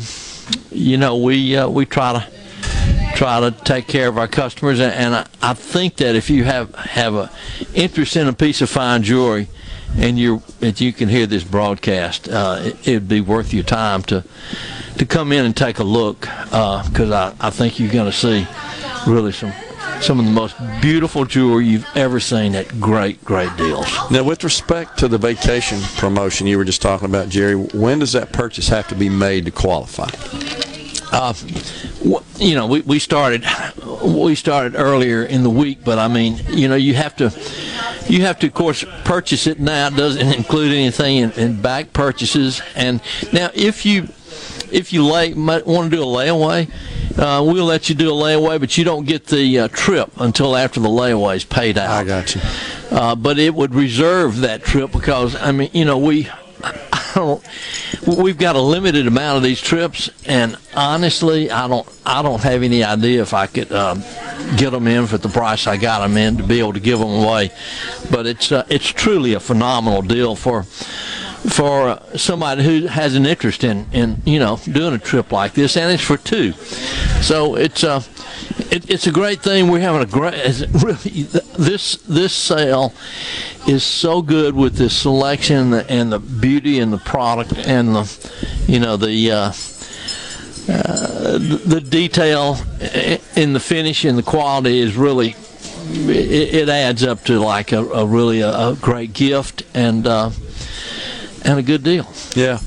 you 0.69 0.97
know 0.97 1.17
we 1.17 1.55
uh, 1.55 1.69
we 1.69 1.85
try 1.85 2.13
to 2.13 2.40
try 3.21 3.39
to 3.39 3.51
take 3.51 3.85
care 3.85 4.07
of 4.07 4.17
our 4.17 4.27
customers 4.27 4.79
and, 4.79 4.91
and 4.95 5.13
I, 5.13 5.27
I 5.43 5.53
think 5.53 5.97
that 5.97 6.15
if 6.15 6.31
you 6.31 6.43
have 6.43 6.73
have 6.73 7.13
a 7.13 7.29
interest 7.75 8.15
in 8.15 8.27
a 8.27 8.33
piece 8.33 8.61
of 8.61 8.69
fine 8.71 9.03
jewelry 9.03 9.47
and 9.95 10.17
you 10.17 10.41
you 10.59 10.91
can 10.91 11.07
hear 11.07 11.27
this 11.27 11.43
broadcast 11.43 12.27
uh, 12.27 12.57
it, 12.61 12.87
it'd 12.87 13.07
be 13.07 13.21
worth 13.21 13.53
your 13.53 13.63
time 13.63 14.01
to 14.03 14.23
to 14.97 15.05
come 15.05 15.31
in 15.31 15.45
and 15.45 15.55
take 15.55 15.77
a 15.77 15.83
look 15.83 16.21
because 16.21 17.11
I, 17.11 17.35
I 17.39 17.51
think 17.51 17.79
you're 17.79 17.91
going 17.91 18.09
to 18.09 18.17
see 18.17 18.47
really 19.05 19.33
some 19.33 19.53
some 20.01 20.17
of 20.17 20.25
the 20.25 20.31
most 20.31 20.55
beautiful 20.81 21.23
jewelry 21.23 21.67
you've 21.67 21.85
ever 21.95 22.19
seen 22.19 22.55
at 22.55 22.79
great 22.79 23.23
great 23.23 23.55
deals 23.55 23.85
Now, 24.09 24.23
with 24.23 24.43
respect 24.43 24.97
to 24.97 25.07
the 25.07 25.19
vacation 25.19 25.79
promotion 25.97 26.47
you 26.47 26.57
were 26.57 26.65
just 26.65 26.81
talking 26.81 27.05
about, 27.05 27.29
Jerry, 27.29 27.53
when 27.53 27.99
does 27.99 28.13
that 28.13 28.33
purchase 28.33 28.67
have 28.69 28.87
to 28.87 28.95
be 28.95 29.09
made 29.09 29.45
to 29.45 29.51
qualify? 29.51 30.09
Uh, 31.11 31.33
you 32.41 32.55
know, 32.55 32.65
we, 32.67 32.81
we 32.81 32.99
started 32.99 33.45
we 34.03 34.35
started 34.35 34.75
earlier 34.75 35.23
in 35.23 35.43
the 35.43 35.49
week, 35.49 35.79
but 35.83 35.99
I 35.99 36.07
mean, 36.07 36.39
you 36.49 36.67
know, 36.67 36.75
you 36.75 36.95
have 36.95 37.15
to 37.17 37.29
you 38.11 38.23
have 38.23 38.39
to, 38.39 38.47
of 38.47 38.53
course, 38.53 38.83
purchase 39.03 39.47
it 39.47 39.59
now. 39.59 39.87
It 39.87 39.95
doesn't 39.95 40.33
include 40.33 40.73
anything 40.73 41.17
in, 41.17 41.31
in 41.33 41.61
back 41.61 41.93
purchases. 41.93 42.61
And 42.75 43.01
now, 43.31 43.51
if 43.53 43.85
you 43.85 44.07
if 44.71 44.91
you 44.91 45.05
lay 45.05 45.33
might 45.33 45.67
want 45.67 45.91
to 45.91 45.97
do 45.97 46.03
a 46.03 46.05
layaway, 46.05 46.69
uh, 47.17 47.43
we'll 47.43 47.65
let 47.65 47.89
you 47.89 47.95
do 47.95 48.09
a 48.09 48.13
layaway, 48.13 48.59
but 48.59 48.77
you 48.77 48.83
don't 48.83 49.05
get 49.05 49.27
the 49.27 49.59
uh, 49.59 49.67
trip 49.67 50.09
until 50.17 50.55
after 50.55 50.79
the 50.79 50.89
layaway 50.89 51.35
is 51.35 51.43
paid 51.43 51.77
out. 51.77 51.89
I 51.89 52.03
got 52.03 52.33
you. 52.33 52.41
Uh, 52.89 53.15
but 53.15 53.37
it 53.37 53.53
would 53.53 53.75
reserve 53.75 54.41
that 54.41 54.63
trip 54.63 54.91
because 54.91 55.35
I 55.35 55.51
mean, 55.51 55.69
you 55.73 55.85
know, 55.85 55.97
we. 55.97 56.29
Don't, 57.13 57.43
we've 58.05 58.37
got 58.37 58.55
a 58.55 58.61
limited 58.61 59.07
amount 59.07 59.37
of 59.37 59.43
these 59.43 59.61
trips, 59.61 60.09
and 60.25 60.57
honestly, 60.75 61.51
I 61.51 61.67
don't. 61.67 61.87
I 62.05 62.21
don't 62.21 62.41
have 62.41 62.63
any 62.63 62.83
idea 62.83 63.21
if 63.21 63.33
I 63.33 63.47
could 63.47 63.71
uh, 63.71 63.95
get 64.57 64.71
them 64.71 64.87
in 64.87 65.07
for 65.07 65.17
the 65.17 65.29
price 65.29 65.67
I 65.67 65.77
got 65.77 65.99
them 65.99 66.17
in 66.17 66.37
to 66.37 66.43
be 66.43 66.59
able 66.59 66.73
to 66.73 66.79
give 66.79 66.99
them 66.99 67.09
away. 67.09 67.51
But 68.09 68.27
it's 68.27 68.51
uh, 68.51 68.65
it's 68.69 68.87
truly 68.87 69.33
a 69.33 69.39
phenomenal 69.39 70.01
deal 70.01 70.35
for 70.35 70.65
for 71.49 71.99
somebody 72.15 72.63
who 72.63 72.87
has 72.87 73.15
an 73.15 73.25
interest 73.25 73.63
in, 73.63 73.87
in 73.91 74.21
you 74.25 74.39
know 74.39 74.57
doing 74.71 74.93
a 74.93 74.99
trip 74.99 75.31
like 75.31 75.53
this, 75.53 75.75
and 75.75 75.91
it's 75.91 76.03
for 76.03 76.17
two. 76.17 76.53
So 77.21 77.55
it's 77.55 77.83
uh, 77.83 78.03
it, 78.71 78.89
it's 78.89 79.07
a 79.07 79.11
great 79.11 79.41
thing. 79.41 79.69
We're 79.69 79.79
having 79.79 80.01
a 80.01 80.05
great 80.05 80.33
really 80.83 81.23
this 81.57 81.95
this 81.97 82.33
sale 82.33 82.93
is 83.67 83.83
so 83.83 84.21
good 84.21 84.55
with 84.55 84.75
the 84.75 84.89
selection 84.89 85.73
and 85.73 86.11
the 86.11 86.19
beauty 86.19 86.79
and 86.79 86.93
the 86.93 86.99
product 86.99 87.53
and 87.57 87.95
the 87.95 88.31
you 88.67 88.79
know 88.79 88.97
the. 88.97 89.31
Uh, 89.31 89.53
uh, 90.69 91.39
the 91.39 91.81
detail 91.81 92.55
in 93.35 93.51
the 93.51 93.59
finish 93.59 94.05
and 94.05 94.15
the 94.15 94.23
quality 94.23 94.79
is 94.79 94.95
really 94.95 95.35
it, 95.89 96.53
it 96.53 96.69
adds 96.69 97.03
up 97.03 97.23
to 97.25 97.39
like 97.39 97.71
a, 97.71 97.83
a 97.83 98.05
really 98.05 98.41
a, 98.41 98.69
a, 98.69 98.77
great 98.79 99.11
gift 99.11 99.63
and 99.73 100.05
uh, 100.05 100.29
and 101.43 101.59
a 101.59 101.63
good 101.63 101.83
deal. 101.83 102.11
Yeah, 102.35 102.59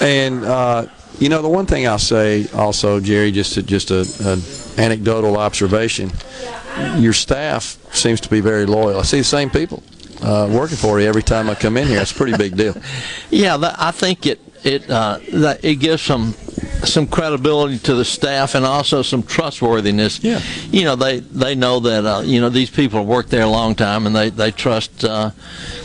and 0.00 0.44
uh, 0.44 0.86
you 1.18 1.28
know 1.28 1.42
the 1.42 1.48
one 1.48 1.66
thing 1.66 1.86
I'll 1.86 1.98
say 1.98 2.46
also, 2.54 3.00
Jerry, 3.00 3.32
just 3.32 3.56
a, 3.56 3.62
just 3.62 3.90
a, 3.90 4.00
an 4.30 4.42
anecdotal 4.78 5.36
observation. 5.36 6.10
Your 6.96 7.12
staff 7.12 7.76
seems 7.92 8.20
to 8.20 8.28
be 8.28 8.40
very 8.40 8.66
loyal. 8.66 9.00
I 9.00 9.02
see 9.02 9.18
the 9.18 9.24
same 9.24 9.50
people 9.50 9.82
uh, 10.22 10.48
working 10.50 10.76
for 10.76 11.00
you 11.00 11.06
every 11.06 11.22
time 11.22 11.50
I 11.50 11.54
come 11.54 11.76
in 11.76 11.88
here. 11.88 12.00
It's 12.00 12.12
a 12.12 12.14
pretty 12.14 12.36
big 12.36 12.56
deal. 12.56 12.76
yeah, 13.30 13.56
I 13.78 13.90
think 13.90 14.26
it 14.26 14.40
it 14.64 14.88
uh, 14.90 15.18
it 15.62 15.76
gives 15.76 16.02
some 16.02 16.34
some 16.84 17.06
credibility 17.06 17.78
to 17.78 17.94
the 17.94 18.04
staff 18.04 18.54
and 18.54 18.64
also 18.64 19.02
some 19.02 19.22
trustworthiness. 19.22 20.22
Yeah. 20.22 20.40
You 20.70 20.84
know, 20.84 20.96
they 20.96 21.20
they 21.20 21.54
know 21.54 21.80
that 21.80 22.04
uh, 22.04 22.22
you 22.22 22.40
know 22.40 22.48
these 22.48 22.70
people 22.70 23.00
have 23.00 23.08
worked 23.08 23.30
there 23.30 23.42
a 23.42 23.48
long 23.48 23.74
time 23.74 24.06
and 24.06 24.14
they 24.14 24.30
they 24.30 24.50
trust 24.50 25.04
uh, 25.04 25.30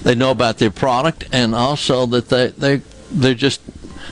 they 0.03 0.15
know 0.15 0.31
about 0.31 0.57
their 0.57 0.71
product 0.71 1.25
and 1.31 1.55
also 1.55 2.05
that 2.07 2.29
they 2.29 2.47
they 2.49 2.81
they're 3.11 3.33
just 3.33 3.61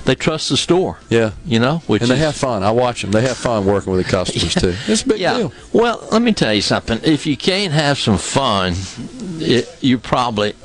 they 0.06 0.16
trust 0.16 0.50
the 0.50 0.58
store. 0.58 1.00
Yeah, 1.10 1.32
you 1.46 1.60
know, 1.60 1.80
which 1.88 2.02
and 2.02 2.12
they 2.12 2.16
is, 2.16 2.22
have 2.22 2.36
fun. 2.36 2.64
I 2.64 2.72
watch 2.72 3.02
them; 3.02 3.12
they 3.12 3.22
have 3.22 3.38
fun 3.38 3.66
working 3.66 3.94
with 3.94 4.06
the 4.06 4.12
customers 4.12 4.56
too. 4.56 4.76
It's 4.88 5.04
a 5.04 5.08
big 5.08 5.20
yeah. 5.20 5.38
deal. 5.38 5.54
Well, 5.74 6.08
let 6.12 6.22
me 6.22 6.34
tell 6.34 6.54
you 6.54 6.62
something. 6.62 7.00
If 7.04 7.26
you 7.26 7.38
can't 7.38 7.74
have 7.74 7.98
some 7.98 8.18
fun, 8.18 8.74
it, 9.40 9.78
you 9.82 9.98
probably 10.00 10.56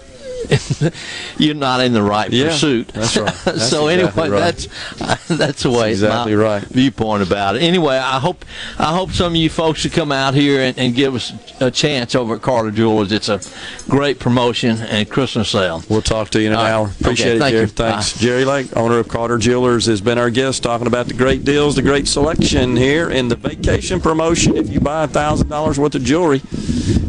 you're 1.38 1.54
not 1.54 1.80
in 1.80 1.92
the 1.92 2.02
right 2.02 2.30
yeah, 2.30 2.48
pursuit. 2.48 2.88
That's 2.88 3.16
right. 3.16 3.34
That's 3.44 3.68
so 3.68 3.88
exactly 3.88 4.24
anyway, 4.24 4.40
right. 4.40 4.56
that's 4.56 5.28
that's 5.28 5.62
the 5.62 5.70
way 5.70 5.90
that's 5.90 6.02
exactly 6.02 6.34
right. 6.34 6.62
viewpoint 6.64 7.22
about 7.22 7.56
it. 7.56 7.62
Anyway, 7.62 7.96
I 7.96 8.18
hope 8.18 8.44
I 8.78 8.94
hope 8.94 9.12
some 9.12 9.32
of 9.32 9.36
you 9.36 9.48
folks 9.48 9.80
should 9.80 9.92
come 9.92 10.12
out 10.12 10.34
here 10.34 10.60
and, 10.60 10.78
and 10.78 10.94
give 10.94 11.14
us 11.14 11.32
a 11.60 11.70
chance 11.70 12.14
over 12.14 12.36
at 12.36 12.42
Carter 12.42 12.70
Jewelers. 12.70 13.12
It's 13.12 13.28
a 13.28 13.40
great 13.88 14.18
promotion 14.18 14.78
and 14.78 15.08
Christmas 15.08 15.48
sale. 15.50 15.82
We'll 15.88 16.02
talk 16.02 16.30
to 16.30 16.40
you 16.40 16.48
in 16.48 16.52
an 16.52 16.58
All 16.58 16.64
hour. 16.66 16.90
Appreciate 17.00 17.36
Okay, 17.36 17.48
it, 17.48 17.50
Jerry. 17.50 17.60
you. 17.62 17.66
Thanks. 17.66 18.12
Bye. 18.14 18.20
Jerry 18.20 18.44
Lake, 18.44 18.76
owner 18.76 18.98
of 18.98 19.08
Carter 19.08 19.38
Jewelers, 19.38 19.86
has 19.86 20.00
been 20.00 20.18
our 20.18 20.30
guest 20.30 20.62
talking 20.62 20.86
about 20.86 21.06
the 21.08 21.14
great 21.14 21.44
deals, 21.44 21.76
the 21.76 21.82
great 21.82 22.06
selection 22.08 22.76
here 22.76 23.10
in 23.10 23.28
the 23.28 23.36
vacation 23.36 24.00
promotion. 24.00 24.56
If 24.56 24.70
you 24.70 24.80
buy 24.80 25.04
a 25.04 25.08
thousand 25.08 25.48
dollars 25.48 25.78
worth 25.78 25.94
of 25.94 26.04
jewelry, 26.04 26.42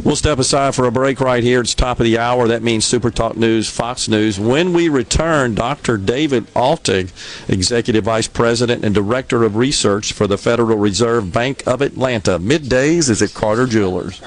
we'll 0.04 0.16
step 0.16 0.40
aside 0.40 0.76
for 0.76 0.86
a 0.86 0.92
break 0.92 1.20
right 1.20 1.44
here. 1.44 1.62
It's 1.62 1.74
top 1.76 2.00
of 2.00 2.06
the 2.06 2.18
hour. 2.18 2.48
That 2.48 2.64
means 2.64 2.86
Super 2.86 3.12
Talk 3.12 3.27
News, 3.36 3.70
Fox 3.70 4.08
News. 4.08 4.40
When 4.40 4.72
we 4.72 4.88
return, 4.88 5.56
Dr. 5.56 5.98
David 5.98 6.46
Altig, 6.54 7.12
Executive 7.50 8.06
Vice 8.06 8.28
President 8.28 8.86
and 8.86 8.96
Director 8.96 9.44
of 9.44 9.56
Research 9.56 10.14
for 10.14 10.28
the 10.28 10.38
Federal 10.38 10.78
Reserve 10.78 11.34
Bank 11.34 11.68
of 11.68 11.82
Atlanta. 11.82 12.40
Middays 12.40 13.10
is 13.10 13.22
at 13.22 13.34
Carter 13.34 13.66
Jewelers. 13.66 14.22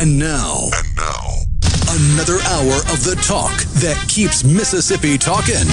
And 0.00 0.18
now, 0.18 0.70
and 0.72 0.96
now, 0.96 1.26
another 1.90 2.38
hour 2.48 2.76
of 2.88 3.04
the 3.04 3.20
talk 3.26 3.58
that 3.82 4.02
keeps 4.08 4.44
Mississippi 4.44 5.18
talking. 5.18 5.66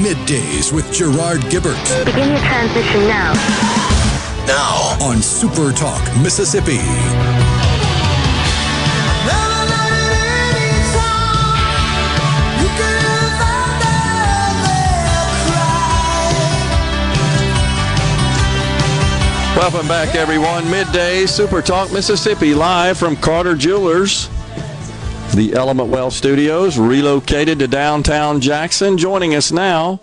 Middays 0.00 0.72
with 0.72 0.90
Gerard 0.92 1.40
Gibert. 1.50 1.76
Begin 2.06 2.30
your 2.30 2.38
transition 2.38 3.08
now. 3.08 3.97
Now 4.48 4.96
on 5.02 5.20
Super 5.20 5.72
Talk 5.72 6.02
Mississippi. 6.22 6.78
Welcome 19.54 19.86
back, 19.86 20.14
everyone. 20.14 20.70
Midday 20.70 21.26
Super 21.26 21.60
Talk 21.60 21.92
Mississippi, 21.92 22.54
live 22.54 22.96
from 22.96 23.16
Carter 23.16 23.54
Jewelers, 23.54 24.30
the 25.34 25.52
Element 25.52 25.90
Well 25.90 26.10
Studios, 26.10 26.78
relocated 26.78 27.58
to 27.58 27.68
downtown 27.68 28.40
Jackson. 28.40 28.96
Joining 28.96 29.34
us 29.34 29.52
now, 29.52 30.00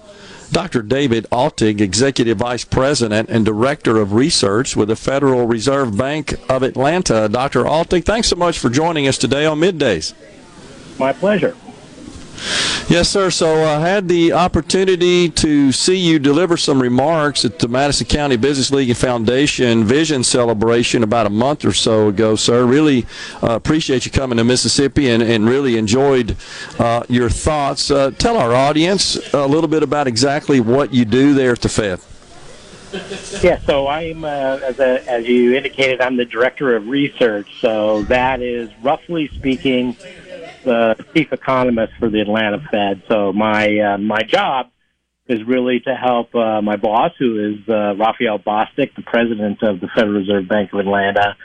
Dr. 0.51 0.81
David 0.81 1.25
Altig, 1.31 1.81
Executive 1.81 2.37
Vice 2.37 2.63
President 2.63 3.29
and 3.29 3.45
Director 3.45 3.97
of 3.97 4.13
Research 4.13 4.75
with 4.75 4.87
the 4.87 4.95
Federal 4.95 5.47
Reserve 5.47 5.97
Bank 5.97 6.33
of 6.49 6.63
Atlanta. 6.63 7.27
Dr. 7.29 7.63
Altig, 7.63 8.05
thanks 8.05 8.29
so 8.29 8.35
much 8.35 8.59
for 8.59 8.69
joining 8.69 9.07
us 9.07 9.17
today 9.17 9.45
on 9.45 9.59
Middays. 9.59 10.13
My 10.97 11.13
pleasure. 11.13 11.55
Yes, 12.87 13.09
sir. 13.09 13.31
So 13.31 13.63
I 13.63 13.79
had 13.79 14.07
the 14.07 14.33
opportunity 14.33 15.29
to 15.29 15.71
see 15.71 15.97
you 15.97 16.19
deliver 16.19 16.55
some 16.55 16.81
remarks 16.81 17.43
at 17.43 17.59
the 17.59 17.67
Madison 17.67 18.05
County 18.07 18.37
Business 18.37 18.71
League 18.71 18.89
and 18.89 18.97
Foundation 18.97 19.83
Vision 19.83 20.23
Celebration 20.23 21.03
about 21.03 21.25
a 21.25 21.29
month 21.29 21.65
or 21.65 21.73
so 21.73 22.09
ago, 22.09 22.35
sir. 22.35 22.65
Really 22.65 23.05
uh, 23.41 23.51
appreciate 23.51 24.05
you 24.05 24.11
coming 24.11 24.37
to 24.37 24.43
Mississippi 24.43 25.09
and, 25.09 25.23
and 25.23 25.49
really 25.49 25.77
enjoyed 25.77 26.35
uh, 26.77 27.03
your 27.09 27.29
thoughts. 27.29 27.89
Uh, 27.89 28.11
tell 28.11 28.37
our 28.37 28.53
audience 28.53 29.33
a 29.33 29.47
little 29.47 29.67
bit 29.67 29.81
about 29.81 30.07
exactly 30.07 30.59
what 30.59 30.93
you 30.93 31.05
do 31.05 31.33
there 31.33 31.53
at 31.53 31.61
the 31.61 31.69
Fed. 31.69 31.99
Yeah, 33.43 33.59
so 33.59 33.87
I'm, 33.87 34.23
uh, 34.23 34.59
as, 34.63 34.79
a, 34.79 35.03
as 35.09 35.27
you 35.27 35.53
indicated, 35.55 35.99
I'm 35.99 36.15
the 36.15 36.25
director 36.25 36.75
of 36.75 36.87
research. 36.87 37.59
So 37.59 38.03
that 38.03 38.41
is 38.41 38.69
roughly 38.81 39.27
speaking 39.29 39.97
the 40.65 41.05
chief 41.13 41.31
economist 41.31 41.93
for 41.99 42.09
the 42.09 42.19
Atlanta 42.19 42.59
Fed. 42.71 43.03
So 43.09 43.31
my 43.31 43.79
uh, 43.79 43.97
my 43.97 44.21
job 44.27 44.67
is 45.27 45.39
really 45.47 45.79
to 45.79 45.95
help 45.95 46.35
uh, 46.35 46.61
my 46.61 46.75
boss, 46.75 47.11
who 47.17 47.53
is 47.53 47.69
uh, 47.69 47.95
Raphael 47.95 48.39
Bostic, 48.39 48.95
the 48.95 49.03
president 49.05 49.63
of 49.63 49.79
the 49.79 49.87
Federal 49.95 50.19
Reserve 50.19 50.47
Bank 50.47 50.71
of 50.73 50.79
Atlanta, 50.79 51.35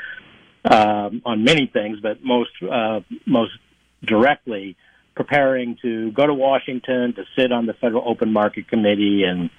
um, 0.64 1.22
on 1.24 1.44
many 1.44 1.66
things, 1.72 1.98
but 2.02 2.22
most 2.22 2.50
uh, 2.62 3.00
most 3.26 3.52
directly 4.02 4.76
preparing 5.14 5.76
to 5.82 6.12
go 6.12 6.26
to 6.26 6.34
Washington 6.34 7.14
to 7.14 7.24
sit 7.36 7.52
on 7.52 7.66
the 7.66 7.74
Federal 7.74 8.08
Open 8.08 8.32
Market 8.32 8.68
Committee 8.68 9.24
and 9.24 9.50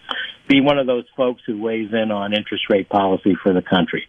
be 0.47 0.61
one 0.61 0.79
of 0.79 0.88
those 0.88 1.05
folks 1.15 1.41
who 1.45 1.61
weighs 1.61 1.89
in 1.93 2.11
on 2.11 2.33
interest 2.33 2.63
rate 2.69 2.89
policy 2.89 3.35
for 3.43 3.53
the 3.53 3.61
country. 3.61 4.07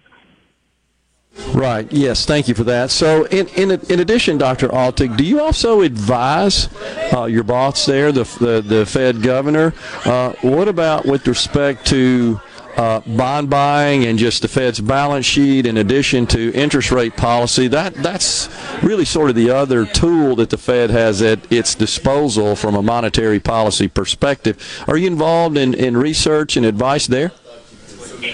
Right. 1.55 1.91
Yes. 1.93 2.27
Thank 2.27 2.49
you 2.49 2.55
for 2.55 2.65
that. 2.65 2.91
So, 2.91 3.25
in 3.27 3.47
in, 3.49 3.71
in 3.71 4.01
addition, 4.01 4.39
Dr. 4.39 4.69
Altig, 4.69 5.17
do 5.17 5.25
you 5.25 5.41
also 5.41 5.81
advise 5.81 6.69
uh, 7.13 7.25
your 7.25 7.43
boss 7.45 7.87
there, 7.87 8.13
the 8.13 8.25
the, 8.41 8.61
the 8.61 8.87
Fed 8.87 9.23
governor? 9.23 9.75
Uh, 10.05 10.33
what 10.43 10.69
about 10.69 11.07
with 11.07 11.27
respect 11.27 11.87
to 11.87 12.41
uh, 12.77 13.01
bond 13.01 13.51
buying 13.51 14.05
and 14.05 14.19
just 14.19 14.43
the 14.43 14.49
Fed's 14.49 14.81
balance 14.81 15.27
sheet, 15.27 15.67
in 15.67 15.77
addition 15.79 16.27
to 16.29 16.53
interest 16.53 16.91
rate 16.91 17.17
policy? 17.17 17.67
That 17.67 17.95
that's 17.95 18.49
really 18.83 19.05
sort 19.07 19.31
of 19.31 19.37
the 19.37 19.51
other 19.51 19.87
tool 19.87 20.37
that 20.37 20.51
the 20.51 20.59
Fed 20.59 20.91
has 20.91 21.23
at 21.23 21.51
its 21.51 21.75
disposal 21.75 22.57
from 22.57 22.75
a 22.75 22.83
monetary 22.83 23.41
policy 23.41 23.89
perspective. 23.89 24.85
Are 24.87 24.97
you 24.97 25.07
involved 25.07 25.57
in, 25.57 25.73
in 25.75 25.97
research 25.97 26.57
and 26.57 26.67
advice 26.67 27.07
there? 27.07 27.33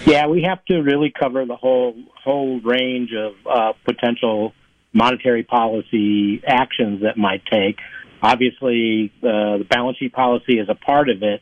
Yeah, 0.06 0.26
we 0.26 0.42
have 0.42 0.64
to 0.66 0.78
really 0.80 1.12
cover 1.18 1.44
the 1.46 1.56
whole 1.56 1.94
whole 2.22 2.60
range 2.60 3.10
of 3.14 3.34
uh, 3.46 3.72
potential 3.84 4.52
monetary 4.92 5.42
policy 5.42 6.42
actions 6.46 7.02
that 7.02 7.16
might 7.16 7.42
take. 7.46 7.78
Obviously, 8.22 9.12
uh, 9.22 9.58
the 9.58 9.66
balance 9.68 9.98
sheet 9.98 10.12
policy 10.12 10.58
is 10.58 10.68
a 10.68 10.74
part 10.74 11.08
of 11.08 11.22
it, 11.22 11.40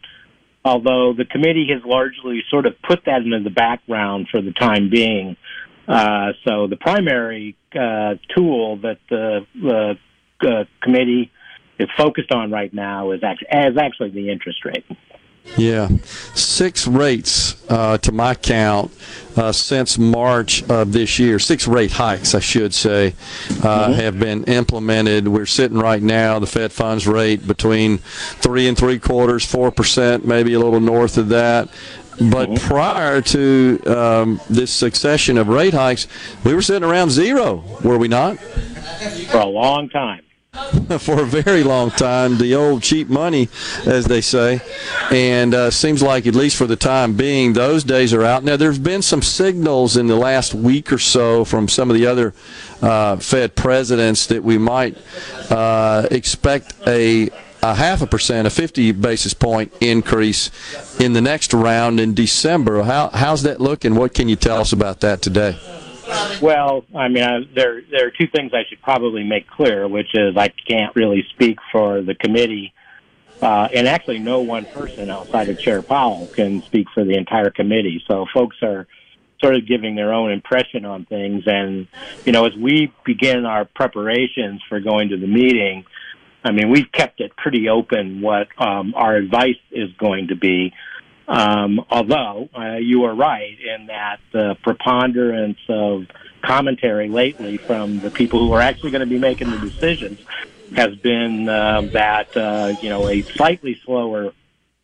although 0.65 1.15
the 1.17 1.25
committee 1.25 1.69
has 1.73 1.83
largely 1.85 2.43
sort 2.51 2.67
of 2.67 2.75
put 2.83 3.05
that 3.07 3.23
into 3.23 3.41
the 3.41 3.51
background 3.51 4.29
for 4.31 4.43
the 4.43 4.53
time 4.53 4.91
being. 4.91 5.37
Uh, 5.89 6.33
so 6.45 6.67
the 6.67 6.77
primary 6.77 7.57
uh, 7.75 8.15
tool 8.35 8.77
that 8.79 8.99
the, 9.09 9.47
the 9.55 9.97
uh, 10.43 10.65
committee 10.83 11.31
is 11.79 11.89
focused 11.97 12.33
on 12.33 12.51
right 12.51 12.73
now 12.75 13.13
is 13.13 13.21
actually, 13.23 13.49
is 13.49 13.77
actually 13.79 14.11
the 14.11 14.31
interest 14.31 14.65
rate. 14.65 14.85
Yeah, 15.57 15.89
six 16.35 16.87
rates 16.87 17.57
uh, 17.71 17.97
to 17.99 18.13
my 18.13 18.35
count 18.35 18.93
uh, 19.37 19.53
since 19.53 19.97
March 19.97 20.63
of 20.69 20.93
this 20.93 21.19
year. 21.19 21.39
Six 21.39 21.67
rate 21.67 21.93
hikes, 21.93 22.35
I 22.35 22.41
should 22.41 22.75
say, 22.75 23.09
uh, 23.09 23.13
mm-hmm. 23.89 23.93
have 23.95 24.19
been 24.19 24.45
implemented. 24.45 25.29
We're 25.29 25.47
sitting 25.47 25.79
right 25.79 26.03
now 26.03 26.39
the 26.39 26.47
Fed 26.47 26.73
funds 26.73 27.07
rate 27.07 27.47
between 27.47 27.99
three 27.99 28.69
and 28.69 28.77
three 28.77 28.99
quarters, 28.99 29.47
four 29.47 29.71
percent, 29.71 30.27
maybe 30.27 30.53
a 30.53 30.59
little 30.59 30.81
north 30.81 31.17
of 31.17 31.31
that. 31.31 31.71
But 32.19 32.51
mm-hmm. 32.51 32.67
prior 32.67 33.23
to 33.23 33.83
um, 33.87 34.41
this 34.51 34.71
succession 34.71 35.39
of 35.39 35.49
rate 35.49 35.75
hikes, 35.75 36.07
we 36.45 36.55
were 36.55 36.63
sitting 36.63 36.87
around 36.87 37.11
zero, 37.11 37.65
were 37.83 37.99
we 37.99 38.09
not? 38.09 38.39
For 39.31 39.39
a 39.39 39.47
long 39.47 39.89
time. 39.89 40.26
for 40.99 41.21
a 41.21 41.25
very 41.25 41.63
long 41.63 41.91
time, 41.91 42.39
the 42.39 42.55
old 42.55 42.83
cheap 42.83 43.09
money, 43.09 43.49
as 43.85 44.07
they 44.07 44.21
say, 44.21 44.61
and 45.11 45.55
uh, 45.55 45.71
seems 45.71 46.03
like 46.03 46.27
at 46.27 46.35
least 46.35 46.57
for 46.57 46.67
the 46.67 46.77
time 46.77 47.15
being, 47.15 47.53
those 47.53 47.85
days 47.85 48.13
are 48.15 48.23
out. 48.23 48.45
Now, 48.45 48.57
there's 48.57 48.79
been 48.79 49.03
some 49.03 49.23
signals 49.23 49.97
in 49.97 50.07
the 50.07 50.17
last 50.17 50.55
week 50.55 50.93
or 50.93 50.99
so 50.99 51.45
from 51.45 51.69
some 51.69 51.91
of 51.91 51.97
the 51.97 52.07
other 52.07 52.35
uh, 52.83 53.17
Fed 53.17 53.55
presidents 53.55 54.27
that 54.27 54.43
we 54.43 54.59
might 54.59 54.97
uh, 55.51 56.07
expect 56.11 56.75
a 56.87 57.31
a 57.63 57.75
half 57.75 58.01
a 58.01 58.07
percent, 58.07 58.47
a 58.47 58.51
50 58.51 58.93
basis 58.93 59.35
point 59.35 59.73
increase 59.81 60.51
in 61.01 61.15
the 61.15 61.21
next 61.21 61.53
round 61.53 61.99
in 61.99 62.15
December. 62.15 62.83
How, 62.83 63.09
how's 63.09 63.43
that 63.43 63.61
looking? 63.61 63.97
What 63.97 64.15
can 64.15 64.29
you 64.29 64.37
tell 64.37 64.61
us 64.61 64.73
about 64.73 65.01
that 65.01 65.21
today? 65.21 65.59
Well, 66.41 66.85
I 66.95 67.09
mean, 67.09 67.25
I, 67.25 67.41
there 67.55 67.83
there 67.91 68.07
are 68.07 68.11
two 68.11 68.27
things 68.29 68.53
I 68.55 68.65
should 68.69 68.83
probably 68.83 69.25
make 69.25 69.49
clear, 69.49 69.89
which 69.89 70.15
is 70.15 70.37
I 70.37 70.49
can't 70.49 70.95
really 70.95 71.25
speak 71.31 71.59
for 71.73 72.03
the 72.03 72.15
committee, 72.15 72.73
uh, 73.43 73.69
and 73.75 73.87
actually, 73.87 74.19
no 74.19 74.41
one 74.41 74.65
person 74.67 75.11
outside 75.11 75.49
of 75.49 75.59
Chair 75.59 75.83
Powell 75.83 76.29
can 76.35 76.63
speak 76.63 76.87
for 76.95 77.05
the 77.05 77.17
entire 77.17 77.51
committee. 77.51 78.03
So, 78.07 78.27
folks 78.33 78.57
are 78.63 78.87
sort 79.41 79.55
of 79.55 79.67
giving 79.67 79.95
their 79.95 80.15
own 80.15 80.31
impression 80.31 80.85
on 80.85 81.05
things, 81.05 81.45
and 81.47 81.87
you 82.25 82.33
know, 82.33 82.47
as 82.47 82.55
we 82.55 82.93
begin 83.05 83.45
our 83.45 83.65
preparations 83.65 84.63
for 84.69 84.81
going 84.81 85.11
to 85.11 85.19
the 85.19 85.27
meeting, 85.27 85.85
I 86.45 86.53
mean, 86.53 86.71
we've 86.71 86.91
kept 86.93 87.21
it 87.21 87.37
pretty 87.37 87.69
open 87.69 88.21
what 88.21 88.49
um, 88.59 88.95
our 88.95 89.17
advice 89.17 89.59
is 89.71 89.93
going 89.99 90.29
to 90.29 90.37
be. 90.37 90.73
Um, 91.29 91.85
although 91.91 92.49
uh, 92.57 92.77
you 92.77 93.05
are 93.05 93.15
right 93.15 93.57
in 93.61 93.87
that 93.87 94.21
the 94.33 94.57
preponderance 94.63 95.59
of 95.69 96.07
commentary 96.43 97.09
lately 97.09 97.57
from 97.57 97.99
the 97.99 98.11
people 98.11 98.39
who 98.39 98.53
are 98.53 98.61
actually 98.61 98.93
going 98.93 99.01
to 99.01 99.07
be 99.07 99.19
making 99.19 99.51
the 99.51 99.59
decisions 99.59 100.21
has 100.75 100.95
been 100.97 101.49
uh, 101.49 101.81
that 101.93 102.37
uh, 102.37 102.75
you 102.81 102.89
know 102.89 103.09
a 103.09 103.23
slightly 103.23 103.81
slower 103.85 104.33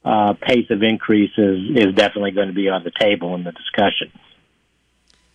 uh, 0.05 0.33
pace 0.35 0.69
of 0.71 0.83
increases 0.83 1.71
is 1.77 1.95
definitely 1.95 2.33
going 2.33 2.49
to 2.49 2.55
be 2.55 2.69
on 2.69 2.83
the 2.83 2.91
table 2.91 3.35
in 3.37 3.45
the 3.45 3.53
discussion. 3.53 4.11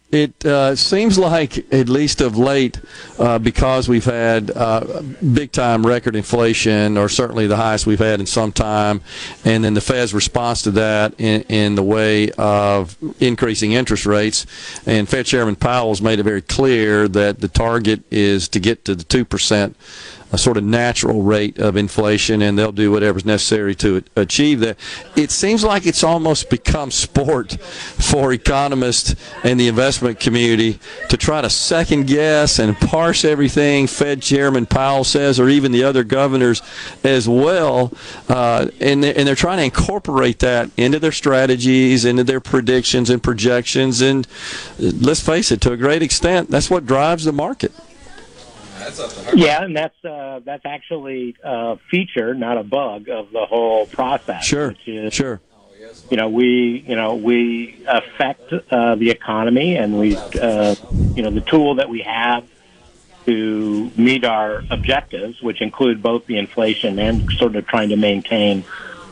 It 0.10 0.46
uh, 0.46 0.78
seems 0.78 1.18
like, 1.18 1.72
at 1.74 1.90
least 1.90 2.22
of 2.22 2.38
late, 2.38 2.80
uh, 3.20 3.40
because 3.40 3.90
we've 3.90 4.06
had 4.06 4.52
uh, 4.52 5.02
big 5.34 5.52
time 5.52 5.86
record 5.86 6.16
inflation, 6.16 6.98
or 6.98 7.10
certainly 7.10 7.46
the 7.46 7.58
highest 7.58 7.86
we've 7.86 8.00
had 8.00 8.22
in 8.22 8.26
some 8.26 8.54
time, 8.54 9.02
and 9.44 9.66
then 9.66 9.74
the 9.74 9.82
Fed's 9.82 10.14
response 10.14 10.62
to 10.62 10.72
that 10.72 11.20
in, 11.20 11.42
in 11.44 11.76
the 11.76 11.84
way 11.84 12.32
of 12.38 12.96
increasing 13.20 13.74
interest 13.74 14.06
rates. 14.06 14.46
And 14.86 15.10
Fed 15.10 15.26
Chairman 15.26 15.58
Powell's 15.58 16.02
made 16.02 16.20
it 16.20 16.24
very 16.24 16.42
clear 16.42 17.10
that 17.10 17.42
the 17.42 17.50
target 17.50 18.02
is 18.10 18.48
to 18.50 18.62
get 18.62 18.86
to 18.86 18.96
the 18.96 19.04
2% 19.04 19.76
a 20.32 20.38
sort 20.38 20.58
of 20.58 20.64
natural 20.64 21.22
rate 21.22 21.58
of 21.58 21.78
inflation, 21.78 22.42
and 22.42 22.58
they'll 22.58 22.72
do 22.72 22.92
whatever's 22.92 23.26
necessary 23.26 23.74
to 23.76 24.04
achieve 24.16 24.60
that. 24.60 24.78
It 25.16 25.32
seems 25.32 25.64
like 25.64 25.86
it's 25.86 26.04
almost 26.04 26.50
become 26.50 26.92
sport 26.92 27.54
for 27.62 28.34
economists 28.34 29.16
and 29.44 29.60
the 29.60 29.68
investment 29.68 30.20
community 30.20 30.80
to 31.10 31.18
try 31.18 31.42
to 31.42 31.50
second 31.50 32.08
guess 32.08 32.60
and 32.60 32.78
parse 32.78 33.24
everything 33.24 33.88
Fed 33.88 34.22
Chairman 34.22 34.66
Powell 34.66 35.04
says, 35.04 35.40
or 35.40 35.50
even 35.50 35.72
the 35.72 35.84
other 35.84 36.04
governors 36.04 36.62
as 37.04 37.28
well, 37.28 37.94
uh, 38.28 38.68
and 38.80 39.04
they're, 39.04 39.18
and 39.18 39.28
they're 39.28 39.36
trying 39.36 39.58
to 39.58 39.64
incorporate 39.64 40.40
that 40.40 40.70
into 40.78 41.00
their 41.00 41.12
strategies, 41.12 42.06
into 42.06 42.24
their 42.24 42.40
predictions 42.40 43.10
and 43.10 43.24
projections, 43.24 44.02
and 44.02 44.28
let's 44.80 45.22
face 45.22 45.52
it, 45.52 45.62
to 45.62 45.72
a 45.72 45.78
great 45.78 46.02
extent, 46.04 46.50
that's 46.50 46.70
what 46.70 46.86
drives 46.86 47.24
the 47.24 47.32
market. 47.32 47.72
Yeah, 49.36 49.64
and 49.64 49.76
that's 49.76 50.06
uh, 50.06 50.42
that's 50.44 50.66
actually 50.66 51.36
a 51.44 51.78
feature, 51.90 52.34
not 52.34 52.58
a 52.58 52.64
bug, 52.64 53.10
of 53.10 53.32
the 53.32 53.46
whole 53.46 53.86
process. 53.86 54.44
Sure, 54.44 54.70
which 54.70 54.88
is, 54.88 55.14
sure. 55.14 55.42
You 56.10 56.18
know, 56.18 56.30
we 56.30 56.84
you 56.88 56.96
know 56.96 57.16
we 57.16 57.84
affect 57.88 58.52
uh, 58.54 58.96
the 58.96 59.10
economy, 59.10 59.76
and 59.76 60.00
we 60.00 60.16
uh, 60.16 60.76
you 61.16 61.24
know 61.24 61.32
the 61.32 61.42
tool 61.42 61.76
that 61.76 61.90
we 61.90 62.02
have 62.02 62.48
to 63.26 63.92
meet 63.98 64.24
our 64.24 64.64
objectives, 64.72 65.42
which 65.42 65.62
include 65.62 66.02
both 66.02 66.26
the 66.26 66.38
inflation 66.38 66.98
and 66.98 67.30
sort 67.34 67.56
of 67.56 67.68
trying 67.68 67.90
to 67.90 67.98
maintain 67.98 68.64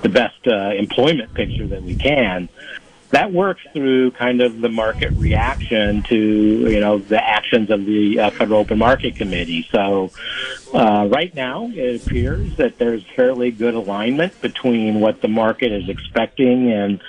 the 0.01 0.09
best 0.09 0.47
uh, 0.47 0.71
employment 0.71 1.33
picture 1.33 1.67
that 1.67 1.83
we 1.83 1.95
can 1.95 2.47
that 3.15 3.31
works 3.31 3.61
through 3.71 4.11
kind 4.11 4.41
of 4.41 4.59
the 4.59 4.67
market 4.67 5.09
reaction 5.11 6.03
to 6.03 6.17
you 6.17 6.81
know 6.81 6.97
the 6.97 7.23
actions 7.23 7.71
of 7.71 7.85
the 7.85 8.19
uh, 8.19 8.29
Federal 8.31 8.59
Open 8.59 8.77
Market 8.77 9.15
Committee. 9.15 9.65
So 9.71 10.11
uh, 10.73 11.07
right 11.09 11.33
now, 11.33 11.71
it 11.73 12.05
appears 12.05 12.57
that 12.57 12.77
there's 12.77 13.05
fairly 13.15 13.51
good 13.51 13.73
alignment 13.73 14.41
between 14.41 14.99
what 14.99 15.21
the 15.21 15.29
market 15.29 15.71
is 15.71 15.89
expecting 15.89 16.71
and. 16.71 17.01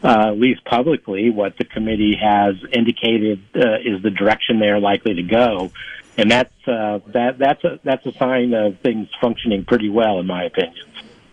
Uh, 0.00 0.28
at 0.28 0.38
least 0.38 0.64
publicly, 0.64 1.28
what 1.28 1.58
the 1.58 1.64
committee 1.64 2.14
has 2.14 2.54
indicated 2.72 3.42
uh, 3.56 3.78
is 3.84 4.00
the 4.00 4.12
direction 4.12 4.60
they're 4.60 4.78
likely 4.78 5.14
to 5.14 5.24
go, 5.24 5.72
and 6.16 6.30
that's 6.30 6.54
uh, 6.68 7.00
that 7.08 7.36
that's 7.36 7.64
a 7.64 7.80
that's 7.82 8.06
a 8.06 8.12
sign 8.12 8.54
of 8.54 8.78
things 8.78 9.08
functioning 9.20 9.64
pretty 9.64 9.88
well, 9.88 10.20
in 10.20 10.26
my 10.28 10.44
opinion. 10.44 10.86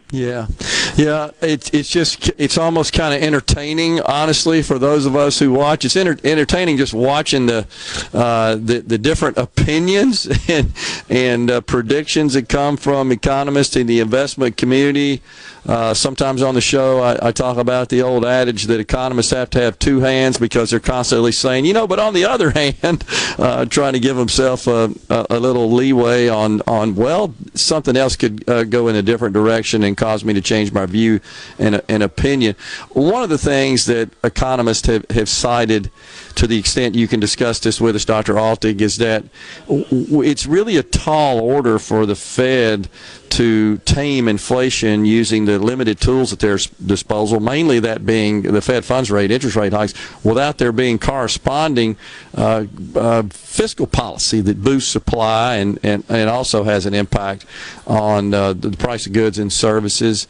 Yeah, 0.10 0.48
yeah. 0.95 1.32
It's 1.41 1.70
it's 1.72 1.90
just 1.90 2.32
it's 2.38 2.57
almost 2.57 2.94
kind 2.94 3.14
of 3.14 3.22
entertaining, 3.22 4.02
honestly, 4.02 4.62
for 4.62 4.80
those 4.80 5.06
of 5.06 5.16
us 5.16 5.40
who 5.40 5.52
watch. 5.52 5.86
It's 5.86 5.95
enter- 5.95 6.20
entertaining 6.24 6.78
just 6.78 6.94
watching 6.94 7.45
the 7.45 7.68
uh, 8.14 8.56
the 8.56 8.84
the 8.86 8.98
different 8.98 9.38
opinions 9.38 10.28
and 10.49 10.74
and 11.10 11.52
uh, 11.52 11.62
predictions 11.62 12.34
that 12.34 12.49
come 12.49 12.78
from 12.78 13.12
economists 13.12 13.76
in 13.76 13.88
the 13.88 13.99
investment 13.99 14.57
community. 14.57 15.22
Uh, 15.68 15.95
sometimes 15.95 16.44
on 16.44 16.53
the 16.53 16.62
show, 16.62 16.99
I, 16.99 17.30
I, 17.30 17.32
talk 17.32 17.57
about 17.57 17.90
the 17.90 18.03
old 18.03 18.24
adage 18.24 18.66
that 18.66 18.80
economists 18.80 19.32
have 19.32 19.49
to 19.52 19.60
have 19.62 19.80
two 19.80 19.99
hands 19.99 20.38
because 20.38 20.70
they're 20.70 20.80
constantly 20.80 21.32
saying, 21.32 21.66
you 21.66 21.74
know, 21.74 21.88
but 21.88 21.98
on 21.98 22.14
the 22.14 22.26
other 22.26 22.52
hand, 22.82 23.03
uh, 23.40 23.66
trying 23.66 23.94
to 23.94 23.99
give 23.99 24.16
himself 24.16 24.68
a, 24.68 24.94
a, 25.10 25.40
little 25.40 25.72
leeway 25.72 26.28
on, 26.28 26.62
on, 26.68 26.94
well, 26.94 27.34
something 27.56 27.98
else 27.98 28.16
could 28.16 28.48
uh, 28.48 28.64
go 28.64 28.90
in 28.90 28.95
a 28.95 29.02
different 29.02 29.34
direction 29.34 29.84
and 29.84 29.98
cause 29.98 30.24
me 30.24 30.34
to 30.34 30.41
change 30.41 30.72
my 30.76 30.86
view 30.86 31.20
and, 31.58 31.82
and 31.90 32.04
opinion. 32.04 32.56
One 32.90 33.24
of 33.24 33.30
the 33.30 33.38
things 33.38 33.86
that 33.88 34.12
economists 34.24 34.86
have, 34.86 35.06
have 35.10 35.30
cited 35.30 35.90
to 36.36 36.46
the 36.46 36.60
extent 36.60 36.96
you 36.96 37.08
can 37.08 37.20
discuss 37.20 37.60
this 37.60 37.82
with 37.82 37.96
us, 37.96 38.06
Dr. 38.06 38.36
Altig, 38.36 38.82
is 38.82 38.98
that 38.98 39.24
it's 39.68 40.46
really 40.46 40.78
a 40.78 40.84
tall 40.84 41.40
order 41.40 41.80
for 41.80 42.06
the 42.06 42.16
Fed 42.16 42.90
to 43.30 43.78
tame 43.80 44.30
inflation 44.30 45.04
using 45.04 45.44
the 45.44 45.60
limited 45.60 46.00
tools 46.00 46.32
at 46.32 46.40
their 46.40 46.58
disposal, 46.86 47.40
mainly 47.40 47.80
that 47.82 48.06
being 48.06 48.44
the 48.44 48.62
Fed 48.62 48.86
funds 48.86 49.12
rate, 49.12 49.30
interest 49.30 49.58
rate 49.58 49.74
hikes, 49.74 49.94
without 50.24 50.58
there 50.58 50.72
being 50.72 50.98
corresponding 50.98 51.98
uh, 52.36 52.66
uh, 52.96 53.24
fiscal 53.24 53.88
policy 53.88 54.40
that 54.42 54.64
boosts 54.64 54.90
supply 54.92 55.56
and, 55.56 55.80
and, 55.84 56.04
and 56.08 56.30
also 56.30 56.64
has 56.64 56.86
an 56.86 56.94
impact 56.94 57.46
on 57.86 58.34
uh, 58.34 58.54
the 58.54 58.72
price 58.72 59.06
of 59.06 59.14
goods 59.14 59.38
and 59.38 59.52
services. 59.52 60.28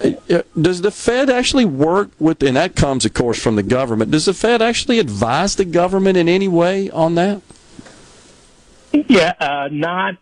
Uh, 0.00 0.42
does 0.60 0.82
the 0.82 0.90
Fed 0.90 1.28
actually 1.28 1.64
work 1.64 2.10
with, 2.18 2.42
and 2.42 2.56
that 2.56 2.76
comes, 2.76 3.04
of 3.04 3.14
course, 3.14 3.42
from 3.42 3.56
the 3.56 3.62
government, 3.62 4.10
does 4.10 4.26
the 4.26 4.34
Fed 4.34 4.62
actually 4.62 4.98
advise 4.98 5.56
the 5.56 5.64
government 5.64 6.16
in 6.16 6.28
any 6.28 6.46
way 6.46 6.88
on 6.90 7.16
that? 7.16 7.42
Yeah, 8.92 9.34
uh, 9.40 9.68
not 9.70 10.16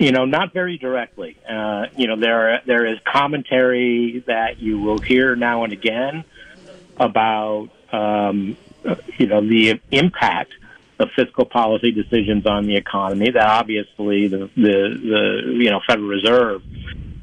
you 0.00 0.12
know, 0.12 0.24
not 0.24 0.54
very 0.54 0.78
directly. 0.78 1.36
Uh, 1.46 1.86
you 1.94 2.06
know, 2.06 2.16
there 2.16 2.62
there 2.64 2.86
is 2.86 2.98
commentary 3.04 4.24
that 4.26 4.58
you 4.58 4.80
will 4.80 4.98
hear 4.98 5.36
now 5.36 5.64
and 5.64 5.74
again 5.74 6.24
about 6.96 7.68
um, 7.92 8.56
you 9.18 9.26
know 9.26 9.46
the 9.46 9.78
impact 9.90 10.52
of 10.98 11.10
fiscal 11.14 11.44
policy 11.44 11.92
decisions 11.92 12.46
on 12.46 12.66
the 12.66 12.76
economy. 12.76 13.30
That 13.30 13.46
obviously 13.46 14.28
the 14.28 14.50
the, 14.56 15.42
the 15.44 15.54
you 15.54 15.70
know 15.70 15.80
Federal 15.86 16.08
Reserve 16.08 16.62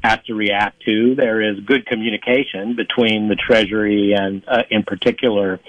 has 0.02 0.20
to 0.26 0.34
react 0.34 0.82
to. 0.84 1.14
There 1.14 1.42
is 1.42 1.60
good 1.60 1.86
communication 1.86 2.76
between 2.76 3.28
the 3.28 3.36
Treasury 3.36 4.12
and, 4.12 4.42
uh, 4.46 4.62
in 4.70 4.82
particular, 4.82 5.60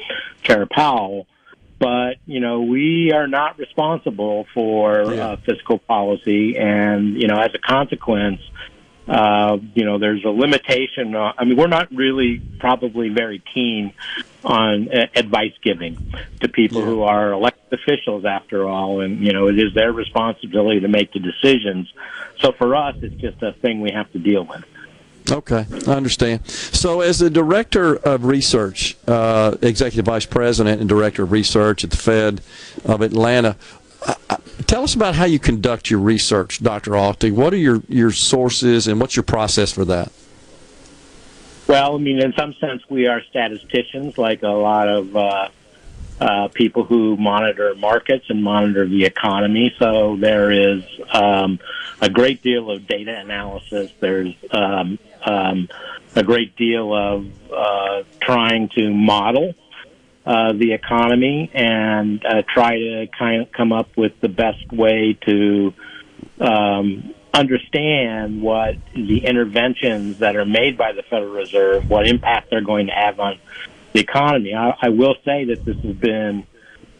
Chair 0.43 0.65
Powell 0.65 1.27
but 1.79 2.17
you 2.25 2.41
know 2.41 2.59
we 2.63 3.13
are 3.13 3.27
not 3.27 3.57
responsible 3.57 4.45
for 4.53 5.13
yeah. 5.13 5.27
uh, 5.27 5.37
fiscal 5.37 5.79
policy, 5.79 6.57
and 6.57 7.15
you 7.15 7.25
know 7.25 7.39
as 7.39 7.51
a 7.55 7.57
consequence, 7.57 8.41
uh, 9.09 9.57
you 9.73 9.85
know, 9.85 9.97
there's 9.97 10.23
a 10.23 10.29
limitation. 10.29 11.15
Uh, 11.15 11.33
I 11.35 11.43
mean, 11.43 11.57
we're 11.57 11.67
not 11.67 11.91
really 11.91 12.39
probably 12.59 13.09
very 13.09 13.41
keen 13.53 13.93
on 14.43 14.89
uh, 14.89 15.07
advice 15.15 15.53
giving 15.61 16.13
to 16.39 16.47
people 16.47 16.81
who 16.81 17.03
are 17.03 17.31
elected 17.31 17.73
officials, 17.73 18.25
after 18.25 18.67
all, 18.67 19.01
and 19.01 19.25
you 19.25 19.33
know, 19.33 19.47
it 19.47 19.59
is 19.59 19.73
their 19.73 19.91
responsibility 19.91 20.79
to 20.79 20.87
make 20.87 21.11
the 21.13 21.19
decisions. 21.19 21.91
So 22.39 22.51
for 22.53 22.75
us, 22.75 22.95
it's 23.01 23.15
just 23.15 23.41
a 23.43 23.51
thing 23.53 23.81
we 23.81 23.91
have 23.91 24.11
to 24.13 24.19
deal 24.19 24.43
with. 24.43 24.63
Okay, 25.31 25.65
I 25.87 25.91
understand. 25.91 26.47
So, 26.47 27.01
as 27.01 27.19
the 27.19 27.29
director 27.29 27.95
of 27.95 28.25
research, 28.25 28.97
uh, 29.07 29.57
executive 29.61 30.05
vice 30.05 30.25
president 30.25 30.79
and 30.79 30.89
director 30.89 31.23
of 31.23 31.31
research 31.31 31.83
at 31.83 31.91
the 31.91 31.97
Fed 31.97 32.41
of 32.83 33.01
Atlanta, 33.01 33.55
uh, 34.07 34.15
uh, 34.29 34.37
tell 34.65 34.83
us 34.83 34.95
about 34.95 35.15
how 35.15 35.25
you 35.25 35.37
conduct 35.37 35.91
your 35.91 35.99
research, 35.99 36.63
Dr. 36.63 36.91
Altig. 36.91 37.33
What 37.33 37.53
are 37.53 37.57
your, 37.57 37.83
your 37.87 38.11
sources 38.11 38.87
and 38.87 38.99
what's 38.99 39.15
your 39.15 39.23
process 39.23 39.71
for 39.71 39.85
that? 39.85 40.11
Well, 41.69 41.93
I 41.93 41.97
mean, 41.99 42.19
in 42.19 42.33
some 42.33 42.55
sense, 42.55 42.81
we 42.89 43.05
are 43.05 43.21
statisticians, 43.29 44.17
like 44.17 44.41
a 44.41 44.47
lot 44.47 44.87
of 44.87 45.15
uh, 45.15 45.49
uh, 46.19 46.47
people 46.47 46.83
who 46.83 47.15
monitor 47.15 47.75
markets 47.75 48.25
and 48.29 48.43
monitor 48.43 48.87
the 48.87 49.05
economy. 49.05 49.75
So 49.77 50.15
there 50.15 50.51
is 50.51 50.83
um, 51.13 51.59
a 52.01 52.09
great 52.09 52.41
deal 52.41 52.71
of 52.71 52.87
data 52.87 53.15
analysis. 53.19 53.91
There's 53.99 54.33
um, 54.49 54.97
um, 55.23 55.69
a 56.15 56.23
great 56.23 56.55
deal 56.55 56.91
of 56.91 57.27
uh, 57.53 58.01
trying 58.19 58.69
to 58.69 58.91
model 58.91 59.53
uh, 60.25 60.53
the 60.53 60.73
economy 60.73 61.51
and 61.53 62.25
uh, 62.25 62.41
try 62.51 62.79
to 62.79 63.07
kind 63.15 63.43
of 63.43 63.51
come 63.51 63.73
up 63.73 63.95
with 63.95 64.19
the 64.21 64.27
best 64.27 64.71
way 64.71 65.15
to 65.27 65.71
um, 66.39 67.13
understand 67.33 68.41
what 68.41 68.75
the 68.93 69.25
interventions 69.25 70.19
that 70.19 70.35
are 70.35 70.45
made 70.45 70.77
by 70.77 70.93
the 70.93 71.03
Federal 71.03 71.31
Reserve, 71.31 71.89
what 71.89 72.07
impact 72.07 72.49
they're 72.49 72.61
going 72.61 72.87
to 72.87 72.93
have 72.93 73.19
on 73.19 73.37
the 73.93 73.99
economy. 73.99 74.53
I, 74.55 74.75
I 74.81 74.89
will 74.89 75.15
say 75.25 75.45
that 75.45 75.63
this 75.65 75.77
has 75.77 75.95
been 75.95 76.45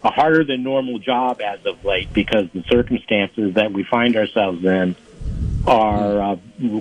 a 0.03 0.09
harder 0.09 0.43
than 0.43 0.63
normal 0.63 0.99
job 0.99 1.41
as 1.41 1.65
of 1.65 1.83
late 1.83 2.13
because 2.13 2.49
the 2.53 2.63
circumstances 2.69 3.55
that 3.55 3.71
we 3.71 3.83
find 3.83 4.15
ourselves 4.15 4.63
in 4.63 4.95
are 5.67 6.21
uh, 6.21 6.37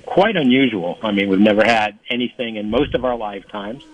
quite 0.06 0.36
unusual. 0.36 0.98
I 1.02 1.12
mean, 1.12 1.28
we've 1.28 1.40
never 1.40 1.64
had 1.64 1.98
anything 2.08 2.56
in 2.56 2.70
most 2.70 2.94
of 2.94 3.04
our 3.04 3.16
lifetimes 3.16 3.84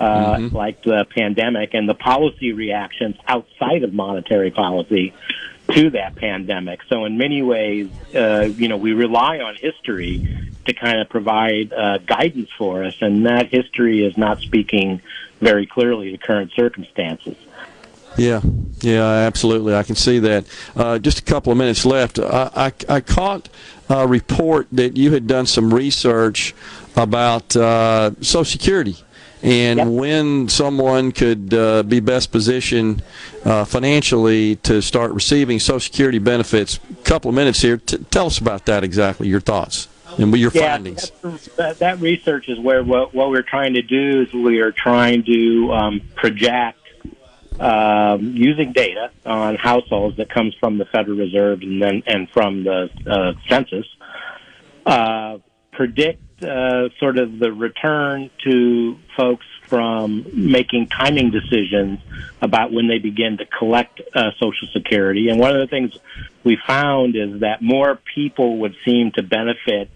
uh, 0.00 0.36
Mm-hmm. 0.36 0.56
like 0.56 0.82
the 0.82 1.06
pandemic 1.14 1.74
and 1.74 1.88
the 1.88 1.94
policy 1.94 2.52
reactions 2.52 3.16
outside 3.28 3.84
of 3.84 3.92
monetary 3.92 4.50
policy 4.50 5.12
to 5.72 5.90
that 5.90 6.16
pandemic. 6.16 6.82
So, 6.88 7.04
in 7.04 7.18
many 7.18 7.42
ways, 7.42 7.88
uh, 8.14 8.48
you 8.56 8.68
know, 8.68 8.76
we 8.76 8.92
rely 8.92 9.38
on 9.38 9.56
history 9.56 10.52
to 10.66 10.74
kind 10.74 11.00
of 11.00 11.08
provide 11.08 11.72
uh, 11.72 11.98
guidance 11.98 12.50
for 12.56 12.84
us, 12.84 12.96
and 13.00 13.26
that 13.26 13.48
history 13.48 14.04
is 14.04 14.16
not 14.16 14.40
speaking 14.40 15.00
very 15.40 15.66
clearly 15.66 16.10
to 16.12 16.18
current 16.18 16.52
circumstances. 16.52 17.36
Yeah, 18.16 18.40
yeah, 18.80 19.02
absolutely. 19.02 19.74
I 19.74 19.82
can 19.82 19.96
see 19.96 20.20
that. 20.20 20.44
Uh, 20.76 20.98
just 20.98 21.18
a 21.18 21.22
couple 21.22 21.50
of 21.50 21.58
minutes 21.58 21.84
left. 21.84 22.18
I, 22.18 22.50
I, 22.54 22.72
I 22.88 23.00
caught 23.00 23.48
a 23.88 24.06
report 24.06 24.68
that 24.72 24.96
you 24.96 25.12
had 25.12 25.26
done 25.26 25.46
some 25.46 25.74
research 25.74 26.54
about 26.96 27.56
uh, 27.56 28.12
Social 28.20 28.44
Security 28.44 28.96
and 29.44 29.94
when 29.94 30.48
someone 30.48 31.12
could 31.12 31.52
uh, 31.52 31.82
be 31.82 32.00
best 32.00 32.32
positioned 32.32 33.02
uh, 33.44 33.64
financially 33.64 34.56
to 34.56 34.80
start 34.80 35.12
receiving 35.12 35.60
Social 35.60 35.80
Security 35.80 36.18
benefits. 36.18 36.80
A 36.90 37.02
couple 37.04 37.28
of 37.28 37.34
minutes 37.34 37.60
here. 37.60 37.76
T- 37.76 37.98
tell 38.10 38.26
us 38.26 38.38
about 38.38 38.64
that 38.66 38.82
exactly, 38.82 39.28
your 39.28 39.40
thoughts 39.40 39.88
and 40.18 40.34
your 40.36 40.50
yeah, 40.54 40.72
findings. 40.72 41.10
That, 41.56 41.78
that 41.80 42.00
research 42.00 42.48
is 42.48 42.58
where 42.58 42.82
what, 42.82 43.12
what 43.12 43.28
we're 43.28 43.42
trying 43.42 43.74
to 43.74 43.82
do 43.82 44.22
is 44.22 44.32
we 44.32 44.60
are 44.60 44.72
trying 44.72 45.24
to 45.24 45.72
um, 45.72 46.00
project 46.14 46.78
um, 47.60 48.32
using 48.34 48.72
data 48.72 49.10
on 49.26 49.56
households 49.56 50.16
that 50.16 50.30
comes 50.30 50.54
from 50.54 50.78
the 50.78 50.86
Federal 50.86 51.18
Reserve 51.18 51.60
and 51.60 51.82
then 51.82 52.02
and 52.06 52.30
from 52.30 52.64
the 52.64 52.90
uh, 53.06 53.34
census, 53.48 53.86
uh, 54.86 55.38
predict 55.72 56.23
uh, 56.42 56.88
sort 56.98 57.18
of 57.18 57.38
the 57.38 57.52
return 57.52 58.30
to 58.44 58.98
folks 59.16 59.46
from 59.62 60.24
making 60.32 60.88
timing 60.88 61.30
decisions 61.30 62.00
about 62.42 62.72
when 62.72 62.86
they 62.86 62.98
begin 62.98 63.38
to 63.38 63.46
collect 63.46 64.00
uh, 64.14 64.30
Social 64.38 64.68
Security. 64.72 65.28
And 65.28 65.38
one 65.40 65.52
of 65.54 65.60
the 65.60 65.66
things 65.66 65.96
we 66.42 66.56
found 66.66 67.16
is 67.16 67.40
that 67.40 67.62
more 67.62 67.98
people 68.14 68.58
would 68.58 68.74
seem 68.84 69.12
to 69.12 69.22
benefit 69.22 69.88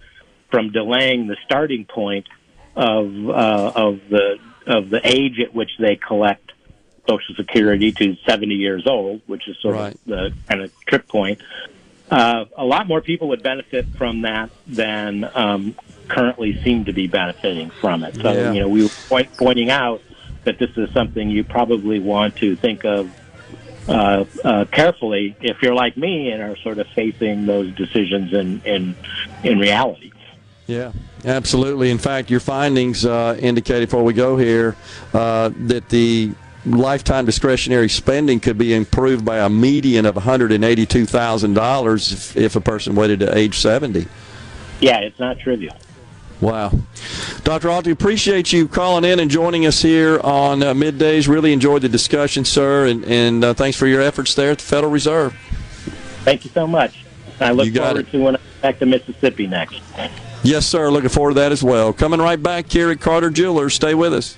from 0.49 0.71
delaying 0.71 1.27
the 1.27 1.37
starting 1.45 1.85
point 1.85 2.27
of 2.75 3.29
uh, 3.29 3.71
of 3.75 3.99
the 4.09 4.37
of 4.65 4.89
the 4.89 5.01
age 5.03 5.39
at 5.39 5.53
which 5.53 5.71
they 5.79 5.95
collect 5.95 6.51
Social 7.07 7.35
Security 7.35 7.91
to 7.91 8.15
70 8.27 8.55
years 8.55 8.85
old, 8.87 9.21
which 9.27 9.47
is 9.47 9.57
sort 9.61 9.75
Right. 9.75 9.93
of 9.93 10.05
the 10.05 10.33
kind 10.47 10.61
of 10.61 10.71
trip 10.85 11.07
point. 11.07 11.39
Uh, 12.09 12.45
a 12.57 12.65
lot 12.65 12.87
more 12.87 13.01
people 13.01 13.29
would 13.29 13.43
benefit 13.43 13.85
from 13.97 14.21
that 14.21 14.49
than 14.67 15.29
um, 15.35 15.75
currently 16.07 16.61
seem 16.63 16.85
to 16.85 16.93
be 16.93 17.07
benefiting 17.07 17.69
from 17.69 18.03
it. 18.03 18.15
So, 18.15 18.31
Yeah. 18.31 18.51
you 18.51 18.59
know, 18.61 18.67
we 18.67 18.83
were 18.83 18.89
point, 19.07 19.29
pointing 19.37 19.69
out 19.69 20.01
that 20.43 20.57
this 20.57 20.71
is 20.75 20.91
something 20.91 21.29
you 21.29 21.43
probably 21.43 21.99
want 21.99 22.35
to 22.37 22.55
think 22.55 22.83
of 22.83 23.11
uh, 23.87 24.25
uh, 24.43 24.65
carefully 24.65 25.35
if 25.41 25.61
you're 25.61 25.75
like 25.75 25.97
me 25.97 26.31
and 26.31 26.41
are 26.41 26.55
sort 26.57 26.77
of 26.79 26.87
facing 26.87 27.45
those 27.45 27.71
decisions 27.75 28.33
in 28.33 28.61
in, 28.65 28.95
in 29.43 29.59
reality. 29.59 30.11
Yeah, 30.67 30.91
absolutely. 31.25 31.89
In 31.89 31.97
fact, 31.97 32.29
your 32.29 32.39
findings 32.39 33.03
uh, 33.03 33.35
indicated 33.39 33.89
before 33.89 34.03
we 34.03 34.13
go 34.13 34.37
here 34.37 34.75
uh, 35.13 35.49
that 35.65 35.89
the 35.89 36.31
lifetime 36.65 37.25
discretionary 37.25 37.89
spending 37.89 38.39
could 38.39 38.57
be 38.57 38.73
improved 38.73 39.25
by 39.25 39.37
a 39.37 39.49
median 39.49 40.05
of 40.05 40.15
$182,000 40.15 42.13
if, 42.13 42.37
if 42.37 42.55
a 42.55 42.61
person 42.61 42.95
waited 42.95 43.19
to 43.21 43.37
age 43.37 43.57
70. 43.57 44.07
Yeah, 44.79 44.99
it's 44.99 45.19
not 45.19 45.39
trivial. 45.39 45.75
Wow. 46.41 46.71
Dr. 47.43 47.67
Altig, 47.67 47.91
appreciate 47.91 48.53
you 48.53 48.67
calling 48.67 49.03
in 49.03 49.19
and 49.19 49.29
joining 49.29 49.65
us 49.65 49.81
here 49.81 50.21
on 50.21 50.63
uh, 50.63 50.73
middays. 50.73 51.27
Really 51.27 51.51
enjoyed 51.51 51.81
the 51.81 51.89
discussion, 51.89 52.45
sir, 52.45 52.87
and, 52.87 53.03
and 53.05 53.43
uh, 53.43 53.53
thanks 53.53 53.77
for 53.77 53.87
your 53.87 54.01
efforts 54.01 54.35
there 54.35 54.51
at 54.51 54.59
the 54.59 54.63
Federal 54.63 54.91
Reserve. 54.91 55.33
Thank 56.23 56.45
you 56.45 56.51
so 56.51 56.65
much. 56.65 57.03
I 57.41 57.51
look 57.51 57.73
forward 57.73 58.09
to 58.11 58.23
when 58.23 58.35
I 58.35 58.39
get 58.39 58.61
back 58.61 58.79
to 58.79 58.85
Mississippi 58.85 59.47
next. 59.47 59.81
Yes, 60.43 60.65
sir. 60.65 60.89
Looking 60.89 61.09
forward 61.09 61.31
to 61.31 61.39
that 61.41 61.51
as 61.51 61.63
well. 61.63 61.91
Coming 61.91 62.19
right 62.21 62.41
back 62.41 62.71
here 62.71 62.89
at 62.89 63.01
Carter 63.01 63.29
Jewelers. 63.29 63.73
Stay 63.73 63.93
with 63.93 64.13
us. 64.13 64.37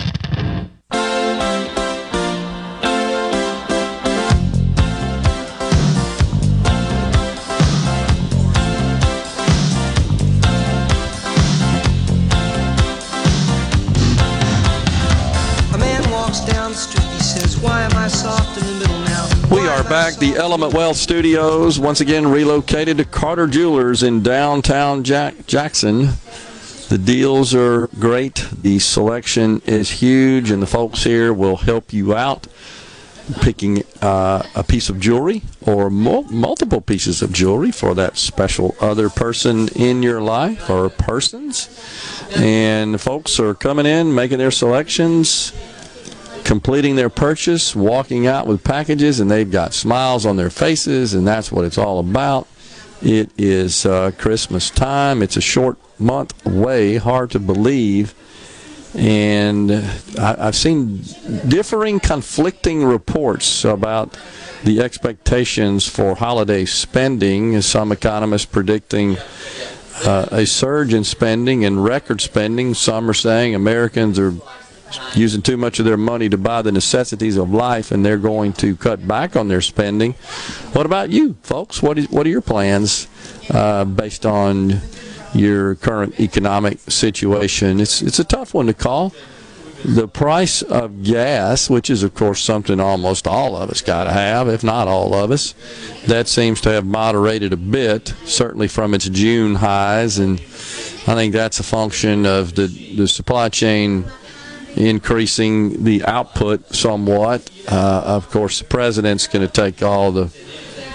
Back, 20.11 20.19
the 20.19 20.35
Element 20.35 20.73
Wealth 20.73 20.97
Studios, 20.97 21.79
once 21.79 22.01
again 22.01 22.27
relocated 22.27 22.97
to 22.97 23.05
Carter 23.05 23.47
Jewelers 23.47 24.03
in 24.03 24.23
downtown 24.23 25.03
Jack- 25.03 25.45
Jackson. 25.47 26.09
The 26.89 26.97
deals 26.97 27.53
are 27.53 27.87
great, 27.99 28.47
the 28.61 28.79
selection 28.79 29.61
is 29.65 29.89
huge, 29.89 30.51
and 30.51 30.61
the 30.61 30.67
folks 30.67 31.03
here 31.03 31.33
will 31.33 31.57
help 31.57 31.93
you 31.93 32.15
out 32.15 32.47
picking 33.41 33.83
uh, 34.01 34.43
a 34.55 34.63
piece 34.63 34.89
of 34.89 34.99
jewelry 34.99 35.41
or 35.61 35.89
mul- 35.89 36.23
multiple 36.23 36.81
pieces 36.81 37.21
of 37.21 37.31
jewelry 37.31 37.71
for 37.71 37.93
that 37.95 38.17
special 38.17 38.75
other 38.81 39.09
person 39.09 39.69
in 39.69 40.03
your 40.03 40.21
life 40.21 40.69
or 40.69 40.89
persons. 40.89 41.69
And 42.35 42.99
folks 42.99 43.39
are 43.39 43.53
coming 43.53 43.85
in, 43.85 44.13
making 44.13 44.39
their 44.39 44.51
selections 44.51 45.53
completing 46.51 46.97
their 46.97 47.09
purchase, 47.09 47.73
walking 47.73 48.27
out 48.27 48.45
with 48.45 48.61
packages, 48.61 49.21
and 49.21 49.31
they've 49.31 49.51
got 49.51 49.73
smiles 49.73 50.25
on 50.25 50.35
their 50.35 50.49
faces, 50.49 51.13
and 51.13 51.25
that's 51.25 51.49
what 51.49 51.63
it's 51.63 51.77
all 51.77 51.97
about. 51.97 52.45
It 53.01 53.31
is 53.37 53.85
uh, 53.85 54.11
Christmas 54.17 54.69
time. 54.69 55.23
It's 55.23 55.37
a 55.37 55.41
short 55.41 55.77
month 55.97 56.45
away, 56.45 56.97
hard 56.97 57.31
to 57.31 57.39
believe. 57.39 58.13
And 58.93 59.71
I, 60.19 60.47
I've 60.47 60.57
seen 60.57 61.03
differing, 61.47 62.01
conflicting 62.01 62.83
reports 62.83 63.63
about 63.63 64.19
the 64.65 64.81
expectations 64.81 65.87
for 65.87 66.15
holiday 66.15 66.65
spending. 66.65 67.61
Some 67.61 67.93
economists 67.93 68.45
predicting 68.45 69.15
uh, 70.03 70.27
a 70.31 70.45
surge 70.45 70.93
in 70.93 71.05
spending 71.05 71.63
and 71.63 71.81
record 71.81 72.19
spending. 72.19 72.73
Some 72.73 73.09
are 73.09 73.13
saying 73.13 73.55
Americans 73.55 74.19
are 74.19 74.33
using 75.13 75.41
too 75.41 75.57
much 75.57 75.79
of 75.79 75.85
their 75.85 75.97
money 75.97 76.29
to 76.29 76.37
buy 76.37 76.61
the 76.61 76.71
necessities 76.71 77.37
of 77.37 77.51
life 77.51 77.91
and 77.91 78.05
they're 78.05 78.17
going 78.17 78.53
to 78.53 78.75
cut 78.75 79.07
back 79.07 79.35
on 79.35 79.47
their 79.47 79.61
spending. 79.61 80.13
What 80.73 80.85
about 80.85 81.09
you, 81.09 81.35
folks? 81.43 81.81
What, 81.81 81.97
is, 81.97 82.09
what 82.09 82.25
are 82.25 82.29
your 82.29 82.41
plans 82.41 83.07
uh, 83.49 83.85
based 83.85 84.25
on 84.25 84.81
your 85.33 85.75
current 85.75 86.19
economic 86.19 86.79
situation? 86.79 87.79
It's, 87.79 88.01
it's 88.01 88.19
a 88.19 88.23
tough 88.23 88.53
one 88.53 88.67
to 88.67 88.73
call. 88.73 89.13
The 89.83 90.07
price 90.07 90.61
of 90.61 91.03
gas, 91.03 91.67
which 91.67 91.89
is, 91.89 92.03
of 92.03 92.13
course, 92.13 92.39
something 92.43 92.79
almost 92.79 93.27
all 93.27 93.55
of 93.55 93.71
us 93.71 93.81
got 93.81 94.03
to 94.03 94.11
have, 94.11 94.47
if 94.47 94.63
not 94.63 94.87
all 94.87 95.15
of 95.15 95.31
us, 95.31 95.55
that 96.05 96.27
seems 96.27 96.61
to 96.61 96.69
have 96.69 96.85
moderated 96.85 97.51
a 97.51 97.57
bit, 97.57 98.13
certainly 98.25 98.67
from 98.67 98.93
its 98.93 99.09
June 99.09 99.55
highs. 99.55 100.19
And 100.19 100.39
I 100.39 101.15
think 101.15 101.33
that's 101.33 101.59
a 101.59 101.63
function 101.63 102.27
of 102.27 102.53
the, 102.53 102.67
the 102.67 103.07
supply 103.07 103.49
chain 103.49 104.05
increasing 104.75 105.83
the 105.83 106.03
output 106.05 106.73
somewhat. 106.73 107.49
Uh, 107.67 108.03
of 108.05 108.29
course, 108.29 108.59
the 108.59 108.65
president's 108.65 109.27
going 109.27 109.45
to 109.45 109.51
take 109.51 109.81
all 109.83 110.11
the 110.11 110.31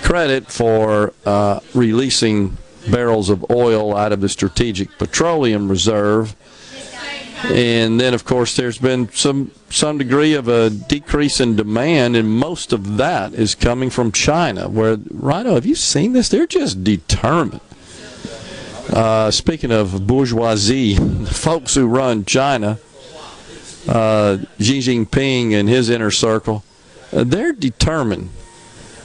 credit 0.02 0.46
for 0.50 1.12
uh, 1.24 1.60
releasing 1.74 2.56
barrels 2.90 3.30
of 3.30 3.44
oil 3.50 3.96
out 3.96 4.12
of 4.12 4.20
the 4.20 4.28
Strategic 4.28 4.96
Petroleum 4.98 5.68
Reserve. 5.68 6.36
And 7.44 8.00
then, 8.00 8.14
of 8.14 8.24
course, 8.24 8.56
there's 8.56 8.78
been 8.78 9.10
some 9.12 9.50
some 9.68 9.98
degree 9.98 10.34
of 10.34 10.48
a 10.48 10.70
decrease 10.70 11.38
in 11.38 11.54
demand, 11.54 12.16
and 12.16 12.30
most 12.30 12.72
of 12.72 12.96
that 12.96 13.34
is 13.34 13.54
coming 13.54 13.90
from 13.90 14.10
China. 14.10 14.68
Where 14.68 14.96
Rhino, 15.10 15.54
have 15.54 15.66
you 15.66 15.74
seen 15.74 16.12
this? 16.12 16.28
They're 16.28 16.46
just 16.46 16.82
determined. 16.82 17.60
Uh, 18.90 19.30
speaking 19.30 19.70
of 19.70 20.06
bourgeoisie, 20.06 20.94
the 20.94 21.26
folks 21.34 21.74
who 21.74 21.86
run 21.86 22.24
China, 22.24 22.78
uh, 23.88 24.38
Xi 24.58 24.78
Jinping 24.80 25.52
and 25.52 25.68
his 25.68 25.90
inner 25.90 26.10
circle, 26.10 26.64
uh, 27.12 27.24
they're 27.24 27.52
determined 27.52 28.30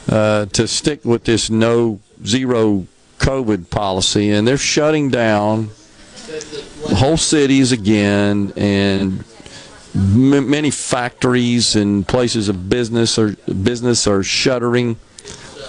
uh, 0.10 0.46
to 0.48 0.68
stick 0.68 1.06
with 1.06 1.24
this 1.26 1.50
no 1.50 2.00
zero 2.26 2.88
COVID 3.20 3.70
policy, 3.70 4.32
and 4.32 4.48
they're 4.48 4.58
shutting 4.58 5.10
down 5.10 5.70
whole 6.96 7.18
cities 7.18 7.72
again, 7.72 8.54
and 8.56 9.24
m- 9.96 10.50
many 10.50 10.72
factories 10.72 11.76
and 11.76 12.08
places 12.08 12.50
of 12.50 12.70
business 12.70 13.18
are 13.20 13.36
business 13.64 14.08
are 14.08 14.24
shuttering. 14.24 14.98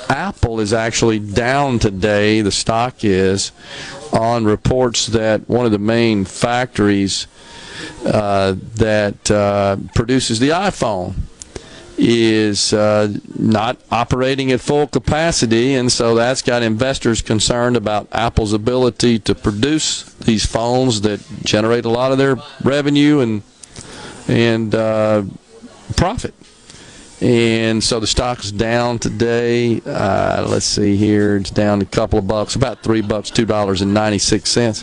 Apple 0.08 0.60
is 0.60 0.72
actually 0.72 1.18
down 1.18 1.78
today. 1.78 2.42
The 2.42 2.50
stock 2.50 3.04
is 3.04 3.52
on 4.12 4.44
reports 4.44 5.06
that 5.08 5.48
one 5.48 5.64
of 5.64 5.72
the 5.72 5.78
main 5.78 6.24
factories 6.24 7.26
uh, 8.04 8.54
that 8.74 9.30
uh, 9.30 9.76
produces 9.94 10.38
the 10.38 10.50
iPhone 10.50 11.14
is 11.98 12.72
uh, 12.72 13.12
not 13.38 13.78
operating 13.90 14.50
at 14.50 14.60
full 14.60 14.86
capacity, 14.86 15.74
and 15.74 15.92
so 15.92 16.14
that's 16.14 16.42
got 16.42 16.62
investors 16.62 17.22
concerned 17.22 17.76
about 17.76 18.08
Apple's 18.12 18.52
ability 18.52 19.18
to 19.20 19.34
produce 19.34 20.04
these 20.14 20.44
phones 20.44 21.02
that 21.02 21.20
generate 21.44 21.84
a 21.84 21.90
lot 21.90 22.12
of 22.12 22.18
their 22.18 22.36
revenue 22.64 23.20
and 23.20 23.42
and 24.28 24.74
uh, 24.74 25.22
profit. 25.96 26.34
And 27.22 27.84
so 27.84 28.00
the 28.00 28.06
stock's 28.08 28.50
down 28.50 28.98
today. 28.98 29.80
Uh, 29.86 30.44
let's 30.48 30.66
see 30.66 30.96
here; 30.96 31.36
it's 31.36 31.52
down 31.52 31.80
a 31.80 31.84
couple 31.84 32.18
of 32.18 32.26
bucks, 32.26 32.56
about 32.56 32.82
three 32.82 33.00
bucks, 33.00 33.30
two 33.30 33.46
dollars 33.46 33.80
and 33.80 33.94
ninety 33.94 34.18
six 34.18 34.50
cents. 34.50 34.82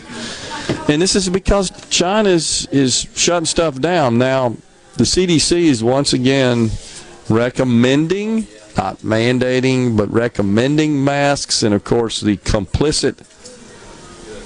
And 0.88 1.02
this 1.02 1.14
is 1.14 1.28
because 1.28 1.70
China 1.90 2.30
is, 2.30 2.66
is 2.72 3.06
shutting 3.14 3.44
stuff 3.44 3.78
down. 3.78 4.16
Now, 4.16 4.56
the 4.96 5.04
CDC 5.04 5.52
is 5.52 5.84
once 5.84 6.14
again 6.14 6.70
recommending, 7.28 8.46
not 8.74 8.96
mandating, 8.98 9.98
but 9.98 10.10
recommending 10.10 11.04
masks. 11.04 11.62
And 11.62 11.74
of 11.74 11.84
course, 11.84 12.22
the 12.22 12.38
complicit 12.38 13.18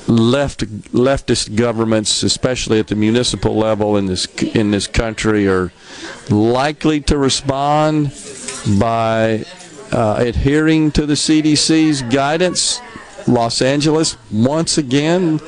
left 0.06 0.60
leftist 0.92 1.56
governments, 1.56 2.22
especially 2.22 2.78
at 2.78 2.88
the 2.88 2.94
municipal 2.94 3.54
level 3.56 3.96
in 3.96 4.06
this 4.06 4.26
in 4.42 4.70
this 4.70 4.86
country, 4.86 5.48
are 5.48 5.72
likely 6.30 7.00
to 7.02 7.16
respond 7.16 8.12
by 8.78 9.44
uh, 9.92 10.16
adhering 10.18 10.90
to 10.92 11.06
the 11.06 11.14
CDC's 11.14 12.02
guidance. 12.02 12.80
Los 13.26 13.62
Angeles, 13.62 14.18
once 14.30 14.76
again, 14.76 15.40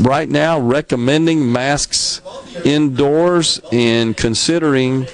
right 0.00 0.28
now 0.28 0.58
recommending 0.58 1.50
masks 1.50 2.20
indoors 2.64 3.60
and 3.72 4.16
considering 4.16 5.06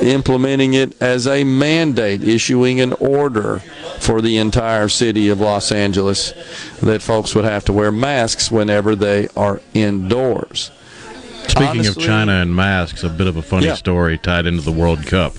implementing 0.00 0.74
it 0.74 1.00
as 1.00 1.26
a 1.26 1.44
mandate, 1.44 2.22
issuing 2.22 2.80
an 2.80 2.92
order 2.94 3.60
for 3.98 4.20
the 4.20 4.36
entire 4.36 4.88
city 4.88 5.28
of 5.28 5.40
Los 5.40 5.72
Angeles 5.72 6.32
that 6.82 7.02
folks 7.02 7.34
would 7.34 7.44
have 7.44 7.64
to 7.66 7.72
wear 7.72 7.90
masks 7.90 8.50
whenever 8.50 8.94
they 8.94 9.28
are 9.36 9.60
indoors. 9.74 10.70
Speaking 11.48 11.66
Honestly, 11.66 12.02
of 12.02 12.06
China 12.06 12.32
and 12.32 12.54
masks, 12.54 13.04
a 13.04 13.08
bit 13.08 13.26
of 13.26 13.36
a 13.36 13.42
funny 13.42 13.66
yeah. 13.66 13.74
story 13.74 14.18
tied 14.18 14.46
into 14.46 14.62
the 14.62 14.72
World 14.72 15.06
Cup. 15.06 15.34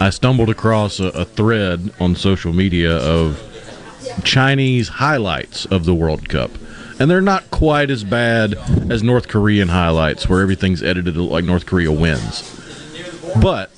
I 0.00 0.10
stumbled 0.10 0.48
across 0.48 1.00
a, 1.00 1.06
a 1.08 1.24
thread 1.24 1.92
on 2.00 2.16
social 2.16 2.52
media 2.52 2.96
of 2.96 3.40
Chinese 4.24 4.88
highlights 4.88 5.66
of 5.66 5.84
the 5.84 5.94
World 5.94 6.28
Cup 6.28 6.50
and 6.98 7.10
they're 7.10 7.20
not 7.20 7.50
quite 7.50 7.90
as 7.90 8.04
bad 8.04 8.54
as 8.88 9.02
North 9.02 9.26
Korean 9.26 9.68
highlights, 9.68 10.28
where 10.28 10.40
everything's 10.40 10.84
edited 10.84 11.16
like 11.16 11.44
North 11.44 11.66
Korea 11.66 11.90
wins. 11.90 12.48
But 13.40 13.72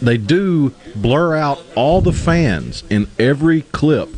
they 0.00 0.16
do 0.16 0.72
blur 0.94 1.36
out 1.36 1.62
all 1.76 2.00
the 2.00 2.12
fans 2.12 2.84
in 2.90 3.08
every 3.18 3.62
clip 3.62 4.08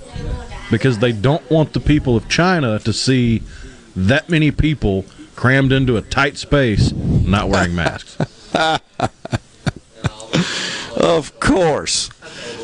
because 0.71 0.99
they 0.99 1.13
don't 1.13 1.49
want 1.51 1.73
the 1.73 1.81
people 1.81 2.17
of 2.17 2.29
China 2.29 2.79
to 2.81 2.93
see 2.93 3.43
that 3.97 4.29
many 4.29 4.51
people 4.51 5.05
crammed 5.37 5.73
into 5.73 5.97
a 5.97 6.03
tight 6.03 6.37
space 6.37 6.93
not 6.93 7.49
wearing 7.49 7.75
masks. 7.77 8.17
of 10.97 11.39
course. 11.41 12.11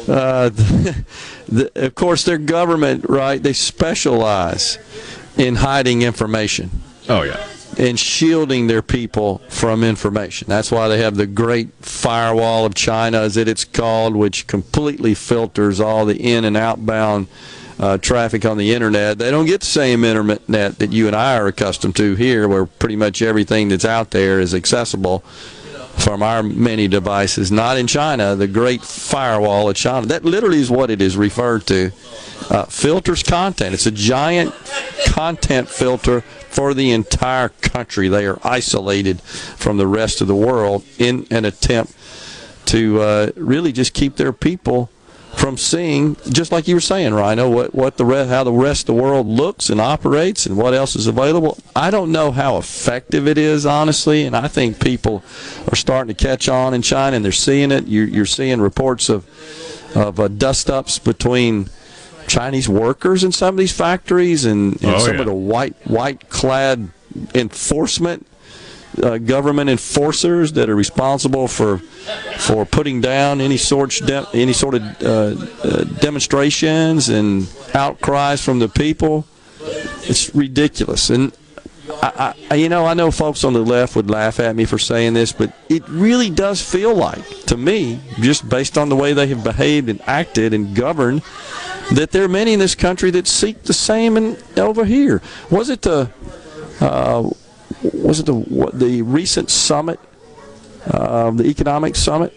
Uh, 0.09 0.49
the, 0.49 1.05
the, 1.49 1.87
of 1.87 1.95
course, 1.95 2.25
their 2.25 2.39
government, 2.39 3.09
right? 3.09 3.43
They 3.43 3.53
specialize 3.53 4.79
in 5.37 5.57
hiding 5.57 6.03
information. 6.03 6.71
Oh 7.09 7.23
yeah. 7.23 7.45
And 7.81 7.99
shielding 7.99 8.67
their 8.67 8.83
people 8.83 9.39
from 9.49 9.83
information. 9.83 10.49
That's 10.49 10.71
why 10.71 10.89
they 10.89 10.99
have 10.99 11.17
the 11.17 11.27
great 11.27 11.73
firewall 11.81 12.67
of 12.67 12.75
China, 12.75 13.21
as 13.23 13.39
it's 13.39 13.65
called, 13.65 14.15
which 14.15 14.47
completely 14.47 15.15
filters 15.15 15.81
all 15.81 16.05
the 16.05 16.15
in 16.15 16.45
and 16.45 16.59
outbound 16.59 17.29
uh, 17.79 17.97
traffic 17.97 18.45
on 18.45 18.59
the 18.59 18.75
internet. 18.75 19.17
They 19.17 19.31
don't 19.31 19.47
get 19.47 19.61
the 19.61 19.67
same 19.67 20.05
internet 20.05 20.47
that 20.79 20.93
you 20.93 21.07
and 21.07 21.17
I 21.17 21.39
are 21.39 21.47
accustomed 21.47 21.97
to 21.97 22.17
here, 22.17 22.47
where 22.49 22.67
pretty 22.67 22.97
much 22.97 23.23
everything 23.23 23.71
that's 23.71 23.87
out 23.87 24.11
there 24.11 24.41
is 24.41 24.55
accessible 24.55 25.21
from 26.01 26.23
our 26.23 26.43
many 26.43 26.87
devices. 26.87 27.51
Not 27.51 27.79
in 27.79 27.87
China, 27.87 28.37
the 28.37 28.47
great 28.47 28.83
firewall 28.83 29.71
of 29.71 29.77
China. 29.77 30.07
That 30.07 30.27
literally 30.27 30.61
is 30.61 30.71
what 30.71 30.91
it 30.91 31.01
is 31.01 31.17
referred 31.17 31.67
to 31.69 31.93
uh, 32.51 32.65
filters 32.67 33.23
content. 33.23 33.73
It's 33.73 33.87
a 33.87 33.91
giant 33.91 34.55
content 35.07 35.69
filter 35.69 36.23
for 36.51 36.75
the 36.75 36.91
entire 36.91 37.49
country. 37.49 38.09
They 38.09 38.27
are 38.27 38.39
isolated 38.43 39.23
from 39.23 39.77
the 39.79 39.87
rest 39.87 40.21
of 40.21 40.27
the 40.27 40.35
world 40.35 40.85
in 40.99 41.27
an 41.31 41.45
attempt 41.45 41.95
to 42.67 43.01
uh, 43.01 43.31
really 43.37 43.73
just 43.73 43.95
keep 43.95 44.17
their 44.17 44.33
people 44.33 44.91
from 45.37 45.57
seeing, 45.57 46.17
just 46.29 46.51
like 46.51 46.67
you 46.67 46.75
were 46.75 46.81
saying, 46.81 47.15
Rhino, 47.15 47.49
what 47.49 47.75
what 47.75 47.97
the 47.97 48.05
rest, 48.05 48.31
how 48.31 48.43
the 48.43 48.53
rest 48.53 48.89
of 48.89 48.97
the 48.97 49.03
world 49.03 49.27
looks 49.27 49.71
and 49.71 49.81
operates, 49.81 50.45
and 50.45 50.57
what 50.57 50.75
else 50.75 50.97
is 50.97 51.07
available. 51.07 51.57
I 51.75 51.91
don't 51.91 52.11
know 52.11 52.33
how 52.33 52.59
effective 52.59 53.29
it 53.29 53.39
is, 53.39 53.65
honestly, 53.65 54.25
and 54.25 54.37
I 54.37 54.49
think 54.49 54.81
people 54.81 55.23
are 55.71 55.77
starting 55.77 56.15
to 56.15 56.25
catch 56.25 56.49
on 56.49 56.75
in 56.75 56.83
China, 56.83 57.17
and 57.17 57.25
they're 57.25 57.33
seeing 57.33 57.71
it. 57.71 57.87
You're, 57.87 58.09
you're 58.09 58.27
seeing 58.27 58.61
reports 58.61 59.09
of 59.09 59.25
of 59.95 60.21
uh, 60.21 60.29
dust 60.29 60.69
ups 60.69 60.99
between 60.99 61.71
Chinese 62.31 62.69
workers 62.69 63.25
in 63.25 63.33
some 63.33 63.55
of 63.55 63.59
these 63.59 63.73
factories 63.73 64.45
and, 64.45 64.81
and 64.83 64.95
oh, 64.95 64.99
some 65.01 65.15
yeah. 65.15 65.21
of 65.21 65.27
the 65.27 65.35
white 65.35 65.75
white 65.87 66.29
clad 66.29 66.89
enforcement 67.35 68.25
uh, 69.03 69.19
government 69.19 69.69
enforcers 69.69 70.53
that 70.53 70.69
are 70.69 70.77
responsible 70.77 71.49
for 71.49 71.79
for 72.39 72.65
putting 72.65 73.01
down 73.01 73.41
any 73.41 73.57
sort 73.57 73.91
de- 74.07 74.29
any 74.33 74.53
sort 74.53 74.75
of 74.75 74.83
uh, 75.03 75.09
uh, 75.65 75.85
demonstrations 76.01 77.09
and 77.09 77.49
outcries 77.75 78.43
from 78.43 78.59
the 78.61 78.69
people. 78.69 79.27
It's 80.03 80.35
ridiculous, 80.35 81.11
and 81.11 81.33
I, 82.03 82.35
I, 82.51 82.55
you 82.55 82.69
know, 82.69 82.87
I 82.87 82.95
know 82.95 83.11
folks 83.11 83.45
on 83.45 83.53
the 83.53 83.61
left 83.61 83.97
would 83.97 84.11
laugh 84.11 84.41
at 84.41 84.57
me 84.57 84.65
for 84.65 84.79
saying 84.79 85.15
this, 85.15 85.33
but 85.33 85.53
it 85.69 85.87
really 85.89 86.31
does 86.31 86.63
feel 86.63 86.95
like, 86.95 87.27
to 87.47 87.57
me, 87.57 88.01
just 88.21 88.49
based 88.49 88.77
on 88.79 88.89
the 88.89 88.97
way 88.97 89.13
they 89.13 89.27
have 89.29 89.45
behaved 89.45 89.89
and 89.89 90.01
acted 90.07 90.55
and 90.55 90.75
governed, 90.75 91.23
that 91.93 92.11
there 92.13 92.25
are 92.25 92.29
many 92.29 92.53
in 92.53 92.59
this 92.59 92.75
country 92.75 93.11
that 93.11 93.27
seek 93.27 93.63
the 93.65 93.73
same 93.73 94.17
in, 94.17 94.37
over 94.57 94.85
here. 94.85 95.23
Was 95.51 95.71
it 95.71 95.83
the 95.83 96.11
uh, 96.81 97.29
was 97.83 98.21
it 98.21 98.27
the 98.27 98.71
the 98.73 99.03
recent 99.03 99.51
summit, 99.51 100.01
uh, 100.87 101.31
the 101.31 101.45
economic 101.45 101.97
summit, 101.97 102.35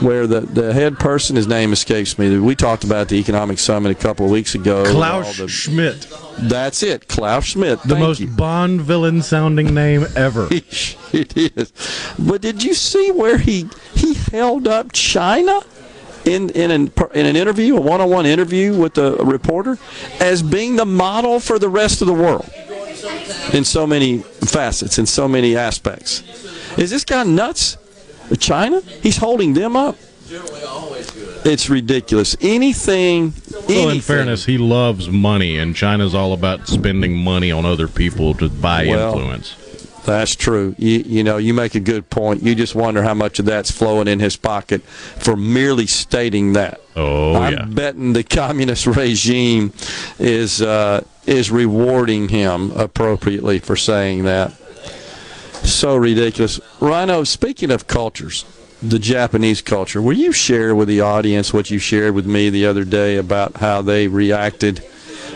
where 0.00 0.26
the, 0.26 0.40
the 0.40 0.72
head 0.72 0.98
person, 0.98 1.36
his 1.36 1.46
name 1.46 1.72
escapes 1.72 2.18
me. 2.18 2.38
We 2.38 2.54
talked 2.54 2.84
about 2.84 3.08
the 3.08 3.16
economic 3.16 3.58
summit 3.58 3.90
a 3.92 3.94
couple 3.94 4.26
of 4.26 4.32
weeks 4.32 4.54
ago. 4.54 4.84
Klaus 4.84 5.36
the- 5.38 5.48
Schmidt, 5.48 6.06
That's 6.38 6.82
it, 6.82 7.08
Klaus 7.08 7.44
Schmidt. 7.44 7.82
the 7.82 7.88
Thank 7.90 8.00
most 8.00 8.20
you. 8.20 8.28
Bond 8.28 8.80
villain 8.80 9.22
sounding 9.22 9.74
name 9.74 10.06
ever. 10.16 10.48
it 10.50 11.36
is. 11.36 11.72
But 12.18 12.40
did 12.42 12.62
you 12.62 12.74
see 12.74 13.10
where 13.10 13.38
he 13.38 13.68
he 13.94 14.14
held 14.14 14.66
up 14.66 14.92
China 14.92 15.60
in 16.24 16.50
in 16.50 16.70
an, 16.70 16.92
in 17.14 17.26
an 17.26 17.36
interview, 17.36 17.76
a 17.76 17.80
one-on-one 17.80 18.26
interview 18.26 18.76
with 18.76 18.96
a, 18.98 19.16
reporter, 19.16 19.78
as 20.20 20.42
being 20.42 20.76
the 20.76 20.86
model 20.86 21.40
for 21.40 21.58
the 21.58 21.68
rest 21.68 22.00
of 22.00 22.06
the 22.06 22.14
world 22.14 22.48
in 23.52 23.64
so 23.64 23.86
many 23.86 24.18
facets, 24.18 24.98
in 24.98 25.06
so 25.06 25.26
many 25.28 25.56
aspects? 25.56 26.22
Is 26.78 26.90
this 26.90 27.04
guy 27.04 27.22
nuts? 27.24 27.76
China? 28.38 28.80
He's 29.02 29.16
holding 29.16 29.54
them 29.54 29.76
up. 29.76 29.96
It's 31.44 31.68
ridiculous. 31.68 32.36
Anything. 32.40 33.34
Well, 33.68 33.88
in 33.90 34.00
fairness, 34.00 34.44
he 34.44 34.58
loves 34.58 35.08
money, 35.08 35.58
and 35.58 35.74
China's 35.74 36.14
all 36.14 36.32
about 36.32 36.68
spending 36.68 37.16
money 37.16 37.50
on 37.50 37.64
other 37.64 37.88
people 37.88 38.34
to 38.34 38.48
buy 38.48 38.86
Well, 38.86 39.12
influence. 39.14 39.56
That's 40.04 40.34
true. 40.34 40.74
You, 40.78 40.98
you 41.00 41.24
know, 41.24 41.36
you 41.36 41.54
make 41.54 41.74
a 41.74 41.80
good 41.80 42.10
point. 42.10 42.42
You 42.42 42.54
just 42.54 42.74
wonder 42.74 43.02
how 43.02 43.14
much 43.14 43.38
of 43.38 43.44
that's 43.44 43.70
flowing 43.70 44.08
in 44.08 44.18
his 44.18 44.36
pocket 44.36 44.82
for 44.82 45.36
merely 45.36 45.86
stating 45.86 46.54
that. 46.54 46.80
Oh, 46.96 47.34
I'm 47.36 47.52
yeah. 47.52 47.64
betting 47.66 48.12
the 48.12 48.24
communist 48.24 48.86
regime 48.96 49.72
is 50.18 50.60
uh, 50.60 51.04
is 51.26 51.50
rewarding 51.50 52.28
him 52.28 52.72
appropriately 52.72 53.58
for 53.60 53.76
saying 53.76 54.24
that. 54.24 54.52
So 55.64 55.96
ridiculous. 55.96 56.60
Rhino, 56.80 57.24
speaking 57.24 57.70
of 57.70 57.86
cultures, 57.86 58.44
the 58.82 58.98
Japanese 58.98 59.62
culture, 59.62 60.02
will 60.02 60.16
you 60.16 60.32
share 60.32 60.74
with 60.74 60.88
the 60.88 61.00
audience 61.00 61.52
what 61.52 61.70
you 61.70 61.78
shared 61.78 62.14
with 62.14 62.26
me 62.26 62.50
the 62.50 62.66
other 62.66 62.84
day 62.84 63.16
about 63.16 63.56
how 63.58 63.80
they 63.82 64.08
reacted 64.08 64.84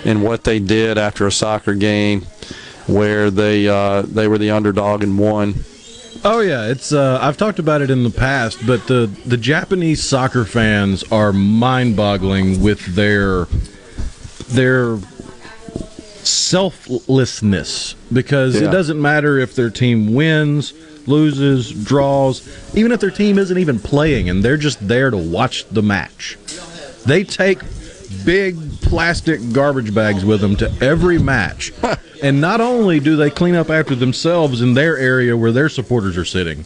and 0.04 0.22
what 0.22 0.44
they 0.44 0.58
did 0.58 0.98
after 0.98 1.26
a 1.26 1.32
soccer 1.32 1.74
game 1.74 2.22
where 2.86 3.30
they 3.30 3.68
uh, 3.68 4.02
they 4.02 4.28
were 4.28 4.38
the 4.38 4.50
underdog 4.50 5.02
and 5.02 5.18
won? 5.18 5.54
Oh 6.24 6.40
yeah, 6.40 6.66
it's 6.66 6.92
uh, 6.92 7.18
I've 7.20 7.36
talked 7.36 7.58
about 7.58 7.82
it 7.82 7.90
in 7.90 8.02
the 8.02 8.10
past, 8.10 8.66
but 8.66 8.86
the 8.86 9.06
the 9.26 9.36
Japanese 9.36 10.02
soccer 10.02 10.44
fans 10.44 11.04
are 11.12 11.32
mind-boggling 11.32 12.62
with 12.62 12.94
their 12.94 13.44
their 14.48 14.98
selflessness 16.26 17.94
because 18.12 18.54
Yeah. 18.54 18.68
it 18.68 18.72
doesn't 18.72 19.00
matter 19.00 19.38
if 19.38 19.54
their 19.54 19.70
team 19.70 20.12
wins, 20.14 20.72
loses, 21.06 21.70
draws, 21.70 22.42
even 22.74 22.92
if 22.92 23.00
their 23.00 23.10
team 23.10 23.38
isn't 23.38 23.58
even 23.58 23.78
playing 23.78 24.28
and 24.28 24.42
they're 24.42 24.56
just 24.56 24.86
there 24.86 25.10
to 25.10 25.16
watch 25.16 25.64
the 25.70 25.82
match. 25.82 26.36
They 27.04 27.22
take 27.24 27.60
big 28.24 28.56
plastic 28.82 29.52
garbage 29.52 29.94
bags 29.94 30.24
with 30.24 30.40
them 30.40 30.56
to 30.56 30.72
every 30.80 31.18
match. 31.18 31.72
and 32.22 32.40
not 32.40 32.60
only 32.60 32.98
do 33.00 33.16
they 33.16 33.30
clean 33.30 33.54
up 33.54 33.70
after 33.70 33.94
themselves 33.94 34.60
in 34.60 34.74
their 34.74 34.96
area 34.96 35.36
where 35.36 35.52
their 35.52 35.68
supporters 35.68 36.16
are 36.16 36.24
sitting, 36.24 36.64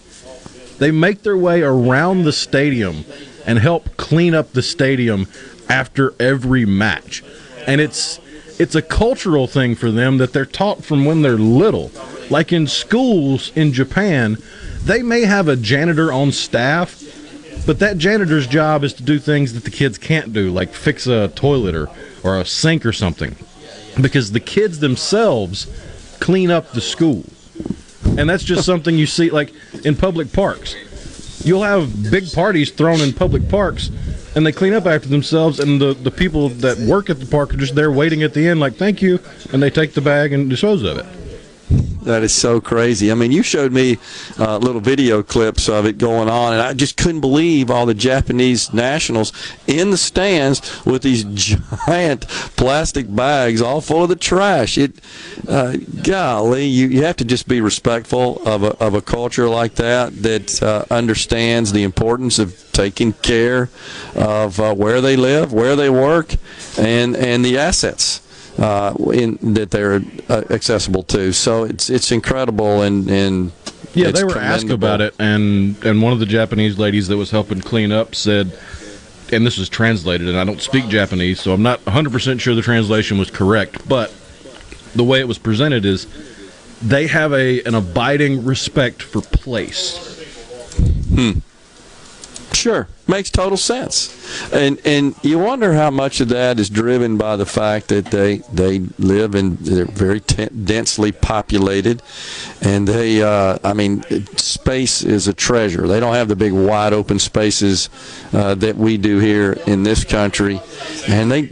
they 0.78 0.90
make 0.90 1.22
their 1.22 1.36
way 1.36 1.62
around 1.62 2.24
the 2.24 2.32
stadium 2.32 3.04
and 3.46 3.58
help 3.58 3.96
clean 3.96 4.34
up 4.34 4.52
the 4.52 4.62
stadium 4.62 5.26
after 5.68 6.14
every 6.18 6.64
match. 6.64 7.22
And 7.66 7.80
it's 7.80 8.18
it's 8.60 8.74
a 8.74 8.82
cultural 8.82 9.46
thing 9.46 9.74
for 9.74 9.90
them 9.90 10.18
that 10.18 10.34
they're 10.34 10.44
taught 10.44 10.84
from 10.84 11.06
when 11.06 11.22
they're 11.22 11.38
little. 11.38 11.90
Like 12.28 12.52
in 12.52 12.66
schools 12.66 13.52
in 13.56 13.72
Japan, 13.72 14.36
they 14.84 15.02
may 15.02 15.22
have 15.22 15.48
a 15.48 15.56
janitor 15.56 16.12
on 16.12 16.30
staff, 16.30 17.02
but 17.64 17.78
that 17.78 17.96
janitor's 17.96 18.46
job 18.46 18.84
is 18.84 18.92
to 18.94 19.02
do 19.02 19.18
things 19.18 19.54
that 19.54 19.64
the 19.64 19.70
kids 19.70 19.96
can't 19.96 20.34
do, 20.34 20.50
like 20.50 20.74
fix 20.74 21.06
a 21.06 21.28
toilet 21.28 21.74
or, 21.74 21.88
or 22.22 22.38
a 22.38 22.44
sink 22.44 22.84
or 22.84 22.92
something. 22.92 23.34
Because 23.98 24.32
the 24.32 24.40
kids 24.40 24.80
themselves 24.80 25.66
clean 26.20 26.50
up 26.50 26.72
the 26.72 26.82
school. 26.82 27.24
And 28.18 28.28
that's 28.28 28.44
just 28.44 28.66
something 28.66 28.94
you 28.94 29.06
see 29.06 29.30
like 29.30 29.54
in 29.86 29.96
public 29.96 30.34
parks. 30.34 30.76
You'll 31.42 31.62
have 31.62 32.10
big 32.10 32.32
parties 32.32 32.70
thrown 32.70 33.00
in 33.00 33.12
public 33.12 33.48
parks 33.48 33.90
and 34.34 34.46
they 34.46 34.52
clean 34.52 34.74
up 34.74 34.86
after 34.86 35.08
themselves 35.08 35.58
and 35.58 35.80
the, 35.80 35.94
the 35.94 36.10
people 36.10 36.50
that 36.50 36.78
work 36.78 37.10
at 37.10 37.18
the 37.18 37.26
park 37.26 37.54
are 37.54 37.56
just 37.56 37.74
there 37.74 37.90
waiting 37.90 38.22
at 38.22 38.34
the 38.34 38.46
end 38.46 38.60
like 38.60 38.74
thank 38.74 39.02
you 39.02 39.18
and 39.52 39.62
they 39.62 39.70
take 39.70 39.94
the 39.94 40.00
bag 40.00 40.32
and 40.32 40.50
dispose 40.50 40.82
of 40.82 40.98
it. 40.98 41.06
That 42.02 42.22
is 42.22 42.34
so 42.34 42.60
crazy. 42.60 43.12
I 43.12 43.14
mean, 43.14 43.30
you 43.30 43.42
showed 43.42 43.72
me 43.72 43.98
uh, 44.38 44.56
little 44.56 44.80
video 44.80 45.22
clips 45.22 45.68
of 45.68 45.86
it 45.86 45.98
going 45.98 46.28
on, 46.28 46.54
and 46.54 46.62
I 46.62 46.72
just 46.72 46.96
couldn't 46.96 47.20
believe 47.20 47.70
all 47.70 47.86
the 47.86 47.94
Japanese 47.94 48.72
nationals 48.72 49.32
in 49.66 49.90
the 49.90 49.96
stands 49.98 50.84
with 50.84 51.02
these 51.02 51.24
giant 51.86 52.26
plastic 52.56 53.14
bags 53.14 53.60
all 53.60 53.80
full 53.80 54.02
of 54.02 54.08
the 54.08 54.16
trash. 54.16 54.78
It, 54.78 55.00
uh, 55.46 55.76
golly, 56.02 56.64
you, 56.66 56.88
you 56.88 57.04
have 57.04 57.16
to 57.18 57.24
just 57.24 57.46
be 57.46 57.60
respectful 57.60 58.42
of 58.48 58.62
a, 58.64 58.76
of 58.82 58.94
a 58.94 59.02
culture 59.02 59.48
like 59.48 59.74
that 59.74 60.22
that 60.22 60.62
uh, 60.62 60.86
understands 60.90 61.72
the 61.72 61.82
importance 61.82 62.38
of 62.38 62.66
taking 62.72 63.12
care 63.12 63.68
of 64.14 64.58
uh, 64.58 64.74
where 64.74 65.00
they 65.00 65.16
live, 65.16 65.52
where 65.52 65.76
they 65.76 65.90
work, 65.90 66.34
and 66.78 67.14
and 67.14 67.44
the 67.44 67.58
assets 67.58 68.22
uh, 68.60 68.94
in 69.12 69.38
that 69.54 69.70
they're 69.70 70.02
uh, 70.28 70.42
accessible 70.50 71.02
to. 71.04 71.32
So 71.32 71.64
it's 71.64 71.90
it's 71.90 72.12
incredible 72.12 72.82
and 72.82 73.10
and 73.10 73.52
Yeah, 73.94 74.10
they 74.10 74.22
were 74.22 74.38
asked 74.38 74.68
about 74.70 75.00
it, 75.00 75.14
and 75.18 75.82
and 75.84 76.02
one 76.02 76.12
of 76.12 76.20
the 76.20 76.26
Japanese 76.26 76.78
ladies 76.78 77.08
that 77.08 77.16
was 77.16 77.30
helping 77.30 77.60
clean 77.60 77.90
up 77.90 78.14
said, 78.14 78.52
and 79.32 79.46
this 79.46 79.58
was 79.58 79.68
translated, 79.68 80.28
and 80.28 80.38
I 80.38 80.44
don't 80.44 80.60
speak 80.60 80.88
Japanese, 80.88 81.40
so 81.40 81.52
I'm 81.52 81.62
not 81.62 81.84
100 81.86 82.12
percent 82.12 82.40
sure 82.40 82.54
the 82.54 82.62
translation 82.62 83.18
was 83.18 83.30
correct, 83.30 83.88
but 83.88 84.12
the 84.94 85.04
way 85.04 85.20
it 85.20 85.28
was 85.28 85.38
presented 85.38 85.84
is 85.86 86.06
they 86.82 87.06
have 87.06 87.32
a 87.32 87.62
an 87.62 87.74
abiding 87.74 88.44
respect 88.44 89.02
for 89.02 89.22
place. 89.22 90.18
Hmm. 91.14 91.38
Sure, 92.52 92.88
makes 93.10 93.30
total 93.30 93.58
sense, 93.58 94.08
and 94.52 94.80
and 94.86 95.14
you 95.22 95.38
wonder 95.38 95.74
how 95.74 95.90
much 95.90 96.20
of 96.20 96.28
that 96.28 96.58
is 96.58 96.70
driven 96.70 97.18
by 97.18 97.36
the 97.36 97.44
fact 97.44 97.88
that 97.88 98.06
they 98.06 98.38
they 98.52 98.78
live 98.98 99.34
in 99.34 99.56
they're 99.56 99.84
very 99.84 100.20
t- 100.20 100.46
densely 100.46 101.12
populated, 101.12 102.02
and 102.62 102.88
they 102.88 103.22
uh, 103.22 103.58
I 103.62 103.74
mean 103.74 104.02
space 104.36 105.02
is 105.02 105.28
a 105.28 105.34
treasure. 105.34 105.86
They 105.86 106.00
don't 106.00 106.14
have 106.14 106.28
the 106.28 106.36
big 106.36 106.52
wide 106.52 106.92
open 106.92 107.18
spaces 107.18 107.90
uh, 108.32 108.54
that 108.56 108.76
we 108.76 108.96
do 108.96 109.18
here 109.18 109.52
in 109.66 109.82
this 109.82 110.04
country, 110.04 110.60
and 111.08 111.30
they 111.30 111.46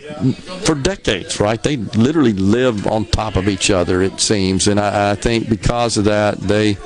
for 0.64 0.74
decades 0.74 1.40
right 1.40 1.62
they 1.62 1.76
literally 1.76 2.32
live 2.32 2.86
on 2.86 3.04
top 3.06 3.36
of 3.36 3.48
each 3.48 3.70
other 3.70 4.00
it 4.02 4.20
seems, 4.20 4.68
and 4.68 4.78
I, 4.78 5.12
I 5.12 5.14
think 5.16 5.48
because 5.48 5.96
of 5.96 6.04
that 6.04 6.38
they 6.38 6.76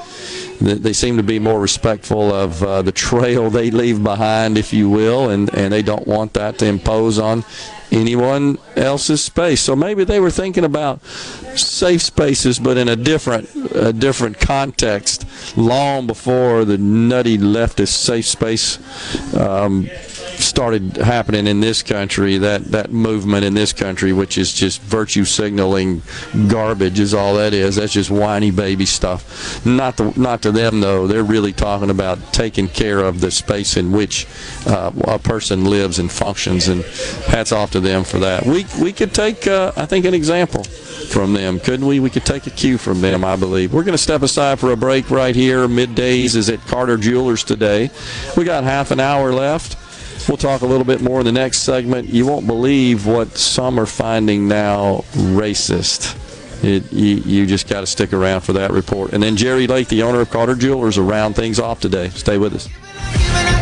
they 0.62 0.92
seem 0.92 1.16
to 1.16 1.22
be 1.22 1.38
more 1.38 1.60
respectful 1.60 2.32
of 2.32 2.62
uh, 2.62 2.82
the 2.82 2.92
trail 3.02 3.50
they 3.50 3.70
leave 3.70 4.02
behind, 4.02 4.56
if 4.62 4.72
you 4.72 4.88
will, 4.88 5.28
and, 5.28 5.52
and 5.54 5.72
they 5.72 5.82
don't 5.82 6.06
want 6.06 6.34
that 6.34 6.56
to 6.58 6.66
impose 6.66 7.18
on 7.18 7.44
anyone 7.90 8.58
else's 8.76 9.22
space. 9.22 9.60
So 9.60 9.74
maybe 9.74 10.04
they 10.04 10.20
were 10.20 10.30
thinking 10.30 10.64
about 10.64 11.04
safe 11.56 12.02
spaces, 12.02 12.58
but 12.58 12.76
in 12.76 12.88
a 12.88 12.96
different 12.96 13.50
a 13.74 13.92
different 13.92 14.38
context, 14.38 15.26
long 15.56 16.06
before 16.06 16.64
the 16.64 16.78
nutty 16.78 17.38
leftist 17.38 17.94
safe 18.10 18.26
space 18.26 18.78
um, 19.34 19.88
started 20.62 20.96
happening 20.98 21.48
in 21.48 21.58
this 21.58 21.82
country. 21.82 22.38
That 22.38 22.66
that 22.66 22.92
movement 22.92 23.44
in 23.44 23.52
this 23.52 23.72
country, 23.72 24.12
which 24.12 24.38
is 24.38 24.52
just 24.52 24.80
virtue 24.82 25.24
signaling 25.24 26.02
garbage, 26.46 27.00
is 27.00 27.14
all 27.14 27.34
that 27.34 27.52
is. 27.52 27.74
That's 27.74 27.92
just 27.92 28.12
whiny 28.12 28.52
baby 28.52 28.86
stuff. 28.86 29.66
Not 29.66 29.96
to 29.96 30.16
not 30.18 30.40
to 30.42 30.52
them 30.52 30.80
though. 30.80 31.08
They're 31.08 31.24
really 31.24 31.52
talking 31.52 31.90
about 31.90 32.32
taking 32.32 32.68
care 32.68 33.00
of 33.00 33.20
the 33.20 33.32
space 33.32 33.76
in 33.76 33.90
which 33.90 34.28
uh, 34.68 34.92
a 35.08 35.18
person 35.18 35.64
lives 35.64 35.98
and 35.98 36.08
functions. 36.12 36.68
And 36.68 36.84
hats 37.26 37.50
off 37.50 37.72
to 37.72 37.80
them 37.80 38.04
for 38.04 38.20
that. 38.20 38.46
We 38.46 38.64
we 38.80 38.92
could 38.92 39.12
take 39.12 39.48
uh, 39.48 39.72
I 39.76 39.86
think 39.86 40.04
an 40.04 40.14
example 40.14 40.62
from 40.62 41.32
them, 41.32 41.58
couldn't 41.58 41.86
we? 41.86 41.98
We 41.98 42.08
could 42.08 42.24
take 42.24 42.46
a 42.46 42.50
cue 42.50 42.78
from 42.78 43.00
them, 43.00 43.24
I 43.24 43.34
believe. 43.34 43.74
We're 43.74 43.82
going 43.82 43.98
to 43.98 44.02
step 44.02 44.22
aside 44.22 44.60
for 44.60 44.70
a 44.70 44.76
break 44.76 45.10
right 45.10 45.34
here. 45.34 45.66
Middays 45.66 46.36
is 46.36 46.48
at 46.48 46.60
Carter 46.68 46.96
Jewelers 46.96 47.42
today. 47.42 47.90
We 48.36 48.44
got 48.44 48.62
half 48.62 48.92
an 48.92 49.00
hour 49.00 49.32
left. 49.32 49.81
We'll 50.28 50.36
talk 50.36 50.62
a 50.62 50.66
little 50.66 50.84
bit 50.84 51.00
more 51.00 51.20
in 51.20 51.26
the 51.26 51.32
next 51.32 51.58
segment. 51.58 52.08
You 52.08 52.26
won't 52.26 52.46
believe 52.46 53.06
what 53.06 53.36
some 53.36 53.78
are 53.78 53.86
finding 53.86 54.48
now 54.48 55.04
racist. 55.12 56.16
it, 56.64 56.92
you, 56.92 57.16
you 57.16 57.46
just 57.46 57.68
got 57.68 57.80
to 57.80 57.86
stick 57.86 58.12
around 58.12 58.42
for 58.42 58.52
that 58.54 58.70
report. 58.70 59.12
And 59.12 59.22
then 59.22 59.36
Jerry 59.36 59.66
Lake, 59.66 59.88
the 59.88 60.02
owner 60.02 60.20
of 60.20 60.30
Carter 60.30 60.54
Jewelers, 60.54 60.98
will 60.98 61.06
round 61.06 61.34
things 61.34 61.58
off 61.58 61.80
today. 61.80 62.08
Stay 62.10 62.38
with 62.38 62.54
us. 62.54 63.61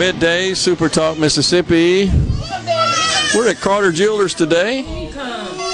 Midday, 0.00 0.54
Super 0.54 0.88
Talk 0.88 1.18
Mississippi. 1.18 2.10
We're 3.34 3.50
at 3.50 3.58
Carter 3.60 3.92
Jewelers 3.92 4.32
today. 4.32 4.80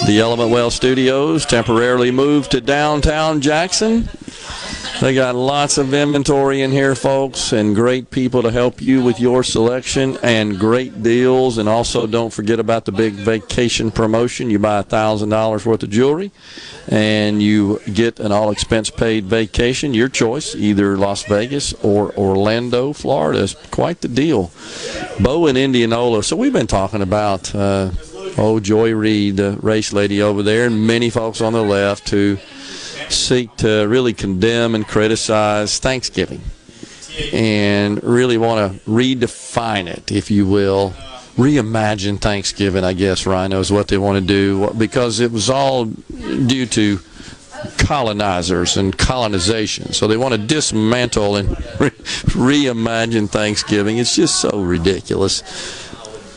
The 0.04 0.18
Element 0.18 0.50
Wealth 0.50 0.72
Studios 0.72 1.46
temporarily 1.46 2.10
moved 2.10 2.50
to 2.50 2.60
downtown 2.60 3.40
Jackson. 3.40 4.08
They 4.98 5.14
got 5.14 5.34
lots 5.34 5.76
of 5.76 5.92
inventory 5.92 6.62
in 6.62 6.70
here, 6.70 6.94
folks, 6.94 7.52
and 7.52 7.74
great 7.74 8.10
people 8.10 8.42
to 8.42 8.50
help 8.50 8.80
you 8.80 9.04
with 9.04 9.20
your 9.20 9.42
selection 9.42 10.16
and 10.22 10.58
great 10.58 11.02
deals. 11.02 11.58
And 11.58 11.68
also, 11.68 12.06
don't 12.06 12.32
forget 12.32 12.58
about 12.58 12.86
the 12.86 12.92
big 12.92 13.12
vacation 13.12 13.90
promotion. 13.90 14.48
You 14.48 14.58
buy 14.58 14.82
$1,000 14.82 15.66
worth 15.66 15.82
of 15.82 15.90
jewelry 15.90 16.32
and 16.88 17.42
you 17.42 17.78
get 17.92 18.20
an 18.20 18.32
all 18.32 18.50
expense 18.50 18.88
paid 18.88 19.26
vacation, 19.26 19.92
your 19.92 20.08
choice, 20.08 20.54
either 20.54 20.96
Las 20.96 21.24
Vegas 21.24 21.74
or 21.84 22.16
Orlando, 22.16 22.94
Florida. 22.94 23.42
It's 23.42 23.54
quite 23.70 24.00
the 24.00 24.08
deal. 24.08 24.50
Bo 25.20 25.46
in 25.46 25.58
Indianola. 25.58 26.22
So, 26.22 26.36
we've 26.36 26.54
been 26.54 26.66
talking 26.66 27.02
about. 27.02 27.54
Uh, 27.54 27.90
Oh, 28.38 28.60
Joy 28.60 28.92
Reid, 28.92 29.38
the 29.38 29.56
race 29.62 29.94
lady 29.94 30.20
over 30.20 30.42
there, 30.42 30.66
and 30.66 30.86
many 30.86 31.08
folks 31.08 31.40
on 31.40 31.54
the 31.54 31.62
left 31.62 32.10
who 32.10 32.36
seek 33.08 33.54
to 33.56 33.86
really 33.86 34.12
condemn 34.12 34.74
and 34.74 34.86
criticize 34.86 35.78
Thanksgiving 35.78 36.40
and 37.32 38.02
really 38.02 38.38
want 38.38 38.72
to 38.72 38.90
redefine 38.90 39.86
it, 39.86 40.12
if 40.12 40.30
you 40.30 40.46
will. 40.46 40.90
Reimagine 41.36 42.18
Thanksgiving, 42.18 42.82
I 42.82 42.94
guess, 42.94 43.26
Rhino, 43.26 43.60
is 43.60 43.70
what 43.70 43.88
they 43.88 43.98
want 43.98 44.18
to 44.18 44.24
do 44.24 44.70
because 44.78 45.20
it 45.20 45.30
was 45.30 45.50
all 45.50 45.84
due 45.84 46.66
to 46.66 46.98
colonizers 47.78 48.76
and 48.76 48.96
colonization. 48.96 49.92
So 49.92 50.06
they 50.06 50.16
want 50.16 50.34
to 50.34 50.38
dismantle 50.38 51.36
and 51.36 51.48
re- 51.48 51.90
reimagine 51.90 53.28
Thanksgiving. 53.28 53.98
It's 53.98 54.16
just 54.16 54.40
so 54.40 54.62
ridiculous. 54.62 55.42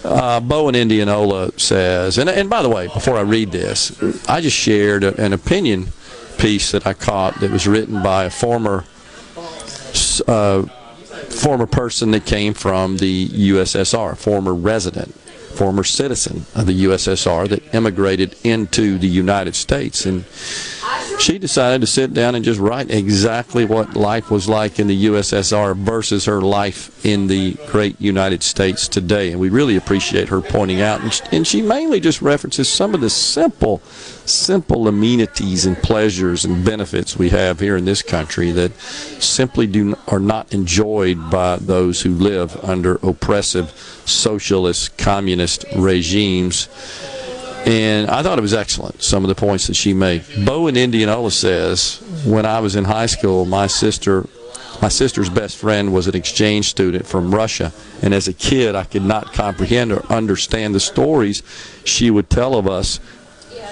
Uh, 0.04 0.40
Bo 0.40 0.70
in 0.70 0.76
Indianola 0.76 1.52
says, 1.58 2.18
and, 2.18 2.30
and 2.30 2.50
by 2.50 2.62
the 2.62 2.70
way, 2.70 2.88
before 2.88 3.18
I 3.18 3.22
read 3.22 3.52
this, 3.52 3.92
I 4.30 4.42
just 4.42 4.56
shared 4.56 5.04
a, 5.04 5.20
an 5.22 5.34
opinion 5.34 5.88
piece 6.40 6.72
that 6.72 6.88
I 6.88 6.94
caught 6.94 7.40
that 7.42 7.52
was 7.52 7.68
written 7.68 8.02
by 8.02 8.26
a 8.26 8.30
former 8.30 8.86
uh, 10.28 10.64
former 11.30 11.66
person 11.66 12.12
that 12.12 12.26
came 12.26 12.54
from 12.54 12.98
the 12.98 13.28
USSR, 13.28 14.18
former 14.18 14.54
resident, 14.54 15.16
former 15.60 15.84
citizen 15.84 16.46
of 16.56 16.68
the 16.68 16.86
USSR 16.86 17.50
that 17.50 17.76
immigrated 17.76 18.34
into 18.46 18.98
the 18.98 19.10
United 19.10 19.54
States, 19.56 20.06
and 20.06 20.24
she 21.20 21.38
decided 21.38 21.82
to 21.82 21.88
sit 21.88 22.14
down 22.14 22.34
and 22.34 22.46
just 22.46 22.62
write 22.62 22.90
exactly 22.90 23.66
what 23.66 23.94
life 23.94 24.32
was 24.32 24.48
like 24.48 24.80
in 24.80 24.88
the 24.88 25.06
USSR 25.08 25.76
versus 25.76 26.24
her 26.26 26.40
life 26.40 27.06
in 27.06 27.28
the 27.28 27.56
great 27.68 28.00
United 28.00 28.42
States 28.42 28.88
today. 28.88 29.32
And 29.32 29.42
we 29.42 29.50
really 29.50 29.76
appreciate 29.76 30.30
her 30.30 30.40
pointing 30.40 30.82
out. 30.82 31.02
And 31.34 31.46
she, 31.46 31.62
mainly 31.62 32.00
just 32.00 32.22
references 32.22 32.70
some 32.70 32.96
of 32.96 33.02
the 33.02 33.10
simple, 33.10 33.80
simple 33.80 34.88
amenities 34.88 35.66
and 35.66 35.76
pleasures 35.78 36.46
and 36.46 36.64
benefits 36.64 37.18
we 37.18 37.30
have 37.32 37.60
here 37.60 37.76
in 37.76 37.84
this 37.84 38.02
country 38.02 38.52
that 38.52 38.74
simply 38.80 39.68
do 39.68 39.98
are 40.08 40.22
not 40.22 40.54
enjoyed 40.54 41.30
by 41.30 41.58
those 41.58 42.02
who 42.02 42.14
live 42.14 42.56
under 42.64 42.96
oppressive 43.04 43.99
socialist 44.10 44.98
communist 44.98 45.66
regimes 45.76 46.68
and 47.66 48.10
I 48.10 48.24
thought 48.24 48.40
it 48.40 48.42
was 48.42 48.54
excellent, 48.54 49.04
some 49.04 49.24
of 49.24 49.28
the 49.28 49.36
points 49.36 49.68
that 49.68 49.76
she 49.76 49.94
made. 49.94 50.24
Bo 50.46 50.68
in 50.68 50.78
Indianola 50.78 51.30
says, 51.30 52.02
when 52.26 52.46
I 52.46 52.62
was 52.62 52.76
in 52.76 52.86
high 52.86 53.06
school, 53.06 53.46
my 53.46 53.68
sister 53.68 54.26
my 54.82 54.88
sister's 54.88 55.30
best 55.30 55.58
friend 55.58 55.94
was 55.94 56.08
an 56.08 56.16
exchange 56.16 56.70
student 56.70 57.06
from 57.06 57.36
Russia, 57.36 57.74
and 58.02 58.14
as 58.14 58.30
a 58.30 58.34
kid, 58.34 58.76
I 58.76 58.86
could 58.86 59.04
not 59.04 59.34
comprehend 59.34 59.92
or 59.92 60.06
understand 60.06 60.74
the 60.74 60.80
stories 60.80 61.44
she 61.84 62.10
would 62.10 62.30
tell 62.30 62.56
of 62.56 62.66
us 62.66 63.02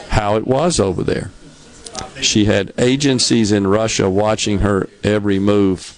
how 0.10 0.36
it 0.36 0.46
was 0.46 0.82
over 0.82 1.04
there. 1.04 1.32
She 2.20 2.44
had 2.44 2.74
agencies 2.78 3.54
in 3.54 3.68
Russia 3.68 4.10
watching 4.10 4.60
her 4.60 4.90
every 5.02 5.40
move 5.40 5.97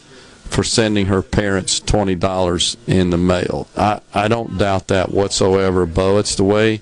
for 0.49 0.63
sending 0.63 1.05
her 1.05 1.21
parents 1.21 1.79
$20 1.79 2.75
in 2.87 3.11
the 3.11 3.17
mail. 3.17 3.67
I, 3.77 4.01
I 4.13 4.27
don't 4.27 4.57
doubt 4.57 4.87
that 4.87 5.11
whatsoever, 5.11 5.85
Bo. 5.85 6.17
It's 6.17 6.35
the 6.35 6.43
way 6.43 6.81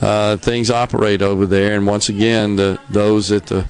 uh, 0.00 0.36
things 0.36 0.70
operate 0.70 1.22
over 1.22 1.46
there. 1.46 1.76
And 1.76 1.86
once 1.86 2.08
again, 2.08 2.56
the 2.56 2.78
those 2.90 3.32
at 3.32 3.46
the 3.46 3.68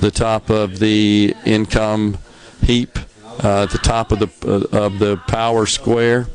the 0.00 0.10
top 0.10 0.48
of 0.50 0.78
the 0.78 1.34
income 1.44 2.18
heap, 2.62 2.98
uh, 3.42 3.64
at 3.64 3.70
the 3.70 3.78
top 3.78 4.12
of 4.12 4.18
the 4.18 4.30
uh, 4.46 4.84
of 4.84 4.98
the 4.98 5.16
power 5.28 5.66
square, 5.66 6.26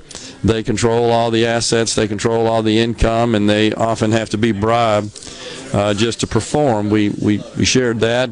they 0.43 0.63
control 0.63 1.11
all 1.11 1.31
the 1.31 1.45
assets, 1.45 1.95
they 1.95 2.07
control 2.07 2.47
all 2.47 2.61
the 2.61 2.79
income, 2.79 3.35
and 3.35 3.49
they 3.49 3.73
often 3.73 4.11
have 4.11 4.29
to 4.31 4.37
be 4.37 4.51
bribed 4.51 5.17
uh, 5.73 5.93
just 5.93 6.19
to 6.19 6.27
perform. 6.27 6.89
We 6.89 7.09
we, 7.09 7.41
we 7.57 7.65
shared 7.65 8.01
that. 8.01 8.29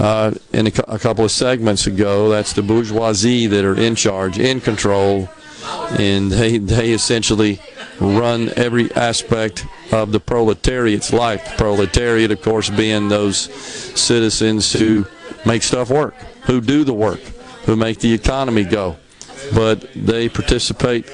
Uh, 0.00 0.32
in 0.54 0.66
a, 0.66 0.72
a 0.88 0.98
couple 0.98 1.26
of 1.26 1.30
segments 1.30 1.86
ago, 1.86 2.30
that's 2.30 2.54
the 2.54 2.62
bourgeoisie 2.62 3.46
that 3.46 3.66
are 3.66 3.78
in 3.78 3.94
charge, 3.94 4.38
in 4.38 4.58
control, 4.58 5.28
and 5.98 6.32
they 6.32 6.56
they 6.56 6.92
essentially 6.92 7.60
run 8.00 8.50
every 8.56 8.90
aspect 8.94 9.66
of 9.92 10.10
the 10.10 10.18
proletariat's 10.18 11.12
life. 11.12 11.44
The 11.50 11.56
proletariat, 11.58 12.30
of 12.30 12.40
course, 12.40 12.70
being 12.70 13.10
those 13.10 13.36
citizens 13.36 14.72
who 14.72 15.04
make 15.44 15.62
stuff 15.62 15.90
work, 15.90 16.14
who 16.44 16.62
do 16.62 16.82
the 16.82 16.94
work, 16.94 17.20
who 17.66 17.76
make 17.76 17.98
the 17.98 18.14
economy 18.14 18.64
go. 18.64 18.96
But 19.54 19.86
they 19.94 20.30
participate 20.30 21.10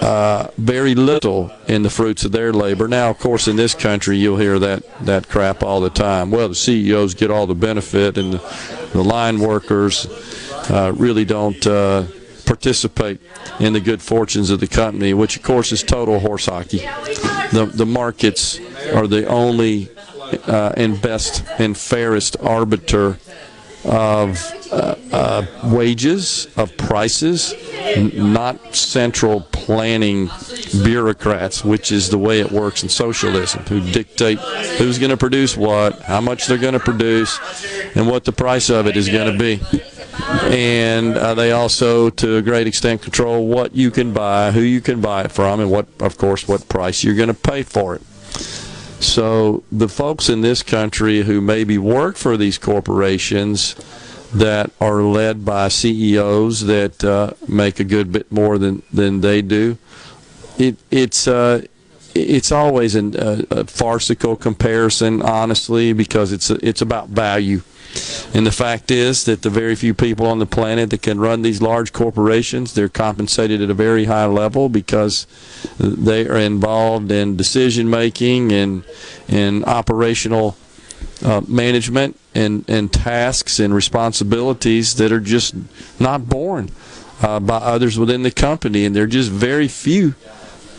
uh, 0.00 0.48
very 0.56 0.94
little 0.94 1.52
in 1.68 1.82
the 1.82 1.90
fruits 1.90 2.24
of 2.24 2.32
their 2.32 2.52
labor. 2.52 2.88
Now, 2.88 3.10
of 3.10 3.18
course, 3.18 3.48
in 3.48 3.56
this 3.56 3.74
country, 3.74 4.16
you'll 4.16 4.38
hear 4.38 4.58
that, 4.58 4.82
that 5.04 5.28
crap 5.28 5.62
all 5.62 5.80
the 5.80 5.90
time. 5.90 6.30
Well, 6.30 6.48
the 6.48 6.54
CEOs 6.54 7.14
get 7.14 7.30
all 7.30 7.46
the 7.46 7.54
benefit, 7.54 8.16
and 8.16 8.34
the, 8.34 8.88
the 8.92 9.04
line 9.04 9.40
workers 9.40 10.06
uh, 10.70 10.92
really 10.96 11.24
don't. 11.24 11.66
Uh, 11.66 12.04
participate 12.46 13.20
in 13.60 13.72
the 13.74 13.80
good 13.80 14.02
fortunes 14.02 14.50
of 14.50 14.58
the 14.58 14.66
company, 14.66 15.14
which 15.14 15.36
of 15.36 15.42
course 15.44 15.70
is 15.70 15.84
total 15.84 16.18
horse 16.18 16.46
hockey. 16.46 16.78
The, 17.52 17.70
the 17.72 17.86
markets 17.86 18.58
are 18.92 19.06
the 19.06 19.24
only 19.26 19.88
uh, 20.48 20.72
and 20.76 21.00
best 21.00 21.44
and 21.58 21.76
fairest 21.78 22.36
arbiter 22.40 23.18
of 23.84 24.38
uh, 24.72 24.94
uh, 25.12 25.46
wages, 25.64 26.48
of 26.56 26.76
prices, 26.76 27.54
not 28.14 28.74
central 28.74 29.40
planning 29.52 30.30
bureaucrats, 30.82 31.64
which 31.64 31.90
is 31.90 32.10
the 32.10 32.18
way 32.18 32.40
it 32.40 32.50
works 32.52 32.82
in 32.82 32.88
socialism, 32.88 33.64
who 33.64 33.80
dictate 33.92 34.38
who's 34.78 34.98
going 34.98 35.10
to 35.10 35.16
produce 35.16 35.56
what, 35.56 35.98
how 36.02 36.20
much 36.20 36.46
they're 36.46 36.58
going 36.58 36.74
to 36.74 36.80
produce, 36.80 37.38
and 37.96 38.06
what 38.06 38.24
the 38.24 38.32
price 38.32 38.70
of 38.70 38.86
it 38.86 38.96
is 38.96 39.08
going 39.08 39.32
to 39.32 39.38
be 39.38 39.60
and 40.44 41.16
uh, 41.16 41.34
they 41.34 41.52
also, 41.52 42.10
to 42.10 42.36
a 42.36 42.42
great 42.42 42.66
extent, 42.66 43.02
control 43.02 43.46
what 43.46 43.74
you 43.74 43.90
can 43.90 44.12
buy, 44.12 44.50
who 44.50 44.60
you 44.60 44.80
can 44.80 45.00
buy 45.00 45.22
it 45.22 45.32
from, 45.32 45.60
and 45.60 45.70
what, 45.70 45.86
of 46.00 46.18
course, 46.18 46.48
what 46.48 46.68
price 46.68 47.04
you're 47.04 47.14
going 47.14 47.28
to 47.28 47.34
pay 47.34 47.62
for 47.62 47.94
it. 47.94 48.02
So 49.00 49.64
the 49.72 49.88
folks 49.88 50.28
in 50.28 50.42
this 50.42 50.62
country 50.62 51.22
who 51.22 51.40
maybe 51.40 51.78
work 51.78 52.16
for 52.16 52.36
these 52.36 52.58
corporations 52.58 53.74
that 54.32 54.70
are 54.80 55.02
led 55.02 55.44
by 55.44 55.68
CEOs 55.68 56.66
that 56.66 57.02
uh, 57.02 57.32
make 57.48 57.80
a 57.80 57.84
good 57.84 58.12
bit 58.12 58.30
more 58.30 58.58
than, 58.58 58.82
than 58.92 59.22
they 59.22 59.42
do, 59.42 59.78
it, 60.58 60.76
it's 60.90 61.26
uh, 61.26 61.62
it's 62.14 62.52
always 62.52 62.94
an, 62.94 63.14
a, 63.16 63.44
a 63.50 63.64
farcical 63.64 64.36
comparison, 64.36 65.22
honestly, 65.22 65.92
because 65.92 66.32
it's 66.32 66.50
it's 66.50 66.82
about 66.82 67.08
value. 67.08 67.62
And 68.32 68.46
the 68.46 68.52
fact 68.52 68.92
is 68.92 69.24
that 69.24 69.42
the 69.42 69.50
very 69.50 69.74
few 69.74 69.94
people 69.94 70.26
on 70.26 70.38
the 70.38 70.46
planet 70.46 70.90
that 70.90 71.02
can 71.02 71.18
run 71.18 71.42
these 71.42 71.60
large 71.60 71.92
corporations, 71.92 72.74
they're 72.74 72.88
compensated 72.88 73.60
at 73.60 73.68
a 73.68 73.74
very 73.74 74.04
high 74.04 74.26
level 74.26 74.68
because 74.68 75.26
they 75.78 76.28
are 76.28 76.36
involved 76.36 77.10
in 77.10 77.36
decision 77.36 77.90
making 77.90 78.52
and 78.52 78.84
in 79.26 79.64
operational 79.64 80.56
uh, 81.24 81.40
management 81.48 82.16
and, 82.34 82.64
and 82.68 82.92
tasks 82.92 83.58
and 83.58 83.74
responsibilities 83.74 84.94
that 84.94 85.10
are 85.10 85.20
just 85.20 85.54
not 85.98 86.28
borne 86.28 86.70
uh, 87.22 87.40
by 87.40 87.56
others 87.56 87.98
within 87.98 88.22
the 88.22 88.30
company, 88.30 88.84
and 88.84 88.94
there 88.94 89.04
are 89.04 89.08
just 89.08 89.30
very 89.30 89.68
few, 89.68 90.14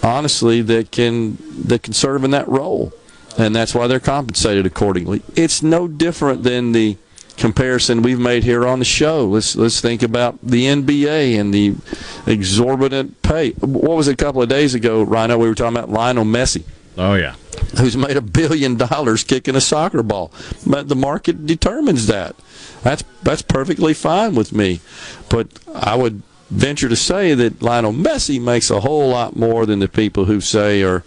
honestly, 0.04 0.62
that 0.62 0.92
can 0.92 1.38
that 1.68 1.84
can 1.84 1.94
serve 1.94 2.24
in 2.24 2.32
that 2.32 2.48
role, 2.48 2.94
and 3.38 3.56
that's 3.56 3.74
why 3.74 3.88
they're 3.88 4.00
compensated 4.00 4.66
accordingly. 4.66 5.22
It's 5.36 5.62
no 5.64 5.88
different 5.88 6.44
than 6.44 6.72
the 6.72 6.98
comparison 7.38 8.02
we've 8.02 8.20
made 8.20 8.44
here 8.44 8.68
on 8.68 8.80
the 8.80 8.86
show. 8.86 9.26
Let's 9.28 9.56
let's 9.56 9.82
think 9.82 10.04
about 10.04 10.40
the 10.44 10.66
NBA 10.66 11.40
and 11.40 11.54
the 11.54 11.76
exorbitant 12.28 13.22
pay. 13.22 13.52
What 13.52 13.98
was 13.98 14.08
it 14.08 14.14
a 14.14 14.24
couple 14.24 14.42
of 14.42 14.50
days 14.50 14.76
ago, 14.76 15.02
Rhino? 15.04 15.38
We 15.38 15.48
were 15.48 15.56
talking 15.56 15.78
about 15.78 15.90
Lionel 15.90 16.26
Messi. 16.26 16.64
Oh 16.98 17.16
yeah, 17.16 17.36
who's 17.80 17.98
made 17.98 18.18
a 18.18 18.22
billion 18.22 18.76
dollars 18.78 19.24
kicking 19.24 19.56
a 19.56 19.62
soccer 19.62 20.04
ball? 20.04 20.32
But 20.68 20.90
the 20.90 20.96
market 20.96 21.46
determines 21.46 22.08
that. 22.08 22.36
That's 22.84 23.04
that's 23.24 23.42
perfectly 23.42 23.94
fine 23.94 24.36
with 24.36 24.54
me. 24.54 24.82
But 25.30 25.48
I 25.74 25.96
would 25.96 26.22
venture 26.52 26.90
to 26.90 26.96
say 26.96 27.34
that 27.34 27.62
Lionel 27.62 27.94
Messi 27.94 28.40
makes 28.40 28.70
a 28.70 28.82
whole 28.82 29.10
lot 29.10 29.36
more 29.36 29.66
than 29.66 29.80
the 29.80 29.88
people 29.88 30.26
who 30.26 30.42
say 30.42 30.84
are 30.84 31.04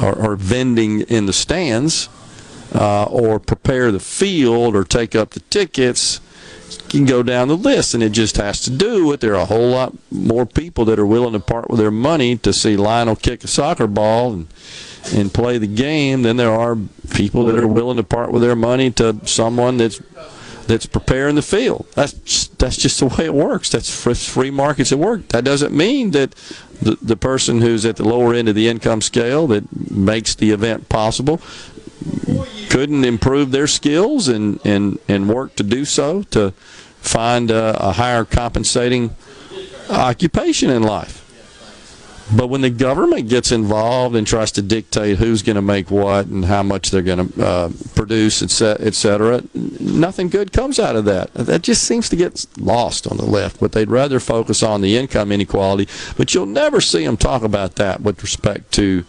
are, 0.00 0.18
are 0.18 0.36
vending 0.36 1.02
in 1.02 1.26
the 1.26 1.32
stands 1.32 2.08
uh, 2.74 3.04
or 3.04 3.38
prepare 3.38 3.90
the 3.90 4.00
field 4.00 4.74
or 4.74 4.84
take 4.84 5.14
up 5.14 5.30
the 5.30 5.40
tickets. 5.40 6.20
You 6.70 6.88
can 6.88 7.04
go 7.06 7.22
down 7.22 7.48
the 7.48 7.56
list, 7.56 7.94
and 7.94 8.02
it 8.02 8.12
just 8.12 8.36
has 8.36 8.60
to 8.62 8.70
do 8.70 9.06
with 9.06 9.20
there 9.20 9.34
are 9.34 9.42
a 9.42 9.46
whole 9.46 9.70
lot 9.70 9.94
more 10.10 10.46
people 10.46 10.84
that 10.86 10.98
are 10.98 11.06
willing 11.06 11.32
to 11.32 11.40
part 11.40 11.70
with 11.70 11.80
their 11.80 11.90
money 11.90 12.36
to 12.38 12.52
see 12.52 12.76
Lionel 12.76 13.16
kick 13.16 13.42
a 13.44 13.48
soccer 13.48 13.86
ball 13.86 14.32
and 14.32 14.46
and 15.14 15.32
play 15.32 15.58
the 15.58 15.66
game 15.66 16.22
than 16.22 16.36
there 16.36 16.52
are 16.52 16.76
people 17.14 17.44
that 17.46 17.58
are 17.58 17.68
willing 17.68 17.96
to 17.96 18.02
part 18.02 18.30
with 18.30 18.42
their 18.42 18.56
money 18.56 18.90
to 18.90 19.16
someone 19.26 19.78
that's 19.78 20.00
that's 20.68 20.86
preparing 20.86 21.34
the 21.34 21.42
field. 21.42 21.86
That's 21.94 22.46
that's 22.48 22.76
just 22.76 23.00
the 23.00 23.06
way 23.06 23.24
it 23.24 23.34
works. 23.34 23.70
That's 23.70 23.90
free 24.28 24.50
markets 24.50 24.92
at 24.92 24.98
work. 24.98 25.28
That 25.28 25.44
doesn't 25.44 25.74
mean 25.74 26.12
that 26.12 26.34
the, 26.80 26.96
the 27.02 27.16
person 27.16 27.60
who's 27.60 27.84
at 27.84 27.96
the 27.96 28.06
lower 28.06 28.34
end 28.34 28.48
of 28.48 28.54
the 28.54 28.68
income 28.68 29.00
scale 29.00 29.46
that 29.48 29.90
makes 29.90 30.34
the 30.34 30.50
event 30.50 30.88
possible 30.88 31.40
couldn't 32.68 33.04
improve 33.04 33.50
their 33.50 33.66
skills 33.66 34.28
and, 34.28 34.60
and, 34.64 34.98
and 35.08 35.28
work 35.28 35.56
to 35.56 35.62
do 35.62 35.84
so 35.84 36.22
to 36.24 36.50
find 37.00 37.50
a, 37.50 37.76
a 37.88 37.92
higher 37.92 38.24
compensating 38.24 39.16
occupation 39.90 40.70
in 40.70 40.82
life. 40.82 41.24
But 42.36 42.48
when 42.48 42.60
the 42.60 42.70
government 42.70 43.28
gets 43.28 43.52
involved 43.52 44.14
and 44.14 44.26
tries 44.26 44.52
to 44.52 44.62
dictate 44.62 45.18
who's 45.18 45.42
going 45.42 45.56
to 45.56 45.62
make 45.62 45.90
what 45.90 46.26
and 46.26 46.44
how 46.44 46.62
much 46.62 46.90
they're 46.90 47.00
going 47.02 47.28
to 47.28 47.44
uh, 47.44 47.72
produce, 47.94 48.42
et 48.42 48.50
cetera, 48.94 49.42
nothing 49.54 50.28
good 50.28 50.52
comes 50.52 50.78
out 50.78 50.94
of 50.94 51.06
that. 51.06 51.32
That 51.32 51.62
just 51.62 51.84
seems 51.84 52.08
to 52.10 52.16
get 52.16 52.44
lost 52.58 53.06
on 53.06 53.16
the 53.16 53.24
left. 53.24 53.60
But 53.60 53.72
they'd 53.72 53.90
rather 53.90 54.20
focus 54.20 54.62
on 54.62 54.82
the 54.82 54.96
income 54.96 55.32
inequality. 55.32 55.88
But 56.16 56.34
you'll 56.34 56.46
never 56.46 56.80
see 56.82 57.04
them 57.04 57.16
talk 57.16 57.42
about 57.42 57.76
that 57.76 58.02
with 58.02 58.22
respect 58.22 58.72
to 58.72 59.04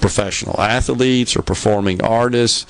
professional 0.00 0.60
athletes 0.60 1.36
or 1.36 1.42
performing 1.42 2.02
artists, 2.02 2.66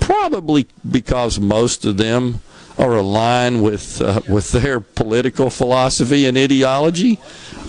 probably 0.00 0.68
because 0.88 1.40
most 1.40 1.84
of 1.84 1.96
them 1.96 2.40
are 2.78 2.96
align 2.96 3.60
with 3.60 4.00
uh, 4.00 4.20
with 4.28 4.52
their 4.52 4.80
political 4.80 5.50
philosophy 5.50 6.26
and 6.26 6.38
ideology. 6.38 7.18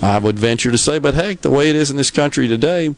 I 0.02 0.20
would 0.20 0.38
venture 0.40 0.72
to 0.72 0.78
say, 0.78 1.00
but 1.00 1.16
heck, 1.16 1.42
the 1.42 1.50
way 1.50 1.70
it 1.70 1.76
is 1.76 1.92
in 1.92 1.98
this 1.98 2.12
country 2.12 2.48
today, 2.48 2.96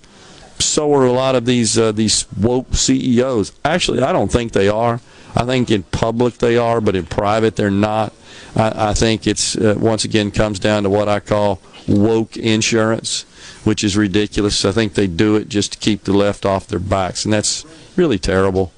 so 0.59 0.93
are 0.93 1.05
a 1.05 1.11
lot 1.11 1.35
of 1.35 1.45
these 1.45 1.77
uh, 1.77 1.91
these 1.91 2.25
woke 2.38 2.73
CEOs. 2.73 3.53
Actually, 3.63 4.01
I 4.01 4.11
don't 4.11 4.31
think 4.31 4.51
they 4.51 4.67
are. 4.67 4.99
I 5.35 5.45
think 5.45 5.71
in 5.71 5.83
public 5.83 6.35
they 6.39 6.57
are, 6.57 6.81
but 6.81 6.95
in 6.95 7.05
private 7.05 7.55
they're 7.55 7.71
not. 7.71 8.13
I, 8.55 8.89
I 8.89 8.93
think 8.93 9.25
it's 9.25 9.55
uh, 9.55 9.75
once 9.77 10.03
again 10.03 10.31
comes 10.31 10.59
down 10.59 10.83
to 10.83 10.89
what 10.89 11.07
I 11.07 11.19
call 11.21 11.61
woke 11.88 12.35
insurance, 12.38 13.23
which 13.63 13.83
is 13.83 13.95
ridiculous. 13.95 14.65
I 14.65 14.71
think 14.71 14.93
they 14.93 15.07
do 15.07 15.35
it 15.38 15.47
just 15.47 15.73
to 15.73 15.79
keep 15.79 16.03
the 16.03 16.13
left 16.13 16.45
off 16.45 16.67
their 16.67 16.79
backs, 16.79 17.23
and 17.23 17.33
that's 17.33 17.65
really 17.95 18.19
terrible. 18.19 18.73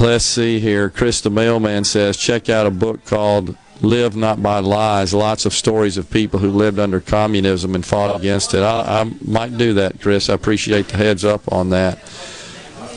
Let's 0.00 0.24
see 0.24 0.58
here. 0.60 0.90
Chris 0.90 1.20
the 1.20 1.30
mailman 1.30 1.84
says, 1.84 2.16
check 2.16 2.48
out 2.48 2.66
a 2.66 2.70
book 2.70 3.04
called 3.06 3.56
Live 3.80 4.16
Not 4.16 4.42
by 4.42 4.58
Lies. 4.58 5.14
Lots 5.14 5.46
of 5.46 5.54
stories 5.54 5.96
of 5.96 6.10
people 6.10 6.40
who 6.40 6.50
lived 6.50 6.78
under 6.78 7.00
communism 7.00 7.74
and 7.74 7.84
fought 7.84 8.14
against 8.16 8.54
it. 8.54 8.62
I, 8.62 9.02
I 9.02 9.12
might 9.24 9.56
do 9.56 9.74
that, 9.74 10.00
Chris. 10.00 10.28
I 10.28 10.34
appreciate 10.34 10.88
the 10.88 10.96
heads 10.96 11.24
up 11.24 11.50
on 11.50 11.70
that. 11.70 11.98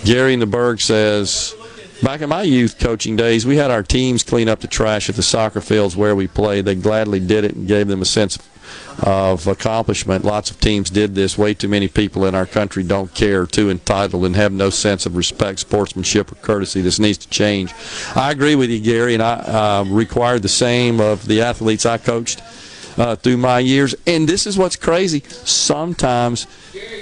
Gary 0.03 0.33
in 0.33 0.39
the 0.39 0.45
Berg 0.45 0.81
says, 0.81 1.55
Back 2.03 2.21
in 2.21 2.29
my 2.29 2.43
youth 2.43 2.77
coaching 2.77 3.15
days, 3.15 3.45
we 3.47 3.57
had 3.57 3.71
our 3.71 3.81
teams 3.81 4.21
clean 4.21 4.47
up 4.47 4.59
the 4.59 4.67
trash 4.67 5.09
at 5.09 5.15
the 5.15 5.23
soccer 5.23 5.61
fields 5.61 5.97
where 5.97 6.15
we 6.15 6.27
played. 6.27 6.65
They 6.65 6.75
gladly 6.75 7.19
did 7.19 7.43
it 7.43 7.55
and 7.55 7.67
gave 7.67 7.87
them 7.87 8.03
a 8.03 8.05
sense 8.05 8.37
of 8.99 9.47
accomplishment. 9.47 10.23
Lots 10.23 10.51
of 10.51 10.59
teams 10.59 10.91
did 10.91 11.15
this. 11.15 11.39
Way 11.39 11.55
too 11.55 11.67
many 11.67 11.87
people 11.87 12.25
in 12.25 12.35
our 12.35 12.45
country 12.45 12.83
don't 12.83 13.11
care, 13.15 13.47
too 13.47 13.71
entitled, 13.71 14.25
and 14.25 14.35
have 14.35 14.51
no 14.51 14.69
sense 14.69 15.07
of 15.07 15.15
respect, 15.15 15.57
sportsmanship, 15.59 16.31
or 16.31 16.35
courtesy. 16.35 16.81
This 16.81 16.99
needs 16.99 17.17
to 17.17 17.29
change. 17.29 17.73
I 18.15 18.31
agree 18.31 18.55
with 18.55 18.69
you, 18.69 18.79
Gary, 18.79 19.15
and 19.15 19.23
I 19.23 19.33
uh, 19.33 19.85
required 19.87 20.43
the 20.43 20.49
same 20.49 20.99
of 21.01 21.25
the 21.25 21.41
athletes 21.41 21.85
I 21.85 21.97
coached. 21.97 22.41
Uh, 22.97 23.15
through 23.15 23.37
my 23.37 23.59
years. 23.59 23.93
And 24.07 24.27
this 24.27 24.47
is 24.47 24.57
what's 24.57 24.75
crazy. 24.75 25.19
Sometimes 25.29 26.47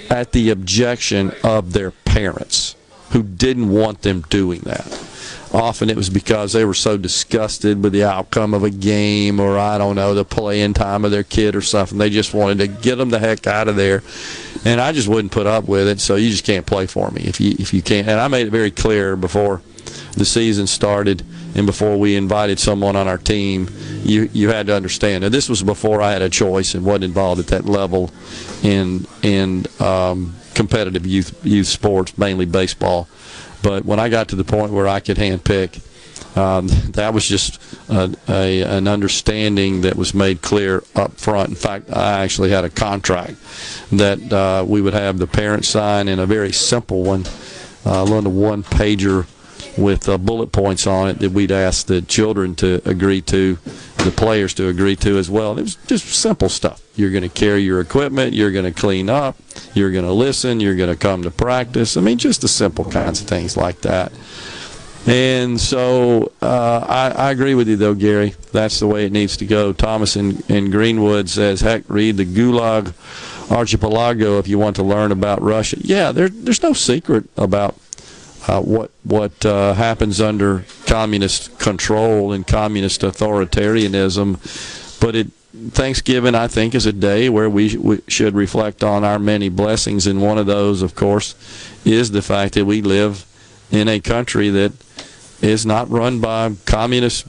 at 0.09 0.33
the 0.33 0.49
objection 0.49 1.31
of 1.41 1.71
their 1.71 1.91
parents 1.91 2.75
who 3.15 3.23
didn't 3.23 3.69
want 3.69 4.01
them 4.01 4.19
doing 4.29 4.59
that. 4.59 4.85
Often 5.53 5.89
it 5.89 5.95
was 5.95 6.09
because 6.09 6.51
they 6.51 6.65
were 6.65 6.73
so 6.73 6.97
disgusted 6.97 7.81
with 7.81 7.93
the 7.93 8.03
outcome 8.03 8.53
of 8.53 8.65
a 8.65 8.69
game 8.69 9.39
or, 9.39 9.57
I 9.57 9.77
don't 9.77 9.95
know, 9.95 10.13
the 10.13 10.25
playing 10.25 10.73
time 10.73 11.05
of 11.05 11.11
their 11.11 11.23
kid 11.23 11.55
or 11.55 11.61
something. 11.61 11.97
They 11.97 12.09
just 12.09 12.33
wanted 12.33 12.57
to 12.57 12.67
get 12.67 12.97
them 12.97 13.11
the 13.11 13.19
heck 13.19 13.47
out 13.47 13.69
of 13.69 13.77
there. 13.77 14.03
And 14.65 14.81
I 14.81 14.91
just 14.91 15.07
wouldn't 15.07 15.31
put 15.31 15.47
up 15.47 15.63
with 15.63 15.87
it, 15.87 16.01
so 16.01 16.15
you 16.15 16.29
just 16.29 16.43
can't 16.43 16.65
play 16.65 16.87
for 16.87 17.09
me 17.09 17.21
if 17.21 17.39
you, 17.39 17.55
if 17.57 17.73
you 17.73 17.81
can't. 17.81 18.05
And 18.09 18.19
I 18.19 18.27
made 18.27 18.47
it 18.47 18.51
very 18.51 18.69
clear 18.69 19.15
before 19.15 19.61
the 20.17 20.25
season 20.25 20.67
started 20.67 21.23
and 21.55 21.65
before 21.65 21.95
we 21.97 22.17
invited 22.17 22.59
someone 22.59 22.97
on 22.97 23.07
our 23.07 23.17
team, 23.17 23.69
you 24.03 24.29
you 24.33 24.49
had 24.49 24.67
to 24.67 24.75
understand. 24.75 25.23
And 25.23 25.33
this 25.33 25.47
was 25.47 25.63
before 25.63 26.01
I 26.01 26.11
had 26.11 26.21
a 26.21 26.29
choice 26.29 26.75
and 26.75 26.83
wasn't 26.83 27.05
involved 27.05 27.39
at 27.39 27.47
that 27.47 27.65
level 27.65 28.11
in 28.61 29.07
in 29.23 29.65
um, 29.79 30.35
competitive 30.55 31.05
youth 31.05 31.45
youth 31.45 31.67
sports, 31.67 32.17
mainly 32.17 32.45
baseball. 32.45 33.07
But 33.61 33.85
when 33.85 33.99
I 33.99 34.09
got 34.09 34.29
to 34.29 34.35
the 34.35 34.43
point 34.43 34.71
where 34.71 34.87
I 34.87 34.99
could 34.99 35.17
handpick, 35.17 35.81
um, 36.37 36.67
that 36.91 37.13
was 37.13 37.27
just 37.27 37.61
a, 37.89 38.15
a, 38.29 38.61
an 38.61 38.87
understanding 38.87 39.81
that 39.81 39.95
was 39.95 40.13
made 40.13 40.41
clear 40.41 40.83
up 40.95 41.13
front. 41.13 41.49
In 41.49 41.55
fact, 41.55 41.91
I 41.91 42.23
actually 42.23 42.49
had 42.51 42.63
a 42.63 42.69
contract 42.69 43.35
that 43.91 44.33
uh, 44.33 44.65
we 44.67 44.81
would 44.81 44.93
have 44.93 45.17
the 45.17 45.27
parents 45.27 45.67
sign 45.67 46.07
in 46.07 46.19
a 46.19 46.25
very 46.25 46.51
simple 46.51 47.03
one, 47.03 47.25
uh, 47.85 48.03
little 48.03 48.31
one 48.31 48.63
pager 48.63 49.27
with 49.77 50.07
uh, 50.07 50.17
bullet 50.17 50.51
points 50.51 50.87
on 50.87 51.09
it 51.09 51.19
that 51.19 51.31
we'd 51.31 51.51
ask 51.51 51.87
the 51.87 52.01
children 52.01 52.55
to 52.55 52.81
agree 52.85 53.21
to, 53.21 53.57
the 54.05 54.11
players 54.11 54.53
to 54.55 54.67
agree 54.69 54.95
to 54.97 55.17
as 55.17 55.29
well. 55.29 55.57
It 55.57 55.63
was 55.63 55.75
just 55.87 56.07
simple 56.07 56.49
stuff. 56.49 56.81
You're 56.95 57.11
going 57.11 57.23
to 57.23 57.29
carry 57.29 57.61
your 57.61 57.81
equipment. 57.81 58.33
You're 58.33 58.51
going 58.51 58.65
to 58.65 58.71
clean 58.71 59.09
up. 59.09 59.37
You're 59.73 59.91
going 59.91 60.05
to 60.05 60.13
listen. 60.13 60.59
You're 60.59 60.75
going 60.75 60.89
to 60.89 60.95
come 60.95 61.23
to 61.23 61.31
practice. 61.31 61.97
I 61.97 62.01
mean, 62.01 62.17
just 62.17 62.41
the 62.41 62.47
simple 62.47 62.85
kinds 62.85 63.21
of 63.21 63.27
things 63.27 63.57
like 63.57 63.81
that. 63.81 64.13
And 65.07 65.59
so 65.61 66.31
uh, 66.41 66.85
I, 66.87 67.27
I, 67.27 67.31
agree 67.31 67.53
with 67.53 67.67
you, 67.67 67.75
though, 67.75 67.93
Gary. 67.93 68.33
That's 68.51 68.79
the 68.79 68.87
way 68.87 69.05
it 69.05 69.11
needs 69.11 69.37
to 69.37 69.45
go. 69.45 69.71
Thomas 69.71 70.15
in, 70.15 70.41
in 70.49 70.71
Greenwood 70.71 71.29
says, 71.29 71.61
heck, 71.61 71.83
read 71.87 72.17
the 72.17 72.25
Gulag 72.25 72.91
Archipelago 73.51 74.39
if 74.39 74.47
you 74.47 74.57
want 74.57 74.77
to 74.77 74.83
learn 74.83 75.11
about 75.11 75.43
Russia. 75.43 75.77
Yeah, 75.79 76.11
there, 76.11 76.29
there's 76.29 76.63
no 76.63 76.73
secret 76.73 77.29
about 77.37 77.75
uh, 78.47 78.61
what 78.61 78.91
what 79.03 79.45
uh, 79.45 79.73
happens 79.73 80.21
under 80.21 80.65
communist 80.85 81.57
control 81.59 82.31
and 82.31 82.45
communist 82.45 83.01
authoritarianism, 83.01 84.99
but 84.99 85.15
it 85.15 85.27
Thanksgiving, 85.69 86.35
I 86.35 86.47
think, 86.47 86.75
is 86.75 86.85
a 86.85 86.91
day 86.91 87.29
where 87.29 87.49
we, 87.49 87.77
we, 87.77 88.01
should 88.09 88.35
reflect 88.35 88.83
on 88.83 89.05
our 89.05 89.17
many 89.17 89.47
blessings, 89.47 90.05
and 90.05 90.21
one 90.21 90.37
of 90.37 90.45
those, 90.45 90.81
of 90.81 90.95
course, 90.95 91.33
is 91.85 92.11
the 92.11 92.21
fact 92.21 92.55
that 92.55 92.65
we 92.65 92.81
live 92.81 93.25
in 93.71 93.87
a 93.87 94.01
country 94.01 94.49
that 94.49 94.73
is 95.41 95.65
not 95.65 95.89
run 95.89 96.19
by 96.19 96.51
communist 96.65 97.25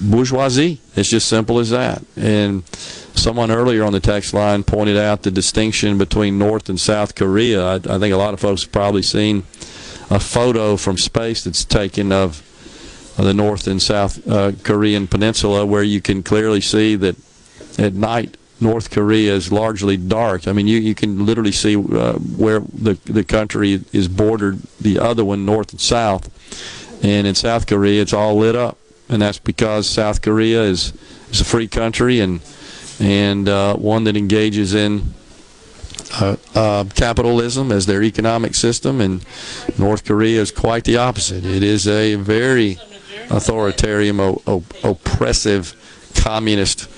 bourgeoisie. 0.00 0.80
It's 0.94 1.10
just 1.10 1.28
simple 1.28 1.58
as 1.58 1.70
that. 1.70 2.04
And 2.16 2.66
someone 2.68 3.50
earlier 3.50 3.84
on 3.84 3.92
the 3.92 4.00
text 4.00 4.34
line 4.34 4.62
pointed 4.62 4.96
out 4.96 5.22
the 5.22 5.30
distinction 5.30 5.98
between 5.98 6.38
North 6.38 6.68
and 6.68 6.78
South 6.78 7.14
Korea. 7.14 7.66
I, 7.66 7.74
I 7.74 7.98
think 7.98 8.14
a 8.14 8.16
lot 8.16 8.34
of 8.34 8.40
folks 8.40 8.62
have 8.62 8.72
probably 8.72 9.02
seen 9.02 9.42
a 10.14 10.20
photo 10.20 10.76
from 10.76 10.96
space 10.96 11.42
that's 11.42 11.64
taken 11.64 12.12
of 12.12 12.40
the 13.16 13.34
North 13.34 13.66
and 13.66 13.82
South 13.82 14.26
uh, 14.28 14.52
Korean 14.62 15.06
peninsula 15.08 15.66
where 15.66 15.82
you 15.82 16.00
can 16.00 16.22
clearly 16.22 16.60
see 16.60 16.94
that 16.94 17.16
at 17.78 17.94
night 17.94 18.36
North 18.60 18.90
Korea 18.90 19.34
is 19.34 19.50
largely 19.50 19.96
dark. 19.96 20.46
I 20.46 20.52
mean, 20.52 20.68
you, 20.68 20.78
you 20.78 20.94
can 20.94 21.26
literally 21.26 21.52
see 21.52 21.76
uh, 21.76 22.14
where 22.14 22.60
the 22.60 22.94
the 23.04 23.24
country 23.24 23.84
is 23.92 24.06
bordered, 24.06 24.60
the 24.80 25.00
other 25.00 25.24
one, 25.24 25.44
north 25.44 25.72
and 25.72 25.80
south. 25.80 26.30
And 27.04 27.26
in 27.26 27.34
South 27.34 27.66
Korea, 27.66 28.00
it's 28.00 28.12
all 28.12 28.36
lit 28.36 28.54
up, 28.54 28.78
and 29.08 29.20
that's 29.20 29.38
because 29.38 29.90
South 29.90 30.22
Korea 30.22 30.62
is 30.62 30.92
is 31.30 31.40
a 31.40 31.44
free 31.44 31.66
country 31.66 32.20
and 32.20 32.40
and 33.00 33.48
uh, 33.48 33.74
one 33.74 34.04
that 34.04 34.16
engages 34.16 34.74
in 34.74 35.14
uh, 36.20 36.36
uh, 36.54 36.84
capitalism 36.94 37.72
as 37.72 37.86
their 37.86 38.02
economic 38.02 38.54
system, 38.54 39.00
and 39.00 39.24
North 39.78 40.04
Korea 40.04 40.40
is 40.40 40.50
quite 40.50 40.84
the 40.84 40.96
opposite. 40.96 41.44
It 41.44 41.62
is 41.62 41.88
a 41.88 42.14
very 42.16 42.78
authoritarian, 43.30 44.20
oppressive, 44.82 45.74
communist 46.16 46.88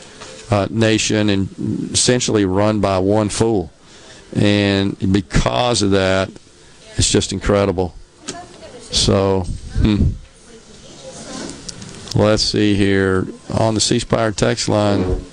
uh, 0.53 0.67
nation, 0.71 1.31
and 1.31 1.49
essentially 1.93 2.45
run 2.45 2.81
by 2.81 2.99
one 2.99 3.29
fool. 3.29 3.73
And 4.35 4.97
because 5.13 5.83
of 5.83 5.93
that, 5.93 6.31
it's 6.97 7.11
just 7.11 7.33
incredible. 7.33 7.95
So, 8.91 9.45
hmm. 9.79 10.13
let's 12.15 12.43
see 12.43 12.75
here 12.75 13.27
on 13.53 13.75
the 13.75 13.81
C 13.81 13.99
Spire 13.99 14.33
text 14.33 14.69
line. 14.69 15.25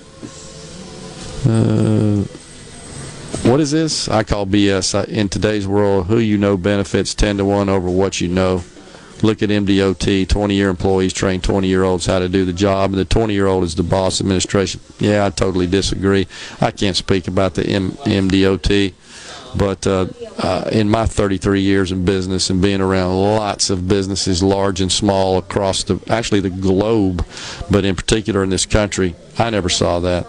Uh, 1.46 2.24
what 3.42 3.60
is 3.60 3.70
this? 3.70 4.08
I 4.08 4.22
call 4.22 4.46
BS. 4.46 5.06
In 5.08 5.28
today's 5.28 5.66
world, 5.66 6.06
who 6.06 6.18
you 6.18 6.38
know 6.38 6.56
benefits 6.56 7.14
10 7.14 7.38
to 7.38 7.44
1 7.44 7.68
over 7.68 7.88
what 7.88 8.20
you 8.20 8.28
know. 8.28 8.62
Look 9.22 9.42
at 9.42 9.48
MDOT. 9.48 10.28
20 10.28 10.54
year 10.54 10.68
employees 10.68 11.12
train 11.12 11.40
20 11.40 11.66
year 11.66 11.82
olds 11.82 12.06
how 12.06 12.18
to 12.18 12.28
do 12.28 12.44
the 12.44 12.52
job, 12.52 12.90
and 12.90 12.98
the 12.98 13.04
20 13.04 13.32
year 13.32 13.46
old 13.46 13.64
is 13.64 13.74
the 13.74 13.82
boss 13.82 14.20
administration. 14.20 14.80
Yeah, 14.98 15.24
I 15.24 15.30
totally 15.30 15.66
disagree. 15.66 16.26
I 16.60 16.70
can't 16.70 16.96
speak 16.96 17.28
about 17.28 17.54
the 17.54 17.66
M- 17.66 17.92
MDOT. 17.92 18.92
But 19.56 19.86
uh, 19.86 20.08
uh, 20.38 20.68
in 20.72 20.88
my 20.88 21.06
33 21.06 21.60
years 21.60 21.92
in 21.92 22.04
business 22.04 22.50
and 22.50 22.60
being 22.60 22.80
around 22.80 23.14
lots 23.14 23.70
of 23.70 23.86
businesses, 23.86 24.42
large 24.42 24.80
and 24.80 24.90
small, 24.90 25.38
across 25.38 25.84
the 25.84 26.00
actually 26.08 26.40
the 26.40 26.50
globe, 26.50 27.24
but 27.70 27.84
in 27.84 27.94
particular 27.94 28.42
in 28.42 28.50
this 28.50 28.66
country, 28.66 29.14
I 29.38 29.50
never 29.50 29.68
saw 29.68 30.00
that 30.00 30.26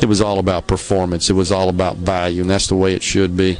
it 0.00 0.06
was 0.06 0.20
all 0.20 0.38
about 0.38 0.66
performance. 0.66 1.30
It 1.30 1.34
was 1.34 1.50
all 1.50 1.68
about 1.68 1.96
value, 1.96 2.42
and 2.42 2.50
that's 2.50 2.66
the 2.66 2.76
way 2.76 2.94
it 2.94 3.02
should 3.02 3.36
be. 3.36 3.58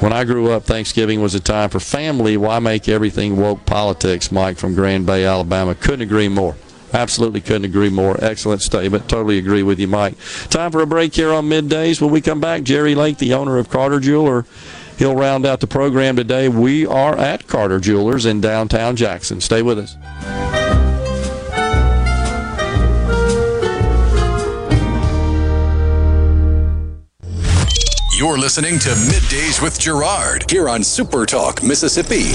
When 0.00 0.12
I 0.12 0.24
grew 0.24 0.50
up, 0.50 0.64
Thanksgiving 0.64 1.22
was 1.22 1.34
a 1.34 1.40
time 1.40 1.70
for 1.70 1.78
family. 1.78 2.36
Why 2.36 2.58
make 2.58 2.88
everything 2.88 3.36
woke 3.36 3.64
politics? 3.66 4.32
Mike 4.32 4.58
from 4.58 4.74
Grand 4.74 5.06
Bay, 5.06 5.24
Alabama. 5.24 5.74
Couldn't 5.74 6.02
agree 6.02 6.28
more. 6.28 6.56
Absolutely 6.92 7.40
couldn't 7.40 7.64
agree 7.64 7.88
more. 7.88 8.22
Excellent 8.22 8.62
statement. 8.62 9.08
Totally 9.08 9.38
agree 9.38 9.62
with 9.62 9.78
you, 9.78 9.88
Mike. 9.88 10.14
Time 10.50 10.70
for 10.72 10.82
a 10.82 10.86
break 10.86 11.14
here 11.14 11.32
on 11.32 11.48
middays. 11.48 12.00
When 12.00 12.10
we 12.10 12.20
come 12.20 12.40
back, 12.40 12.64
Jerry 12.64 12.94
Lake, 12.94 13.18
the 13.18 13.32
owner 13.32 13.58
of 13.58 13.70
Carter 13.70 14.00
Jeweler, 14.00 14.44
he'll 14.98 15.16
round 15.16 15.46
out 15.46 15.60
the 15.60 15.66
program 15.66 16.16
today. 16.16 16.48
We 16.48 16.86
are 16.86 17.16
at 17.16 17.46
Carter 17.46 17.80
Jewelers 17.80 18.26
in 18.26 18.40
downtown 18.40 18.96
Jackson. 18.96 19.40
Stay 19.40 19.62
with 19.62 19.78
us. 19.78 20.61
You're 28.22 28.38
listening 28.38 28.78
to 28.78 28.90
Middays 28.90 29.60
with 29.60 29.80
Gerard 29.80 30.48
here 30.48 30.68
on 30.68 30.84
Super 30.84 31.26
Talk, 31.26 31.60
Mississippi. 31.60 32.30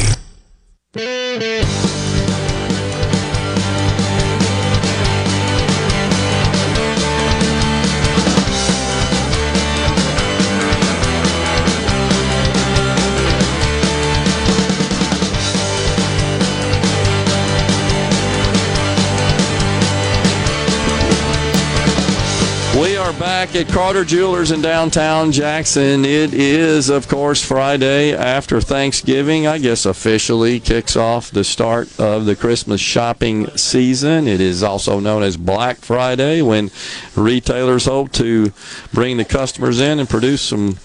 Back 23.48 23.56
at 23.56 23.74
Carter 23.74 24.04
Jewelers 24.04 24.52
in 24.52 24.62
downtown 24.62 25.32
Jackson. 25.32 26.04
It 26.04 26.34
is, 26.34 26.90
of 26.90 27.08
course, 27.08 27.44
Friday 27.44 28.14
after 28.14 28.60
Thanksgiving. 28.60 29.48
I 29.48 29.58
guess 29.58 29.86
officially 29.86 30.60
kicks 30.60 30.96
off 30.96 31.32
the 31.32 31.44
start 31.44 31.88
of 32.00 32.26
the 32.26 32.36
Christmas 32.36 32.82
shopping 32.82 33.48
season. 33.56 34.28
It 34.28 34.42
is 34.42 34.64
also 34.64 35.00
known 35.00 35.24
as 35.24 35.38
Black 35.38 35.78
Friday 35.78 36.42
when 36.42 36.72
retailers 37.16 37.86
hope 37.86 38.12
to 38.14 38.52
bring 38.94 39.18
the 39.18 39.26
customers 39.26 39.80
in 39.80 40.00
and 40.00 40.10
produce 40.10 40.42
some 40.42 40.78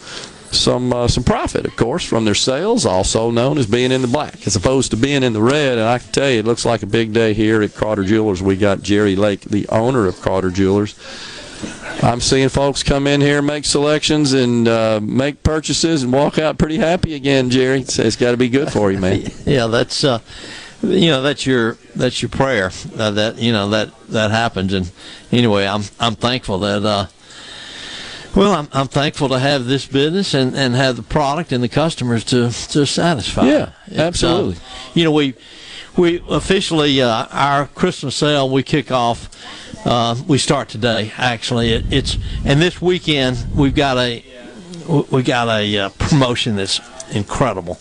some 0.53 0.93
uh, 0.93 1.09
some 1.09 1.25
profit, 1.25 1.65
of 1.65 1.75
course, 1.77 2.05
from 2.05 2.25
their 2.27 2.35
sales, 2.35 2.85
also 2.85 3.31
known 3.31 3.57
as 3.57 3.67
being 3.67 3.91
in 3.91 4.03
the 4.03 4.09
black, 4.09 4.47
as 4.47 4.55
opposed 4.55 4.91
to 4.91 4.97
being 4.97 5.23
in 5.23 5.33
the 5.33 5.43
red. 5.43 5.79
And 5.79 5.89
I 5.89 5.99
can 5.99 6.13
tell 6.13 6.31
you, 6.31 6.41
it 6.41 6.45
looks 6.45 6.67
like 6.67 6.83
a 6.83 6.87
big 6.87 7.13
day 7.13 7.33
here 7.33 7.63
at 7.63 7.75
Carter 7.75 8.05
Jewelers. 8.05 8.43
We 8.43 8.57
got 8.57 8.83
Jerry 8.83 9.17
Lake, 9.17 9.41
the 9.41 9.67
owner 9.69 10.07
of 10.07 10.21
Carter 10.21 10.51
Jewelers 10.51 10.95
I'm 12.03 12.21
seeing 12.21 12.49
folks 12.49 12.83
come 12.83 13.07
in 13.07 13.21
here, 13.21 13.41
make 13.43 13.65
selections, 13.65 14.33
and 14.33 14.67
uh, 14.67 15.01
make 15.03 15.43
purchases, 15.43 16.03
and 16.03 16.13
walk 16.13 16.39
out 16.39 16.59
pretty 16.59 16.79
happy 16.79 17.15
again. 17.15 17.51
Jerry, 17.51 17.81
it's, 17.81 17.99
it's 17.99 18.17
got 18.17 18.33
to 18.33 18.37
be 18.37 18.49
good 18.49 18.73
for 18.73 18.91
you, 18.91 18.99
man. 18.99 19.31
yeah, 19.47 19.67
that's 19.69 20.03
uh, 20.03 20.19
you 20.83 21.11
know 21.11 21.23
that's 21.23 21.47
your 21.47 21.79
that's 21.95 22.21
your 22.21 22.29
prayer 22.29 22.73
uh, 22.97 23.11
that 23.13 23.39
you 23.39 23.53
know 23.53 23.71
that 23.71 23.91
that 24.09 24.31
happens. 24.31 24.73
And 24.73 24.91
anyway, 25.31 25.67
I'm 25.67 25.83
I'm 26.01 26.17
thankful 26.17 26.59
that. 26.61 26.85
Uh, 26.85 27.07
well, 28.35 28.53
I'm, 28.53 28.69
I'm 28.73 28.89
thankful 28.89 29.29
to 29.29 29.39
have 29.39 29.67
this 29.67 29.85
business 29.87 30.33
and, 30.33 30.57
and 30.57 30.75
have 30.75 30.97
the 30.97 31.03
product 31.03 31.53
and 31.53 31.63
the 31.63 31.69
customers 31.69 32.25
to, 32.25 32.51
to 32.51 32.87
satisfy. 32.87 33.47
Yeah, 33.47 33.73
absolutely. 33.95 34.57
Uh, 34.57 34.91
you 34.95 35.05
know, 35.05 35.13
we 35.13 35.35
we 35.97 36.23
officially 36.29 37.03
uh, 37.03 37.27
our 37.31 37.67
Christmas 37.67 38.17
sale 38.17 38.49
we 38.49 38.63
kick 38.63 38.91
off 38.91 39.29
uh, 39.85 40.17
we 40.29 40.39
start 40.39 40.69
today. 40.69 41.13
Actually, 41.17 41.73
it, 41.73 41.93
it's 41.93 42.17
and 42.45 42.61
this 42.61 42.81
weekend 42.81 43.45
we've 43.55 43.75
got 43.75 43.99
a 43.99 44.25
we 45.11 45.23
got 45.23 45.49
a 45.49 45.79
uh, 45.79 45.89
promotion 45.91 46.57
that's 46.57 46.81
incredible. 47.15 47.79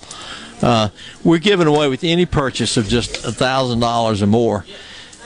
Uh, 0.61 0.89
we're 1.23 1.39
giving 1.39 1.67
away 1.67 1.87
with 1.89 2.03
any 2.03 2.25
purchase 2.25 2.77
of 2.77 2.87
just 2.87 3.25
a 3.25 3.31
thousand 3.31 3.79
dollars 3.79 4.21
or 4.21 4.27
more, 4.27 4.65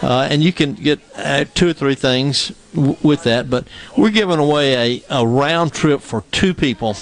uh, 0.01 0.27
and 0.29 0.43
you 0.43 0.53
can 0.53 0.73
get 0.73 0.99
uh, 1.15 1.45
two 1.53 1.69
or 1.69 1.73
three 1.73 1.95
things 1.95 2.51
w- 2.73 2.95
with 3.03 3.23
that. 3.23 3.49
But 3.49 3.67
we're 3.97 4.11
giving 4.11 4.39
away 4.39 5.01
a, 5.09 5.21
a 5.21 5.27
round 5.27 5.73
trip 5.73 6.01
for 6.01 6.23
two 6.31 6.53
people 6.53 6.95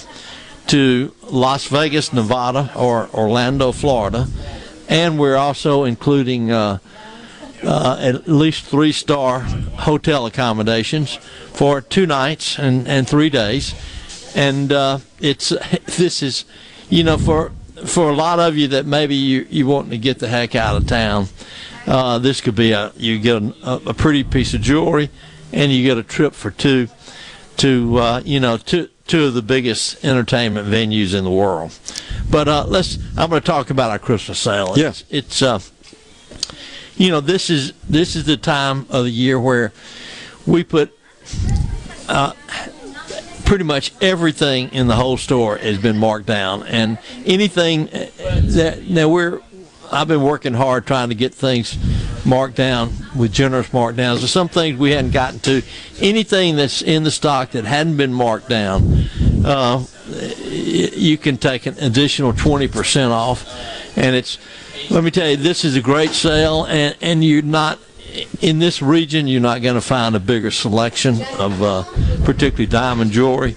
to 0.68 1.14
Las 1.30 1.66
Vegas, 1.66 2.12
Nevada, 2.12 2.72
or 2.74 3.08
Orlando, 3.12 3.70
Florida, 3.70 4.26
and 4.88 5.18
we're 5.18 5.36
also 5.36 5.84
including 5.84 6.50
uh, 6.50 6.78
uh, 7.62 7.96
at 8.00 8.28
least 8.28 8.64
three 8.64 8.92
star 8.92 9.40
hotel 9.40 10.26
accommodations 10.26 11.16
for 11.52 11.80
two 11.80 12.06
nights 12.06 12.58
and, 12.58 12.86
and 12.88 13.08
three 13.08 13.30
days. 13.30 13.74
And 14.36 14.72
uh, 14.72 14.98
it's 15.20 15.48
this 15.96 16.22
is, 16.22 16.44
you 16.88 17.04
know, 17.04 17.18
for 17.18 17.52
for 17.86 18.10
a 18.10 18.14
lot 18.14 18.38
of 18.38 18.56
you 18.56 18.68
that 18.68 18.86
maybe 18.86 19.14
you 19.14 19.46
you 19.50 19.66
want 19.66 19.90
to 19.90 19.98
get 19.98 20.18
the 20.18 20.28
heck 20.28 20.54
out 20.54 20.76
of 20.76 20.86
town, 20.86 21.28
uh, 21.86 22.18
this 22.18 22.40
could 22.40 22.54
be 22.54 22.72
a 22.72 22.92
you 22.96 23.18
get 23.18 23.42
a, 23.42 23.80
a, 23.86 23.94
pretty 23.94 24.24
piece 24.24 24.54
of 24.54 24.60
jewelry, 24.60 25.10
and 25.52 25.72
you 25.72 25.84
get 25.84 25.98
a 25.98 26.02
trip 26.02 26.34
for 26.34 26.50
two, 26.50 26.88
to 27.58 27.98
uh, 27.98 28.22
you 28.24 28.40
know 28.40 28.56
two 28.56 28.88
two 29.06 29.24
of 29.26 29.34
the 29.34 29.42
biggest 29.42 30.04
entertainment 30.04 30.68
venues 30.68 31.14
in 31.14 31.24
the 31.24 31.30
world. 31.30 31.78
But 32.30 32.48
uh, 32.48 32.64
let's 32.66 32.98
I'm 33.16 33.30
going 33.30 33.42
to 33.42 33.46
talk 33.46 33.70
about 33.70 33.90
our 33.90 33.98
Christmas 33.98 34.38
sale. 34.38 34.74
Yes, 34.76 35.04
it's, 35.10 35.42
it's 35.42 35.42
uh, 35.42 35.60
you 36.96 37.10
know 37.10 37.20
this 37.20 37.50
is 37.50 37.72
this 37.88 38.16
is 38.16 38.24
the 38.24 38.36
time 38.36 38.86
of 38.90 39.04
the 39.04 39.10
year 39.10 39.38
where 39.38 39.72
we 40.46 40.64
put 40.64 40.96
uh, 42.08 42.32
pretty 43.44 43.64
much 43.64 43.92
everything 44.00 44.72
in 44.72 44.86
the 44.86 44.96
whole 44.96 45.16
store 45.16 45.56
has 45.58 45.78
been 45.78 45.98
marked 45.98 46.26
down, 46.26 46.62
and 46.64 46.98
anything 47.26 47.86
that 47.86 48.84
now 48.88 49.08
we're 49.08 49.40
I've 49.92 50.08
been 50.08 50.22
working 50.22 50.54
hard 50.54 50.86
trying 50.86 51.10
to 51.10 51.14
get 51.14 51.34
things 51.34 51.76
marked 52.24 52.56
down 52.56 52.92
with 53.14 53.32
generous 53.32 53.68
markdowns. 53.68 54.18
There's 54.18 54.30
some 54.30 54.48
things 54.48 54.78
we 54.78 54.92
hadn't 54.92 55.12
gotten 55.12 55.40
to. 55.40 55.62
Anything 56.00 56.56
that's 56.56 56.82
in 56.82 57.04
the 57.04 57.10
stock 57.10 57.50
that 57.50 57.64
hadn't 57.64 57.96
been 57.96 58.12
marked 58.12 58.48
down, 58.48 59.04
uh, 59.44 59.84
you 60.48 61.18
can 61.18 61.36
take 61.36 61.66
an 61.66 61.76
additional 61.78 62.32
20% 62.32 63.10
off, 63.10 63.46
and 63.96 64.16
it's 64.16 64.38
let 64.90 65.02
me 65.02 65.10
tell 65.10 65.28
you, 65.28 65.36
this 65.36 65.64
is 65.64 65.76
a 65.76 65.80
great 65.80 66.10
sale, 66.10 66.64
and, 66.64 66.96
and 67.00 67.24
you're 67.24 67.42
not 67.42 67.78
in 68.40 68.58
this 68.58 68.82
region. 68.82 69.26
You're 69.26 69.40
not 69.40 69.62
going 69.62 69.76
to 69.76 69.80
find 69.80 70.14
a 70.14 70.20
bigger 70.20 70.50
selection 70.50 71.22
of 71.38 71.62
uh, 71.62 71.84
particularly 72.24 72.66
diamond 72.66 73.12
jewelry. 73.12 73.56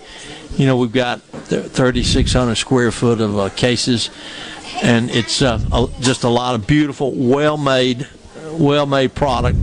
You 0.56 0.66
know, 0.66 0.78
we've 0.78 0.92
got 0.92 1.22
3,600 1.22 2.56
square 2.56 2.92
foot 2.92 3.20
of 3.20 3.38
uh, 3.38 3.50
cases, 3.50 4.10
and 4.82 5.10
it's 5.12 5.42
uh, 5.42 5.60
just 6.00 6.24
a 6.24 6.30
lot 6.30 6.56
of 6.56 6.66
beautiful, 6.66 7.12
well-made, 7.14 8.08
well-made 8.58 9.14
product. 9.14 9.58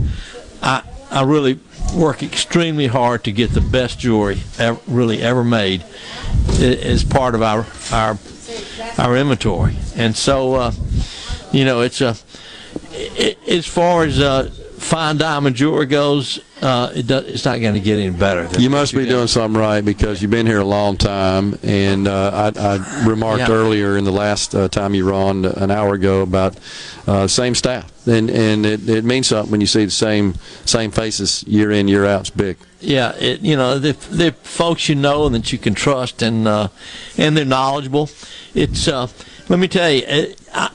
I 0.61 0.83
I 1.11 1.23
really 1.23 1.59
work 1.95 2.23
extremely 2.23 2.87
hard 2.87 3.23
to 3.23 3.31
get 3.31 3.51
the 3.51 3.61
best 3.61 3.99
jewelry 3.99 4.39
ever, 4.57 4.79
really 4.87 5.21
ever 5.21 5.43
made 5.43 5.83
as 6.59 7.03
part 7.03 7.35
of 7.35 7.41
our 7.41 7.65
our 7.91 8.17
our 8.97 9.17
inventory, 9.17 9.75
and 9.95 10.15
so 10.15 10.55
uh, 10.55 10.71
you 11.51 11.65
know 11.65 11.81
it's 11.81 12.01
a 12.01 12.15
it, 12.91 13.37
as 13.47 13.65
far 13.65 14.03
as 14.03 14.19
uh, 14.19 14.49
fine 14.85 15.17
diamond 15.17 15.55
jewelry 15.55 15.87
goes, 15.87 16.39
uh, 16.61 16.91
it 16.95 17.07
does, 17.07 17.25
it's 17.25 17.45
not 17.45 17.59
going 17.59 17.73
to 17.73 17.79
get 17.79 17.97
any 17.97 18.11
better. 18.11 18.47
You 18.59 18.69
must 18.69 18.93
be 18.93 19.05
doing 19.05 19.27
something 19.27 19.59
right 19.59 19.81
because 19.83 20.21
you've 20.21 20.31
been 20.31 20.45
here 20.45 20.59
a 20.59 20.65
long 20.65 20.95
time. 20.95 21.57
And 21.63 22.07
uh, 22.07 22.51
I, 22.55 22.59
I, 22.59 23.05
remarked 23.07 23.39
Yeah. 23.39 23.51
earlier 23.51 23.97
in 23.97 24.03
the 24.03 24.11
last 24.11 24.53
uh, 24.53 24.67
time 24.67 24.93
you 24.93 25.05
were 25.05 25.13
on 25.13 25.45
an 25.45 25.71
hour 25.71 25.95
ago 25.95 26.21
about 26.21 26.57
uh, 27.07 27.27
same 27.27 27.55
staff, 27.55 27.91
and 28.07 28.29
and 28.29 28.65
it, 28.65 28.87
it 28.89 29.03
means 29.03 29.27
something 29.27 29.51
when 29.51 29.61
you 29.61 29.67
see 29.67 29.85
the 29.85 29.91
same 29.91 30.35
same 30.65 30.91
faces 30.91 31.43
year 31.47 31.71
in 31.71 31.87
year 31.87 32.05
out. 32.05 32.21
It's 32.21 32.29
big. 32.29 32.57
Yeah, 32.79 33.15
it, 33.15 33.41
you 33.41 33.55
know, 33.55 33.79
they're, 33.79 33.93
they're 33.93 34.31
folks 34.31 34.87
you 34.89 34.95
know 34.95 35.25
and 35.25 35.35
that 35.35 35.51
you 35.51 35.57
can 35.59 35.73
trust, 35.73 36.21
and 36.21 36.47
uh, 36.47 36.69
and 37.17 37.35
they're 37.35 37.45
knowledgeable. 37.45 38.09
It's 38.53 38.87
uh, 38.87 39.07
let 39.49 39.59
me 39.59 39.67
tell 39.67 39.91
you, 39.91 40.03
it, 40.07 40.39
I, 40.53 40.71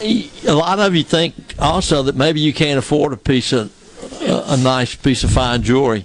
a 0.00 0.54
lot 0.54 0.78
of 0.78 0.94
you 0.94 1.02
think 1.02 1.34
also 1.58 2.02
that 2.04 2.16
maybe 2.16 2.40
you 2.40 2.52
can't 2.52 2.78
afford 2.78 3.12
a 3.12 3.16
piece 3.16 3.52
of 3.52 3.72
a, 4.22 4.54
a 4.54 4.56
nice 4.56 4.94
piece 4.94 5.24
of 5.24 5.30
fine 5.30 5.62
jewelry, 5.62 6.04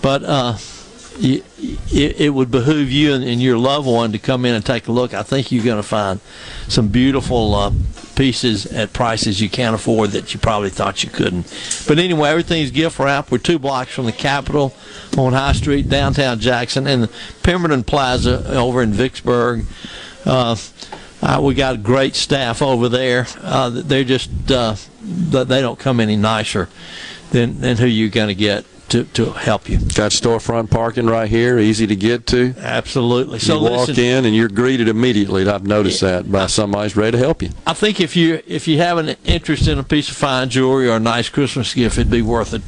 but 0.00 0.22
uh, 0.22 0.56
it, 1.18 1.44
it 1.92 2.34
would 2.34 2.50
behoove 2.50 2.90
you 2.90 3.12
and, 3.12 3.24
and 3.24 3.42
your 3.42 3.58
loved 3.58 3.86
one 3.86 4.12
to 4.12 4.18
come 4.18 4.44
in 4.44 4.54
and 4.54 4.64
take 4.64 4.88
a 4.88 4.92
look. 4.92 5.12
I 5.12 5.22
think 5.22 5.52
you're 5.52 5.64
going 5.64 5.76
to 5.76 5.86
find 5.86 6.20
some 6.68 6.88
beautiful 6.88 7.54
uh, 7.54 7.72
pieces 8.16 8.66
at 8.66 8.92
prices 8.92 9.40
you 9.40 9.50
can't 9.50 9.74
afford 9.74 10.10
that 10.10 10.32
you 10.32 10.40
probably 10.40 10.70
thought 10.70 11.02
you 11.02 11.10
couldn't. 11.10 11.52
But 11.86 11.98
anyway, 11.98 12.30
everything's 12.30 12.70
gift 12.70 12.98
wrap. 12.98 13.30
We're 13.30 13.38
two 13.38 13.58
blocks 13.58 13.92
from 13.92 14.06
the 14.06 14.12
Capitol 14.12 14.74
on 15.18 15.32
High 15.32 15.52
Street, 15.52 15.88
downtown 15.88 16.38
Jackson, 16.38 16.86
and 16.86 17.08
Pemberton 17.42 17.84
Plaza 17.84 18.56
over 18.56 18.82
in 18.82 18.92
Vicksburg. 18.92 19.64
Uh, 20.24 20.56
uh, 21.22 21.40
we 21.42 21.54
got 21.54 21.82
great 21.82 22.14
staff 22.14 22.62
over 22.62 22.88
there. 22.88 23.26
Uh, 23.42 23.70
they're 23.70 24.04
just 24.04 24.30
uh, 24.50 24.76
they 25.02 25.60
don't 25.60 25.78
come 25.78 26.00
any 26.00 26.16
nicer 26.16 26.68
than 27.30 27.60
than 27.60 27.76
who 27.76 27.86
you're 27.86 28.08
going 28.10 28.28
to 28.28 28.34
get 28.34 28.64
to 28.88 29.04
to 29.04 29.26
help 29.32 29.68
you. 29.68 29.78
Got 29.78 30.10
storefront 30.10 30.68
parking 30.70 31.06
right 31.06 31.28
here, 31.28 31.58
easy 31.60 31.86
to 31.86 31.94
get 31.94 32.26
to. 32.28 32.54
Absolutely. 32.58 33.38
So 33.38 33.56
you 33.56 33.70
walk 33.70 33.88
listen- 33.88 34.04
in 34.04 34.24
and 34.24 34.34
you're 34.34 34.48
greeted 34.48 34.88
immediately. 34.88 35.48
I've 35.48 35.64
noticed 35.66 36.00
that 36.00 36.30
by 36.30 36.46
somebody 36.48 36.84
who's 36.86 36.96
ready 36.96 37.12
to 37.12 37.18
help 37.18 37.40
you. 37.42 37.50
I 37.66 37.72
think 37.72 38.00
if 38.00 38.16
you 38.16 38.42
if 38.46 38.66
you 38.66 38.78
have 38.78 38.98
an 38.98 39.14
interest 39.24 39.68
in 39.68 39.78
a 39.78 39.84
piece 39.84 40.08
of 40.10 40.16
fine 40.16 40.48
jewelry 40.48 40.88
or 40.88 40.96
a 40.96 41.00
nice 41.00 41.28
Christmas 41.28 41.72
gift, 41.72 41.98
it'd 41.98 42.10
be 42.10 42.22
worth 42.22 42.52
it, 42.52 42.62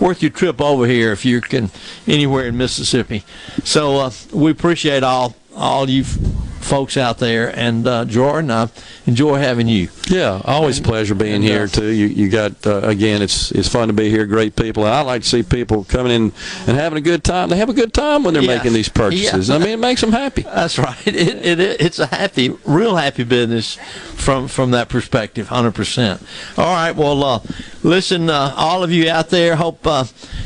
worth 0.00 0.22
your 0.22 0.30
trip 0.30 0.60
over 0.60 0.86
here 0.86 1.10
if 1.10 1.24
you 1.24 1.40
can 1.40 1.70
anywhere 2.06 2.46
in 2.46 2.56
Mississippi. 2.56 3.24
So 3.64 3.96
uh, 3.98 4.10
we 4.32 4.50
appreciate 4.52 5.02
all 5.02 5.34
all 5.56 5.88
you 5.90 6.02
f- 6.02 6.18
folks 6.64 6.96
out 6.96 7.18
there, 7.18 7.56
and 7.56 7.86
uh, 7.86 8.04
Jordan, 8.04 8.50
I 8.50 8.68
enjoy 9.06 9.36
having 9.38 9.68
you. 9.68 9.88
Yeah, 10.08 10.40
always 10.44 10.78
a 10.80 10.82
pleasure 10.82 11.14
being 11.14 11.36
and, 11.36 11.44
uh, 11.44 11.48
here 11.48 11.66
too. 11.68 11.86
You 11.86 12.06
you 12.06 12.28
got 12.28 12.66
uh, 12.66 12.80
again, 12.80 13.22
it's 13.22 13.52
it's 13.52 13.68
fun 13.68 13.88
to 13.88 13.94
be 13.94 14.10
here. 14.10 14.26
Great 14.26 14.56
people. 14.56 14.84
I 14.84 15.00
like 15.02 15.22
to 15.22 15.28
see 15.28 15.42
people 15.42 15.84
coming 15.84 16.12
in 16.12 16.32
and 16.66 16.76
having 16.76 16.98
a 16.98 17.02
good 17.02 17.22
time. 17.24 17.48
They 17.50 17.56
have 17.56 17.68
a 17.70 17.74
good 17.74 17.92
time 17.94 18.24
when 18.24 18.34
they're 18.34 18.42
Yeah. 18.42 18.56
making 18.56 18.72
these 18.72 18.88
purchases. 18.88 19.48
Yeah. 19.48 19.54
I 19.54 19.58
mean, 19.58 19.68
it 19.68 19.78
makes 19.78 20.00
them 20.00 20.12
happy. 20.12 20.42
That's 20.54 20.78
right. 20.78 21.06
It, 21.06 21.16
it, 21.16 21.60
it, 21.60 21.80
it's 21.80 21.98
a 21.98 22.06
happy, 22.06 22.50
real 22.64 22.96
happy 22.96 23.24
business 23.24 23.76
from 24.14 24.48
from 24.48 24.70
that 24.72 24.88
perspective, 24.88 25.48
hundred 25.48 25.74
percent. 25.74 26.22
All 26.58 26.72
right. 26.74 26.92
Well, 26.92 27.22
uh, 27.22 27.40
listen, 27.84 28.28
uh, 28.30 28.52
all 28.56 28.82
of 28.82 28.90
you 28.90 29.08
out 29.08 29.28
there, 29.30 29.54
hope 29.54 29.86
uh, 29.86 30.04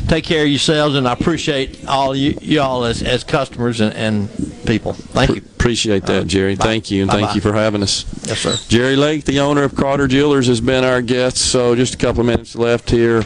take 0.09 0.25
care 0.25 0.43
of 0.43 0.49
yourselves, 0.49 0.97
and 0.97 1.09
I 1.09 1.13
appreciate 1.13 1.87
all 1.87 2.15
you 2.15 2.37
y'all 2.43 2.85
as 2.85 3.03
as 3.03 3.25
customers 3.25 3.81
and, 3.81 3.95
and 3.95 4.29
people. 4.67 4.93
Thank 4.93 5.31
you. 5.31 5.37
Appreciate 5.37 6.05
that, 6.07 6.27
Jerry. 6.27 6.57
Thank 6.57 6.91
you, 6.91 7.03
and 7.03 7.11
thank 7.11 7.23
Bye-bye. 7.23 7.35
you 7.35 7.41
for 7.41 7.53
having 7.55 7.83
us. 7.83 8.05
Yes, 8.27 8.41
sir. 8.41 8.57
Jerry 8.69 8.97
Lake, 8.97 9.25
the 9.25 9.41
owner 9.41 9.63
of 9.63 9.75
Carter 9.75 10.07
Jewelers, 10.07 10.47
has 10.49 10.61
been 10.61 10.85
our 10.85 11.01
guest. 11.01 11.39
So 11.39 11.75
just 11.75 11.95
a 11.95 11.99
couple 11.99 12.21
of 12.21 12.27
minutes 12.27 12.55
left 12.55 12.91
here 12.91 13.25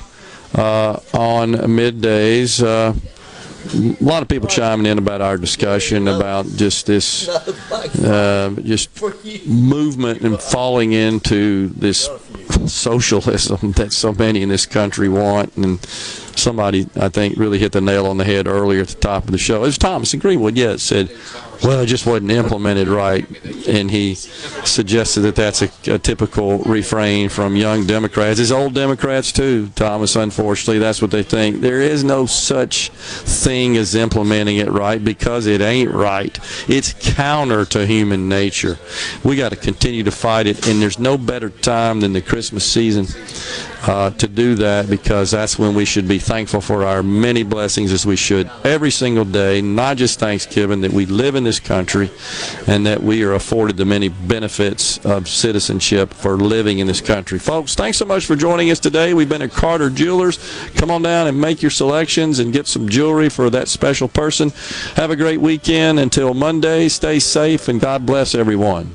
uh, 0.54 1.00
on 1.12 1.52
middays. 1.52 2.62
Uh, 2.62 2.94
a 3.64 4.04
lot 4.04 4.22
of 4.22 4.28
people 4.28 4.48
chiming 4.48 4.86
in 4.86 4.98
about 4.98 5.20
our 5.20 5.38
discussion 5.38 6.08
about 6.08 6.46
just 6.56 6.86
this, 6.86 7.28
uh, 8.04 8.54
just 8.62 8.90
movement 9.46 10.22
and 10.22 10.40
falling 10.40 10.92
into 10.92 11.68
this 11.68 12.08
socialism 12.68 13.72
that 13.72 13.92
so 13.92 14.12
many 14.12 14.42
in 14.42 14.48
this 14.48 14.66
country 14.66 15.08
want. 15.08 15.56
And 15.56 15.84
somebody, 15.84 16.88
I 16.96 17.08
think, 17.08 17.36
really 17.36 17.58
hit 17.58 17.72
the 17.72 17.80
nail 17.80 18.06
on 18.06 18.18
the 18.18 18.24
head 18.24 18.46
earlier 18.46 18.82
at 18.82 18.88
the 18.88 19.00
top 19.00 19.24
of 19.24 19.30
the 19.30 19.38
show. 19.38 19.56
It 19.56 19.66
was 19.66 19.78
Thomas 19.78 20.14
in 20.14 20.20
Greenwood, 20.20 20.56
yeah, 20.56 20.76
said, 20.76 21.10
well, 21.62 21.80
it 21.80 21.86
just 21.86 22.06
wasn't 22.06 22.32
implemented 22.32 22.88
right. 22.88 23.24
And 23.68 23.90
he 23.90 24.14
suggested 24.14 25.20
that 25.20 25.36
that's 25.36 25.62
a, 25.62 25.70
a 25.86 25.98
typical 25.98 26.58
refrain 26.60 27.28
from 27.28 27.54
young 27.54 27.86
Democrats. 27.86 28.40
It's 28.40 28.50
old 28.50 28.74
Democrats, 28.74 29.30
too, 29.30 29.68
Thomas, 29.76 30.16
unfortunately. 30.16 30.80
That's 30.80 31.00
what 31.00 31.12
they 31.12 31.22
think. 31.22 31.60
There 31.60 31.80
is 31.80 32.02
no 32.02 32.26
such 32.26 32.90
thing 32.90 33.76
as 33.76 33.94
implementing 33.94 34.56
it 34.56 34.70
right 34.70 35.02
because 35.02 35.46
it 35.46 35.60
ain't 35.60 35.92
right. 35.92 36.36
It's 36.68 36.94
counter 37.14 37.64
to 37.66 37.86
human 37.86 38.28
nature. 38.28 38.78
We 39.22 39.36
got 39.36 39.50
to 39.50 39.56
continue 39.56 40.02
to 40.02 40.10
fight 40.10 40.46
it, 40.48 40.66
and 40.66 40.82
there's 40.82 40.98
no 40.98 41.16
better 41.16 41.50
time 41.50 42.00
than 42.00 42.12
the 42.12 42.22
season 42.48 43.06
uh, 43.82 44.10
to 44.10 44.28
do 44.28 44.54
that 44.54 44.88
because 44.88 45.30
that's 45.30 45.58
when 45.58 45.74
we 45.74 45.84
should 45.84 46.06
be 46.06 46.18
thankful 46.18 46.60
for 46.60 46.84
our 46.84 47.02
many 47.02 47.42
blessings 47.42 47.92
as 47.92 48.06
we 48.06 48.16
should 48.16 48.50
every 48.64 48.90
single 48.90 49.24
day, 49.24 49.60
not 49.60 49.96
just 49.96 50.18
Thanksgiving, 50.18 50.80
that 50.82 50.92
we 50.92 51.06
live 51.06 51.34
in 51.34 51.44
this 51.44 51.58
country 51.58 52.10
and 52.66 52.86
that 52.86 53.02
we 53.02 53.24
are 53.24 53.32
afforded 53.32 53.76
the 53.76 53.84
many 53.84 54.08
benefits 54.08 55.04
of 55.04 55.28
citizenship 55.28 56.14
for 56.14 56.36
living 56.36 56.78
in 56.78 56.86
this 56.86 57.00
country. 57.00 57.38
Folks, 57.38 57.74
thanks 57.74 57.98
so 57.98 58.04
much 58.04 58.26
for 58.26 58.36
joining 58.36 58.70
us 58.70 58.78
today. 58.78 59.14
We've 59.14 59.28
been 59.28 59.42
at 59.42 59.52
Carter 59.52 59.90
Jewelers. 59.90 60.38
Come 60.76 60.90
on 60.90 61.02
down 61.02 61.26
and 61.26 61.40
make 61.40 61.62
your 61.62 61.70
selections 61.70 62.38
and 62.38 62.52
get 62.52 62.66
some 62.66 62.88
jewelry 62.88 63.28
for 63.28 63.50
that 63.50 63.68
special 63.68 64.08
person. 64.08 64.50
Have 64.96 65.10
a 65.10 65.16
great 65.16 65.40
weekend. 65.40 65.98
Until 65.98 66.34
Monday, 66.34 66.88
stay 66.88 67.18
safe 67.18 67.68
and 67.68 67.80
God 67.80 68.06
bless 68.06 68.34
everyone. 68.34 68.94